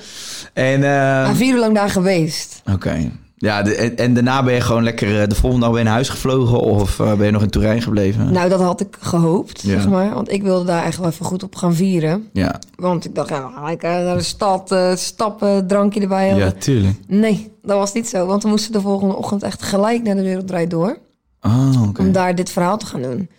En, 0.53 0.84
eh, 0.84 1.28
En 1.28 1.36
vier 1.36 1.53
uur 1.53 1.59
lang 1.59 1.76
daar 1.76 1.89
geweest. 1.89 2.61
oké. 2.74 3.11
Ja, 3.38 3.61
de- 3.61 3.75
en, 3.75 3.97
en 3.97 4.13
daarna 4.13 4.43
ben 4.43 4.53
je 4.53 4.61
gewoon 4.61 4.83
lekker 4.83 5.21
eh, 5.21 5.27
de 5.27 5.36
volgende 5.36 5.65
dag 5.65 5.75
weer 5.75 5.83
naar 5.83 5.93
huis 5.93 6.09
gevlogen 6.09 6.59
of 6.59 6.99
eh, 6.99 7.13
ben 7.13 7.25
je 7.25 7.31
nog 7.31 7.41
in 7.41 7.49
Turijn 7.49 7.81
gebleven? 7.81 8.31
Nou, 8.33 8.49
dat 8.49 8.59
had 8.61 8.81
ik 8.81 8.97
gehoopt, 8.99 9.61
Ja. 9.61 9.67
zeg 9.69 9.89
maar. 9.89 10.13
Want 10.13 10.31
ik 10.31 10.41
wilde 10.43 10.65
daar 10.65 10.83
echt 10.83 10.97
wel 10.97 11.07
even 11.07 11.25
goed 11.25 11.43
op 11.43 11.55
gaan 11.55 11.73
vieren. 11.75 12.29
Ja, 12.33 12.59
Want 12.75 13.05
ik 13.05 13.15
dacht, 13.15 13.29
ja, 13.29 13.69
ik 13.69 13.83
eh, 13.83 13.89
naar 13.91 14.17
de 14.17 14.23
stad, 14.23 14.75
stappen, 14.95 15.67
drankje 15.67 16.01
erbij 16.01 16.27
hebben. 16.27 16.45
ja, 16.45 16.51
tuurlijk. 16.51 16.97
Nee, 17.07 17.51
dat 17.61 17.77
was 17.77 17.93
niet 17.93 18.07
zo. 18.09 18.25
Want 18.25 18.43
we 18.43 18.49
moesten 18.49 18.71
de 18.71 18.81
volgende 18.81 19.15
ochtend 19.15 19.43
echt 19.43 19.61
gelijk 19.63 20.03
naar 20.03 20.15
de 20.15 20.21
Wereld 20.21 20.47
Draait 20.47 20.69
Door. 20.69 20.97
Oh, 21.41 21.81
oké. 21.88 22.01
Om 22.01 22.11
daar 22.11 22.36
dit 22.36 22.49
verhaal 22.49 22.77
te 22.77 22.86
gaan 22.86 23.01
doen. 23.01 23.29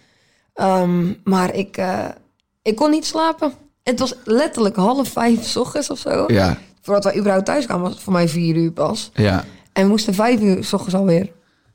Ehm, 0.55 1.13
maar 1.25 1.55
ik, 1.55 1.83
ik 2.63 2.77
kon 2.77 2.91
niet 2.91 3.07
slapen. 3.07 3.53
Het 3.83 3.99
was 3.99 4.15
letterlijk 4.25 4.77
half 4.77 5.09
vijf 5.09 5.45
's 5.45 5.57
ochtends 5.57 5.91
of 5.91 5.99
zo. 5.99 6.25
Ja, 6.27 6.57
Voordat 6.83 7.05
wij 7.05 7.17
überhaupt 7.19 7.45
thuis 7.47 7.65
kwamen, 7.65 7.85
was 7.85 7.93
het 7.93 8.03
voor 8.03 8.13
mij 8.13 8.29
vier 8.29 8.55
uur 8.57 8.73
pas. 8.73 9.11
ja. 9.15 9.45
En 9.77 9.83
we 9.83 9.89
moesten 9.89 10.15
vijf 10.15 10.41
uur 10.41 10.65
's 10.65 10.73
ochtends 10.73 10.95
alweer 10.95 11.33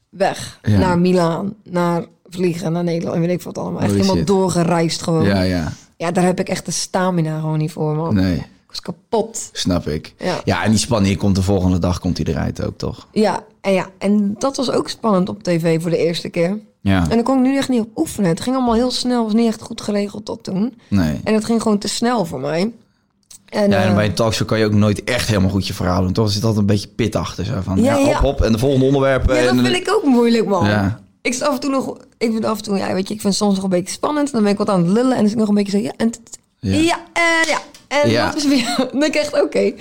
weg. 0.10 0.60
Ja. 0.62 0.78
Naar 0.78 1.00
Milaan, 1.00 1.54
naar 1.64 2.06
vliegen, 2.30 2.72
naar 2.72 2.84
Nederland. 2.84 3.16
En 3.16 3.22
weet 3.22 3.30
ik 3.32 3.42
wat 3.42 3.58
allemaal. 3.58 3.80
Echt 3.80 3.88
Holy 3.90 3.96
helemaal 4.02 4.18
shit. 4.18 4.28
doorgereisd 4.28 5.02
gewoon. 5.02 5.24
Ja, 5.26 5.42
Ja. 5.42 5.72
ja. 5.98 6.12
daar 6.12 6.24
heb 6.24 6.40
ik 6.40 6.50
echt 6.50 6.66
de 6.66 6.72
stamina 6.72 7.40
gewoon 7.40 7.58
niet 7.58 7.72
voor, 7.72 7.96
man. 7.96 8.14
Nee, 8.16 8.36
Ik 8.36 8.44
was 8.68 8.82
kapot. 8.82 9.50
snap 9.54 9.88
ik. 9.88 10.14
Ja. 10.18 10.42
Ja, 10.44 10.64
en 10.64 10.70
die 10.70 10.80
spanning 10.80 11.18
komt 11.18 11.36
de 11.36 11.42
volgende 11.42 11.80
dag 11.80 12.00
komt 12.00 12.18
hij 12.18 12.26
eruit 12.26 12.66
ook, 12.66 12.78
toch? 12.78 13.08
Ja, 13.12 13.44
en 13.62 13.74
ja, 13.74 13.88
en 13.98 14.36
dat 14.38 14.58
was 14.58 14.72
ook 14.72 14.90
spannend 14.90 15.30
op 15.30 15.44
tv 15.44 15.82
voor 15.82 15.92
de 15.92 15.98
eerste 15.98 16.30
keer. 16.30 16.60
Ja, 16.82 17.02
En 17.04 17.10
daar 17.10 17.24
kon 17.24 17.38
ik 17.38 17.44
nu 17.44 17.58
echt 17.58 17.70
niet 17.70 17.82
op 17.82 17.98
oefenen. 17.98 18.30
Het 18.30 18.42
ging 18.42 18.56
allemaal 18.56 18.74
heel 18.74 18.92
snel, 18.92 19.24
was 19.24 19.34
niet 19.34 19.48
echt 19.48 19.62
goed 19.62 19.82
geregeld 19.82 20.26
tot 20.26 20.44
toen. 20.44 20.74
nee. 20.88 21.20
En 21.24 21.34
het 21.34 21.46
ging 21.46 21.62
gewoon 21.62 21.78
te 21.78 21.88
snel 21.88 22.26
voor 22.26 22.40
mij. 22.40 22.72
En, 23.52 23.70
Ja, 23.70 23.82
en 23.84 23.90
eh, 23.90 23.96
bij 23.96 24.06
een 24.06 24.14
talkshow 24.14 24.48
kan 24.48 24.60
je 24.60 24.66
ook 24.66 24.74
nooit 24.74 25.04
echt 25.04 25.28
helemaal 25.28 25.50
goed 25.50 25.68
je 25.68 25.74
verhaal 25.74 26.02
doen. 26.02 26.14
Toch 26.14 26.26
Er 26.26 26.32
zit 26.32 26.44
altijd 26.44 26.60
een 26.62 26.66
beetje 26.66 26.88
pit 26.88 27.16
achter. 27.16 27.46
Zo 27.46 27.54
van, 27.64 27.84
ja, 27.84 27.98
Ja, 27.98 27.98
ja. 27.98 28.06
hop, 28.06 28.16
hop. 28.22 28.42
En 28.42 28.52
de 28.52 28.58
volgende 28.58 28.86
onderwerpen. 28.86 29.36
ja, 29.36 29.42
dat 29.42 29.52
en, 29.52 29.64
vind 29.64 29.76
ik 29.76 29.94
ook 29.94 30.04
moeilijk, 30.04 30.46
man. 30.48 30.66
Ja. 30.68 31.00
Ik 31.22 31.34
zit 31.34 31.44
af 31.44 31.54
en 31.54 31.60
toe 31.60 31.70
nog, 31.70 31.98
ik 32.18 32.32
vind 32.32 32.46
af 32.46 32.58
en 32.58 32.64
toe, 32.64 32.78
ja, 32.78 32.94
weet 32.94 33.08
je, 33.08 33.14
ik 33.14 33.22
vind 33.22 33.34
het 33.34 33.44
soms 33.44 33.56
nog 33.56 33.64
een 33.64 33.70
beetje 33.70 33.94
spannend. 33.94 34.26
En 34.28 34.34
dan 34.34 34.44
ben 34.44 34.52
ik 34.52 34.58
wat 34.58 34.70
aan 34.70 34.84
het 34.84 34.92
lullen 34.92 35.12
en 35.12 35.16
dan 35.18 35.26
is 35.26 35.32
ik 35.32 35.38
nog 35.38 35.48
een 35.48 35.54
beetje 35.56 35.72
zo, 35.72 35.78
ja, 35.78 35.92
en, 35.98 36.12
Ja. 36.60 37.00
en 37.14 38.10
ja, 38.10 38.24
en 38.24 38.26
dat 38.26 38.36
is 38.36 38.48
weer, 38.48 38.76
dan 38.92 39.00
denk 39.00 39.16
ik 39.16 39.22
echt, 39.22 39.42
oké. 39.42 39.74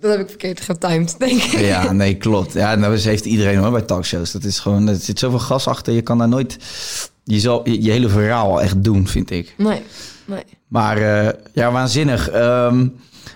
Dat 0.00 0.10
heb 0.10 0.20
ik 0.20 0.28
verkeerd 0.28 0.60
getimed, 0.60 1.14
denk 1.18 1.42
ik. 1.42 1.60
Ja, 1.60 1.92
nee, 1.92 2.16
klopt. 2.16 2.52
Ja, 2.52 2.74
nou, 2.74 2.94
dat 2.94 3.02
heeft 3.04 3.24
iedereen 3.24 3.58
hoor 3.58 3.70
bij 3.70 3.82
talkshows. 3.82 4.32
Dat 4.32 4.44
is 4.44 4.58
gewoon, 4.58 4.88
er 4.88 4.96
zit 4.96 5.18
zoveel 5.18 5.38
gas 5.38 5.66
achter. 5.66 5.92
Je 5.92 6.02
kan 6.02 6.18
daar 6.18 6.28
nooit 6.28 6.56
je, 7.24 7.40
zal, 7.40 7.68
je, 7.68 7.82
je 7.82 7.90
hele 7.90 8.08
verhaal 8.08 8.62
echt 8.62 8.84
doen, 8.84 9.08
vind 9.08 9.30
ik. 9.30 9.54
Nee, 9.58 9.82
nee. 10.26 10.42
Maar 10.68 10.96
eh, 10.96 11.32
ja, 11.52 11.72
waanzinnig. 11.72 12.30
Ehm, 12.30 12.86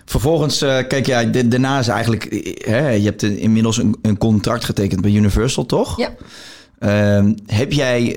vervolgens, 0.04 0.62
eh, 0.62 0.76
kijk, 0.88 1.06
ja, 1.06 1.24
de- 1.24 1.48
daarna 1.48 1.78
is 1.78 1.88
eigenlijk... 1.88 2.24
eh, 2.24 2.66
Hè, 2.70 2.88
je 2.90 3.04
hebt 3.04 3.22
een- 3.22 3.38
inmiddels 3.38 3.76
een, 3.78 3.96
een 4.02 4.18
contract 4.18 4.64
getekend 4.64 5.00
bij 5.00 5.10
Universal, 5.10 5.66
toch? 5.66 5.96
Ja, 5.98 6.10
Ehm, 6.78 7.34
heb 7.46 7.72
jij, 7.72 8.16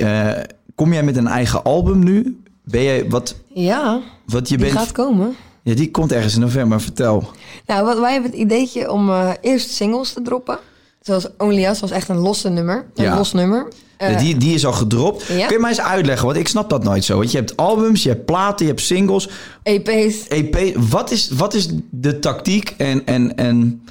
kom 0.75 0.93
jij 0.93 1.03
met 1.03 1.17
een 1.17 1.27
eigen 1.27 1.63
album 1.63 2.03
nu? 2.03 2.41
Ben 2.63 2.83
jij, 2.83 3.09
wat, 3.09 3.35
ja 3.47 3.99
wat 4.25 4.49
je 4.49 4.57
die 4.57 4.65
bent... 4.65 4.77
gaat 4.77 4.91
komen. 4.91 5.35
Ja, 5.63 5.73
die 5.75 5.91
komt 5.91 6.11
ergens 6.11 6.35
in 6.35 6.41
november. 6.41 6.81
Vertel. 6.81 7.29
Nou, 7.65 7.85
wat, 7.85 7.99
wij 7.99 8.11
hebben 8.11 8.31
het 8.31 8.39
ideetje 8.39 8.91
om 8.91 9.11
eerst 9.41 9.69
singles 9.69 10.13
te 10.13 10.21
droppen. 10.21 10.57
Zoals 11.01 11.27
Only 11.37 11.65
Us 11.65 11.79
was 11.79 11.91
echt 11.91 12.09
een 12.09 12.17
losse 12.17 12.49
nummer. 12.49 12.85
Een 12.95 13.03
Ja. 13.03 13.15
los 13.15 13.33
nummer. 13.33 13.67
Eh, 14.09 14.17
die, 14.17 14.37
die 14.37 14.53
is 14.53 14.65
al 14.65 14.71
gedropt. 14.73 15.25
ja. 15.25 15.45
Kun 15.45 15.55
je 15.55 15.61
mij 15.61 15.69
eens 15.69 15.81
uitleggen? 15.81 16.25
Want 16.25 16.37
ik 16.37 16.47
snap 16.47 16.69
dat 16.69 16.83
nooit 16.83 17.03
zo. 17.03 17.17
Want 17.17 17.31
je 17.31 17.37
hebt 17.37 17.57
albums, 17.57 18.03
je 18.03 18.09
hebt 18.09 18.25
platen, 18.25 18.65
je 18.65 18.71
hebt 18.71 18.83
singles, 18.83 19.29
EP's. 19.63 20.27
EP. 20.27 20.75
Wat 20.89 21.11
is, 21.11 21.29
wat 21.29 21.53
is 21.53 21.67
de 21.89 22.19
tactiek? 22.19 22.73
En, 22.77 23.05
en, 23.05 23.35
en 23.37 23.85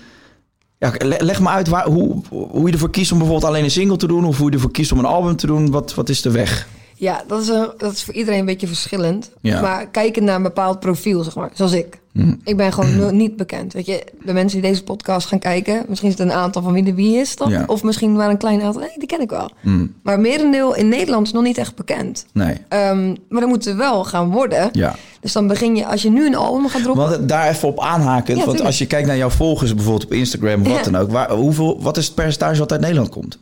ja, 0.79 0.93
le- 0.99 1.17
leg 1.19 1.41
me 1.41 1.49
uit 1.49 1.69
waar, 1.69 1.87
hoe, 1.87 2.23
hoe 2.31 2.67
je 2.67 2.73
ervoor 2.73 2.91
kiest 2.91 3.13
om 3.13 3.19
bijvoorbeeld 3.19 3.51
alleen 3.53 3.65
een 3.65 3.71
single 3.71 3.97
te 3.97 4.07
doen. 4.07 4.25
Of 4.25 4.39
hoe 4.39 4.49
je 4.49 4.55
ervoor 4.55 4.71
kiest 4.71 4.93
om 4.93 4.99
een 4.99 5.05
album 5.05 5.37
te 5.37 5.47
doen. 5.47 5.71
Wat, 5.71 5.95
wat 5.95 6.09
is 6.09 6.23
de 6.23 6.31
weg? 6.31 6.69
Ja, 6.95 7.25
dat 7.27 7.41
is, 7.43 7.49
een- 7.49 7.71
dat 7.77 7.93
is 7.93 8.03
voor 8.05 8.15
iedereen 8.15 8.39
een 8.41 8.47
beetje 8.47 8.67
verschillend. 8.67 9.31
Ja. 9.41 9.61
Maar 9.61 9.87
kijken 9.89 10.25
naar 10.25 10.37
een 10.37 10.43
bepaald 10.43 10.81
profiel, 10.81 11.23
zeg 11.23 11.35
maar. 11.35 11.51
Zoals 11.55 11.73
ik. 11.73 12.00
Mhm. 12.13 12.35
Ik 12.45 12.57
ben 12.57 12.73
gewoon 12.73 13.17
niet 13.17 13.37
bekend. 13.37 13.73
Weet 13.73 13.87
je, 13.87 14.05
de 14.25 14.33
mensen 14.33 14.61
die 14.61 14.71
deze 14.71 14.85
podcast 14.85 15.27
gaan 15.27 15.39
kijken... 15.39 15.85
misschien 15.89 16.11
is 16.11 16.19
het 16.19 16.29
een 16.29 16.35
aantal 16.35 16.63
van 16.63 16.73
wie 16.73 16.83
de 16.83 16.95
wie 16.95 17.17
is, 17.17 17.35
toch? 17.35 17.51
Ja. 17.51 17.65
Of 17.67 17.83
misschien 17.83 18.13
maar 18.13 18.31
een 18.31 18.37
klein 18.37 18.63
aantal. 18.63 18.81
Nee, 18.81 18.91
die 18.99 19.07
ken 19.07 19.21
ik 19.21 19.31
wel. 19.31 19.51
Mm, 19.61 19.95
Maar 20.03 20.21
merendeel 20.21 20.75
in 20.75 20.89
Nederland 20.89 21.27
is 21.27 21.33
nog 21.33 21.43
niet 21.43 21.59
echt 21.59 21.75
bekend. 21.75 22.27
nee. 22.33 22.57
Ehm, 22.69 23.09
maar 23.29 23.41
dat 23.41 23.49
moet 23.49 23.67
er 23.67 23.77
wel 23.77 24.05
gaan 24.05 24.31
worden. 24.31 24.69
Ja. 24.73 24.97
Dus 25.21 25.33
dan 25.33 25.47
begin 25.47 25.77
je, 25.77 25.87
als 25.87 26.03
je 26.03 26.11
nu 26.11 26.27
een 26.27 26.35
album 26.35 26.69
gaat 26.69 26.83
droppen... 26.83 27.09
Want 27.11 27.29
daar 27.29 27.49
even 27.49 27.69
op 27.69 27.81
aanhaken. 27.81 28.37
Ja, 28.37 28.45
want 28.45 28.61
als 28.61 28.79
je 28.79 28.87
kijkt 28.87 29.07
naar 29.07 29.17
jouw 29.17 29.31
volgers 29.31 29.75
bijvoorbeeld 29.75 30.05
op 30.05 30.13
Instagram 30.13 30.61
of 30.61 30.69
wat 30.69 30.85
dan 30.85 30.97
ook. 30.97 31.11
Waar, 31.11 31.31
hoeveel, 31.33 31.83
wat 31.83 31.97
is 31.97 32.07
het 32.07 32.15
percentage 32.15 32.59
wat 32.59 32.73
uit 32.73 32.81
Nederland 32.81 33.09
komt? 33.09 33.39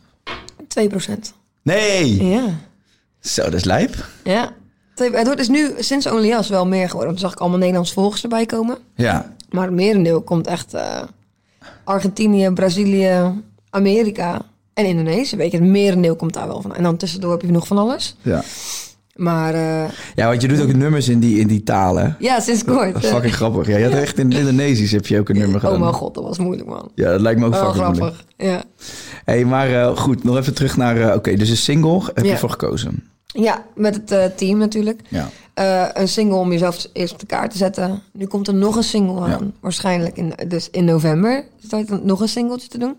2%. 0.67 1.33
Nee! 1.61 2.29
Ja. 2.29 2.43
Zo, 3.19 3.43
dat 3.43 3.53
is 3.53 3.63
lijp. 3.63 4.05
Ja. 4.23 4.51
Het 4.99 5.23
wordt 5.25 5.37
dus 5.37 5.47
nu 5.47 5.71
sinds 5.79 6.07
Only 6.07 6.31
Us 6.31 6.49
wel 6.49 6.67
meer 6.67 6.85
geworden. 6.87 7.07
Want 7.07 7.19
toen 7.19 7.19
zag 7.19 7.31
ik 7.31 7.39
allemaal 7.39 7.59
Nederlandse 7.59 7.93
volgers 7.93 8.23
erbij 8.23 8.45
komen. 8.45 8.77
Ja. 8.95 9.33
Maar 9.49 9.65
het 9.65 9.73
merendeel 9.73 10.21
komt 10.21 10.47
echt 10.47 10.73
eh, 10.73 11.01
Argentinië, 11.83 12.49
Brazilië, 12.49 13.33
Amerika 13.69 14.41
en 14.73 14.85
Indonesië. 14.85 15.35
Weet 15.35 15.51
je, 15.51 15.57
het 15.57 15.67
merendeel 15.67 16.15
komt 16.15 16.33
daar 16.33 16.47
wel 16.47 16.61
van. 16.61 16.75
En 16.75 16.83
dan 16.83 16.97
tussendoor 16.97 17.31
heb 17.31 17.41
je 17.41 17.51
nog 17.51 17.67
van 17.67 17.77
alles. 17.77 18.15
Ja. 18.21 18.43
Maar 19.15 19.53
eh, 19.53 19.89
ja, 20.15 20.27
want 20.27 20.41
je 20.41 20.47
doet 20.47 20.61
ook 20.61 20.73
nummers 20.73 21.09
in 21.09 21.19
die, 21.19 21.39
in 21.39 21.47
die 21.47 21.63
talen. 21.63 22.15
ja, 22.19 22.39
sinds 22.39 22.63
kort. 22.63 22.93
Dat 22.93 23.03
is 23.03 23.09
fucking 23.09 23.33
grappig. 23.33 23.67
Ja, 23.67 23.77
je 23.77 23.83
had 23.83 23.93
echt 23.93 24.17
in 24.19 24.31
Indonesisch 24.31 24.91
heb 24.91 25.07
je 25.07 25.19
ook 25.19 25.29
een 25.29 25.37
nummer 25.37 25.59
gedaan. 25.59 25.75
Oh 25.75 25.81
mijn 25.81 25.93
god, 25.93 26.13
dat 26.13 26.23
was 26.23 26.37
moeilijk 26.37 26.67
man. 26.69 26.91
Ja, 26.95 27.11
dat 27.11 27.21
lijkt 27.21 27.39
me 27.39 27.45
ook 27.45 27.51
Wel 27.53 27.63
fucking 27.63 27.85
moeilijk. 27.85 28.15
grappig. 28.15 28.47
Ja. 28.47 28.63
hey, 29.25 29.45
maar 29.45 29.71
eh, 29.71 29.97
goed, 29.97 30.23
nog 30.23 30.37
even 30.37 30.53
terug 30.53 30.77
naar... 30.77 31.15
Oké, 31.15 31.35
dus 31.35 31.49
een 31.49 31.57
single 31.57 32.01
heb 32.13 32.25
je 32.25 32.37
voor 32.37 32.49
gekozen. 32.49 33.09
Ja, 33.33 33.65
met 33.75 33.95
het 33.95 34.11
eh, 34.11 34.25
team 34.25 34.57
natuurlijk. 34.57 35.01
Ja. 35.07 35.29
Eh, 35.53 35.87
een 35.93 36.07
single 36.07 36.37
om 36.37 36.51
jezelf 36.51 36.87
eerst 36.93 37.13
op 37.13 37.19
de 37.19 37.25
kaart 37.25 37.51
te 37.51 37.57
zetten. 37.57 38.01
Nu 38.13 38.25
komt 38.25 38.47
er 38.47 38.53
nog 38.53 38.75
een 38.75 38.83
single 38.83 39.21
aan. 39.21 39.29
Ja. 39.29 39.51
Waarschijnlijk 39.59 40.17
in, 40.17 40.33
dus 40.47 40.69
in 40.69 40.85
november 40.85 41.45
staat 41.65 41.89
er 41.89 41.99
nog 42.03 42.21
een 42.21 42.29
singeltje 42.29 42.67
te 42.67 42.77
doen. 42.77 42.97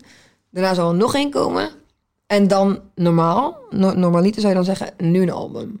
Daarna 0.51 0.73
zal 0.73 0.89
er 0.89 0.95
nog 0.95 1.15
één 1.15 1.29
komen. 1.31 1.69
En 2.27 2.47
dan 2.47 2.79
normaal, 2.95 3.57
no, 3.69 3.93
normaliter 3.93 4.41
zou 4.41 4.47
je 4.53 4.63
dan 4.63 4.75
zeggen, 4.75 4.93
nu 4.97 5.21
een 5.21 5.31
album. 5.31 5.79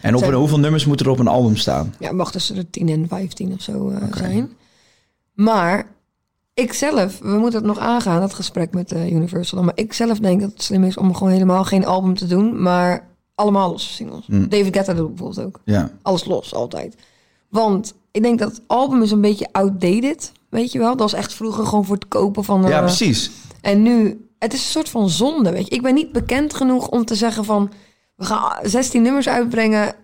En 0.00 0.14
op 0.14 0.20
Zijn- 0.20 0.32
hoeveel 0.34 0.58
nummers 0.58 0.84
moeten 0.86 1.06
er 1.06 1.12
op 1.12 1.18
een 1.18 1.28
album 1.28 1.56
staan? 1.56 1.94
Ja, 1.98 2.12
mag 2.12 2.30
tussen 2.32 2.54
de 2.54 2.70
10 2.70 2.88
en 2.88 3.08
15 3.08 3.52
of 3.52 3.60
zo 3.62 3.90
eh, 3.90 4.02
zijn. 4.12 4.50
Maar 5.34 5.86
ik 6.54 6.72
zelf, 6.72 7.18
we 7.18 7.28
moeten 7.38 7.58
het 7.58 7.68
nog 7.68 7.78
aangaan, 7.78 8.20
dat 8.20 8.34
gesprek 8.34 8.72
met 8.72 8.92
Universal. 8.92 9.62
Maar 9.62 9.72
ik 9.76 9.92
zelf 9.92 10.18
denk 10.18 10.40
dat 10.40 10.50
het 10.50 10.62
slim 10.62 10.84
is 10.84 10.96
om 10.96 11.14
gewoon 11.14 11.32
helemaal 11.32 11.64
geen 11.64 11.86
album 11.86 12.14
te 12.14 12.26
doen, 12.26 12.62
maar 12.62 13.10
allemaal 13.34 13.70
losse 13.70 13.92
singles. 13.92 14.26
Mm. 14.26 14.48
David 14.48 14.74
Guetta 14.76 14.94
doet 14.94 15.08
bijvoorbeeld 15.14 15.46
ook. 15.46 15.60
Ja. 15.64 15.90
Alles 16.02 16.24
los, 16.24 16.54
altijd. 16.54 16.94
Want 17.48 17.94
ik 18.10 18.22
denk 18.22 18.38
dat 18.38 18.50
het 18.52 18.60
album 18.66 19.02
is 19.02 19.10
een 19.10 19.20
beetje 19.20 19.48
outdated, 19.52 20.32
weet 20.48 20.72
je 20.72 20.78
wel. 20.78 20.88
Dat 20.90 20.98
was 21.10 21.12
echt 21.12 21.34
vroeger 21.34 21.66
gewoon 21.66 21.84
voor 21.84 21.94
het 21.94 22.08
kopen 22.08 22.44
van... 22.44 22.62
ja, 22.62 22.68
eh, 22.78 22.78
precies. 22.84 23.30
En 23.60 23.82
nu, 23.82 24.26
het 24.38 24.52
is 24.52 24.58
een 24.60 24.70
soort 24.70 24.88
van 24.88 25.08
zonde, 25.10 25.50
weet 25.52 25.64
je. 25.68 25.74
Ik 25.74 25.82
ben 25.82 25.94
niet 25.94 26.12
bekend 26.12 26.54
genoeg 26.54 26.88
om 26.88 27.04
te 27.04 27.14
zeggen 27.14 27.44
van... 27.44 27.70
we 28.16 28.24
gaan 28.24 28.52
16 28.62 29.02
nummers 29.02 29.28
uitbrengen... 29.28 29.94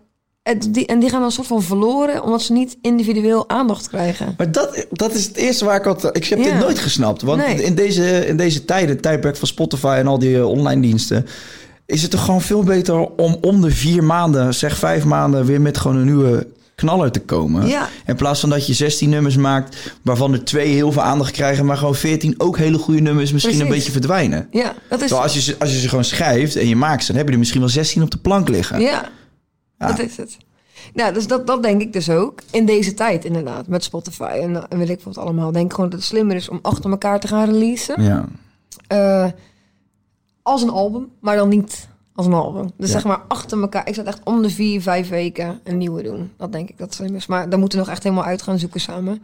Het, 0.42 0.74
die, 0.74 0.86
en 0.86 0.98
die 0.98 1.08
gaan 1.10 1.20
dan 1.20 1.32
soort 1.32 1.46
van 1.46 1.62
verloren... 1.62 2.22
omdat 2.22 2.42
ze 2.42 2.52
niet 2.52 2.76
individueel 2.82 3.48
aandacht 3.48 3.88
krijgen. 3.88 4.34
Maar 4.36 4.52
dat, 4.52 4.86
dat 4.90 5.14
is 5.14 5.24
het 5.26 5.36
eerste 5.36 5.64
waar 5.64 5.76
ik 5.76 5.84
had... 5.84 6.16
Ik 6.16 6.24
heb 6.24 6.38
Ja. 6.38 6.44
dit 6.44 6.58
nooit 6.60 6.78
gesnapt. 6.78 7.22
Want 7.22 7.46
Nee. 7.46 7.62
in, 7.62 7.74
deze, 7.74 8.26
in 8.26 8.36
deze 8.36 8.64
tijden, 8.64 9.00
tijdperk 9.00 9.36
van 9.36 9.48
Spotify 9.48 9.96
en 9.98 10.06
al 10.06 10.18
die 10.18 10.36
eh, 10.36 10.48
online 10.48 10.80
diensten... 10.80 11.26
is 11.88 12.02
het 12.02 12.10
toch 12.10 12.24
gewoon 12.24 12.40
veel 12.40 12.62
beter 12.62 13.00
om 13.00 13.36
om 13.40 13.60
de 13.60 13.70
vier 13.70 14.04
maanden, 14.04 14.54
zeg 14.54 14.76
vijf 14.76 15.04
maanden... 15.04 15.44
weer 15.44 15.60
met 15.60 15.78
gewoon 15.78 15.96
een 15.96 16.04
nieuwe 16.04 16.46
knaller 16.74 17.10
te 17.10 17.20
komen. 17.20 17.66
Ja. 17.66 17.88
In 18.06 18.16
plaats 18.16 18.40
van 18.40 18.50
dat 18.50 18.66
je 18.66 18.74
16 18.74 19.08
nummers 19.08 19.36
maakt... 19.36 19.92
waarvan 20.02 20.32
er 20.32 20.44
twee 20.44 20.74
heel 20.74 20.92
veel 20.92 21.02
aandacht 21.02 21.30
krijgen... 21.30 21.66
maar 21.66 21.76
gewoon 21.76 21.94
14 21.94 22.34
ook 22.38 22.58
hele 22.58 22.78
goede 22.78 23.00
nummers 23.00 23.32
misschien 23.32 23.60
een 23.60 23.68
beetje 23.68 23.92
verdwijnen. 23.92 24.48
Ja, 24.50 24.74
dat 24.88 25.00
is... 25.00 25.06
Terwijl 25.06 25.22
als 25.22 25.34
je, 25.34 25.40
ze, 25.40 25.56
als 25.58 25.72
je 25.72 25.78
ze 25.78 25.88
gewoon 25.88 26.04
schrijft 26.04 26.56
en 26.56 26.68
je 26.68 26.76
maakt 26.76 27.00
ze... 27.00 27.06
dan 27.06 27.16
heb 27.16 27.26
je 27.26 27.32
er 27.32 27.38
misschien 27.38 27.60
wel 27.60 27.68
16 27.68 28.02
op 28.02 28.10
de 28.10 28.18
plank 28.18 28.48
liggen. 28.48 28.80
Ja, 28.80 29.10
Ja. 29.78 29.86
dat 29.86 29.98
is 29.98 30.16
het. 30.16 30.36
Nou, 30.94 31.12
dus 31.12 31.26
dat, 31.26 31.46
dat 31.46 31.62
denk 31.62 31.80
ik 31.80 31.92
dus 31.92 32.10
ook. 32.10 32.40
In 32.50 32.66
deze 32.66 32.94
tijd 32.94 33.24
inderdaad, 33.24 33.66
met 33.66 33.84
Spotify 33.84 34.38
en, 34.42 34.68
en 34.68 34.78
weet 34.78 34.88
ik 34.90 35.00
wat 35.02 35.18
allemaal. 35.18 35.52
Denk 35.52 35.72
gewoon 35.74 35.90
dat 35.90 35.98
het 35.98 36.08
slimmer 36.08 36.36
is 36.36 36.48
om 36.48 36.58
achter 36.62 36.90
elkaar 36.90 37.20
te 37.20 37.28
gaan 37.28 37.44
releasen. 37.44 38.02
Ja. 38.02 38.28
Eh, 38.86 39.30
als 40.48 40.62
een 40.62 40.70
album, 40.70 41.08
maar 41.20 41.36
dan 41.36 41.48
niet 41.48 41.88
als 42.14 42.26
een 42.26 42.32
album. 42.32 42.70
Dus 42.76 42.86
Ja. 42.86 42.92
zeg 42.92 43.04
maar 43.04 43.20
achter 43.28 43.60
elkaar. 43.60 43.88
Ik 43.88 43.94
zou 43.94 44.06
echt 44.06 44.20
om 44.24 44.42
de 44.42 44.50
vier, 44.50 44.82
vijf 44.82 45.08
weken 45.08 45.60
een 45.64 45.78
nieuwe 45.78 46.02
doen. 46.02 46.30
Dat 46.36 46.52
denk 46.52 46.68
ik 46.68 46.78
dat 46.78 46.94
slim 46.94 47.14
is. 47.14 47.26
Maar 47.26 47.48
dan 47.50 47.60
moeten 47.60 47.78
we 47.78 47.84
nog 47.84 47.94
echt 47.94 48.02
helemaal 48.02 48.24
uit 48.24 48.42
gaan 48.42 48.58
zoeken 48.58 48.80
samen. 48.80 49.22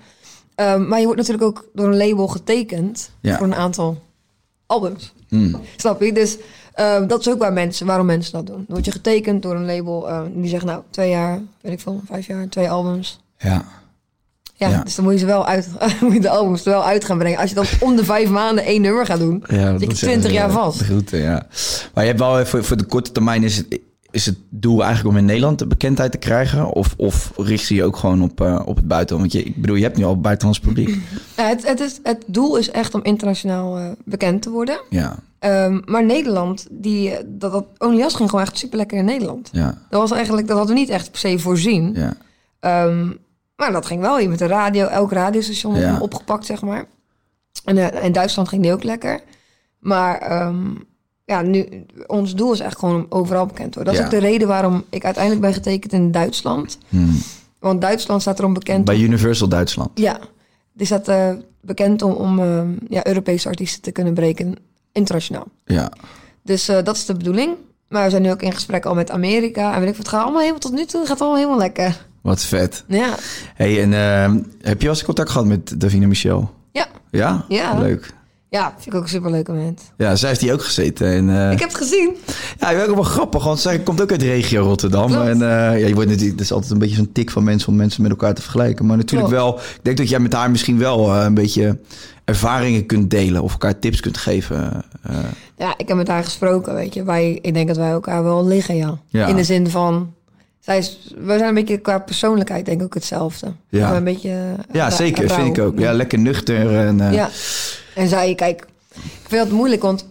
Ehm, 0.54 0.88
maar 0.88 0.98
je 0.98 1.04
wordt 1.04 1.20
natuurlijk 1.20 1.46
ook 1.48 1.68
door 1.74 1.86
een 1.86 1.96
label 2.08 2.26
getekend 2.28 3.10
Ja. 3.20 3.36
voor 3.36 3.46
een 3.46 3.54
aantal 3.54 3.98
albums. 4.66 5.12
Hmm. 5.28 5.60
Snap 5.76 6.00
je? 6.02 6.12
Dus 6.12 6.38
ehm, 6.74 7.06
dat 7.06 7.20
is 7.20 7.28
ook 7.30 7.38
waar 7.38 7.52
mensen, 7.52 7.86
waarom 7.86 8.06
mensen 8.06 8.32
dat 8.32 8.46
doen. 8.46 8.56
Dan 8.56 8.64
word 8.68 8.84
je 8.84 8.90
getekend 8.90 9.42
door 9.42 9.54
een 9.54 9.66
label 9.66 10.08
eh, 10.08 10.22
die 10.34 10.48
zegt, 10.48 10.64
nou, 10.64 10.82
twee 10.90 11.10
jaar, 11.10 11.40
weet 11.60 11.72
ik 11.72 11.80
veel, 11.80 12.00
vijf 12.06 12.26
jaar, 12.26 12.48
twee 12.48 12.70
albums. 12.70 13.20
ja. 13.38 13.64
Ja, 14.56 14.68
Ja. 14.68 14.82
dus 14.82 14.94
dan 14.94 15.04
moet 15.04 15.12
je 15.14 15.18
ze 15.20 15.26
wel 15.26 15.46
uit, 15.46 15.68
moet 16.00 16.12
je 16.12 16.20
de 16.20 16.28
albums 16.28 16.64
er 16.64 16.70
wel 16.72 16.84
uit 16.84 17.04
gaan 17.04 17.18
brengen. 17.18 17.38
Als 17.38 17.48
je 17.48 17.54
dan 17.54 17.64
om 17.80 17.96
de 17.96 18.04
vijf 18.04 18.28
maanden 18.30 18.64
één 18.64 18.80
nummer 18.82 19.06
gaat 19.06 19.18
doen, 19.18 19.44
Ja, 19.48 19.78
zit 19.78 19.88
dat 19.88 19.98
20 19.98 20.32
jaar 20.32 20.50
vast. 20.50 20.80
Groeten, 20.80 21.18
ja. 21.18 21.46
Maar 21.94 22.04
je 22.04 22.10
hebt 22.10 22.22
wel 22.22 22.46
voor, 22.46 22.64
voor 22.64 22.76
de 22.76 22.84
korte 22.84 23.12
termijn 23.12 23.42
is 23.42 23.56
het, 23.56 23.78
is 24.10 24.26
het 24.26 24.36
doel 24.50 24.82
eigenlijk 24.84 25.14
om 25.14 25.20
in 25.20 25.24
Nederland 25.24 25.58
de 25.58 25.66
bekendheid 25.66 26.10
te 26.12 26.18
krijgen? 26.18 26.72
Of, 26.72 26.94
of 26.96 27.32
richt 27.36 27.66
je 27.68 27.74
je 27.74 27.84
ook 27.84 27.96
gewoon 27.96 28.22
op, 28.22 28.40
eh, 28.40 28.60
op 28.64 28.76
het 28.76 28.88
buitenland? 28.88 29.32
Want 29.32 29.44
je, 29.44 29.50
ik 29.50 29.60
bedoel, 29.60 29.76
je 29.76 29.82
hebt 29.82 29.96
nu 29.96 30.04
al 30.04 30.20
buitenlands 30.20 30.60
publiek. 30.60 30.88
Ja, 31.36 31.48
het, 31.48 31.66
het, 31.66 31.80
is, 31.80 31.98
het 32.02 32.24
doel 32.26 32.56
is 32.56 32.70
echt 32.70 32.94
om 32.94 33.00
internationaal 33.02 33.78
eh, 33.78 33.84
bekend 34.04 34.42
te 34.42 34.50
worden. 34.50 34.80
Ja, 34.90 35.16
Ehm, 35.38 35.80
maar 35.84 36.04
Nederland, 36.04 36.66
die, 36.70 37.10
eh, 37.10 37.24
dat, 37.26 37.52
dat 37.52 37.66
Only 37.78 38.02
Us 38.02 38.14
ging 38.14 38.30
gewoon 38.30 38.44
echt 38.44 38.58
super 38.58 38.78
lekker 38.78 38.98
in 38.98 39.04
Nederland. 39.04 39.48
ja, 39.52 39.78
Dat 39.90 40.00
was 40.00 40.10
eigenlijk, 40.10 40.46
dat 40.46 40.56
hadden 40.56 40.74
we 40.74 40.80
niet 40.80 40.90
echt 40.90 41.10
per 41.10 41.20
se 41.20 41.38
voorzien. 41.38 41.94
ja. 41.94 42.12
Ehm, 42.60 43.10
maar 43.56 43.72
dat 43.72 43.86
ging 43.86 44.00
wel 44.00 44.18
hier 44.18 44.28
met 44.28 44.38
de 44.38 44.46
radio, 44.46 44.86
elk 44.86 45.12
radiostation 45.12 45.74
Ja. 45.74 45.98
opgepakt, 46.00 46.46
zeg 46.46 46.62
maar. 46.62 46.84
En 47.64 47.78
eh, 47.78 48.04
in 48.04 48.12
Duitsland 48.12 48.48
ging 48.48 48.62
die 48.62 48.72
ook 48.72 48.82
lekker. 48.84 49.20
Maar 49.78 50.18
ehm, 50.18 50.70
ja, 51.24 51.42
nu, 51.42 51.84
ons 52.06 52.34
doel 52.34 52.52
is 52.52 52.60
echt 52.60 52.78
gewoon 52.78 52.94
om 52.94 53.06
overal 53.08 53.46
bekend 53.46 53.72
te 53.72 53.78
worden. 53.78 53.94
Dat 53.94 54.02
is 54.02 54.14
ook 54.14 54.20
de 54.20 54.26
reden 54.26 54.48
waarom 54.48 54.84
ik 54.90 55.04
uiteindelijk 55.04 55.42
ben 55.44 55.54
getekend 55.54 55.92
in 55.92 56.10
Duitsland. 56.10 56.78
Hmm. 56.88 57.18
Want 57.58 57.80
Duitsland 57.80 58.20
staat 58.20 58.38
erom 58.38 58.52
bekend. 58.54 58.84
Bij 58.84 58.98
Universal 58.98 59.48
Duitsland. 59.48 59.90
Ja, 59.94 60.18
die 60.72 60.86
staat 60.86 61.08
eh, 61.08 61.30
bekend 61.60 62.02
om, 62.02 62.12
om 62.12 62.38
ehm, 62.38 62.68
ja, 62.88 63.06
Europese 63.06 63.48
artiesten 63.48 63.82
te 63.82 63.90
kunnen 63.90 64.14
breken 64.14 64.54
internationaal. 64.92 65.46
Ja, 65.64 65.92
Dus 66.42 66.68
eh, 66.68 66.82
dat 66.82 66.96
is 66.96 67.04
de 67.06 67.14
bedoeling. 67.14 67.56
Maar 67.88 68.04
we 68.04 68.10
zijn 68.10 68.22
nu 68.22 68.30
ook 68.30 68.42
in 68.42 68.52
gesprek 68.52 68.84
al 68.84 68.94
met 68.94 69.10
Amerika. 69.10 69.74
En 69.74 69.80
weet 69.80 69.88
ik, 69.88 69.96
wat, 69.96 70.04
het 70.06 70.14
gaat 70.14 70.22
allemaal 70.22 70.40
helemaal 70.40 70.60
tot 70.60 70.72
nu 70.72 70.84
toe 70.84 71.06
gaat 71.06 71.20
allemaal 71.20 71.38
helemaal 71.38 71.58
lekker. 71.58 72.06
Wat 72.24 72.44
vet. 72.44 72.84
Ja, 72.88 73.14
Hey, 73.54 73.82
en 73.82 73.92
eh, 73.92 74.34
heb 74.62 74.78
je 74.80 74.86
wel 74.86 74.94
eens 74.96 75.04
contact 75.04 75.30
gehad 75.30 75.46
met 75.46 75.80
Davina 75.80 76.06
Michel? 76.06 76.50
ja, 76.72 76.86
Ja? 77.10 77.44
Ja. 77.48 77.78
Leuk. 77.78 78.12
ja, 78.48 78.72
vind 78.74 78.86
ik 78.86 78.94
ook 78.94 79.02
een 79.02 79.08
superleuk 79.08 79.48
moment. 79.48 79.80
Ja, 79.96 80.16
zij 80.16 80.28
heeft 80.28 80.40
hier 80.40 80.52
ook 80.52 80.64
gezeten. 80.64 81.06
En, 81.06 81.30
eh, 81.46 81.52
Ik 81.52 81.58
heb 81.60 81.68
het 81.68 81.78
gezien. 81.78 82.16
Ja, 82.58 82.70
ik 82.70 82.78
het 82.78 82.88
ook 82.88 82.94
wel 82.94 83.04
grappig, 83.04 83.44
want 83.44 83.60
zij 83.60 83.78
komt 83.78 84.00
ook 84.02 84.10
uit 84.10 84.20
de 84.20 84.26
regio 84.26 84.62
Rotterdam. 84.62 85.06
Klopt. 85.06 85.26
En 85.26 85.42
eh, 85.42 85.80
ja, 85.80 85.86
je 85.86 85.94
wordt 85.94 86.08
natuurlijk, 86.10 86.36
dat 86.36 86.46
is 86.46 86.52
altijd 86.52 86.72
een 86.72 86.78
beetje 86.78 86.96
zo'n 86.96 87.12
tik 87.12 87.30
van 87.30 87.44
mensen 87.44 87.68
om 87.68 87.76
mensen 87.76 88.02
met 88.02 88.10
elkaar 88.10 88.34
te 88.34 88.42
vergelijken. 88.42 88.86
Maar 88.86 88.96
natuurlijk 88.96 89.30
Klopt. 89.30 89.42
wel, 89.44 89.58
ik 89.58 89.80
denk 89.82 89.96
dat 89.96 90.08
jij 90.08 90.18
met 90.18 90.32
haar 90.32 90.50
misschien 90.50 90.78
wel 90.78 91.14
eh, 91.14 91.24
een 91.24 91.34
beetje 91.34 91.78
ervaringen 92.24 92.86
kunt 92.86 93.10
delen 93.10 93.42
of 93.42 93.52
elkaar 93.52 93.78
tips 93.78 94.00
kunt 94.00 94.16
geven. 94.16 94.84
Ja, 95.58 95.74
ik 95.76 95.88
heb 95.88 95.96
met 95.96 96.08
haar 96.08 96.24
gesproken, 96.24 96.74
weet 96.74 96.94
je. 96.94 97.02
Wij, 97.04 97.38
ik 97.42 97.54
denk 97.54 97.68
dat 97.68 97.76
wij 97.76 97.90
elkaar 97.90 98.22
wel 98.22 98.46
liggen, 98.46 98.76
ja. 98.76 98.98
Ja. 99.06 99.26
In 99.26 99.36
de 99.36 99.44
zin 99.44 99.68
van... 99.70 100.13
Zij 100.64 100.78
is, 100.78 101.12
we 101.18 101.26
zijn 101.38 101.48
een 101.48 101.54
beetje 101.54 101.78
qua 101.78 101.98
persoonlijkheid 101.98 102.64
denk 102.66 102.78
ik 102.78 102.84
ook 102.84 102.94
hetzelfde. 102.94 103.52
Ja. 103.68 103.96
Een 103.96 104.04
beetje... 104.04 104.28
eh, 104.30 104.74
ja, 104.74 104.88
ra- 104.88 104.90
zeker, 104.90 105.26
rauw. 105.26 105.36
vind 105.42 105.56
ik 105.56 105.62
ook. 105.64 105.78
Ja, 105.78 105.92
lekker 105.92 106.18
nuchter. 106.18 106.78
En, 106.86 107.00
eh, 107.00 107.12
Ja. 107.12 107.28
En 107.94 108.08
zij, 108.08 108.34
kijk, 108.34 108.66
ik 108.94 109.28
vind 109.28 109.42
het 109.44 109.52
moeilijk, 109.52 109.82
want 109.82 110.06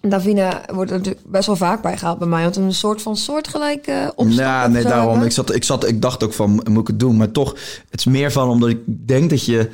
Davina 0.00 0.62
wordt 0.72 0.90
er 0.90 0.96
natuurlijk 0.96 1.26
best 1.30 1.46
wel 1.46 1.56
vaak 1.56 1.82
bij 1.82 1.96
gehaald 1.98 2.18
bij 2.18 2.28
mij. 2.28 2.42
Want 2.42 2.56
een 2.56 2.74
soort 2.74 3.02
van 3.02 3.16
soortgelijke 3.16 4.12
opstand. 4.16 4.34
Ja, 4.38 4.64
of 4.66 4.72
nee, 4.72 4.82
daarom. 4.82 5.08
hebben. 5.08 5.26
Ik, 5.26 5.32
zat, 5.32 5.54
ik, 5.54 5.64
zat, 5.64 5.88
ik 5.88 6.02
dacht 6.02 6.22
ook 6.24 6.32
van, 6.32 6.50
moet 6.70 6.80
ik 6.80 6.86
het 6.86 7.00
doen? 7.00 7.16
Maar 7.16 7.30
toch, 7.30 7.50
het 7.90 7.98
is 8.00 8.04
meer 8.04 8.32
van 8.32 8.48
omdat 8.48 8.68
ik 8.68 8.78
denk 8.86 9.30
dat 9.30 9.44
je... 9.44 9.70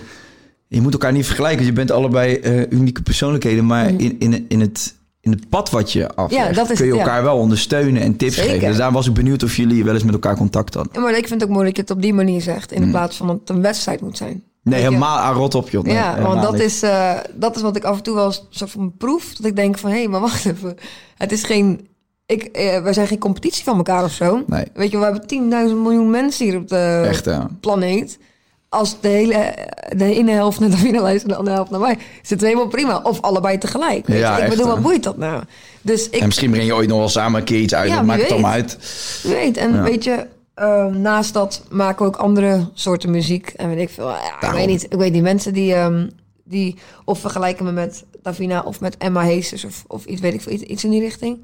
Je 0.69 0.81
moet 0.81 0.93
elkaar 0.93 1.13
niet 1.13 1.27
vergelijken. 1.27 1.65
Je 1.67 1.73
bent 1.73 1.91
allebei 1.91 2.35
eh, 2.35 2.71
unieke 2.71 3.03
persoonlijkheden. 3.03 3.67
Maar 3.67 3.89
in, 3.89 4.17
in, 4.19 4.45
in, 4.49 4.61
het, 4.61 4.95
in 5.23 5.31
het 5.31 5.49
pad 5.49 5.71
wat 5.71 5.93
je 5.93 6.09
aflegt... 6.09 6.43
Mm. 6.43 6.49
Ja, 6.49 6.53
dat 6.55 6.71
is 6.71 6.79
kun 6.79 6.87
je 6.87 6.93
ja. 6.93 6.99
elkaar 6.99 7.23
wel 7.23 7.37
ondersteunen 7.37 8.03
en 8.03 8.17
tips 8.17 8.35
Zeker. 8.35 8.51
geven. 8.51 8.69
Dus 8.69 8.77
daar 8.77 8.93
was 8.93 9.07
ik 9.07 9.15
benieuwd 9.15 9.43
of 9.43 9.57
jullie 9.57 9.85
wel 9.85 9.95
eens 9.95 10.03
met 10.03 10.15
elkaar 10.15 10.37
contact 10.37 10.75
hadden. 10.75 10.93
Ja, 10.95 11.01
maar 11.01 11.17
ik 11.17 11.29
vind 11.29 11.41
het 11.41 11.49
ook 11.49 11.55
mooi 11.55 11.67
dat 11.67 11.77
je 11.77 11.83
het 11.83 11.91
op 11.91 12.03
die 12.03 12.15
manier 12.15 12.41
zegt. 12.41 12.73
In 12.73 12.91
plaats 12.91 13.17
van 13.17 13.27
dat 13.27 13.39
het 13.41 13.49
een 13.49 13.63
wedstrijd 13.63 14.01
moet 14.01 14.17
zijn. 14.17 14.33
Mm. 14.33 14.73
Nee, 14.73 14.81
helemaal 14.81 15.19
aan 15.19 15.35
rot 15.35 15.55
op, 15.55 15.71
joh. 15.71 15.85
Nee, 15.85 15.95
ja, 15.95 16.21
want 16.21 16.43
dat 16.43 16.53
niet. 16.53 16.61
is, 16.61 16.83
eh, 16.83 17.15
dat 17.35 17.57
is 17.57 17.63
wat 17.63 17.77
ik 17.77 17.85
af 17.85 17.97
en 17.97 18.03
toe 18.03 18.15
wel 18.15 18.27
eens 18.27 18.47
soort 18.51 18.71
van 18.71 18.97
proef. 18.97 19.35
Dat 19.35 19.47
ik 19.47 19.57
denk 19.57 19.79
van, 19.79 19.91
hé, 19.91 19.97
hey, 19.97 20.09
maar 20.09 20.21
wacht 20.21 20.47
even. 20.47 20.77
Het 21.17 21.33
is 21.33 21.45
geen... 21.45 21.89
Ik, 22.27 22.43
eh, 22.43 22.83
wij 22.83 22.93
zijn 22.93 23.07
geen 23.07 23.19
competitie 23.19 23.65
van 23.65 23.77
elkaar 23.77 24.05
of 24.05 24.13
zo. 24.13 24.43
Nee. 24.47 24.65
Weet 24.75 24.91
je, 24.91 24.99
we 24.99 25.05
hebben 25.05 25.27
10.000 25.71 25.77
miljoen 25.77 26.11
mensen 26.11 26.47
hier 26.47 26.57
op 26.57 26.69
de 26.69 27.05
Echt, 27.07 27.29
planeet. 27.61 28.19
Als 28.73 28.97
de 29.01 29.09
hele 29.09 29.55
de 29.97 30.15
ene 30.15 30.33
helft 30.33 30.61
naar 30.61 30.71
Davina 30.71 31.01
luistert 31.09 31.23
en 31.23 31.29
de 31.29 31.37
andere 31.37 31.57
helft 31.57 31.71
naar 31.71 31.81
mij, 31.81 31.99
is 32.23 32.31
het 32.31 32.41
helemaal 32.41 32.67
prima. 32.69 33.01
Of 33.03 33.21
allebei 33.21 33.59
tegelijk. 33.59 34.07
Weet 34.07 34.19
Ja, 34.19 34.37
je? 34.37 34.43
Ik 34.43 34.51
bedoel, 34.51 34.67
wat 34.67 34.83
boeit 34.83 35.03
dat 35.03 35.17
nou? 35.17 35.43
Dus 35.83 36.09
ik 36.09 36.21
En 36.21 36.27
misschien 36.27 36.51
breng 36.51 36.67
je 36.67 36.75
ooit 36.75 36.89
nog 36.89 36.99
wel 36.99 37.09
samen 37.09 37.39
een 37.41 37.47
keer 37.47 37.61
iets 37.61 37.75
uit. 37.75 37.89
Ja, 37.89 37.97
dat 37.97 38.05
maakt 38.05 38.21
het 38.21 38.29
weet. 38.31 38.39
allemaal 38.39 38.57
uit. 38.57 38.79
Weet, 39.23 39.57
en 39.57 39.75
Ja. 39.75 39.83
weet 39.83 40.05
je, 40.05 40.27
eh, 40.55 40.87
naast 40.87 41.33
dat 41.33 41.63
maken 41.71 41.99
we 42.07 42.11
ook 42.11 42.17
andere 42.17 42.69
soorten 42.75 43.11
muziek. 43.11 43.49
En 43.57 43.69
weet 43.69 43.79
ik 43.79 43.91
veel. 43.91 44.09
Ja, 44.09 44.43
ik 44.49 44.51
weet 44.55 44.67
niet. 44.67 44.83
Ik 44.85 44.99
weet 44.99 45.13
die 45.13 45.23
mensen 45.23 45.53
die, 45.53 45.75
ehm, 45.75 46.09
die 46.45 46.77
of 47.05 47.19
vergelijken 47.21 47.65
me 47.65 47.73
met 47.73 48.05
Davina 48.23 48.61
of 48.67 48.81
met 48.81 48.97
Emma 48.97 49.23
Heesters 49.23 49.65
of, 49.65 49.85
of 49.87 50.05
iets, 50.05 50.21
weet 50.21 50.35
ik 50.35 50.41
veel, 50.41 50.53
iets, 50.53 50.63
iets 50.63 50.85
in 50.85 50.91
die 50.91 51.01
richting. 51.01 51.39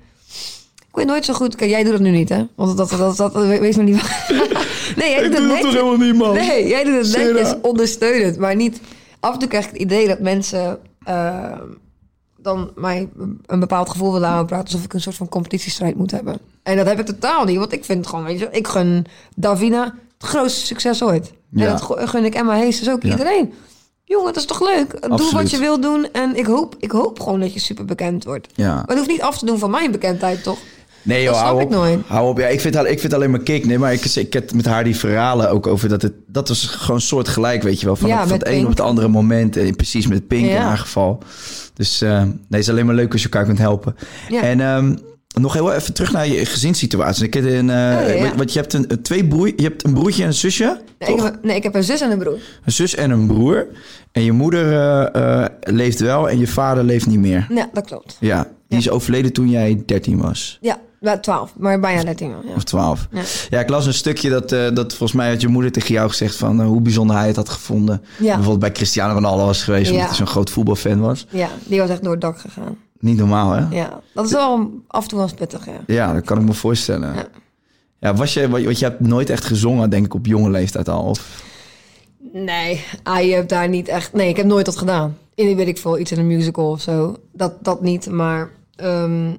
Weet 0.98 1.06
nooit 1.06 1.24
zo 1.24 1.34
goed. 1.34 1.54
Kijk, 1.56 1.70
jij 1.70 1.82
doet 1.82 1.92
dat 1.92 2.00
nu 2.00 2.10
niet, 2.10 2.28
hè? 2.28 2.46
Want 2.54 2.76
dat, 2.76 2.90
dat, 2.90 3.16
dat, 3.16 3.32
dat 3.32 3.46
wees 3.46 3.76
me 3.76 3.82
niet. 3.82 3.94
nee, 4.96 5.10
jij 5.10 5.22
doet 5.22 5.34
het 5.38 5.46
netjes. 5.46 5.98
niet, 5.98 6.14
man? 6.16 6.34
Nee, 6.34 6.66
jij 6.68 6.84
doet 6.84 6.94
het 6.96 7.06
Sarah. 7.06 7.34
netjes 7.34 7.54
ondersteunend, 7.62 8.38
maar 8.38 8.56
niet. 8.56 8.80
Af 9.20 9.32
en 9.32 9.38
toe 9.38 9.48
krijg 9.48 9.64
ik 9.64 9.70
het 9.72 9.80
idee 9.80 10.06
dat 10.08 10.20
mensen 10.20 10.78
eh, 11.04 11.52
dan 12.36 12.70
mij 12.74 13.08
een 13.46 13.60
bepaald 13.60 13.90
gevoel 13.90 14.12
willen 14.12 14.28
aanpraten 14.28 14.64
alsof 14.64 14.84
ik 14.84 14.92
een 14.92 15.00
soort 15.00 15.16
van 15.16 15.28
competitiestrijd 15.28 15.96
moet 15.96 16.10
hebben. 16.10 16.38
En 16.62 16.76
dat 16.76 16.86
heb 16.86 16.98
ik 17.00 17.06
totaal 17.06 17.44
niet, 17.44 17.58
want 17.58 17.72
ik 17.72 17.84
vind 17.84 17.98
het 17.98 18.08
gewoon, 18.08 18.24
weet 18.24 18.38
je, 18.38 18.48
ik 18.50 18.66
gun 18.68 19.06
Davina 19.36 19.84
het 20.18 20.28
grootste 20.28 20.66
succes 20.66 21.02
ooit. 21.02 21.32
Ja. 21.50 21.64
En 21.64 21.70
dat 21.72 21.82
gu- 21.82 22.06
gun 22.06 22.24
ik 22.24 22.34
Emma 22.34 22.54
Heesters 22.56 22.88
ook 22.90 23.02
Ja. 23.02 23.10
iedereen. 23.10 23.52
Jongen, 24.04 24.26
dat 24.26 24.36
is 24.36 24.44
toch 24.46 24.60
leuk? 24.60 25.08
Doe 25.16 25.30
wat 25.32 25.50
je 25.50 25.58
wil 25.58 25.80
doen 25.80 26.08
en 26.12 26.36
ik 26.36 26.46
hoop, 26.46 26.74
ik 26.78 26.90
hoop 26.90 27.20
gewoon 27.20 27.40
dat 27.40 27.52
je 27.52 27.60
super 27.60 27.84
bekend 27.84 28.24
wordt. 28.24 28.48
Ja. 28.54 28.74
Maar 28.74 28.84
het 28.86 28.96
hoeft 28.96 29.08
niet 29.10 29.20
af 29.22 29.38
te 29.38 29.46
doen 29.46 29.58
van 29.58 29.70
mijn 29.70 29.90
bekendheid, 29.90 30.42
toch? 30.42 30.58
Nee, 31.08 31.22
joh, 31.22 31.32
Dat 31.32 31.40
snap 31.40 31.48
hou 31.50 31.60
ik 31.60 31.66
op. 31.66 31.72
nooit. 31.72 31.98
Hou 32.06 32.28
op. 32.28 32.38
Ja, 32.38 32.46
ik 32.46 32.60
vind, 32.60 32.74
het- 32.74 32.86
ik 32.90 33.00
vind 33.00 33.14
alleen 33.14 33.30
maar 33.30 33.40
kick. 33.42 33.66
Nee, 33.66 33.78
maar 33.78 33.92
ik, 33.92 34.04
ik 34.04 34.32
heb 34.32 34.52
met 34.52 34.66
haar 34.66 34.84
die 34.84 34.96
verhalen 34.96 35.50
ook 35.50 35.66
over 35.66 35.88
dat 35.88 36.02
het... 36.02 36.12
Dat 36.26 36.48
was 36.48 36.66
gewoon 36.66 37.00
soort 37.00 37.28
gelijk, 37.28 37.62
weet 37.62 37.80
je 37.80 37.86
wel. 37.86 37.96
Van, 37.96 38.08
Ja, 38.08 38.18
het, 38.20 38.28
van 38.28 38.38
het 38.38 38.48
een 38.48 38.62
op 38.64 38.68
het 38.70 38.80
andere 38.80 39.08
moment. 39.08 39.56
En 39.56 39.76
precies 39.76 40.06
met 40.06 40.26
Pink 40.26 40.46
in 40.46 40.56
haar 40.56 40.78
geval. 40.78 41.18
Dus 41.74 42.00
eh, 42.00 42.22
nee, 42.22 42.32
het 42.50 42.58
is 42.60 42.68
alleen 42.70 42.86
maar 42.86 42.94
leuk 42.94 43.12
als 43.12 43.22
je 43.22 43.28
elkaar 43.28 43.46
kunt 43.46 43.58
helpen. 43.58 43.96
Ja. 44.28 44.42
En 44.42 44.60
ehm, 44.60 44.96
nog 45.40 45.52
heel 45.52 45.72
even 45.72 45.94
terug 45.94 46.12
naar 46.12 46.28
je 46.28 46.46
gezinssituatie. 46.46 47.24
Ik 47.24 47.34
heb 47.34 47.44
een, 47.44 47.70
eh, 47.70 48.18
ja. 48.20 48.34
Want 48.36 48.52
je 48.52 48.58
hebt 48.58 48.72
een, 48.72 49.02
twee 49.02 49.24
broer, 49.26 49.46
je 49.56 49.62
hebt 49.62 49.84
een 49.84 49.92
broertje 49.94 50.22
en 50.22 50.28
een 50.28 50.34
zusje. 50.34 50.80
Nee, 50.98 51.14
ik 51.16 51.20
heb, 51.22 51.38
nee, 51.42 51.56
ik 51.56 51.62
heb 51.62 51.74
een 51.74 51.84
zus 51.84 52.00
en 52.00 52.10
een 52.10 52.18
broer. 52.18 52.38
Een 52.64 52.72
zus 52.72 52.94
en 52.94 53.10
een 53.10 53.26
broer. 53.26 53.66
En 54.12 54.22
je 54.24 54.32
moeder 54.32 54.72
eh, 54.72 55.42
eh, 55.42 55.46
leeft 55.60 56.00
wel 56.00 56.28
en 56.28 56.38
je 56.38 56.46
vader 56.46 56.84
leeft 56.84 57.06
niet 57.06 57.18
meer. 57.18 57.46
Ja, 57.54 57.68
dat 57.72 57.86
klopt. 57.86 58.16
Ja, 58.20 58.42
die 58.42 58.52
Ja. 58.68 58.76
is 58.76 58.90
overleden 58.90 59.32
toen 59.32 59.48
jij 59.48 59.82
13 59.86 60.18
was. 60.20 60.58
Ja, 60.60 60.78
12, 61.20 61.52
maar 61.56 61.80
bijna 61.80 62.04
13 62.04 62.34
al, 62.34 62.40
ja. 62.48 62.54
Of 62.54 62.64
12. 62.64 63.08
Ja. 63.12 63.22
Ja. 63.50 63.60
ik 63.60 63.68
las 63.68 63.86
een 63.86 63.94
stukje 63.94 64.30
dat, 64.30 64.52
eh, 64.52 64.74
dat 64.74 64.88
volgens 64.94 65.12
mij 65.12 65.30
had 65.30 65.40
je 65.40 65.48
moeder 65.48 65.72
tegen 65.72 65.94
jou 65.94 66.08
gezegd 66.08 66.36
van 66.36 66.60
eh, 66.60 66.66
hoe 66.66 66.80
bijzonder 66.80 67.16
hij 67.16 67.26
het 67.26 67.36
had 67.36 67.48
gevonden. 67.48 68.02
Bijvoorbeeld 68.18 68.58
bij 68.58 68.72
Cristiano 68.72 69.12
Ronaldo 69.14 69.44
was 69.44 69.62
geweest, 69.62 69.86
omdat 69.86 70.00
Ja. 70.02 70.06
hij 70.08 70.16
zo'n 70.16 70.26
groot 70.26 70.50
voetbalfan 70.50 71.00
was. 71.00 71.26
Ja, 71.30 71.48
die 71.66 71.80
was 71.80 71.90
echt 71.90 72.02
door 72.02 72.12
het 72.12 72.20
dak 72.20 72.38
gegaan. 72.38 72.76
Niet 73.00 73.16
normaal, 73.16 73.50
hè? 73.50 73.58
Ja, 73.60 73.66
Ja, 73.70 74.00
dat 74.14 74.24
is 74.26 74.32
wel 74.32 74.70
af 74.86 75.02
en 75.02 75.08
toe 75.08 75.18
wel 75.18 75.28
pittig, 75.36 75.66
ja. 75.86 76.12
dat 76.12 76.24
kan 76.24 76.38
ik 76.38 76.44
me 76.44 76.52
voorstellen. 76.52 77.14
Ja, 77.14 77.26
Ja. 78.00 78.14
was 78.14 78.34
je, 78.34 78.48
want 78.48 78.64
want 78.64 78.78
je 78.78 78.84
hebt 78.84 79.00
nooit 79.00 79.30
echt 79.30 79.44
gezongen, 79.44 79.90
denk 79.90 80.04
ik, 80.04 80.14
op 80.14 80.26
jonge 80.26 80.50
leeftijd 80.50 80.88
al. 80.88 81.02
Of, 81.04 81.42
Nee, 82.32 82.84
ah, 83.02 83.22
je 83.24 83.34
hebt 83.34 83.48
daar 83.48 83.68
niet 83.68 83.88
echt... 83.88 84.12
Nee, 84.12 84.28
ik 84.28 84.36
heb 84.36 84.46
nooit 84.46 84.64
dat 84.64 84.76
gedaan. 84.76 85.16
In, 85.34 85.56
weet 85.56 85.68
ik 85.68 85.78
veel, 85.78 85.98
iets 85.98 86.12
in 86.12 86.18
een 86.18 86.26
musical 86.26 86.70
of 86.70 86.80
zo. 86.80 87.16
Dat, 87.32 87.64
dat 87.64 87.82
niet, 87.82 88.10
maar... 88.10 88.50
ehm, 88.76 89.30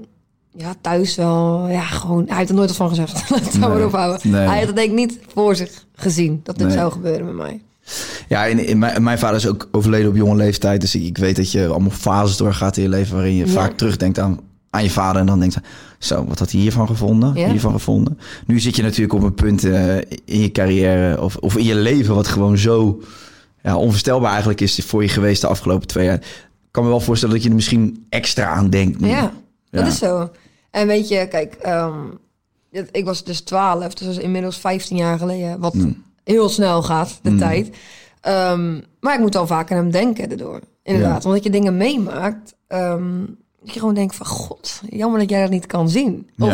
ja, 0.55 0.73
thuis 0.81 1.15
wel. 1.15 1.67
Ja, 1.69 1.81
gewoon... 1.81 2.25
Hij 2.27 2.37
heeft 2.37 2.49
er 2.49 2.55
nooit 2.55 2.67
wat 2.67 2.77
van 2.77 2.89
gezegd. 2.89 3.13
Laat 3.29 3.39
het 3.45 3.59
Nee, 3.59 3.85
ophouden. 3.85 4.31
nee. 4.31 4.47
Hij 4.47 4.57
had 4.57 4.67
het 4.67 4.75
denk 4.75 4.89
ik 4.89 4.95
niet 4.95 5.19
voor 5.33 5.55
zich 5.55 5.85
gezien... 5.95 6.39
dat 6.43 6.57
dit 6.57 6.67
Nee. 6.67 6.75
zou 6.77 6.91
gebeuren 6.91 7.25
met 7.25 7.35
mij. 7.35 7.61
Ja, 8.27 8.45
in, 8.45 8.65
in 8.65 8.77
mijn, 8.79 9.03
mijn 9.03 9.19
vader 9.19 9.35
is 9.35 9.47
ook 9.47 9.67
overleden 9.71 10.09
op 10.09 10.15
jonge 10.15 10.35
leeftijd. 10.35 10.81
Dus 10.81 10.95
ik, 10.95 11.03
ik 11.03 11.17
weet 11.17 11.35
dat 11.35 11.51
je 11.51 11.67
allemaal 11.67 11.89
fases 11.91 12.37
doorgaat 12.37 12.77
in 12.77 12.83
je 12.83 12.89
leven... 12.89 13.15
waarin 13.15 13.35
je 13.35 13.45
Ja. 13.45 13.51
vaak 13.51 13.77
terugdenkt 13.77 14.19
aan, 14.19 14.39
aan 14.69 14.83
je 14.83 14.89
vader... 14.89 15.21
en 15.21 15.27
dan 15.27 15.39
denkt 15.39 15.57
zo, 15.99 16.25
wat 16.25 16.39
had 16.39 16.51
hij 16.51 16.59
hiervan 16.61 16.87
gevonden? 16.87 17.35
Ja. 17.35 17.49
Hiervan 17.49 17.71
gevonden? 17.71 18.19
Nu 18.45 18.59
zit 18.59 18.75
je 18.75 18.81
natuurlijk 18.81 19.13
op 19.13 19.21
een 19.23 19.33
punt 19.33 19.63
eh, 19.63 19.95
in 20.25 20.39
je 20.41 20.51
carrière... 20.51 21.21
Of, 21.21 21.35
of 21.35 21.57
in 21.57 21.63
je 21.65 21.75
leven 21.75 22.15
wat 22.15 22.27
gewoon 22.27 22.57
zo 22.57 23.01
ja, 23.63 23.77
onvoorstelbaar 23.77 24.29
eigenlijk 24.29 24.61
is... 24.61 24.81
voor 24.85 25.01
je 25.01 25.09
geweest 25.09 25.41
de 25.41 25.47
afgelopen 25.47 25.87
twee 25.87 26.05
jaar. 26.05 26.15
Ik 26.15 26.75
kan 26.75 26.83
me 26.83 26.89
wel 26.89 26.99
voorstellen 26.99 27.33
dat 27.35 27.43
je 27.43 27.49
er 27.49 27.55
misschien 27.55 28.05
extra 28.09 28.45
aan 28.45 28.69
denkt. 28.69 28.99
nu. 28.99 29.07
Ja, 29.07 29.31
dat 29.71 29.87
is 29.87 29.97
zo. 29.97 30.29
En 30.71 30.87
weet 30.87 31.07
je, 31.07 31.27
kijk, 31.27 31.53
ehm, 31.53 31.97
ik 32.91 33.05
was 33.05 33.23
dus 33.23 33.41
12, 33.41 33.93
dus 33.93 34.07
dat 34.07 34.15
is 34.17 34.23
inmiddels 34.23 34.57
15 34.57 34.97
jaar 34.97 35.17
geleden, 35.17 35.59
wat 35.59 35.73
Hmm. 35.73 36.03
heel 36.23 36.49
snel 36.49 36.83
gaat, 36.83 37.19
de 37.21 37.35
tijd. 37.35 37.69
Ehm, 38.21 38.81
maar 38.99 39.13
ik 39.13 39.19
moet 39.19 39.35
al 39.35 39.47
vaak 39.47 39.71
aan 39.71 39.77
hem 39.77 39.91
denken 39.91 40.29
daardoor. 40.29 40.59
Inderdaad, 40.83 41.25
omdat 41.25 41.43
je 41.43 41.49
dingen 41.49 41.77
meemaakt, 41.77 42.55
ehm, 42.67 43.19
dat 43.61 43.73
je 43.73 43.79
gewoon 43.79 43.93
denkt 43.93 44.15
van, 44.15 44.25
god, 44.25 44.81
jammer 44.89 45.19
dat 45.19 45.29
jij 45.29 45.41
dat 45.41 45.49
niet 45.49 45.65
kan 45.65 45.89
zien. 45.89 46.29
Of 46.39 46.53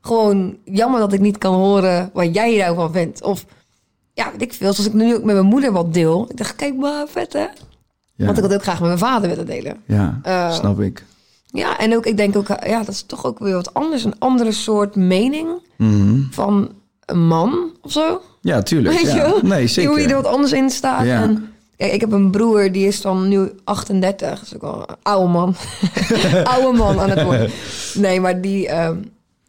gewoon, 0.00 0.56
jammer 0.64 1.00
dat 1.00 1.12
ik 1.12 1.20
niet 1.20 1.38
kan 1.38 1.54
horen 1.54 2.10
wat 2.12 2.34
jij 2.34 2.58
daarvan 2.58 2.92
vindt. 2.92 3.22
Of, 3.22 3.44
ja, 4.12 4.30
weet 4.30 4.42
ik 4.42 4.52
veel, 4.52 4.72
zoals 4.72 4.88
ik 4.88 4.94
nu 4.94 5.14
ook 5.14 5.24
met 5.24 5.34
mijn 5.34 5.46
moeder 5.46 5.72
wat 5.72 5.94
deel. 5.94 6.26
Ik 6.30 6.36
dacht, 6.36 6.56
kijk 6.56 6.76
maar, 6.76 7.06
vet 7.08 7.32
hè? 7.32 7.46
Ja. 8.14 8.24
Want 8.24 8.36
ik 8.36 8.44
had 8.44 8.54
ook 8.54 8.62
graag 8.62 8.78
met 8.78 8.86
mijn 8.88 8.98
vader 8.98 9.28
willen 9.28 9.46
delen. 9.46 9.76
Ja, 9.86 10.50
snap 10.52 10.80
ik. 10.80 11.04
Ja, 11.56 11.78
en 11.78 11.94
ook, 11.96 12.06
ik 12.06 12.16
denk 12.16 12.36
ook, 12.36 12.46
ja, 12.48 12.78
dat 12.78 12.88
is 12.88 13.02
toch 13.02 13.24
ook 13.24 13.38
weer 13.38 13.54
wat 13.54 13.74
anders. 13.74 14.04
Een 14.04 14.18
andere 14.18 14.52
soort 14.52 14.94
mening 14.96 15.48
Mhm. 15.76 16.20
van 16.30 16.68
een 17.06 17.26
man 17.26 17.70
of 17.82 17.92
zo. 17.92 18.20
Ja, 18.40 18.62
tuurlijk. 18.62 18.94
Weet 18.96 19.06
ja. 19.06 19.14
je 19.14 19.20
wel? 19.20 19.38
Nee, 19.42 19.66
zeker. 19.66 19.90
Hoe 19.90 20.00
je 20.00 20.08
er 20.08 20.14
wat 20.22 20.26
anders 20.26 20.52
in 20.52 20.70
staat. 20.70 21.04
Ja. 21.04 21.22
En, 21.22 21.52
kijk, 21.76 21.92
ik 21.92 22.00
heb 22.00 22.12
een 22.12 22.30
broer, 22.30 22.72
die 22.72 22.86
is 22.86 23.00
dan 23.00 23.28
nu 23.28 23.50
38. 23.64 24.28
Dat 24.38 24.42
is 24.42 24.54
ook 24.54 24.60
wel 24.60 24.80
een 24.88 24.96
oude 25.02 25.28
man. 25.32 25.54
oude 26.54 26.78
man 26.78 27.00
aan 27.00 27.10
het 27.10 27.22
worden. 27.22 27.50
Nee, 27.94 28.20
maar 28.20 28.40
die, 28.40 28.68
ehm, 28.68 28.96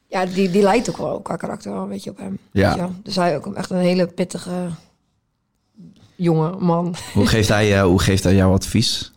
ja, 0.07 0.25
die, 0.25 0.51
die 0.51 0.61
lijkt 0.61 0.89
ook 0.89 0.97
wel 0.97 1.19
qua 1.19 1.35
karakter 1.35 1.71
wel 1.71 1.81
een 1.81 1.89
beetje 1.89 2.09
op 2.09 2.17
hem. 2.17 2.37
Ja. 2.51 2.89
Dus 3.03 3.15
hij 3.15 3.35
ook 3.35 3.53
echt 3.55 3.69
een 3.69 3.77
hele 3.77 4.07
pittige 4.07 4.51
jonge 6.15 6.55
man. 6.59 6.95
Hoe, 7.13 7.25
geeft 7.27 7.47
hij, 7.49 7.75
eh, 7.77 7.83
hoe 7.83 7.99
geeft 8.01 8.23
hij 8.23 8.35
jou 8.35 8.53
advies? 8.53 9.11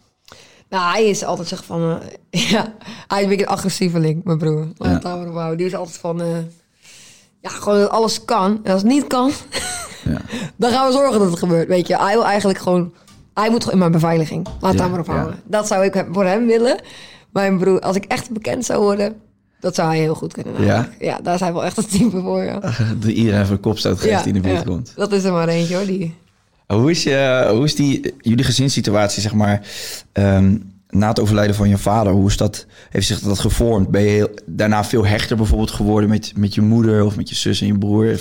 Nou, 0.70 0.92
hij 0.92 1.08
is 1.08 1.24
altijd 1.24 1.48
zeg 1.48 1.64
van... 1.64 2.00
eh, 2.30 2.50
ja, 2.50 2.72
hij 3.06 3.18
is 3.18 3.22
een 3.24 3.28
beetje 3.30 3.44
een 3.46 3.52
agressieveling, 3.52 4.24
mijn 4.24 4.38
broer. 4.38 4.68
Laat 4.76 5.02
Ja. 5.02 5.54
Die 5.54 5.66
is 5.66 5.74
altijd 5.74 5.96
van... 5.98 6.20
eh, 6.20 6.28
ja, 7.40 7.50
gewoon 7.50 7.80
dat 7.80 7.90
alles 7.90 8.24
kan. 8.24 8.60
En 8.62 8.72
als 8.72 8.82
het 8.82 8.90
niet 8.90 9.06
kan, 9.06 9.30
Ja. 10.04 10.20
dan 10.56 10.70
gaan 10.70 10.86
we 10.86 10.92
zorgen 10.92 11.18
dat 11.18 11.30
het 11.30 11.38
gebeurt, 11.38 11.68
weet 11.68 11.86
je. 11.86 11.96
Hij 11.96 12.12
wil 12.14 12.24
eigenlijk 12.24 12.58
gewoon... 12.58 12.92
Hij 13.34 13.50
moet 13.50 13.58
gewoon 13.58 13.72
in 13.72 13.78
mijn 13.78 13.92
beveiliging. 13.92 14.46
Laat 14.60 14.72
Ja, 14.72 14.78
daar 14.78 14.90
maar 14.90 15.00
op 15.00 15.06
ja. 15.06 15.12
houden. 15.12 15.40
Dat 15.44 15.66
zou 15.66 15.84
ik 15.84 16.06
voor 16.12 16.24
hem 16.24 16.46
willen. 16.46 16.80
Mijn 17.32 17.58
broer, 17.58 17.80
als 17.80 17.96
ik 17.96 18.04
echt 18.04 18.30
bekend 18.30 18.64
zou 18.64 18.82
worden... 18.82 19.16
Dat 19.60 19.74
zou 19.74 19.88
hij 19.88 19.98
heel 19.98 20.14
goed 20.14 20.32
kunnen. 20.32 20.52
namelijk. 20.52 20.94
Ja, 20.98 21.18
daar 21.22 21.34
is 21.34 21.40
hij 21.40 21.52
wel 21.52 21.64
echt 21.64 21.76
het 21.76 21.90
type 21.90 22.20
voor, 22.20 22.42
ja. 22.44 22.60
Iedereen 23.06 23.50
een 23.50 23.60
kopstoot 23.60 24.00
geeft 24.00 24.24
die 24.24 24.32
in 24.34 24.42
de 24.42 24.48
buurt 24.48 24.58
ja. 24.58 24.64
komt. 24.64 24.92
Dat 24.96 25.12
is 25.12 25.24
er 25.24 25.32
maar 25.32 25.48
eentje, 25.48 25.76
hoor. 25.76 25.86
Die... 25.86 26.14
Hoe 26.76 26.90
is, 26.90 27.02
je, 27.02 27.46
hoe 27.50 27.64
is 27.64 27.74
die, 27.74 28.14
jullie 28.18 28.44
gezinssituatie, 28.44 29.22
zeg 29.22 29.34
maar, 29.34 29.60
ehm, 30.12 30.56
na 30.88 31.08
het 31.08 31.20
overlijden 31.20 31.54
van 31.54 31.68
je 31.68 31.78
vader? 31.78 32.12
Hoe 32.12 32.28
is 32.28 32.36
dat, 32.36 32.66
heeft 32.90 33.06
zich 33.06 33.20
dat 33.20 33.38
gevormd? 33.38 33.88
Ben 33.88 34.02
je 34.02 34.08
heel, 34.08 34.30
daarna 34.46 34.84
veel 34.84 35.06
hechter 35.06 35.36
bijvoorbeeld 35.36 35.70
geworden 35.70 36.08
met, 36.08 36.32
met 36.36 36.54
je 36.54 36.60
moeder 36.60 37.04
of 37.04 37.16
met 37.16 37.28
je 37.28 37.34
zus 37.34 37.60
en 37.60 37.66
je 37.66 37.78
broer? 37.78 38.20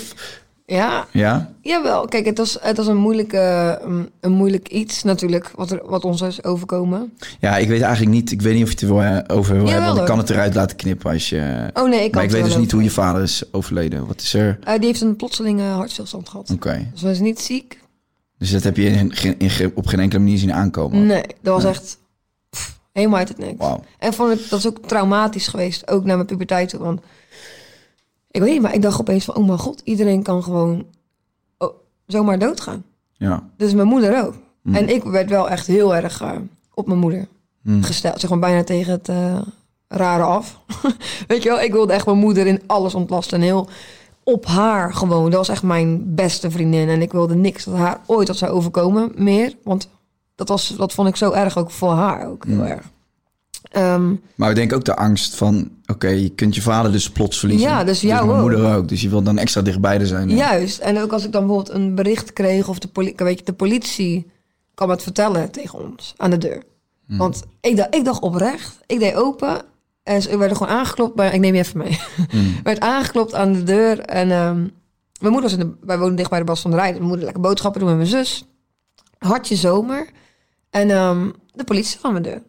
Ja, 0.66 1.06
Ja? 1.10 1.52
Jawel, 1.62 2.06
kijk, 2.06 2.26
het 2.26 2.38
was, 2.38 2.58
het 2.60 2.76
was 2.76 2.86
een, 2.86 2.96
moeilijke, 2.96 3.78
een, 3.82 4.10
een 4.20 4.32
moeilijk 4.32 4.68
iets 4.68 5.02
natuurlijk, 5.02 5.50
wat, 5.54 5.70
er, 5.70 5.80
wat 5.84 6.04
ons 6.04 6.20
is 6.20 6.44
overkomen. 6.44 7.12
Ja, 7.40 7.56
ik 7.56 7.68
weet 7.68 7.80
eigenlijk 7.80 8.14
niet, 8.14 8.30
ik 8.30 8.42
weet 8.42 8.54
niet 8.54 8.62
of 8.62 8.68
je 8.68 8.74
het 8.74 8.84
er 8.84 8.94
wil, 8.94 9.02
eh, 9.02 9.36
over 9.36 9.56
wil 9.56 9.68
hebben, 9.68 9.86
want 9.86 9.98
ik 9.98 10.04
kan 10.04 10.18
het 10.18 10.30
eruit 10.30 10.54
laten 10.54 10.76
knippen 10.76 11.10
als 11.10 11.28
je... 11.28 11.70
Oh 11.74 11.88
nee, 11.88 12.04
ik 12.04 12.10
kan 12.10 12.20
maar 12.20 12.24
ik 12.24 12.30
weet 12.30 12.42
dus 12.42 12.52
wel 12.52 12.60
niet 12.60 12.72
hoe 12.72 12.82
je 12.82 12.90
vader 12.90 13.22
is 13.22 13.42
overleden. 13.52 14.06
Wat 14.06 14.20
is 14.20 14.34
er? 14.34 14.58
Eh, 14.64 14.74
die 14.74 14.86
heeft 14.86 15.00
een 15.00 15.16
plotselinge 15.16 15.62
hartstilstand 15.62 16.28
gehad. 16.28 16.50
Oké. 16.50 16.86
Dus 16.92 17.02
hij 17.02 17.10
is 17.10 17.20
niet 17.20 17.40
ziek. 17.40 17.78
Dus 18.40 18.50
dat 18.50 18.62
heb 18.62 18.76
je 18.76 18.84
in, 18.84 19.38
in, 19.38 19.72
op 19.74 19.86
geen 19.86 20.00
enkele 20.00 20.22
manier 20.22 20.38
zien 20.38 20.52
aankomen? 20.52 21.06
Nee, 21.06 21.24
dat 21.40 21.54
was 21.54 21.64
echt... 21.64 21.98
pff, 22.50 22.80
Helemaal 22.92 23.18
uit 23.18 23.28
het 23.28 23.38
niks. 23.38 23.64
En 23.98 24.12
vond 24.12 24.32
ik, 24.32 24.48
dat 24.48 24.58
is 24.58 24.66
ook 24.66 24.86
traumatisch 24.86 25.48
geweest, 25.48 25.90
ook 25.90 26.04
naar 26.04 26.16
mijn 26.16 26.28
puberteit 26.28 26.68
toe. 26.68 26.80
Want 26.80 27.00
ik 28.30 28.40
weet 28.40 28.52
niet, 28.52 28.62
maar 28.62 28.74
ik 28.74 28.82
dacht 28.82 29.00
opeens 29.00 29.24
van, 29.24 29.34
oh 29.34 29.46
mijn 29.46 29.58
god, 29.58 29.80
iedereen 29.84 30.22
kan 30.22 30.42
gewoon 30.42 30.86
oh, 31.58 31.74
zomaar 32.06 32.38
doodgaan. 32.38 32.84
Ja. 33.12 33.48
Dus 33.56 33.74
mijn 33.74 33.88
moeder 33.88 34.24
ook. 34.24 34.34
Mm. 34.62 34.74
En 34.74 34.88
ik 34.88 35.02
werd 35.02 35.30
wel 35.30 35.48
echt 35.48 35.66
heel 35.66 35.96
erg 35.96 36.20
eh, 36.20 36.36
op 36.74 36.86
mijn 36.86 36.98
moeder 36.98 37.28
gesteld. 37.80 38.20
Zeg 38.20 38.30
maar 38.30 38.38
bijna 38.38 38.64
tegen 38.64 38.92
het 38.92 39.08
eh, 39.08 39.40
rare 39.88 40.22
af. 40.22 40.60
weet 41.28 41.42
je 41.42 41.48
wel, 41.48 41.60
ik 41.60 41.72
wilde 41.72 41.92
echt 41.92 42.06
mijn 42.06 42.18
moeder 42.18 42.46
in 42.46 42.62
alles 42.66 42.94
ontlasten. 42.94 43.38
En 43.38 43.44
heel 43.44 43.68
op 44.32 44.46
haar 44.46 44.94
gewoon. 44.94 45.24
Dat 45.24 45.38
was 45.38 45.48
echt 45.48 45.62
mijn 45.62 46.14
beste 46.14 46.50
vriendin. 46.50 46.88
En 46.88 47.02
ik 47.02 47.12
wilde 47.12 47.34
niks 47.34 47.64
dat 47.64 47.74
haar 47.74 48.00
ooit 48.06 48.26
dat 48.26 48.36
zou 48.36 48.52
overkomen 48.52 49.12
meer. 49.14 49.54
Want 49.64 49.88
dat, 50.34 50.48
was, 50.48 50.74
dat 50.76 50.92
vond 50.92 51.08
ik 51.08 51.16
zo 51.16 51.32
erg 51.32 51.58
ook 51.58 51.70
voor 51.70 51.90
haar 51.92 52.26
ook 52.28 52.44
heel 52.46 52.64
erg. 52.64 52.90
Ehm, 53.70 54.14
Maar 54.34 54.50
ik 54.50 54.56
denk 54.56 54.72
ook 54.72 54.84
de 54.84 54.96
angst 54.96 55.34
van... 55.34 55.70
Oké, 55.86 56.08
je 56.08 56.28
kunt 56.28 56.54
je 56.54 56.62
vader 56.62 56.92
dus 56.92 57.10
plots 57.10 57.38
verliezen. 57.38 57.68
Ja, 57.68 57.84
dus 57.84 58.00
jou 58.00 58.26
mijn 58.26 58.38
ook. 58.38 58.42
moeder 58.48 58.76
ook. 58.76 58.88
Dus 58.88 59.00
je 59.00 59.08
wilt 59.08 59.24
dan 59.24 59.38
extra 59.38 59.62
dichtbij 59.62 60.04
zijn. 60.04 60.30
Juist. 60.30 60.78
En 60.78 60.98
ook 61.00 61.12
als 61.12 61.24
ik 61.24 61.32
dan 61.32 61.46
bijvoorbeeld 61.46 61.76
een 61.76 61.94
bericht 61.94 62.32
kreeg 62.32 62.68
of 62.68 62.78
de, 62.78 62.88
poli 62.88 63.12
weet 63.16 63.38
je, 63.38 63.44
de 63.44 63.52
politie 63.52 64.30
kwam 64.74 64.90
het 64.90 65.02
vertellen 65.02 65.50
tegen 65.50 65.90
ons 65.90 66.14
aan 66.16 66.30
de 66.30 66.38
deur. 66.38 66.62
Want 67.06 67.42
ik 67.60 67.76
dacht, 67.76 67.94
ik 67.94 68.04
dacht 68.04 68.20
oprecht, 68.20 68.78
ik 68.86 68.98
deed 68.98 69.14
open 69.14 69.62
en 70.10 70.22
ze 70.22 70.38
werden 70.38 70.56
gewoon 70.56 70.72
aangeklopt. 70.72 71.14
Bij, 71.14 71.32
ik 71.32 71.40
neem 71.40 71.54
je 71.54 71.60
even 71.60 71.78
mee. 71.78 72.00
werd 72.62 72.80
aangeklopt 72.80 73.34
aan 73.34 73.52
de 73.52 73.62
deur 73.62 74.00
en 74.00 74.30
ehm, 74.30 74.58
mijn 75.20 75.32
moeder 75.32 75.42
was 75.42 75.52
in 75.52 75.58
de, 75.58 75.72
wij 75.80 75.98
woonden 75.98 76.16
dicht 76.16 76.30
bij 76.30 76.38
de 76.38 76.44
Bas 76.44 76.60
van 76.60 76.70
der 76.70 76.80
Rijden. 76.80 76.96
Mijn 76.96 77.08
moeder 77.08 77.24
lekker 77.24 77.42
boodschappen 77.42 77.80
doen 77.80 77.88
met 77.88 77.98
mijn 77.98 78.08
zus. 78.08 78.44
Hartje 79.18 79.56
zomer. 79.56 80.08
En 80.70 80.90
ehm, 80.90 81.28
de 81.52 81.64
politie 81.64 81.98
kwam 81.98 82.14
aan 82.16 82.22
mijn 82.22 82.34
deur. 82.34 82.42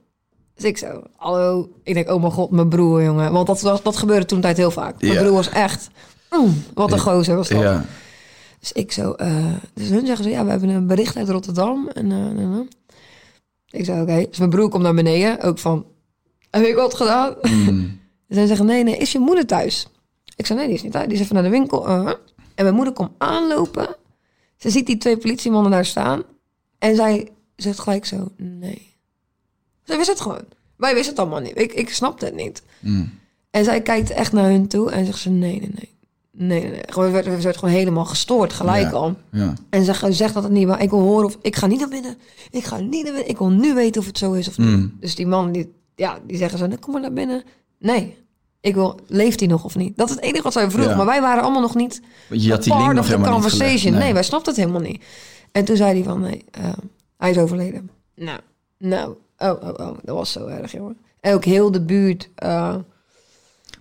Dus 0.56 0.64
ik 0.64 0.78
zo, 0.78 1.04
hallo. 1.16 1.70
Ik 1.84 1.94
denk, 1.94 2.10
oh 2.10 2.22
mijn 2.22 2.32
god, 2.32 2.52
mijn 2.52 2.70
broer, 2.70 3.04
jongen. 3.04 3.32
Want 3.32 3.48
dat, 3.48 3.60
dat, 3.60 3.84
dat 3.84 3.98
gebeurde 3.98 4.26
toen 4.26 4.42
tijd 4.42 4.58
heel 4.58 4.72
vaak. 4.72 5.02
Mijn 5.02 5.14
Ja. 5.14 5.22
broer 5.22 5.34
was 5.34 5.50
echt, 5.50 5.90
mm, 6.30 6.64
wat 6.74 6.92
een 6.92 7.00
gozer 7.00 7.36
was 7.36 7.50
dat. 7.50 7.62
Ja. 7.62 7.86
Dus 8.60 8.72
ik 8.72 8.92
zo, 8.92 9.12
eh, 9.12 9.46
dus 9.74 9.90
hun 9.90 10.06
zeggen 10.06 10.26
zo, 10.26 10.32
ja, 10.32 10.44
we 10.44 10.50
hebben 10.50 10.70
een 10.70 10.88
bericht 10.88 11.18
uit 11.18 11.30
Rotterdam. 11.30 11.90
En, 11.94 12.12
eh, 12.12 12.44
eh, 12.44 12.54
eh. 12.54 12.60
ik 13.70 13.86
zei, 13.86 14.02
oké. 14.02 14.26
Dus 14.30 14.38
mijn 14.38 14.50
broer 14.50 14.70
komt 14.70 14.84
naar 14.84 14.94
beneden, 14.94 15.42
ook 15.42 15.60
van, 15.60 15.86
heb 16.52 16.66
ik 16.66 16.76
wat 16.76 16.94
gedaan? 16.94 17.36
Mm. 17.42 18.00
Zij 18.28 18.46
zeggen, 18.46 18.66
nee, 18.66 18.84
nee, 18.84 18.98
is 18.98 19.12
je 19.12 19.20
moeder 19.20 19.46
thuis? 19.46 19.88
Ik 20.36 20.46
zei, 20.46 20.58
nee, 20.60 20.68
die 20.68 20.78
is 20.78 20.84
niet 20.84 20.92
thuis. 20.92 21.06
Die 21.08 21.16
is 21.16 21.22
even 21.22 21.34
naar 21.36 21.44
de 21.44 21.50
winkel. 21.50 21.88
eh. 21.88 22.08
En 22.56 22.64
mijn 22.64 22.76
moeder 22.76 22.94
komt 22.94 23.12
aanlopen. 23.18 23.96
Ze 24.58 24.70
ziet 24.70 24.86
die 24.86 24.98
twee 24.98 25.18
politiemannen 25.18 25.72
daar 25.72 25.86
staan. 25.86 26.24
En 26.80 26.96
zij 26.96 27.30
zegt 27.56 27.80
gelijk 27.80 28.06
zo, 28.06 28.32
nee. 28.38 28.96
Zij 29.84 29.98
wist 29.98 30.10
het 30.10 30.22
gewoon. 30.22 30.44
Wij 30.78 30.94
wisten 30.94 31.10
het 31.12 31.20
allemaal 31.22 31.40
niet. 31.40 31.60
Ik, 31.60 31.74
ik 31.74 31.90
snapte 31.90 32.26
het 32.26 32.36
niet. 32.36 32.64
Mm. 32.80 33.10
En 33.52 33.64
zij 33.64 33.82
kijkt 33.82 34.10
echt 34.10 34.32
naar 34.32 34.50
hun 34.50 34.68
toe 34.68 34.92
en 34.92 35.06
zegt 35.06 35.20
ze, 35.20 35.30
nee, 35.30 35.60
nee, 35.60 35.72
nee. 35.74 35.90
Nee, 36.34 36.70
nee. 36.72 36.82
Gewoon, 36.86 37.12
we 37.12 37.54
gewoon 37.54 37.74
helemaal 37.74 38.06
gestoord, 38.06 38.54
gelijk 38.54 38.92
Ja. 38.92 38.98
al. 38.98 39.16
Ja. 39.32 39.54
En 39.70 39.84
ze 39.84 40.12
zegt 40.12 40.34
dat 40.34 40.44
het 40.44 40.52
niet 40.52 40.68
waar. 40.68 40.82
Ik 40.82 40.90
wil 40.90 41.00
horen 41.00 41.26
of 41.26 41.38
ik 41.42 41.56
ga 41.56 41.68
niet 41.68 41.80
naar 41.80 41.90
binnen. 41.90 42.18
Ik 42.52 42.64
ga 42.64 42.78
niet 42.80 43.04
naar 43.04 43.14
binnen. 43.14 43.30
Ik 43.30 43.38
wil 43.38 43.50
nu 43.50 43.74
weten 43.74 44.02
of 44.02 44.08
het 44.08 44.18
zo 44.18 44.32
is 44.34 44.48
of 44.48 44.58
niet. 44.58 44.68
Mm. 44.68 44.98
Dus 45.00 45.16
die 45.16 45.28
man 45.28 45.52
die, 45.52 45.74
ja, 46.02 46.20
die 46.28 46.38
zeggen 46.38 46.58
zo, 46.60 46.66
"Nou, 46.68 46.80
kom 46.80 46.92
maar 46.94 47.02
naar 47.02 47.14
binnen. 47.14 47.44
Nee, 47.80 48.18
ik 48.62 48.74
wil, 48.76 49.00
leeft 49.08 49.40
hij 49.40 49.50
nog 49.50 49.64
of 49.64 49.76
niet? 49.76 49.98
Dat 49.98 50.10
is 50.10 50.16
het 50.16 50.24
enige 50.24 50.42
wat 50.44 50.54
zij 50.54 50.72
vroeg. 50.72 50.86
Ja. 50.86 50.96
Maar 50.96 51.06
wij 51.06 51.22
waren 51.22 51.44
allemaal 51.44 51.62
nog 51.62 51.76
niet. 51.76 52.02
Je 52.30 52.52
had 52.52 52.64
die 52.64 52.78
link 52.78 52.88
nog 52.94 53.00
of 53.00 53.06
the 53.06 53.12
helemaal 53.12 53.34
niet 53.34 53.42
gelegd. 53.42 53.58
conversation. 53.58 53.94
Nee. 53.94 54.04
Nee. 54.04 54.14
wij 54.14 54.24
snapten 54.24 54.54
het 54.54 54.62
helemaal 54.62 54.82
niet. 54.90 55.04
En 55.52 55.66
toen 55.66 55.76
zei 55.76 55.94
hij 55.94 56.04
van, 56.04 56.22
nee, 56.22 56.46
eh, 56.52 56.64
hij 57.18 57.30
is 57.30 57.38
overleden. 57.38 57.90
Nou, 58.16 58.40
nou, 58.78 59.16
oh, 59.38 59.50
oh, 59.50 59.88
oh, 59.88 59.98
dat 60.04 60.16
was 60.16 60.32
zo 60.32 60.46
erg, 60.48 60.72
jongen. 60.72 60.98
En 61.20 61.34
ook 61.34 61.46
heel 61.46 61.72
de 61.72 61.82
buurt 61.82 62.30
uh, 62.44 62.76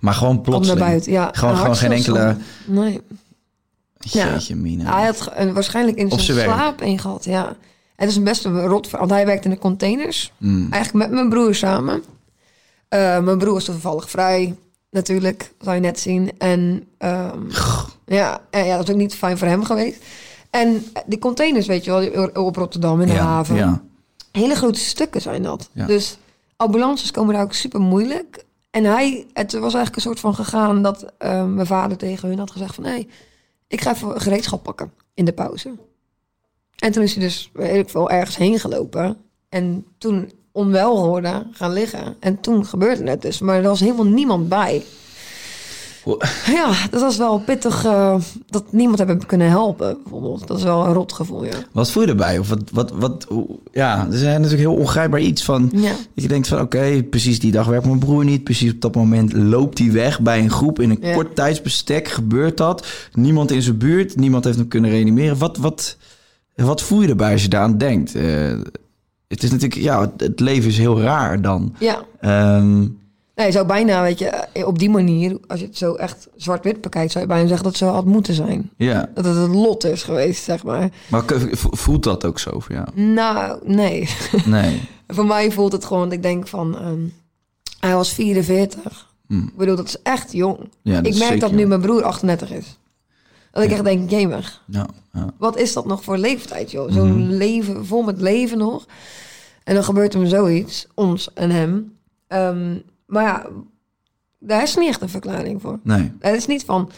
Maar 0.01 0.15
gewoon 0.15 0.41
plotseling. 0.41 0.79
naar 0.81 0.89
buiten. 0.89 1.13
Ja, 1.13 1.31
Gewoon, 1.33 1.57
gewoon 1.57 1.77
geen 1.77 1.93
enkele... 1.93 2.37
Nee. 2.67 3.01
Ja. 3.99 4.33
Jeetje, 4.33 4.57
mina. 4.57 4.97
Hij 4.97 5.05
had 5.07 5.33
waarschijnlijk 5.53 5.97
in 5.97 6.11
zijn 6.11 6.39
slaap 6.39 6.81
een 6.81 6.99
gehad, 6.99 7.25
ja. 7.25 7.57
Het 8.01 8.09
is 8.09 8.17
een 8.17 8.25
best 8.25 8.45
een 8.45 8.67
rot, 8.67 8.91
want 8.91 9.11
hij 9.11 9.27
werkte 9.27 9.49
in 9.49 9.55
de 9.55 9.61
containers. 9.61 10.33
Mm. 10.39 10.73
Eigenlijk 10.73 11.05
met 11.05 11.15
mijn 11.15 11.29
broer 11.29 11.55
samen. 11.55 12.05
Eh, 12.89 13.19
mijn 13.19 13.39
broer 13.39 13.53
was 13.53 13.65
toevallig 13.65 14.11
vrij, 14.11 14.57
natuurlijk, 14.91 15.53
zou 15.59 15.75
je 15.75 15.81
net 15.81 16.01
zien. 16.01 16.39
En 16.39 16.85
ehm, 16.99 17.39
ja, 18.07 18.41
en 18.51 18.65
ja, 18.65 18.77
dat 18.77 18.89
is 18.89 18.95
ook 18.95 19.01
niet 19.01 19.15
fijn 19.15 19.39
voor 19.39 19.49
hem 19.49 19.65
geweest. 19.65 20.03
En 20.51 20.85
die 21.07 21.19
containers, 21.19 21.67
weet 21.67 21.85
je 21.85 21.91
wel, 21.91 22.27
op 22.45 22.57
Rotterdam 22.57 23.01
in 23.01 23.07
de 23.07 23.13
ja, 23.13 23.25
haven. 23.25 23.57
Ja. 23.57 23.83
Hele 24.33 24.55
grote 24.55 24.81
stukken 24.81 25.21
zijn 25.21 25.43
dat. 25.43 25.71
Ja. 25.73 25.87
Dus 25.87 26.19
ambulances 26.57 27.11
komen 27.11 27.35
daar 27.35 27.43
ook 27.43 27.53
super 27.53 27.81
moeilijk. 27.81 28.45
En 28.71 28.85
hij, 28.85 29.27
het 29.33 29.53
was 29.53 29.75
eigenlijk 29.75 29.97
een 29.97 30.03
soort 30.03 30.21
van 30.21 30.35
gegaan 30.35 30.83
dat 30.83 31.13
eh, 31.19 31.47
mijn 31.47 31.67
vader 31.67 31.97
tegen 31.97 32.29
hun 32.29 32.39
had 32.39 32.51
gezegd 32.51 32.75
van... 32.75 32.85
hé, 32.85 33.07
ik 33.69 33.81
ga 33.81 33.93
even 33.93 34.21
gereedschap 34.21 34.63
pakken 34.63 34.93
in 35.15 35.25
de 35.25 35.33
pauze. 35.33 35.73
En 36.81 36.93
toen 36.93 37.03
is 37.03 37.15
hij 37.15 37.23
dus, 37.25 37.51
weet 37.53 37.77
ik 37.77 37.89
veel, 37.89 38.11
ergens 38.11 38.37
heen 38.37 38.59
gelopen. 38.59 39.17
En 39.49 39.85
toen 39.99 40.31
onwel 40.53 40.97
geworden, 40.97 41.47
gaan 41.53 41.73
liggen. 41.73 42.17
En 42.21 42.41
toen 42.41 42.67
gebeurde 42.67 43.11
het 43.11 43.23
dus. 43.23 43.39
Maar 43.41 43.57
er 43.57 43.63
was 43.63 43.81
helemaal 43.81 44.07
niemand 44.07 44.49
bij. 44.49 44.83
Ja, 46.47 46.73
dat 46.91 47.01
was 47.01 47.17
wel 47.17 47.39
pittig 47.39 47.85
eh, 47.85 48.15
dat 48.47 48.73
niemand 48.73 48.99
hebben 48.99 49.27
kunnen 49.27 49.49
helpen, 49.49 49.99
bijvoorbeeld. 50.03 50.47
Dat 50.47 50.57
is 50.59 50.63
wel 50.63 50.87
een 50.87 50.93
rot 50.93 51.13
gevoel, 51.13 51.45
ja. 51.45 51.53
Wat 51.73 51.91
voel 51.91 52.03
je 52.03 52.09
erbij? 52.09 52.39
Of 52.39 52.49
wat, 52.49 52.63
wat, 52.73 52.91
wat, 52.95 53.27
hoe- 53.29 53.59
ja, 53.73 54.07
er 54.07 54.15
is 54.15 54.23
natuurlijk 54.23 54.59
heel 54.59 54.75
ongrijpbaar 54.75 55.21
iets 55.21 55.45
van... 55.45 55.71
Ja. 55.75 55.91
Dat 55.91 56.23
je 56.23 56.29
denkt 56.29 56.49
van, 56.49 56.61
oké, 56.61 57.03
precies 57.11 57.39
die 57.39 57.53
dag 57.53 57.67
werkt 57.67 57.87
mijn 57.87 57.99
broer 57.99 58.25
niet. 58.25 58.45
Precies 58.45 58.73
op 58.73 58.81
dat 58.81 58.95
moment 58.95 59.33
loopt 59.33 59.79
hij 59.79 59.93
weg 59.93 60.21
bij 60.21 60.39
een 60.39 60.51
groep. 60.51 60.81
In 60.81 60.91
een 60.91 60.99
Ja. 61.01 61.15
kort 61.15 61.35
tijdsbestek 61.37 62.09
gebeurt 62.09 62.57
dat. 62.57 62.87
Niemand 63.13 63.51
in 63.51 63.63
zijn 63.63 63.79
buurt. 63.79 64.17
Niemand 64.17 64.45
heeft 64.45 64.59
hem 64.59 64.69
kunnen 64.69 64.91
reanimeren. 64.91 65.39
Wat, 65.39 65.57
wat, 65.57 65.97
wat 66.67 66.83
voel 66.83 67.01
je 67.03 67.09
erbij 67.09 67.33
als 67.33 67.43
je 67.43 67.49
daaraan 67.49 67.79
denkt? 67.79 68.15
Eh, 68.15 68.59
het 69.29 69.43
is 69.43 69.51
natuurlijk, 69.51 69.81
ja, 69.81 70.01
het, 70.01 70.21
het 70.21 70.41
leven 70.41 70.71
is 70.71 70.79
heel 70.79 71.01
raar 71.01 71.43
dan. 71.43 71.75
Ja, 71.79 72.03
Ehm, 72.21 72.87
Nee, 73.35 73.49
je 73.49 73.55
zou 73.55 73.67
bijna, 73.67 74.03
weet 74.03 74.19
je, 74.19 74.47
op 74.67 74.79
die 74.79 74.91
manier, 74.91 75.39
als 75.47 75.61
je 75.61 75.67
het 75.67 75.77
zo 75.77 75.95
echt 75.95 76.29
zwart-wit 76.37 76.81
bekijkt, 76.81 77.13
zou 77.13 77.25
je 77.25 77.31
bijna 77.31 77.47
zeggen 77.47 77.65
dat 77.65 77.79
het 77.79 77.89
zo 77.89 77.95
had 77.95 78.05
moeten 78.05 78.35
zijn. 78.35 78.71
ja, 78.77 79.11
Dat 79.15 79.25
het 79.25 79.37
het 79.37 79.49
lot 79.51 79.85
is 79.85 80.03
geweest, 80.03 80.45
zeg 80.45 80.65
maar. 80.65 80.91
maar 81.09 81.23
voelt 81.53 82.03
dat 82.03 82.25
ook 82.25 82.39
zo 82.39 82.61
voor 82.61 82.75
jou? 82.75 82.87
Nou, 82.95 83.59
nee. 83.65 84.09
Nee. 84.45 84.81
Voor 85.09 85.27
mij 85.27 85.51
voelt 85.53 85.73
het 85.73 85.85
gewoon, 85.85 86.13
ik 86.13 86.23
denk 86.23 86.49
van, 86.49 86.79
ehm, 86.79 87.01
hij 87.81 87.95
was 87.95 88.13
44. 88.13 89.09
Ik 89.29 89.57
bedoel, 89.57 89.77
dat 89.77 89.87
is 89.87 90.03
echt 90.03 90.33
jong. 90.33 90.57
Hmm. 90.57 90.69
Ja, 90.83 91.01
dat 91.01 91.13
ik 91.15 91.19
merk 91.19 91.41
dat 91.41 91.53
nu 91.53 91.67
mijn 91.67 91.81
broer 91.81 92.03
38 92.03 92.51
is. 92.53 92.79
Dat 93.53 93.63
ik 93.63 93.71
echt 93.71 93.85
denk, 93.85 94.11
jemig. 94.11 94.63
Ja, 94.67 94.87
ja. 95.13 95.27
Wat 95.39 95.57
is 95.57 95.73
dat 95.73 95.87
nog 95.87 96.05
voor 96.05 96.19
leeftijd, 96.19 96.71
joh? 96.71 96.93
Zo'n 96.93 97.19
Mhm. 97.27 97.31
leven, 97.31 97.87
vol 97.87 98.03
met 98.03 98.21
leven 98.21 98.59
nog. 98.59 98.87
En 99.65 99.75
dan 99.75 99.85
gebeurt 99.85 100.13
hem 100.13 100.27
zoiets, 100.27 100.87
ons 100.95 101.33
en 101.35 101.51
hem. 101.51 101.93
Ehm, 102.29 102.75
maar 103.07 103.23
ja, 103.25 103.47
daar 104.39 104.63
is 104.63 104.77
niet 104.77 104.89
echt 104.89 105.01
een 105.03 105.09
verklaring 105.09 105.61
voor. 105.61 105.79
Nee. 105.83 106.13
Het 106.21 106.37
is 106.37 106.47
niet 106.47 106.65
van, 106.65 106.91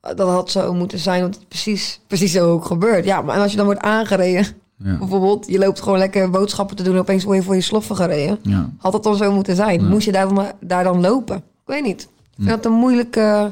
dat 0.00 0.28
had 0.28 0.50
zo 0.50 0.74
moeten 0.74 0.98
zijn, 0.98 1.20
want 1.22 1.34
het 1.34 1.48
precies, 1.48 2.00
precies 2.06 2.32
zo 2.32 2.50
ook 2.52 2.64
gebeurt. 2.64 3.04
Ja, 3.04 3.22
maar 3.22 3.38
als 3.38 3.50
je 3.50 3.56
dan 3.56 3.66
wordt 3.66 3.80
aangereden, 3.80 4.46
Ja. 4.84 4.98
bijvoorbeeld, 4.98 5.46
je 5.48 5.58
loopt 5.58 5.80
gewoon 5.80 5.98
lekker 5.98 6.30
boodschappen 6.30 6.76
te 6.76 6.82
doen, 6.82 6.94
en 6.94 7.00
opeens 7.00 7.24
word 7.24 7.36
je 7.36 7.42
voor 7.42 7.54
je 7.54 7.60
sloffen 7.60 7.96
gereden. 7.96 8.38
Had 8.78 8.92
dat 8.92 9.02
dan 9.02 9.16
zo 9.16 9.32
moeten 9.32 9.56
zijn? 9.56 9.88
Moest 9.88 10.04
je 10.04 10.12
daar 10.12 10.28
dan, 10.34 10.46
daar 10.60 10.84
dan 10.84 11.00
lopen? 11.00 11.36
Ik 11.36 11.42
weet 11.64 11.82
niet. 11.84 12.02
Ik 12.02 12.08
vind 12.44 12.48
dat 12.48 12.64
een 12.64 12.78
moeilijke, 12.78 13.50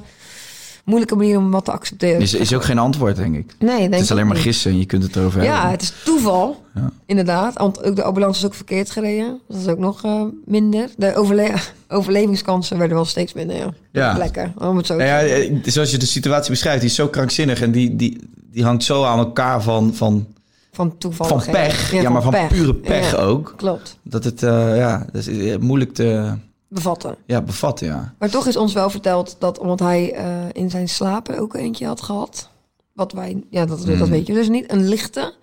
moeilijke 0.87 1.17
manier 1.17 1.39
om 1.39 1.51
wat 1.51 1.65
te 1.65 1.73
accepteren. 1.73 2.21
Is, 2.21 2.35
is 2.35 2.55
ook 2.55 2.65
geen 2.65 2.79
antwoord, 2.79 3.17
denk 3.17 3.37
ik. 3.37 3.55
nee, 3.59 3.79
denk 3.79 3.93
Het 3.93 4.03
is 4.03 4.11
alleen 4.11 4.27
maar 4.27 4.37
gissen 4.37 4.71
en 4.71 4.79
je 4.79 4.85
kunt 4.87 5.03
het 5.03 5.17
erover 5.17 5.43
Ja, 5.43 5.53
hebben. 5.53 5.71
het 5.71 5.83
is 5.83 5.93
toeval. 6.05 6.65
Ja. 6.75 6.91
Inderdaad. 7.07 7.55
Want 7.59 7.83
ook 7.83 7.97
de 7.97 8.03
ambulance 8.03 8.41
is 8.41 8.47
ook 8.47 8.55
verkeerd 8.55 8.91
gereden. 8.91 9.41
Dat 9.49 9.61
is 9.61 9.67
ook 9.67 9.79
nog 9.79 10.05
eh, 10.05 10.23
minder. 10.45 10.89
De 10.97 11.15
overle 11.15 11.51
overlevingskansen 11.89 12.79
werden 12.79 12.97
wel 12.97 13.05
steeds 13.05 13.33
minder. 13.33 13.57
Ja. 13.57 13.71
Ja. 13.93 14.17
Lekker. 14.19 14.53
Om 14.59 14.77
het 14.77 14.87
zo 14.87 14.97
Nou 14.97 15.09
ja, 15.09 15.21
eh, 15.21 15.53
zoals 15.65 15.91
je 15.91 15.99
de 15.99 16.07
situatie 16.07 16.51
beschrijft, 16.51 16.81
die 16.81 16.89
is 16.91 16.95
zo 16.97 17.09
krankzinnig 17.09 17.61
en 17.63 17.71
die, 17.71 17.97
die, 17.97 18.29
die 18.53 18.65
hangt 18.65 18.85
zo 18.85 19.05
aan 19.05 19.19
elkaar 19.19 19.63
van, 19.63 19.95
van, 19.95 20.27
Van 20.73 20.99
toeval. 20.99 21.27
van 21.27 21.43
pech. 21.51 21.93
Ja, 21.93 22.11
maar 22.11 22.23
van 22.23 22.35
pure 22.49 22.75
pech 22.75 23.17
ook. 23.17 23.55
Klopt. 23.57 23.99
Dat 24.03 24.25
het 24.25 24.43
eh, 24.43 24.77
ja, 24.77 25.07
dat 25.13 25.27
is 25.27 25.57
moeilijk 25.59 25.95
te 25.95 26.33
Bevatten. 26.77 27.17
ja, 27.27 27.43
bevatten. 27.43 27.87
Ja. 27.87 28.15
Maar 28.19 28.31
toch 28.31 28.47
is 28.47 28.57
ons 28.57 28.73
wel 28.73 28.91
verteld 28.91 29.37
dat 29.39 29.59
omdat 29.59 29.79
hij 29.81 30.13
eh, 30.13 30.25
in 30.53 30.71
zijn 30.71 30.89
slapen 30.89 31.39
ook 31.39 31.55
eentje 31.55 31.87
had 31.87 32.03
gehad. 32.03 32.49
Wat 32.93 33.13
wij, 33.13 33.45
ja, 33.51 33.67
dat, 33.67 33.87
dat 33.99 34.09
weet 34.09 34.27
je 34.27 34.33
dus 34.33 34.49
niet. 34.49 34.73
Een 34.73 34.89
lichte. 34.89 35.35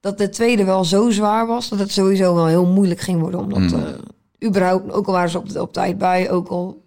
Dat 0.00 0.18
de 0.18 0.28
tweede 0.28 0.64
wel 0.64 0.84
zo 0.84 1.10
zwaar 1.10 1.46
was 1.46 1.68
dat 1.68 1.78
het 1.78 1.90
sowieso 1.92 2.34
wel 2.34 2.46
heel 2.46 2.66
moeilijk 2.66 3.00
ging 3.00 3.20
worden. 3.20 3.40
Omdat 3.40 3.70
Hmm. 3.70 3.82
eh, 3.84 4.48
überhaupt, 4.48 4.92
ook 4.92 5.06
al 5.06 5.12
waren 5.12 5.30
ze 5.30 5.38
op, 5.38 5.56
op 5.56 5.72
tijd 5.72 5.98
bij, 5.98 6.30
ook 6.30 6.48
al 6.48 6.81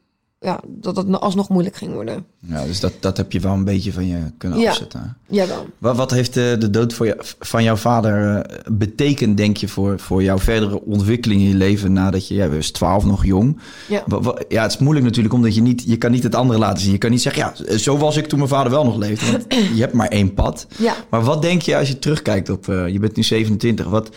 ja, 0.46 0.60
dat 0.68 0.96
het 0.96 1.20
alsnog 1.20 1.50
moeilijk 1.50 1.76
ging 1.76 1.94
worden. 1.94 2.26
Ja, 2.40 2.66
dus 2.66 2.80
dat, 2.80 2.94
dat 3.00 3.18
heb 3.18 3.32
je 3.32 3.40
wel 3.40 3.54
een 3.54 3.64
beetje 3.64 3.94
van 3.94 4.08
je 4.08 4.18
kunnen 4.38 4.60
Ja. 4.60 4.70
afzetten. 4.70 5.18
Jawel. 5.28 5.66
Wat, 5.78 5.96
wat 5.98 6.12
heeft 6.12 6.38
eh, 6.38 6.44
de 6.60 6.70
dood 6.70 6.94
voor 6.94 7.06
jou, 7.06 7.20
van 7.40 7.64
jouw 7.64 7.76
vader 7.76 8.36
eh, 8.40 8.72
betekend, 8.72 9.38
denk 9.38 9.58
je, 9.58 9.68
voor, 9.68 10.00
voor 10.00 10.24
jouw 10.24 10.38
verdere 10.40 10.82
ontwikkeling 10.82 11.42
in 11.42 11.48
je 11.48 11.56
leven 11.56 11.94
nadat 11.94 12.28
je, 12.28 12.34
ja, 12.34 12.50
was 12.50 12.70
12 12.72 13.06
nog 13.06 13.26
jong. 13.26 13.60
Ja. 13.88 14.04
Ja, 14.50 14.62
het 14.62 14.72
is 14.72 14.78
moeilijk 14.78 15.06
natuurlijk, 15.06 15.34
omdat 15.34 15.56
je 15.56 15.62
niet, 15.62 15.84
je 15.86 15.98
kan 15.98 16.12
niet 16.12 16.24
het 16.24 16.36
andere 16.36 16.60
laten 16.60 16.82
zien. 16.84 16.92
Je 16.92 16.98
kan 16.98 17.12
niet 17.12 17.22
zeggen, 17.22 17.54
ja, 17.68 17.78
zo 17.78 17.98
was 17.98 18.18
ik 18.18 18.28
toen 18.28 18.38
mijn 18.40 18.50
vader 18.52 18.72
wel 18.72 18.84
nog 18.86 18.98
leefde. 18.98 19.32
Want 19.32 19.46
je 19.76 19.82
hebt 19.82 19.94
maar 19.94 20.08
één 20.08 20.34
pad. 20.34 20.68
Ja. 20.78 20.96
Maar 21.10 21.22
wat 21.24 21.42
denk 21.42 21.62
je 21.62 21.78
als 21.78 21.88
je 21.88 22.00
terugkijkt 22.00 22.50
op, 22.50 22.70
eh, 22.70 22.88
je 22.88 23.00
bent 23.00 23.16
nu 23.16 23.24
27, 23.24 23.86
wat 23.86 24.10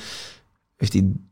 heeft 0.77 0.93
die 0.93 1.27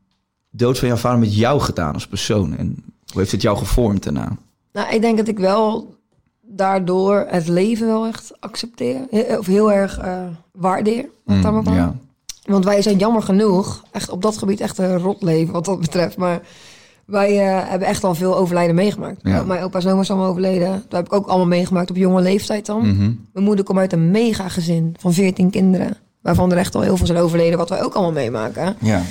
dood 0.51 0.79
van 0.79 0.87
jouw 0.87 0.97
vader 0.97 1.19
met 1.19 1.35
jou 1.35 1.59
gedaan 1.61 1.93
als 1.93 2.07
persoon? 2.07 2.57
En 2.57 2.75
hoe 3.11 3.19
heeft 3.19 3.31
het 3.31 3.41
jou 3.41 3.57
gevormd 3.57 4.03
daarna? 4.03 4.37
Nou, 4.77 4.93
ik 4.93 5.01
denk 5.01 5.17
dat 5.17 5.27
ik 5.27 5.39
wel 5.39 5.95
daardoor 6.41 7.25
het 7.29 7.47
leven 7.47 7.87
wel 7.87 8.05
echt 8.05 8.31
accepteer. 8.39 9.07
Of 9.37 9.45
heel 9.45 9.71
erg 9.71 9.97
eh, 9.97 10.23
waardeer. 10.51 11.05
Wat 11.23 11.41
maar. 11.41 11.51
Mm, 11.51 11.73
ja. 11.73 11.95
Want 12.43 12.65
wij 12.65 12.81
zijn 12.81 12.97
jammer 12.97 13.21
genoeg 13.21 13.83
echt 13.91 14.09
op 14.09 14.21
dat 14.21 14.37
gebied 14.37 14.59
echt 14.59 14.77
een 14.77 14.97
rot 14.97 15.21
leven 15.21 15.53
wat 15.53 15.65
dat 15.65 15.79
betreft. 15.79 16.17
Maar 16.17 16.41
wij 17.05 17.29
eh, 17.29 17.69
hebben 17.69 17.87
echt 17.87 18.03
al 18.03 18.15
veel 18.15 18.37
overlijden 18.37 18.75
meegemaakt. 18.75 19.19
Ja. 19.23 19.43
Mijn 19.43 19.63
opa's 19.63 19.85
en 19.85 19.91
oma's 19.91 20.09
allemaal 20.09 20.29
overleden. 20.29 20.71
Dat 20.87 20.99
heb 20.99 21.05
ik 21.05 21.13
ook 21.13 21.27
allemaal 21.27 21.47
meegemaakt 21.47 21.89
op 21.89 21.95
jonge 21.95 22.21
leeftijd 22.21 22.65
dan. 22.65 22.87
Mhm. 22.87 23.11
Mijn 23.33 23.45
moeder 23.45 23.65
komt 23.65 23.79
uit 23.79 23.93
een 23.93 24.11
mega 24.11 24.49
gezin 24.49 24.95
van 24.99 25.13
14 25.13 25.49
kinderen. 25.49 25.97
Waarvan 26.21 26.51
er 26.51 26.57
echt 26.57 26.75
al 26.75 26.81
heel 26.81 26.97
veel 26.97 27.05
zijn 27.05 27.19
overleden, 27.19 27.57
wat 27.57 27.69
wij 27.69 27.83
ook 27.83 27.93
allemaal 27.93 28.11
meemaken. 28.11 28.75
Ja. 28.79 29.01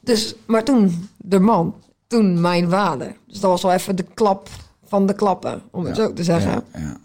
Dus, 0.00 0.34
maar 0.46 0.64
toen 0.64 1.08
de 1.16 1.40
man, 1.40 1.74
toen 2.06 2.40
mijn 2.40 2.70
vader. 2.70 3.16
Dus 3.26 3.40
dat 3.40 3.50
was 3.50 3.62
wel 3.62 3.72
even 3.72 3.96
de 3.96 4.06
klap 4.14 4.48
van 4.86 5.06
de 5.06 5.14
klappen, 5.14 5.62
om 5.70 5.84
het 5.84 5.96
zo 5.96 6.12
te 6.12 6.24
zeggen. 6.24 6.64
Ja, 6.72 6.80
ja. 6.80 6.96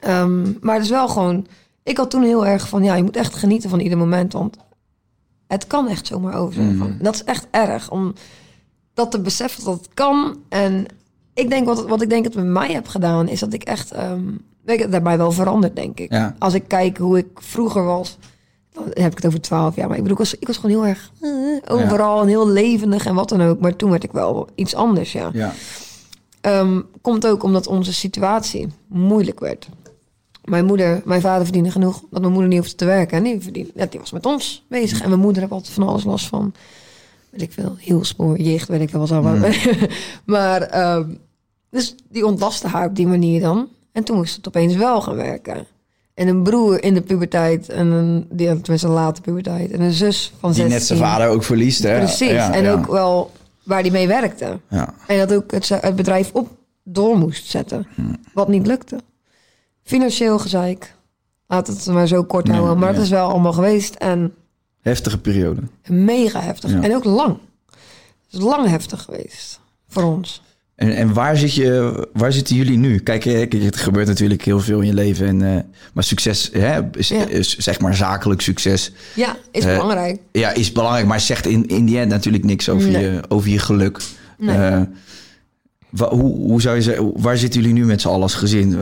Ehm, 0.00 0.52
maar 0.60 0.74
het 0.74 0.84
is 0.84 0.90
wel 0.90 1.08
gewoon... 1.08 1.46
Ik 1.82 1.96
had 1.96 2.10
toen 2.10 2.22
heel 2.22 2.46
erg 2.46 2.68
van, 2.68 2.84
ja, 2.84 2.94
je 2.94 3.02
moet 3.02 3.16
echt 3.16 3.34
genieten 3.34 3.70
van 3.70 3.80
ieder 3.80 3.98
moment. 3.98 4.32
Want 4.32 4.56
het 5.46 5.66
kan 5.66 5.88
echt 5.88 6.06
zomaar 6.06 6.34
over 6.34 6.54
zijn. 6.54 6.76
Mhm. 6.76 7.02
Dat 7.02 7.14
is 7.14 7.24
echt 7.24 7.46
erg, 7.50 7.90
om 7.90 8.12
dat 8.94 9.10
te 9.10 9.20
beseffen 9.20 9.64
dat 9.64 9.74
het 9.74 9.88
kan. 9.94 10.36
En 10.48 10.86
ik 11.34 11.50
denk, 11.50 11.66
wat, 11.66 11.86
wat 11.86 12.02
ik 12.02 12.10
denk 12.10 12.24
dat 12.24 12.34
het 12.34 12.42
met 12.42 12.52
mij 12.52 12.72
heb 12.72 12.88
gedaan... 12.88 13.28
is 13.28 13.40
dat 13.40 13.52
ik 13.52 13.62
echt... 13.62 13.92
ehm 13.92 14.22
weet 14.68 14.78
je, 14.78 14.88
daarbij 14.88 15.18
wel 15.18 15.32
veranderd, 15.32 15.76
denk 15.76 16.00
ik. 16.00 16.12
Ja. 16.12 16.34
Als 16.38 16.54
ik 16.54 16.64
kijk 16.66 16.98
hoe 16.98 17.18
ik 17.18 17.26
vroeger 17.34 17.84
was... 17.84 18.18
Dan 18.72 18.84
heb 18.88 19.10
ik 19.10 19.16
het 19.16 19.26
over 19.26 19.40
twaalf 19.40 19.76
jaar. 19.76 19.88
Maar 19.88 19.96
ik 19.96 20.02
bedoel, 20.02 20.18
ik 20.18 20.24
was, 20.24 20.38
ik 20.38 20.46
was 20.46 20.56
gewoon 20.56 20.70
heel 20.70 20.86
erg 20.86 21.10
eh, 21.20 21.76
overal 21.76 22.20
en 22.20 22.28
heel 22.28 22.48
levendig 22.48 23.06
en 23.06 23.14
wat 23.14 23.28
dan 23.28 23.42
ook. 23.42 23.60
Maar 23.60 23.76
toen 23.76 23.90
werd 23.90 24.04
ik 24.04 24.12
wel 24.12 24.48
iets 24.54 24.74
anders, 24.74 25.12
ja. 25.12 25.30
ja. 25.32 25.52
Ehm, 26.40 26.80
komt 27.00 27.26
ook 27.26 27.42
omdat 27.42 27.66
onze 27.66 27.92
situatie 27.92 28.68
moeilijk 28.86 29.40
werd. 29.40 29.68
Mijn 30.44 30.64
moeder, 30.64 31.02
mijn 31.04 31.20
vader 31.20 31.44
verdiende 31.44 31.70
genoeg 31.70 32.02
dat 32.10 32.20
mijn 32.20 32.32
moeder 32.32 32.48
niet 32.50 32.58
hoefde 32.58 32.74
te 32.74 32.84
werken. 32.84 33.16
En 33.16 33.22
die, 33.24 33.40
verdiende, 33.40 33.70
ja, 33.74 33.86
die 33.86 34.00
was 34.00 34.12
met 34.12 34.26
ons 34.26 34.64
bezig. 34.68 35.00
En 35.02 35.08
mijn 35.08 35.20
moeder 35.20 35.40
heeft 35.40 35.52
altijd 35.52 35.72
van 35.72 35.88
alles 35.88 36.04
last 36.04 36.26
van. 36.26 36.52
Weet 37.30 37.42
ik 37.42 37.52
veel, 37.52 37.74
heel 37.78 38.04
spoor, 38.04 38.38
jicht, 38.38 38.68
weet 38.68 38.80
ik 38.80 38.90
veel 38.90 39.00
wat 39.00 39.10
allemaal. 39.10 39.50
maar, 40.24 40.62
ehm, 40.62 41.04
dus 41.70 41.94
die 42.10 42.26
ontlastte 42.26 42.66
haar 42.68 42.86
op 42.86 42.96
die 42.96 43.06
manier 43.06 43.40
dan. 43.40 43.68
En 43.92 44.04
toen 44.04 44.16
moest 44.16 44.36
het 44.36 44.48
opeens 44.48 44.74
wel 44.74 45.00
gaan 45.00 45.16
werken. 45.16 45.66
En 46.14 46.28
een 46.28 46.42
broer 46.42 46.82
in 46.82 46.94
de 46.94 47.00
puberteit, 47.00 47.68
en 47.68 47.86
een, 47.86 48.26
die 48.30 48.46
tenminste 48.60 48.86
een 48.86 48.92
late 48.92 49.20
puberteit. 49.20 49.70
En 49.70 49.80
een 49.80 49.92
zus 49.92 50.32
van 50.38 50.50
Die 50.52 50.58
16. 50.58 50.78
net 50.78 50.86
zijn 50.86 50.98
vader 50.98 51.28
ook 51.28 51.44
verliest, 51.44 51.82
hè? 51.82 51.98
Precies, 51.98 52.30
Ja, 52.30 52.52
en 52.52 52.62
ja. 52.64 52.72
ook 52.72 52.86
wel 52.86 53.30
waar 53.68 53.82
die 53.82 53.92
mee 53.92 54.06
werkte. 54.06 54.60
Ja. 54.68 54.94
En 55.06 55.18
dat 55.18 55.34
ook 55.34 55.50
het, 55.50 55.68
het 55.68 55.96
bedrijf 55.96 56.30
op 56.32 56.48
door 56.82 57.18
moest 57.18 57.46
zetten. 57.46 57.86
Wat 58.32 58.48
niet 58.48 58.66
lukte. 58.66 59.00
Financieel 59.82 60.38
gezeik. 60.38 60.94
Laat 61.46 61.66
het 61.66 61.86
maar 61.86 62.06
zo 62.06 62.24
kort 62.24 62.46
Ja, 62.46 62.52
houden. 62.52 62.78
Maar 62.78 62.88
ja. 62.88 62.94
het 62.94 63.02
is 63.02 63.10
wel 63.10 63.30
allemaal 63.30 63.52
geweest. 63.52 63.94
En 63.94 64.34
Heftige 64.80 65.18
periode. 65.18 65.60
mega 65.86 66.40
heftig. 66.40 66.72
En 66.72 66.94
ook 66.94 67.04
lang. 67.04 67.38
Het 68.24 68.32
is 68.32 68.40
lang 68.40 68.68
heftig 68.68 69.02
geweest. 69.02 69.60
Voor 69.88 70.02
ons. 70.02 70.42
En, 70.78 70.96
en 70.96 71.12
waar, 71.12 71.36
zit 71.36 71.54
je, 71.54 72.06
waar 72.12 72.32
zitten 72.32 72.56
jullie 72.56 72.78
nu? 72.78 72.98
Kijk, 72.98 73.24
het 73.52 73.76
gebeurt 73.76 74.06
natuurlijk 74.06 74.42
heel 74.42 74.60
veel 74.60 74.80
in 74.80 74.86
je 74.86 74.94
leven. 74.94 75.26
En, 75.26 75.42
eh, 75.56 75.62
maar 75.92 76.04
succes 76.04 76.50
hè, 76.52 76.80
is, 76.96 77.08
Ja. 77.08 77.26
is 77.28 77.56
zeg 77.56 77.80
maar 77.80 77.94
zakelijk 77.94 78.40
succes. 78.40 78.92
Ja, 79.14 79.36
is 79.52 79.64
Eh, 79.64 79.72
belangrijk. 79.72 80.20
Ja, 80.32 80.50
is 80.54 80.72
belangrijk, 80.72 81.06
maar 81.06 81.20
zegt 81.20 81.46
in, 81.46 81.66
in 81.66 81.84
die 81.84 81.98
end 81.98 82.08
natuurlijk 82.10 82.44
niks 82.44 82.68
over, 82.68 82.90
Nee. 82.90 83.02
je, 83.02 83.20
over 83.28 83.48
je 83.50 83.58
geluk. 83.58 84.00
Nee. 84.38 84.56
Eh, 84.56 84.80
wa- 85.90 86.08
hoe, 86.08 86.34
hoe 86.36 86.60
zou 86.60 86.76
je 86.76 86.82
zeggen, 86.82 87.12
waar 87.22 87.36
zitten 87.38 87.60
jullie 87.60 87.74
nu 87.74 87.84
met 87.86 88.00
z'n 88.00 88.08
allen 88.08 88.22
als 88.22 88.34
gezin? 88.34 88.78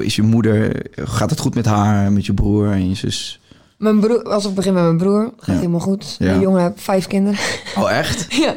Is 0.00 0.16
je 0.16 0.22
moeder, 0.22 0.82
gaat 0.94 1.30
het 1.30 1.40
goed 1.40 1.54
met 1.54 1.66
haar, 1.66 2.12
met 2.12 2.26
je 2.26 2.34
broer 2.34 2.70
en 2.70 2.88
je 2.88 2.94
zus? 2.94 3.40
Mijn 3.78 4.00
broer, 4.00 4.22
als 4.22 4.46
ik 4.46 4.54
begin 4.54 4.72
met 4.72 4.82
mijn 4.82 4.96
broer, 4.96 5.32
gaat 5.36 5.46
Ja. 5.46 5.54
helemaal 5.54 5.80
goed. 5.80 6.16
Ja. 6.18 6.32
Die 6.32 6.42
jongen 6.42 6.62
heeft 6.62 6.72
vijf 6.82 7.06
kinderen. 7.06 7.38
Oh, 7.76 7.90
echt? 7.90 8.26
ja. 8.44 8.54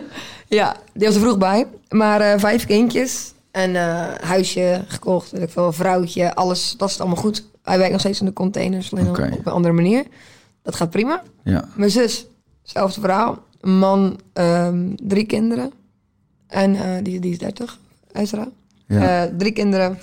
Ja, 0.48 0.76
die 0.94 1.06
was 1.08 1.16
er 1.16 1.22
vroeg 1.22 1.38
bij. 1.38 1.68
Maar 1.90 2.22
eh, 2.22 2.40
vijf 2.40 2.66
kindjes. 2.66 3.34
En 3.52 3.76
eh, 3.76 4.08
huisje 4.22 4.84
gekocht, 4.88 5.32
weet 5.32 5.42
ik 5.42 5.50
veel, 5.50 5.72
vrouwtje, 5.72 6.36
alles. 6.36 6.76
Dat 6.78 6.90
is 6.90 7.00
allemaal 7.00 7.18
goed. 7.18 7.46
Hij 7.64 7.78
werkt 7.78 7.92
nog 7.92 8.00
steeds 8.00 8.20
in 8.20 8.26
de 8.26 8.34
containers, 8.34 8.92
alleen 8.92 9.10
op 9.10 9.18
een 9.18 9.46
andere 9.46 9.74
manier. 9.74 10.06
Dat 10.62 10.76
gaat 10.76 10.90
prima. 10.90 11.24
Ja. 11.44 11.68
Mijn 11.76 11.92
zus, 11.92 12.28
zelfde 12.64 13.02
verhaal. 13.02 13.38
Een 13.62 13.78
man, 13.78 14.20
ehm, 14.34 14.96
drie 14.96 15.26
kinderen. 15.26 15.72
En 16.48 16.76
eh, 16.76 17.04
die, 17.04 17.20
die 17.20 17.32
is 17.32 17.38
30, 17.38 17.80
uiteraard. 18.12 18.50
Ja. 18.88 19.30
Drie 19.38 19.52
kinderen. 19.52 20.00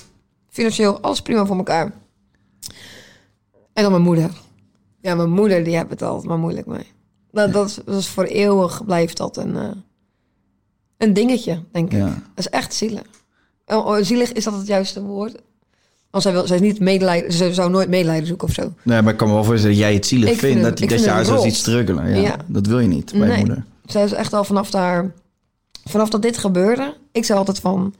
Financieel, 0.48 1.00
alles 1.00 1.22
prima 1.22 1.46
voor 1.46 1.56
elkaar. 1.56 1.92
En 3.72 3.82
dan 3.82 3.90
mijn 3.90 4.02
moeder. 4.02 4.30
Ja, 5.00 5.14
mijn 5.14 5.30
moeder, 5.30 5.64
die 5.64 5.76
heeft 5.76 5.90
het 5.90 6.02
altijd 6.02 6.28
maar 6.28 6.38
moeilijk 6.38 6.66
mee. 6.66 6.86
Dat, 7.30 7.52
dat, 7.52 7.68
is, 7.68 7.78
dat 7.84 7.96
is 7.96 8.08
voor 8.08 8.24
eeuwig 8.24 8.84
blijft 8.84 9.16
dat 9.16 9.36
een, 9.36 9.84
een 11.02 11.12
dingetje, 11.12 11.62
denk 11.72 11.92
ik. 11.92 11.98
Ja. 11.98 12.04
Dat 12.06 12.14
is 12.44 12.48
echt 12.48 12.74
zielig. 12.74 13.02
Oh, 13.66 13.86
oh, 13.86 13.96
zielig 14.00 14.32
is 14.32 14.44
dat 14.44 14.54
het 14.56 14.66
juiste 14.66 15.02
woord? 15.02 15.34
Want 16.10 16.22
zij, 16.24 16.32
wil, 16.32 16.46
zij 16.46 16.56
is 16.56 16.62
niet 16.62 16.80
medelijden, 16.80 17.32
ze 17.32 17.54
zou 17.54 17.70
nooit 17.70 17.88
medelijden 17.88 18.26
zoeken 18.26 18.48
of 18.48 18.54
zo. 18.54 18.72
Nee, 18.82 19.02
maar 19.02 19.12
ik 19.12 19.18
kan 19.18 19.28
me 19.28 19.34
wel 19.34 19.44
voorstellen 19.44 19.76
dat 19.76 19.84
jij 19.84 19.94
het 19.94 20.06
zielig 20.06 20.28
Ik 20.30 20.38
vindt. 20.38 20.54
vind 20.60 20.78
Dat, 20.78 20.88
dat 20.88 21.00
je 21.00 21.10
haar 21.10 21.24
zo 21.24 21.36
ziet 21.42 21.54
struggelen. 21.54 22.08
Ja, 22.08 22.16
Ja. 22.20 22.36
Dat 22.46 22.66
wil 22.66 22.78
je 22.78 22.88
niet 22.88 23.12
bij 23.18 23.28
Nee. 23.28 23.38
moeder. 23.38 23.64
Zij 23.86 24.04
is 24.04 24.12
echt 24.12 24.32
al 24.32 24.44
vanaf 24.44 24.70
daar... 24.70 25.12
Vanaf 25.84 26.08
dat 26.10 26.22
dit 26.22 26.38
gebeurde, 26.38 26.94
ik 27.12 27.24
zei 27.24 27.38
altijd 27.38 27.58
van... 27.60 27.94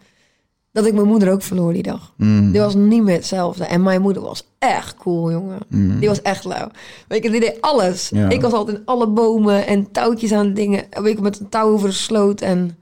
Dat 0.73 0.87
ik 0.87 0.95
mijn 0.95 1.07
moeder 1.07 1.31
ook 1.33 1.43
verloor 1.43 1.73
die 1.73 1.83
dag. 1.83 2.13
Mm. 2.17 2.51
Die 2.53 2.61
was 2.61 2.75
niet 2.75 3.03
meer 3.03 3.15
hetzelfde. 3.15 3.65
En 3.65 3.83
mijn 3.83 4.01
moeder 4.01 4.23
was 4.23 4.47
echt 4.59 4.95
cool, 4.97 5.31
jongen. 5.31 5.59
Die 6.01 6.09
was 6.09 6.23
echt 6.23 6.45
lauw. 6.45 6.69
Weet 7.09 7.23
je, 7.23 7.31
die 7.31 7.41
deed 7.41 7.61
alles. 7.61 8.11
Mm. 8.11 8.19
Ja. 8.19 8.29
Ik 8.29 8.41
was 8.41 8.53
altijd 8.53 8.77
in 8.77 8.83
alle 8.85 9.07
bomen 9.09 9.67
en 9.67 9.91
touwtjes 9.91 10.33
aan 10.33 10.55
dingen. 10.55 10.85
Weet 10.91 11.17
je, 11.17 11.23
met 11.23 11.41
een 11.41 11.49
touw 11.49 11.69
over 11.73 11.89
de 11.89 11.95
sloot 11.95 12.41
en 12.41 12.77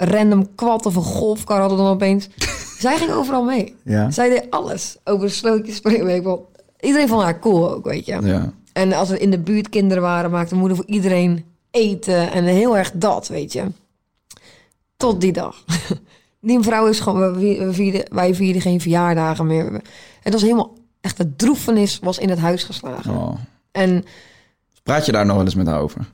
random 0.00 0.54
kwad 0.54 0.86
of 0.86 0.96
een 0.96 1.02
golfkar 1.02 1.60
hadden 1.60 1.78
we 1.78 1.84
dan 1.84 1.92
opeens. 1.92 2.28
Zij 2.78 2.96
ging 2.96 3.10
overal 3.10 3.44
mee. 3.44 3.76
Ja. 3.84 4.10
Zij 4.10 4.28
deed 4.28 4.50
alles. 4.50 4.96
Over 5.04 5.30
slootjes 5.30 5.76
springen, 5.76 6.04
weet 6.04 6.16
ik 6.16 6.22
wel. 6.22 6.50
Iedereen 6.80 7.08
vond 7.08 7.22
haar 7.22 7.38
cool 7.38 7.70
ook, 7.74 7.84
weet 7.84 8.06
je. 8.06 8.18
Ja. 8.22 8.52
En 8.72 8.92
als 8.92 9.10
er 9.10 9.20
in 9.20 9.30
de 9.30 9.38
buurt 9.38 9.68
kinderen 9.68 10.02
waren, 10.02 10.30
maakte 10.30 10.54
moeder 10.54 10.76
voor 10.76 10.86
iedereen 10.86 11.44
eten. 11.70 12.32
En 12.32 12.44
heel 12.44 12.76
erg 12.76 12.92
dat, 12.94 13.28
weet 13.28 13.52
je. 13.52 13.64
Tot 14.96 15.20
die 15.20 15.32
dag. 15.32 15.64
Die 16.42 16.60
vrouw 16.60 16.86
is 16.86 17.00
gewoon, 17.00 17.32
we 17.32 17.64
we 17.64 17.72
vierden, 17.72 18.04
wij 18.14 18.34
vierden 18.34 18.62
geen 18.62 18.80
verjaardagen 18.80 19.46
meer. 19.46 19.82
Het 20.20 20.32
was 20.32 20.42
helemaal, 20.42 20.76
echt 21.00 21.16
de 21.16 21.36
droefenis 21.36 21.98
was 22.02 22.18
in 22.18 22.28
het 22.28 22.38
huis 22.38 22.64
geslagen. 22.64 23.14
Oh. 23.14 23.34
En 23.72 24.04
Praat 24.82 25.06
je 25.06 25.12
daar 25.12 25.26
nog 25.26 25.36
wel 25.36 25.44
eens 25.44 25.54
met 25.54 25.66
haar 25.66 25.80
over? 25.80 26.06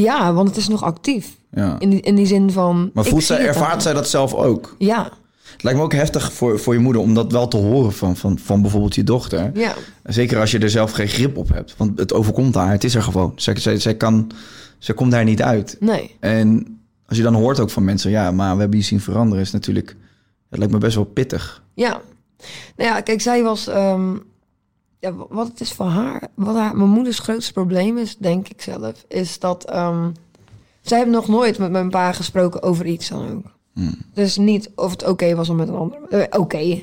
Ja, 0.00 0.32
want 0.32 0.48
het 0.48 0.56
is 0.56 0.68
nog 0.68 0.82
actief. 0.82 1.36
Ja. 1.50 1.76
In 1.78 1.90
die, 1.90 2.00
in 2.00 2.14
die 2.14 2.26
zin 2.26 2.50
van... 2.50 2.90
Maar 2.94 3.04
voelt 3.04 3.24
zij, 3.24 3.46
ervaart 3.46 3.82
zij 3.82 3.92
dat 3.92 4.08
zelf 4.08 4.34
ook? 4.34 4.74
Ja, 4.78 5.10
Het 5.52 5.62
lijkt 5.62 5.78
me 5.78 5.84
ook 5.84 5.92
heftig 5.92 6.32
voor, 6.32 6.58
voor 6.58 6.74
je 6.74 6.80
moeder 6.80 7.02
om 7.02 7.14
dat 7.14 7.32
wel 7.32 7.48
te 7.48 7.56
horen 7.56 7.92
van, 7.92 8.16
van, 8.16 8.38
van 8.38 8.62
bijvoorbeeld 8.62 8.94
je 8.94 9.04
dochter. 9.04 9.50
ja. 9.54 9.74
Zeker 10.04 10.40
als 10.40 10.50
je 10.50 10.58
er 10.58 10.70
zelf 10.70 10.92
geen 10.92 11.08
grip 11.08 11.36
op 11.36 11.48
hebt. 11.48 11.74
Want 11.76 11.98
het 11.98 12.12
overkomt 12.12 12.54
haar, 12.54 12.70
het 12.70 12.84
is 12.84 12.94
er 12.94 13.02
gewoon. 13.02 13.32
Zij, 13.36 13.56
zij, 13.58 13.78
zij, 13.78 13.94
kan, 13.94 14.30
zij 14.78 14.94
komt 14.94 15.10
daar 15.10 15.24
niet 15.24 15.42
uit. 15.42 15.76
Nee. 15.80 16.16
En 16.20 16.78
als 17.06 17.16
je 17.16 17.22
dan 17.22 17.34
hoort 17.34 17.60
ook 17.60 17.70
van 17.70 17.84
mensen, 17.84 18.10
ja, 18.10 18.30
maar 18.30 18.54
we 18.54 18.60
hebben 18.60 18.78
je 18.78 18.84
zien 18.84 19.00
veranderen, 19.00 19.42
is 19.44 19.50
natuurlijk, 19.50 19.96
het 20.50 20.58
lijkt 20.58 20.72
me 20.72 20.78
best 20.78 20.94
wel 20.94 21.04
pittig. 21.04 21.62
Ja. 21.74 22.00
Nou 22.76 22.90
ja, 22.90 23.00
kijk, 23.00 23.20
zij 23.20 23.42
was... 23.42 23.66
ehm, 23.66 24.16
ja, 25.02 25.12
wa- 25.12 25.26
wat 25.28 25.46
het 25.48 25.60
is 25.60 25.72
voor 25.72 25.86
haar... 25.86 26.28
Wat 26.34 26.54
haar, 26.56 26.76
mijn 26.76 26.88
moeders 26.90 27.18
grootste 27.18 27.52
probleem 27.52 27.98
is, 27.98 28.16
denk 28.16 28.48
ik 28.48 28.62
zelf... 28.62 29.04
is 29.08 29.38
dat... 29.38 29.64
ehm, 29.64 30.10
zij 30.80 30.98
heeft 30.98 31.10
nog 31.10 31.28
nooit 31.28 31.58
met 31.58 31.70
mijn 31.70 31.90
pa 31.90 32.12
gesproken 32.12 32.62
over 32.62 32.86
iets 32.86 33.08
dan 33.08 33.30
ook. 33.30 33.44
Dus 34.14 34.36
niet 34.36 34.70
of 34.74 34.90
het 34.90 35.06
oké 35.08 35.34
was 35.34 35.48
om 35.48 35.56
met 35.56 35.68
een 35.68 35.74
ander... 35.74 35.98
eh, 36.10 36.40
oké. 36.40 36.80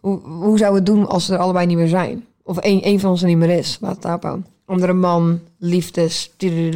hoe, 0.00 0.20
hoe 0.20 0.58
zou 0.58 0.74
het 0.74 0.86
doen 0.86 1.06
als 1.08 1.24
ze 1.24 1.32
er 1.32 1.38
allebei 1.38 1.66
niet 1.66 1.76
meer 1.76 1.88
zijn? 1.88 2.24
Of 2.42 2.58
één, 2.58 2.82
één 2.82 3.00
van 3.00 3.10
ons 3.10 3.20
er 3.22 3.28
niet 3.28 3.36
meer 3.36 3.58
is. 3.58 3.78
Laat 3.80 3.92
het 3.92 4.02
daarop 4.02 4.22
houden. 4.22 4.46
andere 4.66 4.92
man, 4.92 5.40
liefdes. 5.58 6.32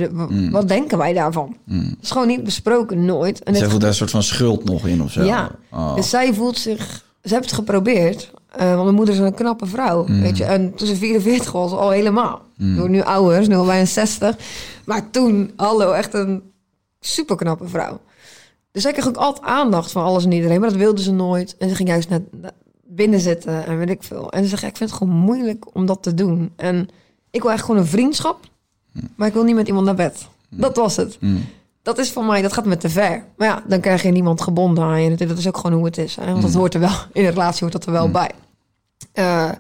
Mm. 0.09 0.51
Wat 0.51 0.69
denken 0.69 0.99
wij 0.99 1.13
daarvan? 1.13 1.57
Dat 1.65 1.97
is 2.01 2.11
gewoon 2.11 2.27
niet 2.27 2.45
besproken, 2.45 3.05
nooit. 3.05 3.43
En 3.43 3.57
Zij 3.57 3.69
voelt 3.69 3.81
daar 3.81 3.91
een 3.91 3.97
soort 3.97 4.11
van 4.11 4.23
schuld 4.23 4.65
nog 4.65 4.87
in 4.87 5.03
of 5.03 5.11
zo. 5.13 5.23
ja, 5.23 5.51
Oh. 5.73 5.95
dus 5.95 6.11
zij 6.11 6.35
voelt 6.35 6.59
zich... 6.59 7.05
Ze 7.23 7.35
heeft 7.35 7.45
het 7.47 7.55
geprobeerd. 7.55 8.31
Eh, 8.57 8.71
want 8.71 8.83
mijn 8.83 8.95
moeder 8.95 9.15
is 9.15 9.21
een 9.21 9.35
knappe 9.35 9.67
vrouw, 9.67 10.07
Mm. 10.07 10.21
weet 10.21 10.37
je. 10.37 10.45
En 10.45 10.75
toen 10.75 10.87
ze 10.87 10.97
44 10.97 11.53
was, 11.53 11.73
al 11.73 11.91
helemaal. 11.91 12.43
Door 12.77 12.91
nu 12.91 13.03
ouder, 13.03 13.49
nu 13.49 13.55
al 13.55 13.65
bijna 13.67 13.85
60. 13.85 14.37
Maar 14.85 15.11
toen, 15.11 15.51
hallo, 15.57 15.93
echt 15.93 16.15
een 16.15 16.43
super 17.01 17.37
knappe 17.37 17.69
vrouw. 17.69 18.01
Dus 18.73 18.83
zij 18.83 18.93
kreeg 18.93 19.09
ook 19.09 19.17
altijd 19.17 19.47
aandacht 19.47 19.91
van 19.93 20.05
alles 20.05 20.25
en 20.25 20.33
iedereen. 20.33 20.61
Maar 20.61 20.69
dat 20.69 20.79
wilde 20.79 21.03
ze 21.03 21.13
nooit. 21.13 21.57
En 21.59 21.69
ze 21.69 21.75
ging 21.75 21.89
juist 21.89 22.09
naar, 22.09 22.21
naar 22.41 22.53
binnen 22.85 23.21
zitten 23.21 23.67
en 23.67 23.79
weet 23.79 23.91
ik 23.91 24.03
veel. 24.03 24.33
En 24.33 24.43
ze 24.43 24.49
zegt, 24.49 24.63
ik 24.63 24.77
vind 24.77 24.91
het 24.91 24.99
gewoon 24.99 25.15
moeilijk 25.17 25.75
om 25.75 25.87
dat 25.87 26.03
te 26.03 26.15
doen. 26.15 26.53
En 26.57 26.89
ik 27.31 27.43
wil 27.43 27.51
echt 27.51 27.65
gewoon 27.65 27.81
een 27.81 27.87
vriendschap. 27.87 28.39
Maar 29.15 29.29
ik 29.29 29.35
wil 29.35 29.45
niet 29.45 29.55
met 29.55 29.67
iemand 29.69 29.87
naar 29.87 29.95
bed. 29.95 30.29
Dat 30.49 30.77
was 30.77 30.97
het. 30.97 31.19
Dat 31.83 31.99
is 31.99 32.11
voor 32.11 32.25
mij, 32.25 32.43
dat 32.43 32.53
gaat 32.53 32.65
me 32.65 32.77
te 32.77 32.89
ver. 32.89 33.25
Maar 33.37 33.49
ja, 33.49 33.63
dan 33.67 33.81
krijg 33.81 34.03
je 34.03 34.11
niemand 34.11 34.41
gebonden 34.41 34.85
aan 34.85 35.03
je. 35.03 35.27
Dat 35.27 35.39
is 35.39 35.49
ook 35.49 35.57
gewoon 35.57 35.77
hoe 35.77 35.85
het 35.85 35.99
is. 35.99 36.17
Hè? 36.17 36.27
Want 36.27 36.43
dat 36.43 36.55
hoort 36.55 36.75
er 36.75 36.81
wel, 36.81 36.91
in 37.13 37.25
een 37.25 37.31
relatie 37.31 37.61
hoort 37.61 37.73
dat 37.73 37.87
er 37.87 37.93
wel 37.93 38.11
bij. 38.11 38.31
Eh, 39.13 39.51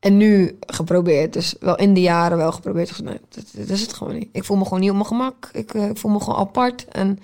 en 0.00 0.16
nu 0.16 0.58
geprobeerd, 0.60 1.32
dus 1.32 1.54
wel 1.60 1.76
in 1.76 1.94
de 1.94 2.00
jaren 2.00 2.36
wel 2.36 2.52
geprobeerd. 2.52 3.02
Nee, 3.02 3.20
dit, 3.28 3.56
dit 3.56 3.70
is 3.70 3.80
het 3.80 3.92
gewoon 3.92 4.14
niet. 4.14 4.28
Ik 4.32 4.44
voel 4.44 4.56
me 4.56 4.64
gewoon 4.64 4.80
niet 4.80 4.90
op 4.90 4.96
mijn 4.96 5.08
gemak. 5.08 5.48
Ik, 5.52 5.74
eh, 5.74 5.88
ik 5.88 5.98
voel 5.98 6.10
me 6.10 6.20
gewoon 6.20 6.38
apart. 6.38 6.84
En 6.84 7.18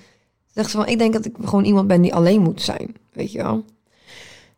zegt 0.55 0.71
ze 0.71 0.77
van, 0.77 0.87
ik 0.87 0.99
denk 0.99 1.13
dat 1.13 1.25
ik 1.25 1.35
gewoon 1.45 1.65
iemand 1.65 1.87
ben 1.87 2.03
die 2.03 2.15
alleen 2.15 2.43
moet 2.43 2.63
zijn. 2.63 2.95
Weet 3.13 3.33
je 3.33 3.43
wel? 3.43 3.65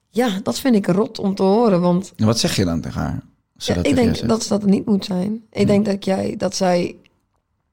Ja, 0.08 0.40
dat 0.42 0.58
vind 0.58 0.74
ik 0.74 0.86
rot 0.86 1.18
om 1.18 1.34
te 1.34 1.42
horen. 1.42 1.80
Want 1.80 2.12
En 2.16 2.26
wat 2.26 2.38
zeg 2.38 2.56
je 2.56 2.64
dan 2.64 2.80
tegen 2.80 3.00
haar? 3.00 3.22
Ja, 3.54 3.74
dat 3.74 3.86
ik 3.86 3.94
denk 3.94 4.28
dat 4.28 4.42
ze 4.42 4.48
dat 4.48 4.64
niet 4.64 4.86
moet 4.86 5.04
zijn. 5.04 5.42
Ik 5.50 5.66
denk 5.66 5.84
dat 5.84 6.04
jij, 6.04 6.34
dat 6.36 6.54
zij, 6.56 6.96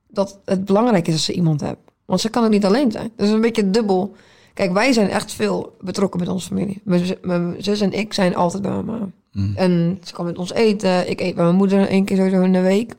dat 0.07 0.39
het 0.45 0.65
belangrijk 0.65 1.07
is 1.07 1.13
als 1.13 1.25
ze 1.25 1.33
iemand 1.33 1.61
hebt. 1.61 1.91
Want 2.07 2.21
ze 2.21 2.29
kan 2.29 2.43
ook 2.43 2.49
niet 2.49 2.65
alleen 2.65 2.91
zijn. 2.91 3.11
Dat 3.15 3.27
is 3.27 3.33
een 3.33 3.41
beetje 3.41 3.69
dubbel. 3.69 4.15
Kijk, 4.53 4.73
wij 4.73 4.93
zijn 4.93 5.09
echt 5.09 5.31
veel 5.31 5.75
betrokken 5.81 6.19
met 6.19 6.29
onze 6.29 6.47
familie. 6.47 6.81
Mijn, 6.83 7.55
zus- 7.59 7.81
en 7.81 7.93
ik 7.93 8.13
zijn 8.13 8.35
altijd 8.35 8.61
bij 8.63 8.71
mama. 8.71 9.09
En 9.55 9.99
ze 10.03 10.13
kan 10.13 10.25
met 10.25 10.37
ons 10.37 10.53
eten. 10.53 11.09
Ik 11.09 11.21
eet 11.21 11.35
bij 11.35 11.43
mijn 11.43 11.55
moeder 11.55 11.87
één 11.87 12.05
keer 12.05 12.17
sowieso 12.17 12.41
in 12.41 12.53
de 12.53 12.61
week. 12.61 12.93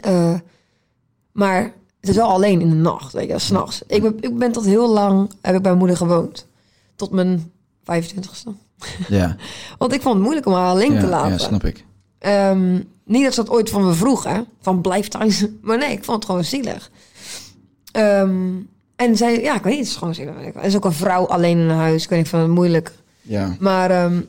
Eh, 0.00 0.34
maar 1.32 1.62
het 2.00 2.10
is 2.10 2.16
wel 2.16 2.28
alleen 2.28 2.60
in 2.60 2.68
de 2.68 2.74
nacht, 2.74 3.12
weet 3.12 3.28
je, 3.28 3.38
s'nachts. 3.38 3.82
Ik 3.86 4.02
ben, 4.02 4.16
ik 4.20 4.38
ben 4.38 4.52
tot 4.52 4.64
heel 4.64 4.88
lang, 4.92 5.18
heb 5.20 5.54
ik 5.54 5.62
bij 5.62 5.74
mijn 5.74 5.76
moeder 5.78 5.96
gewoond. 5.96 6.46
Tot 6.96 7.10
mijn 7.10 7.52
25ste. 7.82 7.84
zegt? 8.32 8.46
Ja, 9.08 9.36
Want 9.78 9.92
ik 9.92 10.02
vond 10.02 10.14
het 10.14 10.22
moeilijk 10.22 10.46
om 10.46 10.52
haar 10.52 10.68
alleen 10.70 10.98
te 10.98 11.06
laten. 11.06 11.30
ja, 11.30 11.38
snap 11.38 11.64
ik. 11.64 11.84
Ehm, 12.18 12.80
niet 13.04 13.24
dat 13.24 13.34
ze 13.34 13.42
dat 13.44 13.52
ooit 13.54 13.70
van 13.70 13.84
me 13.84 13.92
vroeg, 13.92 14.24
hè? 14.24 14.40
Van 14.60 14.80
blijf 14.80 15.08
thuis. 15.08 15.46
Maar 15.62 15.78
nee, 15.78 15.92
ik 15.92 16.04
vond 16.04 16.16
het 16.16 16.26
gewoon 16.26 16.44
zielig. 16.44 16.90
Ehm, 17.92 18.48
en 18.96 19.16
zij, 19.16 19.40
ja, 19.40 19.54
ik 19.56 19.62
weet 19.62 19.72
niet, 19.72 19.82
het 19.82 19.88
is 19.90 19.96
gewoon 19.96 20.14
zielig. 20.14 20.34
Er 20.54 20.62
is 20.64 20.76
ook 20.76 20.84
een 20.84 20.92
vrouw 20.92 21.26
alleen 21.26 21.58
in 21.58 21.68
huis. 21.68 22.02
Ik 22.02 22.08
weet 22.08 22.18
niet, 22.18 22.28
vind 22.28 22.42
het 22.42 22.50
moeilijk. 22.50 22.92
Ja. 23.22 23.56
Maar 23.60 23.90
ehm, 23.90 24.20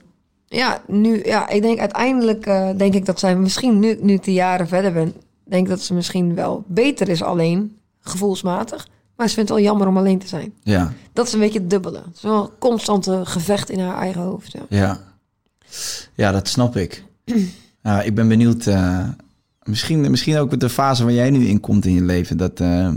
ja, 0.47 0.81
nu, 0.87 1.21
ja, 1.25 1.49
ik 1.49 1.61
denk 1.61 1.79
uiteindelijk, 1.79 2.45
eh, 2.45 2.69
denk 2.77 2.93
ik 2.93 3.05
dat 3.05 3.19
zij 3.19 3.35
misschien 3.35 3.79
nu, 3.79 3.97
nu 4.01 4.13
ik 4.13 4.23
de 4.23 4.33
jaren 4.33 4.67
verder 4.67 4.93
ben, 4.93 5.13
denk 5.43 5.67
dat 5.67 5.81
ze 5.81 5.93
misschien 5.93 6.35
wel 6.35 6.63
beter 6.67 7.09
is 7.09 7.23
alleen, 7.23 7.77
gevoelsmatig. 8.01 8.87
Maar 9.15 9.27
ze 9.29 9.33
vindt 9.35 9.49
het 9.49 9.57
wel 9.59 9.67
jammer 9.67 9.87
om 9.87 9.97
alleen 9.97 10.19
te 10.19 10.27
zijn. 10.27 10.53
Ja, 10.63 10.93
Dat 11.13 11.27
is 11.27 11.33
een 11.33 11.39
beetje 11.39 11.59
het 11.59 11.69
dubbele. 11.69 11.97
Het 11.97 12.15
is 12.15 12.21
wel 12.21 12.43
een 12.43 12.49
constante 12.59 13.21
gevecht 13.23 13.69
in 13.69 13.79
haar 13.79 13.97
eigen 13.97 14.21
hoofd. 14.21 14.51
Ja. 14.51 14.61
ja. 14.69 14.99
Ja, 16.15 16.31
dat 16.31 16.47
snap 16.47 16.75
ik. 16.77 17.03
Ja, 17.83 18.01
ik 18.01 18.15
ben 18.15 18.27
benieuwd. 18.27 18.65
eh, 18.67 19.07
misschien, 19.63 20.11
misschien 20.11 20.37
ook 20.37 20.49
met 20.51 20.59
de 20.59 20.69
fase 20.69 21.03
waar 21.03 21.13
jij 21.13 21.29
nu 21.29 21.47
in 21.47 21.59
komt 21.59 21.85
in 21.85 21.93
je 21.93 22.01
leven. 22.01 22.37
Dat, 22.37 22.59
eh, 22.59 22.89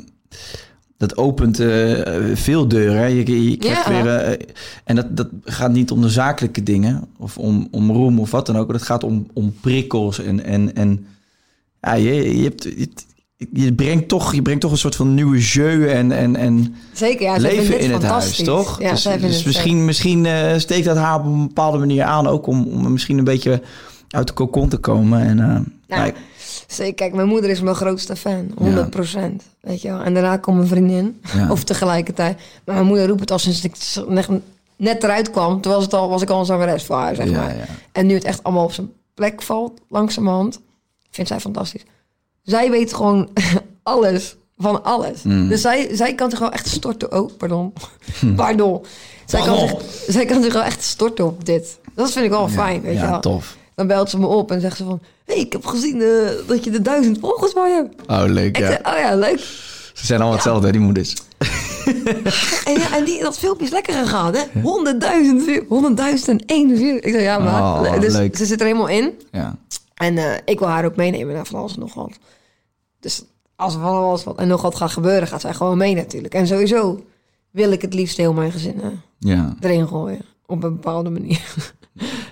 dat 0.97 1.17
opent 1.17 1.61
eh, 1.61 2.01
veel 2.35 2.69
deuren. 2.69 2.97
hè. 2.99 3.07
Je, 3.07 3.51
je 3.51 3.57
krijgt 3.57 3.87
Ja. 3.87 4.03
weer, 4.03 4.07
eh, 4.07 4.47
en 4.85 4.97
dat, 4.97 5.17
dat 5.17 5.29
gaat 5.45 5.73
niet 5.73 5.91
om 5.91 6.01
de 6.01 6.09
zakelijke 6.09 6.63
dingen. 6.63 7.05
Of 7.19 7.39
om, 7.39 7.69
om 7.71 7.91
roem 7.91 8.21
of 8.21 8.31
wat 8.31 8.47
dan 8.47 8.57
ook. 8.57 8.73
Dat 8.73 8.83
gaat 8.83 9.05
om, 9.05 9.27
om 9.33 9.55
prikkels. 9.61 10.19
En, 10.19 10.45
en, 10.45 10.75
en 10.75 11.07
ja, 11.81 11.95
je, 11.95 12.37
je, 12.39 12.43
hebt, 12.43 12.63
je, 12.63 12.89
je, 13.53 13.73
brengt 13.73 14.09
toch, 14.09 14.35
je 14.35 14.43
brengt 14.43 14.61
toch 14.61 14.71
een 14.71 14.79
soort 14.79 14.97
van 14.97 15.15
nieuwe 15.15 15.39
jeu 15.39 15.89
en, 15.89 16.13
en, 16.13 16.37
en 16.37 16.75
Zeker, 16.93 17.23
ja. 17.23 17.37
leven 17.37 17.79
in 17.81 17.93
het 17.93 18.03
huis, 18.03 18.37
toch? 18.37 18.81
Ja, 18.83 18.91
dus 18.91 19.03
dus 19.03 19.45
misschien, 19.45 19.85
misschien 19.85 20.27
eh, 20.27 20.59
steekt 20.59 20.85
dat 20.85 20.97
haar 20.97 21.19
op 21.19 21.25
een 21.25 21.47
bepaalde 21.47 21.79
manier 21.79 22.03
aan, 22.05 22.27
ook 22.27 22.47
om, 22.47 22.67
om 22.67 22.93
misschien 22.93 23.19
een 23.19 23.25
beetje 23.25 23.63
uit 24.09 24.27
de 24.27 24.35
cocon 24.35 24.69
te 24.69 24.77
komen. 24.77 25.21
En, 25.21 25.37
nou, 25.89 26.13
Zeker, 26.67 26.95
kijk, 26.95 27.15
mijn 27.15 27.29
moeder 27.29 27.51
is 27.51 27.61
mijn 27.61 27.77
grootste 27.77 28.17
fan. 28.17 28.51
100% 28.51 29.43
Weet 29.61 29.83
je 29.83 29.89
wel. 29.89 30.01
En 30.01 30.15
daarna 30.15 30.37
komt 30.37 30.57
mijn 30.57 30.69
vriendin. 30.69 31.21
Ja. 31.35 31.51
Of 31.51 31.65
tegelijkertijd. 31.65 32.41
Maar 32.65 32.75
mijn 32.75 32.87
moeder 32.87 33.07
roept 33.07 33.21
het 33.21 33.31
al 33.31 33.39
sinds 33.39 33.65
ik 33.65 33.77
net, 34.77 35.03
eruit 35.03 35.31
kwam. 35.31 35.61
Toen 35.61 35.73
was, 35.73 35.83
het 35.83 35.95
al, 35.95 36.09
was 36.09 36.23
ik 36.23 36.31
al 36.31 36.39
een 36.39 36.47
zangeres 36.47 36.85
voor 36.85 36.97
haar, 36.97 37.15
zeg 37.15 37.31
maar. 37.31 37.57
ja. 37.57 37.65
En 37.93 38.07
nu 38.07 38.15
het 38.15 38.25
echt 38.25 38.43
allemaal 38.43 38.65
op 38.65 38.73
zijn 38.73 38.93
plek 39.15 39.43
valt, 39.43 39.81
langzamerhand. 39.89 40.61
Vindt 41.11 41.31
zij 41.31 41.41
fantastisch. 41.41 41.85
Zij 42.43 42.71
weet 42.71 42.95
gewoon 42.95 43.29
alles. 43.83 44.37
Van 44.57 44.85
alles. 44.85 45.23
Mm. 45.23 45.49
Dus 45.49 45.61
zij, 45.61 45.89
zij 45.93 46.15
kan 46.15 46.31
zich 46.31 46.39
wel 46.39 46.53
echt 46.53 46.69
storten. 46.69 47.13
Oh, 47.13 47.31
pardon. 47.39 47.73
Pardon. 48.37 48.85
Zij 49.25 49.43
kan, 49.43 49.59
zich, 49.59 49.75
zij 50.09 50.25
kan 50.25 50.43
zich 50.43 50.53
wel 50.53 50.63
echt 50.63 50.83
storten 50.83 51.25
op 51.25 51.45
dit. 51.45 51.79
Dat 51.95 52.13
vind 52.13 52.25
ik 52.25 52.31
wel 52.31 52.49
fijn, 52.49 52.81
weet 52.81 52.95
je 52.95 53.01
ja, 53.01 53.11
wel. 53.11 53.21
tof. 53.21 53.57
Dan 53.75 53.87
belt 53.87 54.11
ze 54.11 54.19
me 54.19 54.27
op 54.27 54.51
en 54.51 54.61
zegt 54.61 54.77
ze 54.77 54.85
van... 54.85 55.01
Hé, 55.25 55.35
hey, 55.35 55.43
ik 55.43 55.53
heb 55.53 55.67
gezien 55.67 56.01
eh, 56.01 56.09
dat 56.47 56.65
je 56.65 56.71
de 56.71 56.83
duizend 56.83 57.19
volgers 57.19 57.53
je 57.53 57.61
hebt. 57.61 58.11
Oh, 58.11 58.33
leuk, 58.33 58.59
ja. 58.59 58.81
oh 58.83 58.99
ja, 58.99 59.15
leuk. 59.15 59.39
Ze 59.95 60.07
zijn 60.07 60.19
allemaal 60.19 60.39
hetzelfde, 60.39 60.67
hè, 60.67 60.73
die 60.73 60.81
moeders. 60.81 61.15
En, 62.65 62.73
ja, 62.73 62.97
en 62.97 63.05
die, 63.05 63.23
dat 63.23 63.39
filmpje 63.39 63.65
is 63.65 63.71
lekker 63.71 63.95
gegaan, 63.95 64.35
hè? 64.35 64.61
Honderdduizend 64.63 65.43
view- 65.43 65.69
honderdduizend 65.69 66.29
en 66.41 66.47
één 66.47 66.77
view. 66.77 66.97
Ik 66.97 67.13
zeg, 67.13 67.23
ja, 67.23 67.39
maar... 67.39 67.63
Oh, 67.63 68.01
dus 68.01 68.13
leuk. 68.13 68.37
ze 68.37 68.47
zit 68.47 68.61
er 68.61 68.67
helemaal 68.67 68.89
in. 68.89 69.13
Ja. 69.31 69.57
En 69.95 70.19
eh, 70.19 70.39
ik 70.45 70.59
wil 70.59 70.69
haar 70.69 70.85
ook 70.85 70.97
meenemen 70.97 71.35
naar 71.35 71.47
van 71.47 71.59
alles 71.59 71.75
en 71.75 71.81
nog 71.81 71.95
wat. 71.95 72.19
Dus 73.01 73.25
als 73.57 73.75
er 73.75 73.81
van 73.81 73.95
alles 73.95 74.25
wat 74.25 74.39
en 74.39 74.49
nog 74.49 74.63
wat 74.63 74.75
gaat 74.75 74.91
gebeuren, 74.91 75.29
gaat 75.29 75.41
zij 75.41 75.55
gewoon 75.55 75.79
mee 75.79 75.95
natuurlijk. 75.95 76.35
En 76.35 76.47
sowieso 76.47 77.05
wil 77.51 77.73
ik 77.73 77.83
het 77.83 77.95
liefst 77.95 78.17
heel 78.17 78.33
mijn 78.33 78.53
gezin 78.53 78.83
eh, 78.83 78.89
ja. 79.19 79.55
erin 79.61 79.89
gooien. 79.89 80.21
Op 80.47 80.63
een 80.63 80.73
bepaalde 80.75 81.11
manier. 81.11 81.55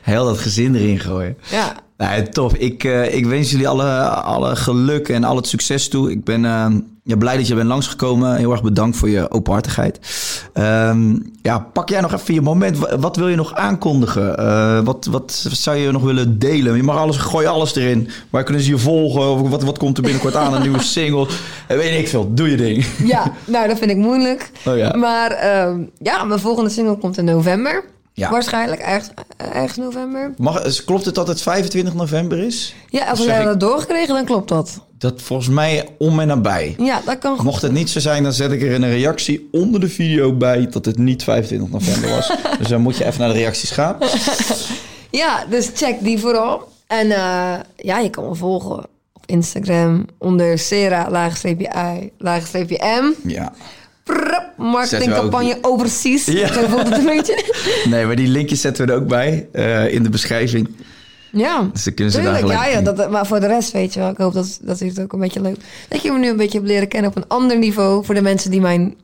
Heel 0.03 0.25
dat 0.25 0.39
gezin 0.39 0.75
erin 0.75 0.99
gooien. 1.01 1.37
ja. 1.51 1.73
Nee, 1.97 2.29
tof. 2.29 2.55
Ik, 2.55 2.85
eh, 2.85 3.15
ik 3.15 3.27
wens 3.27 3.51
jullie 3.51 3.69
alle, 3.69 3.99
alle 4.09 4.57
geluk 4.57 5.09
en 5.09 5.25
al 5.25 5.37
het 5.37 5.47
succes 5.47 5.89
toe. 5.89 6.11
Ik 6.11 6.25
ben 6.25 6.45
eh, 6.45 6.67
ja, 7.05 7.17
blij 7.17 7.37
dat 7.37 7.47
je 7.49 7.55
bent 7.55 7.69
langsgekomen. 7.69 8.37
Heel 8.37 8.51
erg 8.53 8.63
bedankt 8.63 8.97
voor 8.97 9.09
je 9.09 9.31
openhartigheid. 9.31 9.99
Ehm, 10.53 11.17
ja, 11.43 11.59
pak 11.73 11.89
jij 11.89 12.01
nog 12.01 12.13
even 12.13 12.35
je 12.35 12.41
moment. 12.41 12.79
Wa- 12.79 12.99
Wat 12.99 13.17
wil 13.17 13.29
je 13.29 13.37
nog 13.37 13.55
aankondigen? 13.55 14.39
Eh, 14.39 14.81
wat, 14.85 15.09
wat 15.11 15.47
zou 15.53 15.77
je 15.77 15.91
nog 15.91 16.03
willen 16.03 16.39
delen? 16.39 16.77
Je 16.77 16.83
mag 16.83 16.97
alles, 16.97 17.17
gooi 17.17 17.47
alles 17.47 17.75
erin. 17.77 18.09
Waar 18.31 18.45
kunnen 18.45 18.63
ze 18.63 18.71
je 18.71 18.79
volgen? 18.79 19.31
Of 19.31 19.49
Wat, 19.51 19.63
wat 19.63 19.79
komt 19.79 19.97
er 19.97 20.03
binnenkort 20.03 20.37
aan? 20.37 20.55
Een 20.55 20.63
nieuwe 20.63 20.83
single? 20.83 21.27
Weet 21.69 21.99
ik 21.99 22.09
veel. 22.09 22.35
Doe 22.35 22.51
je 22.51 22.57
ding. 22.57 22.87
ja, 23.05 23.33
nou 23.45 23.69
dat 23.69 23.79
vind 23.79 23.91
ik 23.91 23.97
moeilijk. 23.97 24.51
Oh 24.67 24.77
ja. 24.77 24.97
Maar 24.97 25.31
ehm, 25.31 25.81
ja, 25.99 26.25
mijn 26.25 26.41
volgende 26.41 26.71
single 26.71 26.97
komt 26.99 27.19
in 27.19 27.25
november. 27.25 27.85
Ja. 28.15 28.31
Waarschijnlijk 28.31 28.81
ergens 29.37 29.77
november. 29.77 30.33
Mag, 30.37 30.85
klopt 30.85 31.05
het 31.05 31.15
dat 31.15 31.29
het 31.29 31.43
25 31.43 31.95
november 31.95 32.39
is? 32.39 32.75
Ja, 32.89 33.05
als 33.11 33.21
ik- 33.27 33.45
dat 33.45 33.61
doorgekregen, 33.61 34.15
dan 34.15 34.25
klopt 34.25 34.49
dat. 34.49 34.81
Dat 34.99 35.23
volgens 35.23 35.49
mij 35.49 35.89
om 35.99 36.21
en 36.21 36.27
nabij. 36.27 36.75
Ja, 36.79 37.01
dat 37.05 37.19
kan 37.19 37.35
goed. 37.37 37.45
Mocht 37.45 37.63
het 37.63 37.73
niet 37.73 37.91
zo 37.91 38.01
zijn, 38.01 38.23
dan 38.23 38.33
zet 38.33 38.53
ik 38.53 38.63
er 38.63 38.71
in 38.71 38.83
een 38.83 38.91
reactie 38.91 39.49
onder 39.53 39.81
de 39.81 39.89
video 39.89 40.33
bij 40.33 40.67
dat 40.71 40.85
het 40.85 40.99
niet 40.99 41.23
25 41.25 41.71
november 41.71 42.11
was. 42.11 42.33
dus 42.59 42.69
dan 42.69 42.81
moet 42.81 42.97
je 42.97 43.05
even 43.05 43.21
naar 43.21 43.33
de 43.33 43.39
reacties 43.39 43.71
gaan. 43.71 43.97
Ja, 45.11 45.45
dus 45.51 45.71
check 45.75 45.97
die 46.01 46.19
vooral. 46.19 46.69
En 46.87 47.11
eh, 47.11 47.55
ja, 47.77 47.99
je 47.99 48.11
kan 48.11 48.29
me 48.29 48.35
volgen 48.35 48.71
op 49.13 49.23
Instagram 49.27 50.07
onder 50.19 50.59
Sera, 50.59 51.11
laagstreepje 51.11 51.99
I, 52.01 52.11
laagstreepje 52.19 52.79
M. 53.03 53.29
Ja. 53.31 53.53
Prrp, 54.05 54.53
marketingcampagne 54.57 55.59
overseas. 55.61 56.25
Ja. 56.25 56.53
Zo 56.53 56.67
voelt 56.67 56.89
het 56.89 56.99
een 56.99 57.05
beetje. 57.05 57.45
Nee, 57.91 58.07
maar 58.07 58.17
die 58.17 58.29
linkjes 58.29 58.61
zetten 58.61 58.87
we 58.87 58.93
er 58.93 58.99
ook 58.99 59.09
bij 59.09 59.49
eh, 59.53 59.95
in 59.95 60.03
de 60.03 60.09
beschrijving. 60.09 60.69
Ja. 61.33 61.69
Dus 61.73 61.85
dan 61.85 61.95
kunnen 61.95 62.13
ze 62.13 62.21
Tuurlijk, 62.21 62.41
daar 62.47 62.55
ja, 62.55 62.63
gelijk 62.63 62.87
ja 62.87 62.93
dat, 62.93 63.11
maar 63.11 63.27
voor 63.27 63.41
de 63.41 63.47
rest 63.47 63.73
weet 63.73 63.95
je 63.95 64.01
wel. 64.01 64.11
Ik 64.11 64.17
hoop 64.17 64.33
dat, 64.33 64.59
dat 64.63 64.81
u 64.81 64.87
het 64.87 65.01
ook 65.01 65.13
een 65.13 65.21
beetje 65.21 65.41
leuk 65.41 65.57
Dat 65.89 66.03
je 66.03 66.11
me 66.13 66.19
nu 66.19 66.29
een 66.29 66.37
beetje 66.37 66.59
hebt 66.59 66.71
leren 66.71 66.89
kennen 66.89 67.11
op 67.11 67.17
een 67.17 67.29
ander 67.29 67.59
niveau. 67.59 68.05
Voor 68.05 68.15
de 68.15 68.23
mensen 68.23 68.51
die 68.51 68.61
mij 68.61 68.95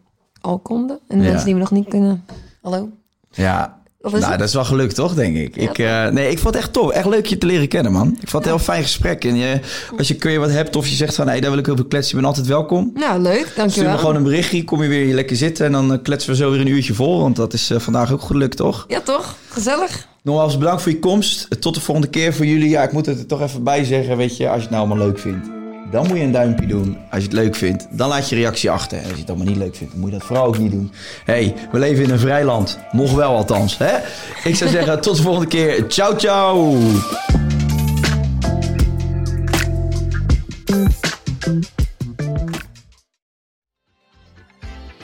al 0.40 0.58
konden. 0.58 0.98
En 1.08 1.18
de 1.18 1.24
Ja. 1.24 1.28
mensen 1.28 1.46
die 1.46 1.54
me 1.54 1.60
nog 1.60 1.70
niet 1.70 1.88
kunnen. 1.88 2.24
Hallo? 2.62 2.88
Ja. 3.30 3.80
Nou, 4.12 4.30
het? 4.30 4.38
dat 4.38 4.48
is 4.48 4.54
wel 4.54 4.64
gelukt, 4.64 4.94
toch, 4.94 5.14
denk 5.14 5.36
ik. 5.36 5.56
ik 5.56 5.78
eh, 5.78 6.06
nee, 6.06 6.30
ik 6.30 6.38
vond 6.38 6.54
het 6.54 6.62
echt 6.62 6.72
tof. 6.72 6.90
Echt 6.90 7.06
leuk 7.06 7.26
je 7.26 7.38
te 7.38 7.46
leren 7.46 7.68
kennen, 7.68 7.92
man. 7.92 8.08
Ik 8.08 8.28
vond 8.28 8.44
het 8.44 8.52
een 8.52 8.58
heel 8.58 8.58
fijn 8.58 8.82
gesprek. 8.82 9.24
En 9.24 9.36
je, 9.36 9.60
als 9.98 10.08
je, 10.08 10.14
kun 10.14 10.30
je 10.30 10.38
wat 10.38 10.50
hebt 10.50 10.76
of 10.76 10.88
je 10.88 10.94
zegt 10.94 11.14
van... 11.14 11.28
Hey, 11.28 11.40
daar 11.40 11.50
wil 11.50 11.58
ik 11.58 11.68
over 11.68 11.86
kletsen, 11.86 12.16
je 12.16 12.22
bent 12.22 12.36
altijd 12.36 12.46
welkom. 12.46 12.90
Nou, 12.94 13.20
leuk. 13.20 13.40
Stuur 13.40 13.56
Dankjewel. 13.56 13.92
me 13.92 13.98
gewoon 13.98 14.16
een 14.16 14.22
berichtje, 14.22 14.64
kom 14.64 14.82
je 14.82 14.88
weer 14.88 15.04
hier 15.04 15.14
lekker 15.14 15.36
zitten... 15.36 15.66
en 15.66 15.72
dan 15.72 15.92
eh, 15.92 15.98
kletsen 16.02 16.30
we 16.30 16.36
zo 16.36 16.50
weer 16.50 16.60
een 16.60 16.66
uurtje 16.66 16.94
vol. 16.94 17.20
Want 17.20 17.36
dat 17.36 17.52
is 17.52 17.70
eh, 17.70 17.78
vandaag 17.78 18.12
ook 18.12 18.22
gelukt, 18.22 18.56
toch? 18.56 18.84
Ja, 18.88 19.00
toch? 19.00 19.36
Gezellig. 19.48 20.06
Nogmaals 20.22 20.58
bedankt 20.58 20.82
voor 20.82 20.92
je 20.92 20.98
komst. 20.98 21.60
Tot 21.60 21.74
de 21.74 21.80
volgende 21.80 22.10
keer 22.10 22.34
voor 22.34 22.46
jullie. 22.46 22.68
Ja, 22.68 22.82
ik 22.82 22.92
moet 22.92 23.06
het 23.06 23.18
er 23.18 23.26
toch 23.26 23.42
even 23.42 23.62
bij 23.62 23.84
zeggen, 23.84 24.16
weet 24.16 24.36
je, 24.36 24.46
als 24.46 24.56
je 24.56 24.62
het 24.62 24.70
nou 24.70 24.86
allemaal 24.86 25.06
leuk 25.06 25.18
vindt. 25.18 25.57
Dan 25.90 26.06
moet 26.06 26.16
je 26.16 26.22
een 26.22 26.32
duimpje 26.32 26.66
doen. 26.66 26.96
Als 27.10 27.22
je 27.22 27.28
het 27.28 27.36
leuk 27.36 27.54
vindt, 27.54 27.86
dan 27.90 28.08
laat 28.08 28.28
je 28.28 28.36
reactie 28.36 28.70
achter. 28.70 28.98
En 28.98 29.04
als 29.04 29.12
je 29.12 29.18
het 29.18 29.28
allemaal 29.28 29.46
niet 29.46 29.56
leuk 29.56 29.76
vindt, 29.76 29.94
moet 29.94 30.10
je 30.10 30.18
dat 30.18 30.26
vooral 30.26 30.46
ook 30.46 30.58
niet 30.58 30.70
doen. 30.70 30.92
hey, 31.24 31.54
we 31.72 31.78
leven 31.78 32.04
in 32.04 32.10
een 32.10 32.18
vrij 32.18 32.44
land. 32.44 32.78
Nog 32.92 33.14
wel 33.14 33.36
althans. 33.36 33.78
Hè? 33.78 33.96
Ik 34.44 34.56
zou 34.56 34.70
zeggen, 34.70 35.00
tot 35.00 35.16
de 35.16 35.22
volgende 35.22 35.48
keer. 35.48 35.84
Ciao, 35.88 36.18
ciao. 36.18 36.76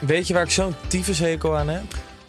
Weet 0.01 0.27
je 0.27 0.35
waar 0.35 0.43
ik 0.43 0.51
zo'n 0.51 0.75
tyfushekel 0.89 1.57
aan 1.57 1.69
heb? 1.69 2.14